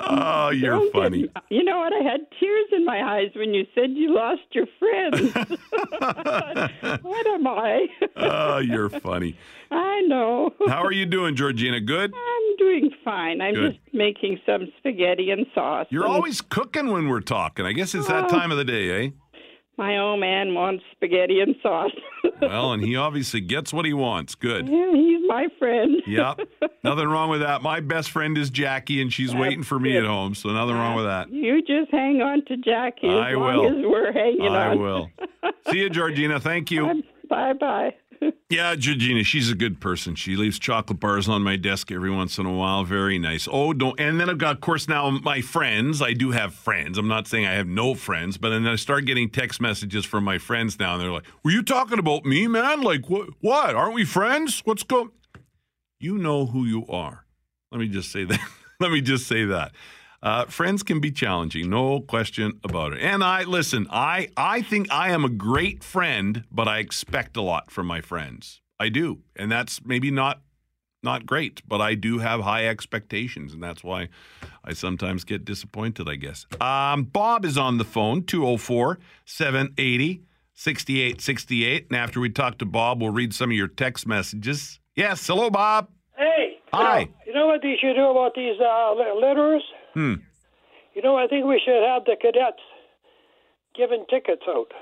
Oh, 0.00 0.50
you're 0.50 0.70
Don't 0.78 0.92
funny. 0.92 1.22
me- 1.22 1.28
You 1.50 1.64
know 1.64 1.78
what? 1.80 1.92
I 1.92 1.98
had 1.98 2.20
tears 2.38 2.66
in 2.70 2.84
my 2.84 3.02
eyes 3.02 3.30
when 3.34 3.52
you 3.52 3.66
said 3.74 3.90
you 3.90 4.14
lost 4.14 4.42
your 4.52 4.66
friends. 4.78 5.32
what 7.02 7.26
am 7.26 7.46
I? 7.48 7.86
Oh, 8.16 8.58
you're 8.58 8.88
funny. 8.90 9.36
I 9.72 10.02
know. 10.02 10.50
How 10.68 10.84
are 10.84 10.92
you 10.92 11.04
doing, 11.04 11.34
Georgina? 11.34 11.80
Good? 11.80 12.14
I'm 12.14 12.56
doing 12.58 12.90
fine. 13.04 13.40
I'm 13.40 13.54
Good. 13.54 13.72
just 13.82 13.94
making 13.94 14.38
some 14.46 14.68
spaghetti 14.78 15.30
and 15.30 15.46
sauce. 15.54 15.86
You're 15.90 16.04
and 16.04 16.12
always 16.12 16.40
cooking 16.40 16.90
when 16.92 17.08
we're 17.08 17.20
talking. 17.20 17.66
I 17.66 17.72
guess 17.72 17.94
it's 17.94 18.06
that 18.08 18.26
Oh. 18.26 18.28
time 18.28 18.50
of 18.52 18.56
the 18.58 18.64
day, 18.64 19.06
eh? 19.06 19.10
My 19.78 19.96
old 19.98 20.20
man 20.20 20.52
wants 20.54 20.84
spaghetti 20.92 21.40
and 21.40 21.54
sauce. 21.62 21.92
Well, 22.40 22.72
and 22.72 22.84
he 22.84 22.94
obviously 22.94 23.40
gets 23.40 23.72
what 23.72 23.84
he 23.84 23.92
wants. 23.92 24.36
Good. 24.36 24.68
Yeah, 24.68 24.92
he's 24.92 25.26
my 25.26 25.48
friend. 25.58 25.96
Yep. 26.06 26.40
Nothing 26.84 27.08
wrong 27.08 27.30
with 27.30 27.40
that. 27.40 27.62
My 27.62 27.80
best 27.80 28.10
friend 28.12 28.38
is 28.38 28.48
Jackie, 28.48 29.02
and 29.02 29.12
she's 29.12 29.34
waiting 29.34 29.64
for 29.64 29.78
me 29.80 29.96
at 29.96 30.04
home, 30.04 30.36
so 30.36 30.50
nothing 30.50 30.76
wrong 30.76 30.94
with 30.94 31.04
that. 31.06 31.32
You 31.32 31.60
just 31.62 31.90
hang 31.90 32.22
on 32.22 32.44
to 32.46 32.56
Jackie 32.56 33.08
I 33.08 33.34
will. 33.34 33.90
we're 33.90 34.12
hanging 34.12 34.42
I 34.52 34.68
on. 34.70 34.78
will. 34.80 35.10
See 35.70 35.78
you, 35.78 35.90
Georgina. 35.90 36.38
Thank 36.38 36.70
you. 36.70 37.02
Bye 37.28 37.54
bye. 37.54 37.94
Yeah, 38.50 38.76
Georgina, 38.76 39.24
she's 39.24 39.50
a 39.50 39.54
good 39.54 39.78
person. 39.78 40.14
She 40.14 40.34
leaves 40.34 40.58
chocolate 40.58 40.98
bars 40.98 41.28
on 41.28 41.42
my 41.42 41.56
desk 41.56 41.92
every 41.92 42.10
once 42.10 42.38
in 42.38 42.46
a 42.46 42.52
while. 42.52 42.82
Very 42.82 43.18
nice. 43.18 43.46
Oh, 43.50 43.74
don't. 43.74 44.00
And 44.00 44.18
then 44.18 44.30
I've 44.30 44.38
got, 44.38 44.54
of 44.54 44.60
course, 44.62 44.88
now 44.88 45.10
my 45.10 45.42
friends. 45.42 46.00
I 46.00 46.14
do 46.14 46.30
have 46.30 46.54
friends. 46.54 46.96
I'm 46.96 47.08
not 47.08 47.26
saying 47.28 47.44
I 47.44 47.52
have 47.52 47.66
no 47.66 47.94
friends, 47.94 48.38
but 48.38 48.48
then 48.48 48.66
I 48.66 48.76
start 48.76 49.04
getting 49.04 49.28
text 49.28 49.60
messages 49.60 50.06
from 50.06 50.24
my 50.24 50.38
friends 50.38 50.78
now, 50.78 50.94
and 50.94 51.02
they're 51.02 51.10
like, 51.10 51.26
"Were 51.44 51.50
you 51.50 51.62
talking 51.62 51.98
about 51.98 52.24
me, 52.24 52.46
man? 52.46 52.80
Like 52.80 53.10
what? 53.10 53.28
What? 53.42 53.74
Aren't 53.74 53.92
we 53.94 54.06
friends? 54.06 54.62
What's 54.64 54.82
going?" 54.82 55.10
You 56.00 56.16
know 56.16 56.46
who 56.46 56.64
you 56.64 56.86
are. 56.86 57.26
Let 57.70 57.80
me 57.80 57.88
just 57.88 58.10
say 58.10 58.24
that. 58.24 58.40
Let 58.80 58.90
me 58.92 59.02
just 59.02 59.26
say 59.26 59.44
that. 59.44 59.72
Uh, 60.22 60.44
friends 60.46 60.82
can 60.82 61.00
be 61.00 61.12
challenging, 61.12 61.70
no 61.70 62.00
question 62.00 62.58
about 62.64 62.92
it. 62.92 63.00
And 63.00 63.22
I 63.22 63.44
listen. 63.44 63.86
I 63.90 64.28
I 64.36 64.62
think 64.62 64.90
I 64.90 65.10
am 65.10 65.24
a 65.24 65.28
great 65.28 65.84
friend, 65.84 66.44
but 66.50 66.66
I 66.66 66.78
expect 66.78 67.36
a 67.36 67.42
lot 67.42 67.70
from 67.70 67.86
my 67.86 68.00
friends. 68.00 68.60
I 68.80 68.88
do, 68.88 69.20
and 69.36 69.50
that's 69.50 69.80
maybe 69.84 70.10
not 70.10 70.40
not 71.02 71.26
great, 71.26 71.62
but 71.66 71.80
I 71.80 71.94
do 71.94 72.18
have 72.18 72.40
high 72.40 72.66
expectations, 72.66 73.54
and 73.54 73.62
that's 73.62 73.84
why 73.84 74.08
I 74.64 74.72
sometimes 74.72 75.22
get 75.22 75.44
disappointed, 75.44 76.08
I 76.08 76.16
guess. 76.16 76.46
Um, 76.60 77.04
Bob 77.04 77.44
is 77.44 77.56
on 77.56 77.78
the 77.78 77.84
phone, 77.84 78.24
204 78.24 78.98
780 79.24 80.24
6868. 80.54 81.86
And 81.88 81.96
after 81.96 82.18
we 82.18 82.30
talk 82.30 82.58
to 82.58 82.66
Bob, 82.66 83.00
we'll 83.00 83.12
read 83.12 83.32
some 83.32 83.50
of 83.50 83.56
your 83.56 83.68
text 83.68 84.08
messages. 84.08 84.80
Yes, 84.96 85.24
hello, 85.24 85.50
Bob. 85.50 85.88
Hey. 86.16 86.58
Hi. 86.72 87.00
You 87.00 87.06
know, 87.06 87.12
you 87.26 87.34
know 87.34 87.46
what 87.46 87.62
they 87.62 87.76
should 87.80 87.94
do 87.94 88.10
about 88.10 88.34
these 88.34 88.58
uh, 88.60 88.94
litterers? 89.22 89.60
Hmm. 89.94 90.14
You 90.94 91.02
know, 91.02 91.16
I 91.16 91.26
think 91.28 91.46
we 91.46 91.60
should 91.64 91.82
have 91.82 92.04
the 92.04 92.16
cadets 92.20 92.62
giving 93.76 94.04
tickets 94.10 94.42
out. 94.48 94.72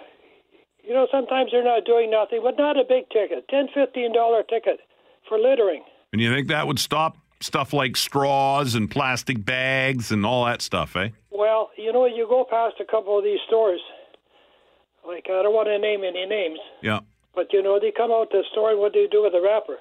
You 0.82 0.94
know, 0.94 1.06
sometimes 1.10 1.50
they're 1.50 1.64
not 1.64 1.84
doing 1.84 2.10
nothing, 2.10 2.40
but 2.42 2.56
not 2.56 2.76
a 2.78 2.84
big 2.88 3.08
ticket, 3.10 3.48
ten, 3.48 3.66
fifteen 3.74 4.12
dollar 4.14 4.42
ticket 4.42 4.80
for 5.28 5.38
littering. 5.38 5.82
And 6.12 6.22
you 6.22 6.32
think 6.32 6.48
that 6.48 6.66
would 6.66 6.78
stop 6.78 7.16
stuff 7.40 7.72
like 7.72 7.96
straws 7.96 8.74
and 8.74 8.90
plastic 8.90 9.44
bags 9.44 10.10
and 10.12 10.24
all 10.24 10.44
that 10.46 10.62
stuff, 10.62 10.96
eh? 10.96 11.10
Well, 11.30 11.70
you 11.76 11.92
know, 11.92 12.06
you 12.06 12.26
go 12.28 12.46
past 12.48 12.76
a 12.80 12.84
couple 12.84 13.18
of 13.18 13.24
these 13.24 13.40
stores, 13.46 13.80
like 15.06 15.26
I 15.28 15.42
don't 15.42 15.52
want 15.54 15.68
to 15.68 15.78
name 15.78 16.02
any 16.04 16.24
names, 16.24 16.58
Yeah. 16.82 17.00
but 17.34 17.52
you 17.52 17.62
know, 17.62 17.78
they 17.80 17.92
come 17.94 18.10
out 18.10 18.30
to 18.30 18.38
the 18.38 18.44
store 18.52 18.70
and 18.70 18.80
what 18.80 18.92
do 18.94 19.00
you 19.00 19.08
do 19.10 19.22
with 19.22 19.32
the 19.32 19.42
wrapper? 19.42 19.76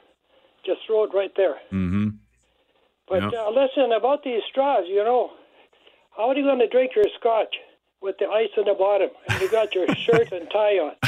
Just 0.66 0.82
throw 0.88 1.04
it 1.06 1.12
right 1.14 1.32
there. 1.38 1.56
Mm-hmm. 1.72 2.05
But 3.08 3.22
Yeah. 3.32 3.40
uh, 3.46 3.50
listen 3.52 3.92
about 3.94 4.24
these 4.24 4.42
straws. 4.50 4.86
You 4.88 5.04
know, 5.04 5.32
how 6.18 6.30
are 6.30 6.36
you 6.36 6.44
going 6.44 6.60
to 6.60 6.68
drink 6.68 6.92
your 6.96 7.06
scotch 7.20 7.56
with 8.02 8.16
the 8.20 8.28
ice 8.28 8.50
in 8.58 8.66
the 8.66 8.74
bottom 8.74 9.10
and 9.30 9.40
you 9.42 9.50
got 9.50 9.74
your 9.76 9.88
shirt 10.06 10.32
and 10.32 10.50
tie 10.52 10.80
on? 10.80 10.96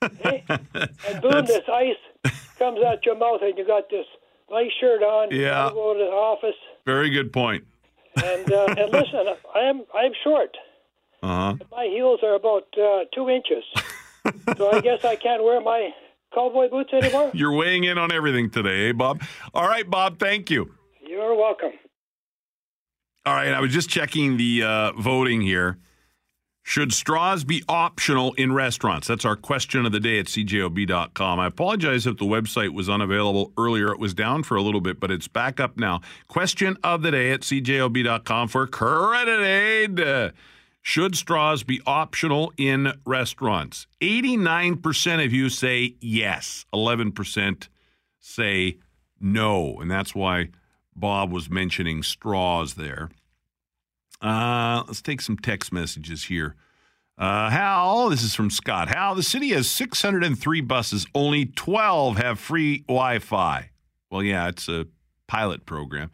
And 0.00 1.22
boom, 1.22 1.46
this 1.46 1.64
ice 1.72 2.32
comes 2.58 2.78
out 2.84 3.04
your 3.04 3.16
mouth 3.16 3.40
and 3.42 3.56
you 3.58 3.66
got 3.66 3.88
this 3.90 4.06
nice 4.50 4.70
shirt 4.80 5.02
on. 5.02 5.30
You 5.32 5.42
Yeah. 5.42 5.50
gotta 5.50 5.74
go 5.74 5.92
to 5.94 5.98
the 5.98 6.10
office 6.10 6.56
Very 6.86 7.10
good 7.10 7.32
point. 7.32 7.64
and 8.16 8.50
uh, 8.50 8.66
and 8.78 8.92
listen, 8.92 9.26
I'm 9.54 9.82
I'm 9.94 10.12
short. 10.24 10.56
Uh 11.22 11.26
huh. 11.26 11.54
My 11.72 11.84
heels 11.86 12.20
are 12.22 12.34
about 12.34 12.66
uh, 12.78 13.04
two 13.14 13.28
inches, 13.28 13.64
so 14.56 14.70
I 14.70 14.80
guess 14.80 15.00
I 15.04 15.16
can't 15.16 15.42
wear 15.42 15.60
my 15.60 15.90
cowboy 16.32 16.68
boots 16.68 16.92
anymore. 16.92 17.30
You're 17.34 17.52
weighing 17.56 17.82
in 17.84 17.98
on 17.98 18.12
everything 18.12 18.50
today, 18.50 18.90
eh, 18.90 18.92
Bob? 18.92 19.22
All 19.52 19.66
right, 19.66 19.88
Bob, 19.88 20.18
thank 20.20 20.48
you. 20.50 20.72
You're 21.08 21.34
welcome. 21.34 21.72
All 23.24 23.34
right, 23.34 23.48
I 23.48 23.60
was 23.60 23.72
just 23.72 23.88
checking 23.88 24.36
the 24.36 24.62
uh, 24.62 24.92
voting 24.92 25.40
here. 25.40 25.78
Should 26.62 26.92
straws 26.92 27.44
be 27.44 27.64
optional 27.66 28.34
in 28.34 28.52
restaurants? 28.52 29.08
That's 29.08 29.24
our 29.24 29.34
question 29.34 29.86
of 29.86 29.92
the 29.92 30.00
day 30.00 30.18
at 30.18 30.26
cjob.com. 30.26 31.40
I 31.40 31.46
apologize 31.46 32.06
if 32.06 32.18
the 32.18 32.26
website 32.26 32.74
was 32.74 32.90
unavailable 32.90 33.54
earlier. 33.56 33.90
It 33.90 33.98
was 33.98 34.12
down 34.12 34.42
for 34.42 34.56
a 34.56 34.60
little 34.60 34.82
bit, 34.82 35.00
but 35.00 35.10
it's 35.10 35.28
back 35.28 35.60
up 35.60 35.78
now. 35.78 36.02
Question 36.26 36.76
of 36.84 37.00
the 37.00 37.12
day 37.12 37.30
at 37.30 37.40
cjob.com 37.40 38.48
for 38.48 38.66
credit 38.66 39.42
aid. 39.42 40.34
Should 40.82 41.16
straws 41.16 41.62
be 41.62 41.80
optional 41.86 42.52
in 42.58 42.92
restaurants? 43.06 43.86
89% 44.02 45.24
of 45.24 45.32
you 45.32 45.48
say 45.48 45.96
yes, 46.02 46.66
11% 46.74 47.68
say 48.20 48.76
no. 49.18 49.80
And 49.80 49.90
that's 49.90 50.14
why 50.14 50.50
Bob 51.00 51.32
was 51.32 51.50
mentioning 51.50 52.02
straws 52.02 52.74
there. 52.74 53.10
Uh, 54.20 54.82
let's 54.86 55.02
take 55.02 55.20
some 55.20 55.36
text 55.36 55.72
messages 55.72 56.24
here. 56.24 56.56
Uh, 57.16 57.50
Hal, 57.50 58.10
this 58.10 58.22
is 58.22 58.34
from 58.34 58.50
Scott. 58.50 58.88
Hal, 58.88 59.14
the 59.14 59.22
city 59.22 59.48
has 59.50 59.68
603 59.68 60.60
buses. 60.60 61.06
Only 61.14 61.46
12 61.46 62.16
have 62.16 62.38
free 62.38 62.80
Wi 62.82 63.18
Fi. 63.18 63.70
Well, 64.10 64.22
yeah, 64.22 64.48
it's 64.48 64.68
a 64.68 64.86
pilot 65.26 65.66
program. 65.66 66.10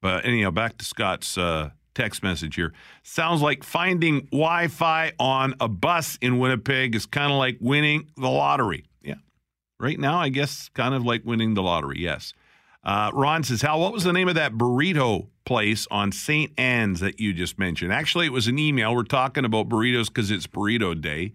But 0.00 0.24
anyhow, 0.24 0.50
back 0.50 0.78
to 0.78 0.84
Scott's 0.84 1.36
uh, 1.36 1.70
text 1.94 2.22
message 2.22 2.54
here. 2.54 2.72
Sounds 3.02 3.42
like 3.42 3.64
finding 3.64 4.26
Wi 4.26 4.68
Fi 4.68 5.12
on 5.18 5.54
a 5.60 5.68
bus 5.68 6.18
in 6.20 6.38
Winnipeg 6.38 6.94
is 6.94 7.06
kind 7.06 7.32
of 7.32 7.38
like 7.38 7.58
winning 7.60 8.08
the 8.16 8.28
lottery. 8.28 8.84
Yeah. 9.02 9.14
Right 9.78 9.98
now, 9.98 10.18
I 10.18 10.30
guess 10.30 10.70
kind 10.74 10.94
of 10.94 11.04
like 11.04 11.22
winning 11.24 11.54
the 11.54 11.62
lottery, 11.62 12.00
yes. 12.00 12.32
Uh, 12.86 13.10
Ron 13.12 13.42
says, 13.42 13.62
Hal, 13.62 13.80
what 13.80 13.92
was 13.92 14.04
the 14.04 14.12
name 14.12 14.28
of 14.28 14.36
that 14.36 14.52
burrito 14.52 15.26
place 15.44 15.88
on 15.90 16.12
St. 16.12 16.52
Anne's 16.56 17.00
that 17.00 17.18
you 17.18 17.32
just 17.32 17.58
mentioned? 17.58 17.92
Actually, 17.92 18.26
it 18.26 18.32
was 18.32 18.46
an 18.46 18.60
email. 18.60 18.94
We're 18.94 19.02
talking 19.02 19.44
about 19.44 19.68
burritos 19.68 20.06
because 20.06 20.30
it's 20.30 20.46
burrito 20.46 20.98
day. 20.98 21.32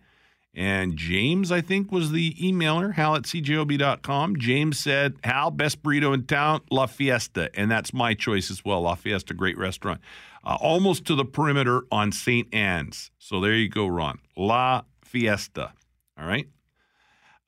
And 0.53 0.95
James, 0.95 1.51
I 1.51 1.59
think, 1.59 1.91
was 1.91 2.11
the 2.11 2.33
emailer, 2.35 2.93
hal 2.93 3.15
at 3.15 3.23
cjob.com. 3.23 4.37
James 4.37 4.79
said, 4.79 5.15
Hal, 5.25 5.51
best 5.51 5.83
burrito 5.83 6.13
in 6.13 6.25
town, 6.25 6.61
La 6.71 6.85
Fiesta. 6.85 7.49
And 7.53 7.69
that's 7.69 7.93
my 7.93 8.13
choice 8.13 8.49
as 8.49 8.63
well. 8.63 8.81
La 8.81 8.95
Fiesta, 8.95 9.33
great 9.33 9.57
restaurant. 9.57 9.99
Uh, 10.45 10.57
almost 10.61 11.03
to 11.05 11.15
the 11.15 11.25
perimeter 11.25 11.83
on 11.91 12.13
St. 12.13 12.47
Anne's. 12.53 13.11
So 13.19 13.41
there 13.41 13.53
you 13.53 13.67
go, 13.67 13.87
Ron. 13.87 14.19
La 14.37 14.83
Fiesta. 15.03 15.73
All 16.17 16.25
right. 16.25 16.47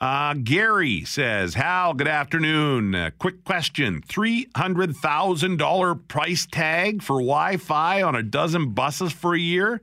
Uh, 0.04 0.34
Gary 0.34 1.06
says, 1.06 1.54
Hal, 1.54 1.94
good 1.94 2.10
afternoon. 2.10 2.94
Uh, 2.94 3.12
quick 3.18 3.46
question 3.46 4.02
$300,000 4.02 6.08
price 6.10 6.46
tag 6.46 7.02
for 7.02 7.22
Wi 7.22 7.56
Fi 7.56 8.02
on 8.02 8.14
a 8.14 8.22
dozen 8.22 8.74
buses 8.74 9.14
for 9.14 9.34
a 9.34 9.40
year? 9.40 9.82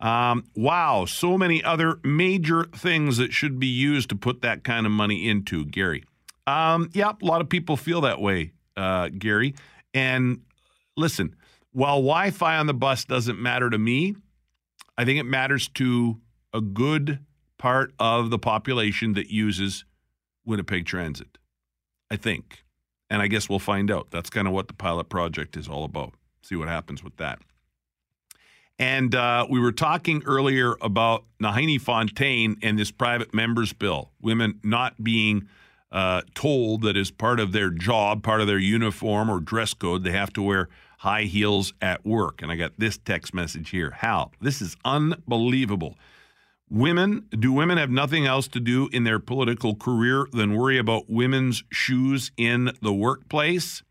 Um, 0.00 0.42
wow, 0.56 1.04
so 1.04 1.38
many 1.38 1.62
other 1.62 2.00
major 2.02 2.64
things 2.64 3.18
that 3.18 3.32
should 3.32 3.60
be 3.60 3.68
used 3.68 4.08
to 4.08 4.16
put 4.16 4.42
that 4.42 4.64
kind 4.64 4.86
of 4.86 4.90
money 4.90 5.28
into, 5.28 5.64
Gary. 5.64 6.02
Um, 6.48 6.90
yep, 6.92 7.22
a 7.22 7.24
lot 7.24 7.40
of 7.40 7.48
people 7.48 7.76
feel 7.76 8.00
that 8.00 8.20
way, 8.20 8.50
uh, 8.76 9.08
Gary. 9.16 9.54
And 9.94 10.40
listen, 10.96 11.36
while 11.70 11.98
Wi 11.98 12.32
Fi 12.32 12.56
on 12.56 12.66
the 12.66 12.74
bus 12.74 13.04
doesn't 13.04 13.40
matter 13.40 13.70
to 13.70 13.78
me, 13.78 14.16
I 14.96 15.04
think 15.04 15.20
it 15.20 15.26
matters 15.26 15.68
to 15.74 16.20
a 16.52 16.60
good 16.60 17.20
part 17.58 17.92
of 17.98 18.30
the 18.30 18.38
population 18.38 19.14
that 19.14 19.30
uses 19.30 19.84
Winnipeg 20.44 20.86
Transit. 20.86 21.38
I 22.10 22.16
think. 22.16 22.64
And 23.10 23.22
I 23.22 23.26
guess 23.26 23.48
we'll 23.48 23.58
find 23.58 23.90
out. 23.90 24.10
That's 24.10 24.30
kind 24.30 24.46
of 24.46 24.54
what 24.54 24.68
the 24.68 24.74
pilot 24.74 25.08
project 25.08 25.56
is 25.56 25.68
all 25.68 25.84
about. 25.84 26.14
See 26.42 26.56
what 26.56 26.68
happens 26.68 27.02
with 27.02 27.16
that. 27.16 27.38
And 28.78 29.14
uh, 29.14 29.46
we 29.50 29.58
were 29.58 29.72
talking 29.72 30.22
earlier 30.24 30.76
about 30.80 31.24
Nahanni 31.42 31.80
Fontaine 31.80 32.56
and 32.62 32.78
this 32.78 32.90
private 32.90 33.34
members 33.34 33.72
bill, 33.72 34.12
women 34.20 34.60
not 34.62 35.02
being 35.02 35.48
uh, 35.90 36.22
told 36.34 36.82
that 36.82 36.96
as 36.96 37.10
part 37.10 37.40
of 37.40 37.52
their 37.52 37.70
job, 37.70 38.22
part 38.22 38.40
of 38.40 38.46
their 38.46 38.58
uniform 38.58 39.30
or 39.30 39.40
dress 39.40 39.74
code, 39.74 40.04
they 40.04 40.12
have 40.12 40.32
to 40.34 40.42
wear 40.42 40.68
high 40.98 41.22
heels 41.22 41.72
at 41.80 42.04
work. 42.04 42.40
And 42.40 42.52
I 42.52 42.56
got 42.56 42.72
this 42.78 42.98
text 42.98 43.34
message 43.34 43.70
here 43.70 43.90
Hal, 43.90 44.32
this 44.40 44.62
is 44.62 44.76
unbelievable. 44.84 45.96
Women, 46.70 47.26
do 47.30 47.52
women 47.52 47.78
have 47.78 47.90
nothing 47.90 48.26
else 48.26 48.46
to 48.48 48.60
do 48.60 48.88
in 48.92 49.04
their 49.04 49.18
political 49.18 49.74
career 49.74 50.26
than 50.32 50.54
worry 50.54 50.78
about 50.78 51.08
women's 51.08 51.64
shoes 51.70 52.30
in 52.36 52.72
the 52.82 52.92
workplace? 52.92 53.82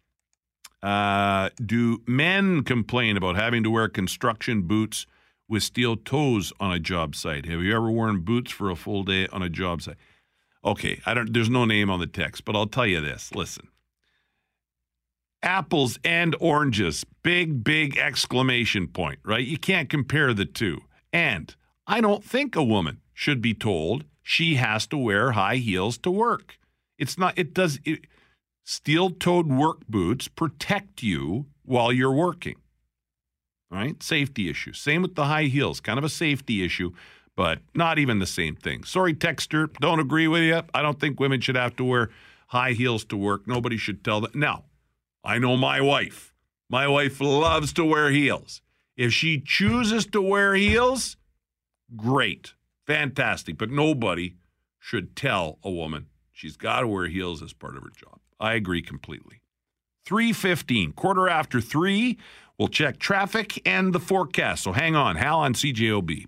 Uh, 0.83 1.49
do 1.63 2.01
men 2.07 2.63
complain 2.63 3.17
about 3.17 3.35
having 3.35 3.63
to 3.63 3.69
wear 3.71 3.89
construction 3.89 4.61
boots 4.61 5.07
with 5.49 5.63
steel 5.63 5.95
toes 5.95 6.53
on 6.59 6.71
a 6.71 6.79
job 6.79 7.15
site? 7.15 7.45
Have 7.45 7.61
you 7.61 7.75
ever 7.75 7.89
worn 7.89 8.21
boots 8.21 8.51
for 8.51 8.69
a 8.69 8.75
full 8.75 9.03
day 9.03 9.27
on 9.27 9.41
a 9.41 9.49
job 9.49 9.81
site? 9.81 9.97
Okay, 10.63 11.01
I 11.05 11.13
don't. 11.13 11.33
There's 11.33 11.49
no 11.49 11.65
name 11.65 11.89
on 11.89 11.99
the 11.99 12.07
text, 12.07 12.45
but 12.45 12.55
I'll 12.55 12.67
tell 12.67 12.85
you 12.85 13.01
this. 13.01 13.33
Listen, 13.33 13.69
apples 15.41 15.97
and 16.03 16.35
oranges, 16.39 17.05
big, 17.23 17.63
big 17.63 17.97
exclamation 17.97 18.87
point. 18.87 19.19
Right? 19.23 19.47
You 19.47 19.57
can't 19.57 19.89
compare 19.89 20.33
the 20.33 20.45
two. 20.45 20.81
And 21.11 21.55
I 21.87 22.01
don't 22.01 22.23
think 22.23 22.55
a 22.55 22.63
woman 22.63 22.99
should 23.13 23.41
be 23.41 23.53
told 23.53 24.03
she 24.21 24.55
has 24.55 24.85
to 24.87 24.97
wear 24.97 25.31
high 25.31 25.55
heels 25.55 25.97
to 25.99 26.11
work. 26.11 26.59
It's 26.99 27.17
not. 27.17 27.37
It 27.37 27.53
does. 27.53 27.79
It, 27.85 28.01
Steel-toed 28.65 29.47
work 29.47 29.87
boots 29.87 30.27
protect 30.27 31.01
you 31.01 31.45
while 31.63 31.91
you're 31.93 32.11
working. 32.11 32.55
right? 33.71 34.01
safety 34.03 34.49
issue. 34.49 34.73
Same 34.73 35.01
with 35.01 35.15
the 35.15 35.25
high 35.25 35.45
heels, 35.45 35.79
kind 35.79 35.97
of 35.97 36.03
a 36.05 36.09
safety 36.09 36.63
issue, 36.65 36.91
but 37.35 37.59
not 37.73 37.99
even 37.99 38.19
the 38.19 38.25
same 38.25 38.55
thing. 38.55 38.83
Sorry, 38.83 39.13
Texter, 39.13 39.71
don't 39.79 39.99
agree 39.99 40.27
with 40.27 40.43
you. 40.43 40.61
I 40.73 40.81
don't 40.81 40.99
think 40.99 41.19
women 41.19 41.41
should 41.41 41.55
have 41.55 41.75
to 41.77 41.83
wear 41.83 42.09
high 42.47 42.71
heels 42.73 43.05
to 43.05 43.17
work. 43.17 43.47
Nobody 43.47 43.77
should 43.77 44.03
tell 44.03 44.21
them. 44.21 44.31
Now, 44.33 44.63
I 45.23 45.37
know 45.39 45.57
my 45.57 45.81
wife. 45.81 46.33
My 46.69 46.87
wife 46.87 47.21
loves 47.21 47.73
to 47.73 47.85
wear 47.85 48.11
heels. 48.11 48.61
If 48.97 49.13
she 49.13 49.39
chooses 49.39 50.05
to 50.07 50.21
wear 50.21 50.55
heels, 50.55 51.16
great, 51.95 52.53
fantastic. 52.85 53.57
But 53.57 53.71
nobody 53.71 54.35
should 54.79 55.15
tell 55.15 55.59
a 55.63 55.71
woman 55.71 56.07
she's 56.31 56.57
got 56.57 56.81
to 56.81 56.87
wear 56.87 57.07
heels 57.07 57.41
as 57.41 57.53
part 57.53 57.77
of 57.77 57.83
her 57.83 57.91
job. 57.95 58.19
I 58.39 58.53
agree 58.53 58.81
completely. 58.81 59.41
315, 60.05 60.93
quarter 60.93 61.27
after 61.27 61.59
3. 61.59 62.17
We'll 62.57 62.69
check 62.69 62.97
traffic 62.97 63.61
and 63.67 63.93
the 63.93 63.99
forecast. 63.99 64.63
So 64.63 64.71
hang 64.71 64.95
on. 64.95 65.15
Hal 65.15 65.39
on 65.39 65.53
CJOB. 65.53 66.25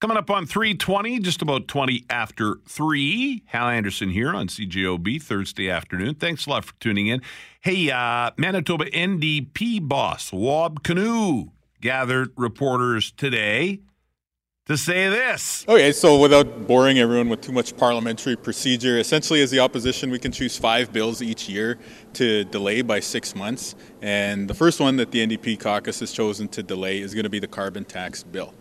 Coming 0.00 0.16
up 0.18 0.30
on 0.30 0.44
320, 0.44 1.20
just 1.20 1.40
about 1.40 1.66
20 1.66 2.04
after 2.10 2.56
3. 2.68 3.44
Hal 3.46 3.68
Anderson 3.68 4.10
here 4.10 4.34
on 4.34 4.48
CJOB 4.48 5.22
Thursday 5.22 5.70
afternoon. 5.70 6.16
Thanks 6.16 6.46
a 6.46 6.50
lot 6.50 6.64
for 6.64 6.74
tuning 6.78 7.06
in. 7.06 7.22
Hey, 7.60 7.90
uh, 7.90 8.32
Manitoba 8.36 8.84
NDP 8.86 9.86
boss 9.88 10.30
Wab 10.30 10.82
Kinew 10.82 11.53
gathered 11.84 12.32
reporters 12.38 13.12
today 13.12 13.78
to 14.64 14.74
say 14.74 15.10
this. 15.10 15.66
Okay, 15.68 15.92
so 15.92 16.18
without 16.18 16.66
boring 16.66 16.98
everyone 16.98 17.28
with 17.28 17.42
too 17.42 17.52
much 17.52 17.76
parliamentary 17.76 18.36
procedure, 18.36 18.96
essentially, 18.98 19.42
as 19.42 19.50
the 19.50 19.58
opposition, 19.58 20.10
we 20.10 20.18
can 20.18 20.32
choose 20.32 20.56
five 20.56 20.94
bills 20.94 21.20
each 21.20 21.46
year 21.46 21.78
to 22.14 22.44
delay 22.44 22.80
by 22.80 23.00
six 23.00 23.36
months. 23.36 23.74
And 24.00 24.48
the 24.48 24.54
first 24.54 24.80
one 24.80 24.96
that 24.96 25.10
the 25.10 25.26
NDP 25.26 25.60
caucus 25.60 26.00
has 26.00 26.10
chosen 26.10 26.48
to 26.48 26.62
delay 26.62 27.00
is 27.00 27.12
going 27.12 27.24
to 27.24 27.30
be 27.30 27.38
the 27.38 27.46
carbon 27.46 27.84
tax 27.84 28.22
bill. 28.22 28.54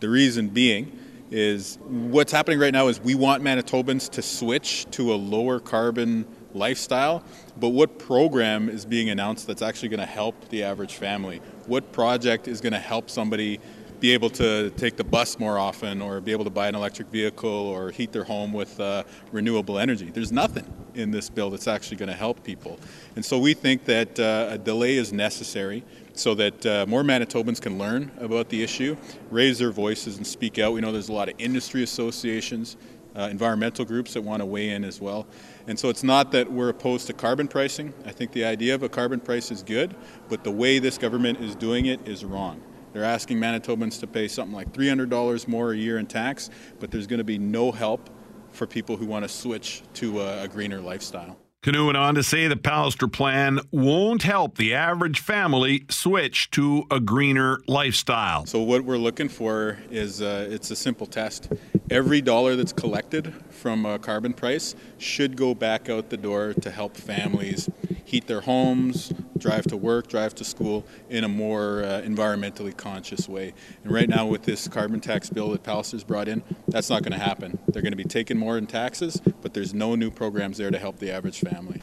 The 0.00 0.08
reason 0.08 0.48
being 0.48 0.98
is 1.30 1.78
what's 1.84 2.32
happening 2.32 2.58
right 2.58 2.72
now 2.72 2.88
is 2.88 2.98
we 3.00 3.14
want 3.14 3.40
Manitobans 3.44 4.10
to 4.10 4.20
switch 4.20 4.90
to 4.90 5.14
a 5.14 5.16
lower 5.16 5.60
carbon 5.60 6.26
lifestyle, 6.54 7.22
but 7.58 7.70
what 7.70 7.98
program 7.98 8.68
is 8.68 8.86
being 8.86 9.10
announced 9.10 9.46
that's 9.46 9.62
actually 9.62 9.88
going 9.88 10.00
to 10.00 10.06
help 10.06 10.48
the 10.48 10.62
average 10.62 10.94
family? 10.94 11.40
What 11.66 11.92
project 11.92 12.48
is 12.48 12.60
going 12.60 12.72
to 12.72 12.78
help 12.78 13.10
somebody 13.10 13.60
be 14.00 14.12
able 14.12 14.28
to 14.28 14.70
take 14.70 14.96
the 14.96 15.04
bus 15.04 15.38
more 15.38 15.58
often 15.58 16.02
or 16.02 16.20
be 16.20 16.32
able 16.32 16.44
to 16.44 16.50
buy 16.50 16.68
an 16.68 16.74
electric 16.74 17.08
vehicle 17.08 17.48
or 17.48 17.90
heat 17.90 18.12
their 18.12 18.24
home 18.24 18.52
with 18.52 18.78
uh, 18.80 19.02
renewable 19.32 19.78
energy? 19.78 20.10
There's 20.10 20.32
nothing 20.32 20.70
in 20.94 21.10
this 21.10 21.28
bill 21.28 21.50
that's 21.50 21.66
actually 21.66 21.96
going 21.96 22.08
to 22.08 22.14
help 22.14 22.44
people. 22.44 22.78
And 23.16 23.24
so 23.24 23.38
we 23.38 23.54
think 23.54 23.84
that 23.86 24.18
uh, 24.20 24.48
a 24.50 24.58
delay 24.58 24.96
is 24.96 25.12
necessary 25.12 25.84
so 26.12 26.34
that 26.34 26.66
uh, 26.66 26.86
more 26.86 27.02
Manitobans 27.02 27.60
can 27.60 27.78
learn 27.78 28.10
about 28.18 28.48
the 28.48 28.62
issue, 28.62 28.96
raise 29.30 29.58
their 29.58 29.72
voices, 29.72 30.16
and 30.16 30.26
speak 30.26 30.58
out. 30.58 30.72
We 30.72 30.80
know 30.80 30.92
there's 30.92 31.08
a 31.08 31.12
lot 31.12 31.28
of 31.28 31.34
industry 31.38 31.82
associations, 31.82 32.76
uh, 33.16 33.28
environmental 33.30 33.84
groups 33.84 34.14
that 34.14 34.22
want 34.22 34.40
to 34.40 34.46
weigh 34.46 34.70
in 34.70 34.84
as 34.84 35.00
well. 35.00 35.26
And 35.66 35.78
so 35.78 35.88
it's 35.88 36.02
not 36.02 36.32
that 36.32 36.50
we're 36.50 36.68
opposed 36.68 37.06
to 37.08 37.12
carbon 37.12 37.48
pricing. 37.48 37.94
I 38.04 38.12
think 38.12 38.32
the 38.32 38.44
idea 38.44 38.74
of 38.74 38.82
a 38.82 38.88
carbon 38.88 39.20
price 39.20 39.50
is 39.50 39.62
good, 39.62 39.94
but 40.28 40.44
the 40.44 40.50
way 40.50 40.78
this 40.78 40.98
government 40.98 41.40
is 41.40 41.54
doing 41.54 41.86
it 41.86 42.06
is 42.06 42.24
wrong. 42.24 42.60
They're 42.92 43.04
asking 43.04 43.38
Manitobans 43.38 43.98
to 44.00 44.06
pay 44.06 44.28
something 44.28 44.54
like 44.54 44.72
$300 44.72 45.48
more 45.48 45.72
a 45.72 45.76
year 45.76 45.98
in 45.98 46.06
tax, 46.06 46.50
but 46.78 46.90
there's 46.90 47.08
going 47.08 47.18
to 47.18 47.24
be 47.24 47.38
no 47.38 47.72
help 47.72 48.08
for 48.52 48.66
people 48.68 48.96
who 48.96 49.06
want 49.06 49.24
to 49.24 49.28
switch 49.28 49.82
to 49.94 50.20
a, 50.20 50.44
a 50.44 50.48
greener 50.48 50.80
lifestyle. 50.80 51.36
Kinew 51.64 51.86
went 51.86 51.96
on 51.96 52.14
to 52.14 52.22
say 52.22 52.46
the 52.46 52.56
Pallister 52.56 53.10
plan 53.10 53.58
won't 53.70 54.22
help 54.22 54.58
the 54.58 54.74
average 54.74 55.18
family 55.18 55.86
switch 55.88 56.50
to 56.50 56.84
a 56.90 57.00
greener 57.00 57.58
lifestyle. 57.66 58.44
So 58.44 58.60
what 58.60 58.84
we're 58.84 58.98
looking 58.98 59.30
for 59.30 59.78
is 59.90 60.20
uh, 60.20 60.46
it's 60.50 60.70
a 60.70 60.76
simple 60.76 61.06
test. 61.06 61.50
Every 61.88 62.20
dollar 62.20 62.54
that's 62.54 62.74
collected 62.74 63.32
from 63.48 63.86
a 63.86 63.98
carbon 63.98 64.34
price 64.34 64.74
should 64.98 65.38
go 65.38 65.54
back 65.54 65.88
out 65.88 66.10
the 66.10 66.18
door 66.18 66.52
to 66.52 66.70
help 66.70 66.98
families 66.98 67.70
heat 68.04 68.26
their 68.26 68.42
homes, 68.42 69.12
drive 69.38 69.64
to 69.64 69.76
work, 69.76 70.08
drive 70.08 70.34
to 70.36 70.44
school 70.44 70.84
in 71.08 71.24
a 71.24 71.28
more 71.28 71.82
uh, 71.82 72.02
environmentally 72.02 72.76
conscious 72.76 73.28
way. 73.28 73.52
And 73.82 73.92
right 73.92 74.08
now, 74.08 74.26
with 74.26 74.42
this 74.42 74.68
carbon 74.68 75.00
tax 75.00 75.30
bill 75.30 75.50
that 75.50 75.62
Pallister's 75.62 76.04
brought 76.04 76.28
in, 76.28 76.42
that's 76.68 76.90
not 76.90 77.02
going 77.02 77.12
to 77.12 77.24
happen. 77.24 77.58
They're 77.68 77.82
going 77.82 77.92
to 77.92 77.96
be 77.96 78.04
taking 78.04 78.38
more 78.38 78.58
in 78.58 78.66
taxes, 78.66 79.20
but 79.42 79.54
there's 79.54 79.74
no 79.74 79.94
new 79.94 80.10
programs 80.10 80.58
there 80.58 80.70
to 80.70 80.78
help 80.78 80.98
the 80.98 81.10
average 81.10 81.40
family. 81.40 81.82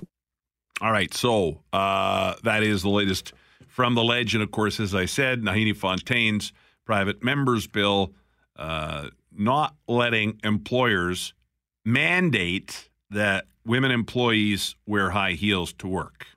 All 0.82 0.92
right, 0.92 1.14
so 1.14 1.62
uh, 1.74 2.36
that 2.44 2.64
is 2.64 2.82
the 2.82 2.90
latest 2.90 3.34
from 3.68 3.96
the 3.96 4.04
ledge. 4.04 4.34
And 4.34 4.44
of 4.44 4.52
course, 4.52 4.80
as 4.80 4.96
I 4.96 5.06
said, 5.06 5.42
Naheed 5.42 5.78
Fontaine's 5.78 6.54
private 6.86 7.24
members 7.24 7.68
bill 7.68 8.14
uh, 8.56 9.10
not 9.32 9.76
letting 9.88 10.40
employers 10.44 11.34
mandate 11.86 12.90
that 13.10 13.46
women 13.66 13.92
employees 13.92 14.76
wear 14.86 15.12
high 15.12 15.34
heels 15.34 15.74
to 15.74 15.88
work. 15.88 16.28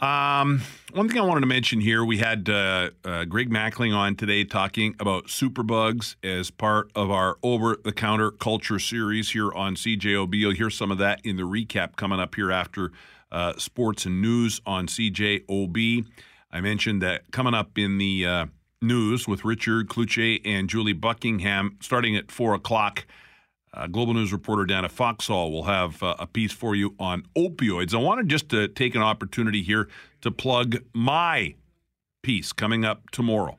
Um, 0.00 0.62
one 0.94 1.10
thing 1.10 1.18
I 1.18 1.24
wanted 1.24 1.40
to 1.40 1.46
mention 1.46 1.80
here, 1.80 2.02
we 2.02 2.16
had 2.18 2.48
uh, 2.48 2.90
uh, 3.04 3.26
Greg 3.26 3.50
Mackling 3.50 3.94
on 3.94 4.16
today 4.16 4.44
talking 4.44 4.96
about 4.98 5.26
superbugs 5.26 6.16
as 6.24 6.50
part 6.50 6.90
of 6.94 7.10
our 7.10 7.36
over-the-counter 7.42 8.30
culture 8.30 8.78
series 8.78 9.32
here 9.32 9.52
on 9.52 9.74
CJOB. 9.74 10.34
You'll 10.34 10.54
hear 10.54 10.70
some 10.70 10.90
of 10.90 10.96
that 10.98 11.20
in 11.22 11.36
the 11.36 11.42
recap 11.42 11.96
coming 11.96 12.18
up 12.18 12.34
here 12.34 12.50
after 12.50 12.92
uh, 13.30 13.52
sports 13.58 14.06
and 14.06 14.22
news 14.22 14.62
on 14.64 14.86
CJOB. 14.86 16.06
I 16.50 16.60
mentioned 16.62 17.02
that 17.02 17.30
coming 17.30 17.52
up 17.52 17.76
in 17.76 17.98
the 17.98 18.24
uh, 18.24 18.46
news 18.80 19.28
with 19.28 19.44
Richard 19.44 19.88
Cloutier 19.88 20.40
and 20.46 20.70
Julie 20.70 20.94
Buckingham 20.94 21.76
starting 21.80 22.16
at 22.16 22.30
4 22.30 22.54
o'clock. 22.54 23.06
Uh, 23.72 23.86
Global 23.86 24.14
News 24.14 24.32
reporter 24.32 24.64
Dana 24.64 24.88
Foxall 24.88 25.52
will 25.52 25.64
have 25.64 26.02
uh, 26.02 26.16
a 26.18 26.26
piece 26.26 26.52
for 26.52 26.74
you 26.74 26.94
on 26.98 27.24
opioids. 27.36 27.94
I 27.94 27.98
wanted 27.98 28.28
just 28.28 28.48
to 28.48 28.66
take 28.66 28.96
an 28.96 29.02
opportunity 29.02 29.62
here 29.62 29.88
to 30.22 30.30
plug 30.30 30.82
my 30.92 31.54
piece 32.22 32.52
coming 32.52 32.84
up 32.84 33.10
tomorrow. 33.10 33.58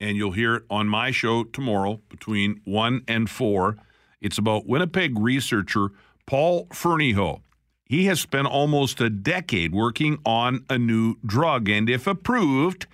And 0.00 0.16
you'll 0.16 0.32
hear 0.32 0.54
it 0.56 0.62
on 0.70 0.88
my 0.88 1.10
show 1.10 1.44
tomorrow 1.44 2.00
between 2.08 2.62
1 2.64 3.02
and 3.06 3.28
4. 3.28 3.76
It's 4.22 4.38
about 4.38 4.66
Winnipeg 4.66 5.18
researcher 5.18 5.90
Paul 6.26 6.66
Fernyhough. 6.68 7.42
He 7.84 8.06
has 8.06 8.20
spent 8.20 8.46
almost 8.46 9.00
a 9.00 9.10
decade 9.10 9.74
working 9.74 10.20
on 10.24 10.64
a 10.70 10.78
new 10.78 11.16
drug, 11.26 11.68
and 11.68 11.90
if 11.90 12.06
approved, 12.06 12.86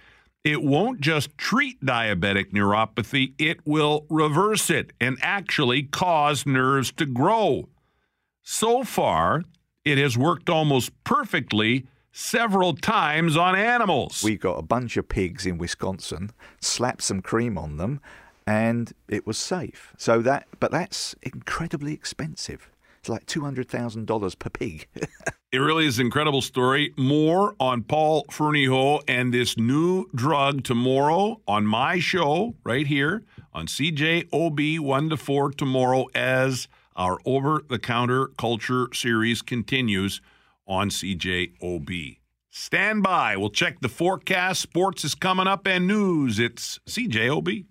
it 0.46 0.62
won't 0.62 1.00
just 1.00 1.36
treat 1.36 1.84
diabetic 1.84 2.52
neuropathy, 2.52 3.34
it 3.36 3.66
will 3.66 4.06
reverse 4.08 4.70
it 4.70 4.92
and 5.00 5.18
actually 5.20 5.82
cause 5.82 6.46
nerves 6.46 6.92
to 6.92 7.04
grow. 7.04 7.68
So 8.42 8.84
far, 8.84 9.42
it 9.84 9.98
has 9.98 10.16
worked 10.16 10.48
almost 10.48 10.92
perfectly 11.02 11.88
several 12.12 12.74
times 12.74 13.36
on 13.36 13.56
animals. 13.56 14.22
We 14.22 14.36
got 14.36 14.58
a 14.58 14.62
bunch 14.62 14.96
of 14.96 15.08
pigs 15.08 15.46
in 15.46 15.58
Wisconsin, 15.58 16.30
slapped 16.60 17.02
some 17.02 17.22
cream 17.22 17.58
on 17.58 17.76
them, 17.76 18.00
and 18.46 18.92
it 19.08 19.26
was 19.26 19.36
safe. 19.36 19.94
So 19.98 20.22
that, 20.22 20.46
but 20.60 20.70
that's 20.70 21.16
incredibly 21.22 21.92
expensive. 21.92 22.70
It's 23.06 23.10
like 23.12 23.26
two 23.26 23.42
hundred 23.42 23.68
thousand 23.68 24.06
dollars 24.06 24.34
per 24.34 24.50
pig. 24.50 24.88
It 25.52 25.58
really 25.60 25.86
is 25.86 26.00
an 26.00 26.06
incredible 26.06 26.42
story. 26.42 26.92
More 26.98 27.54
on 27.60 27.84
Paul 27.84 28.26
Fernyhough 28.30 29.04
and 29.08 29.32
this 29.32 29.56
new 29.56 30.06
drug 30.14 30.64
tomorrow 30.64 31.40
on 31.46 31.64
my 31.64 31.98
show 31.98 32.56
right 32.62 32.86
here 32.86 33.22
on 33.54 33.66
CJOB 33.66 34.80
1 34.80 35.08
to 35.08 35.16
4 35.16 35.52
tomorrow 35.52 36.08
as 36.14 36.68
our 36.94 37.18
over 37.24 37.62
the 37.70 37.78
counter 37.78 38.26
culture 38.36 38.88
series 38.92 39.40
continues 39.40 40.20
on 40.66 40.90
CJOB. 40.90 42.18
Stand 42.50 43.04
by. 43.04 43.36
We'll 43.36 43.48
check 43.48 43.80
the 43.80 43.88
forecast. 43.88 44.60
Sports 44.60 45.04
is 45.04 45.14
coming 45.14 45.46
up 45.46 45.66
and 45.66 45.86
news. 45.86 46.38
It's 46.38 46.80
CJOB. 46.86 47.64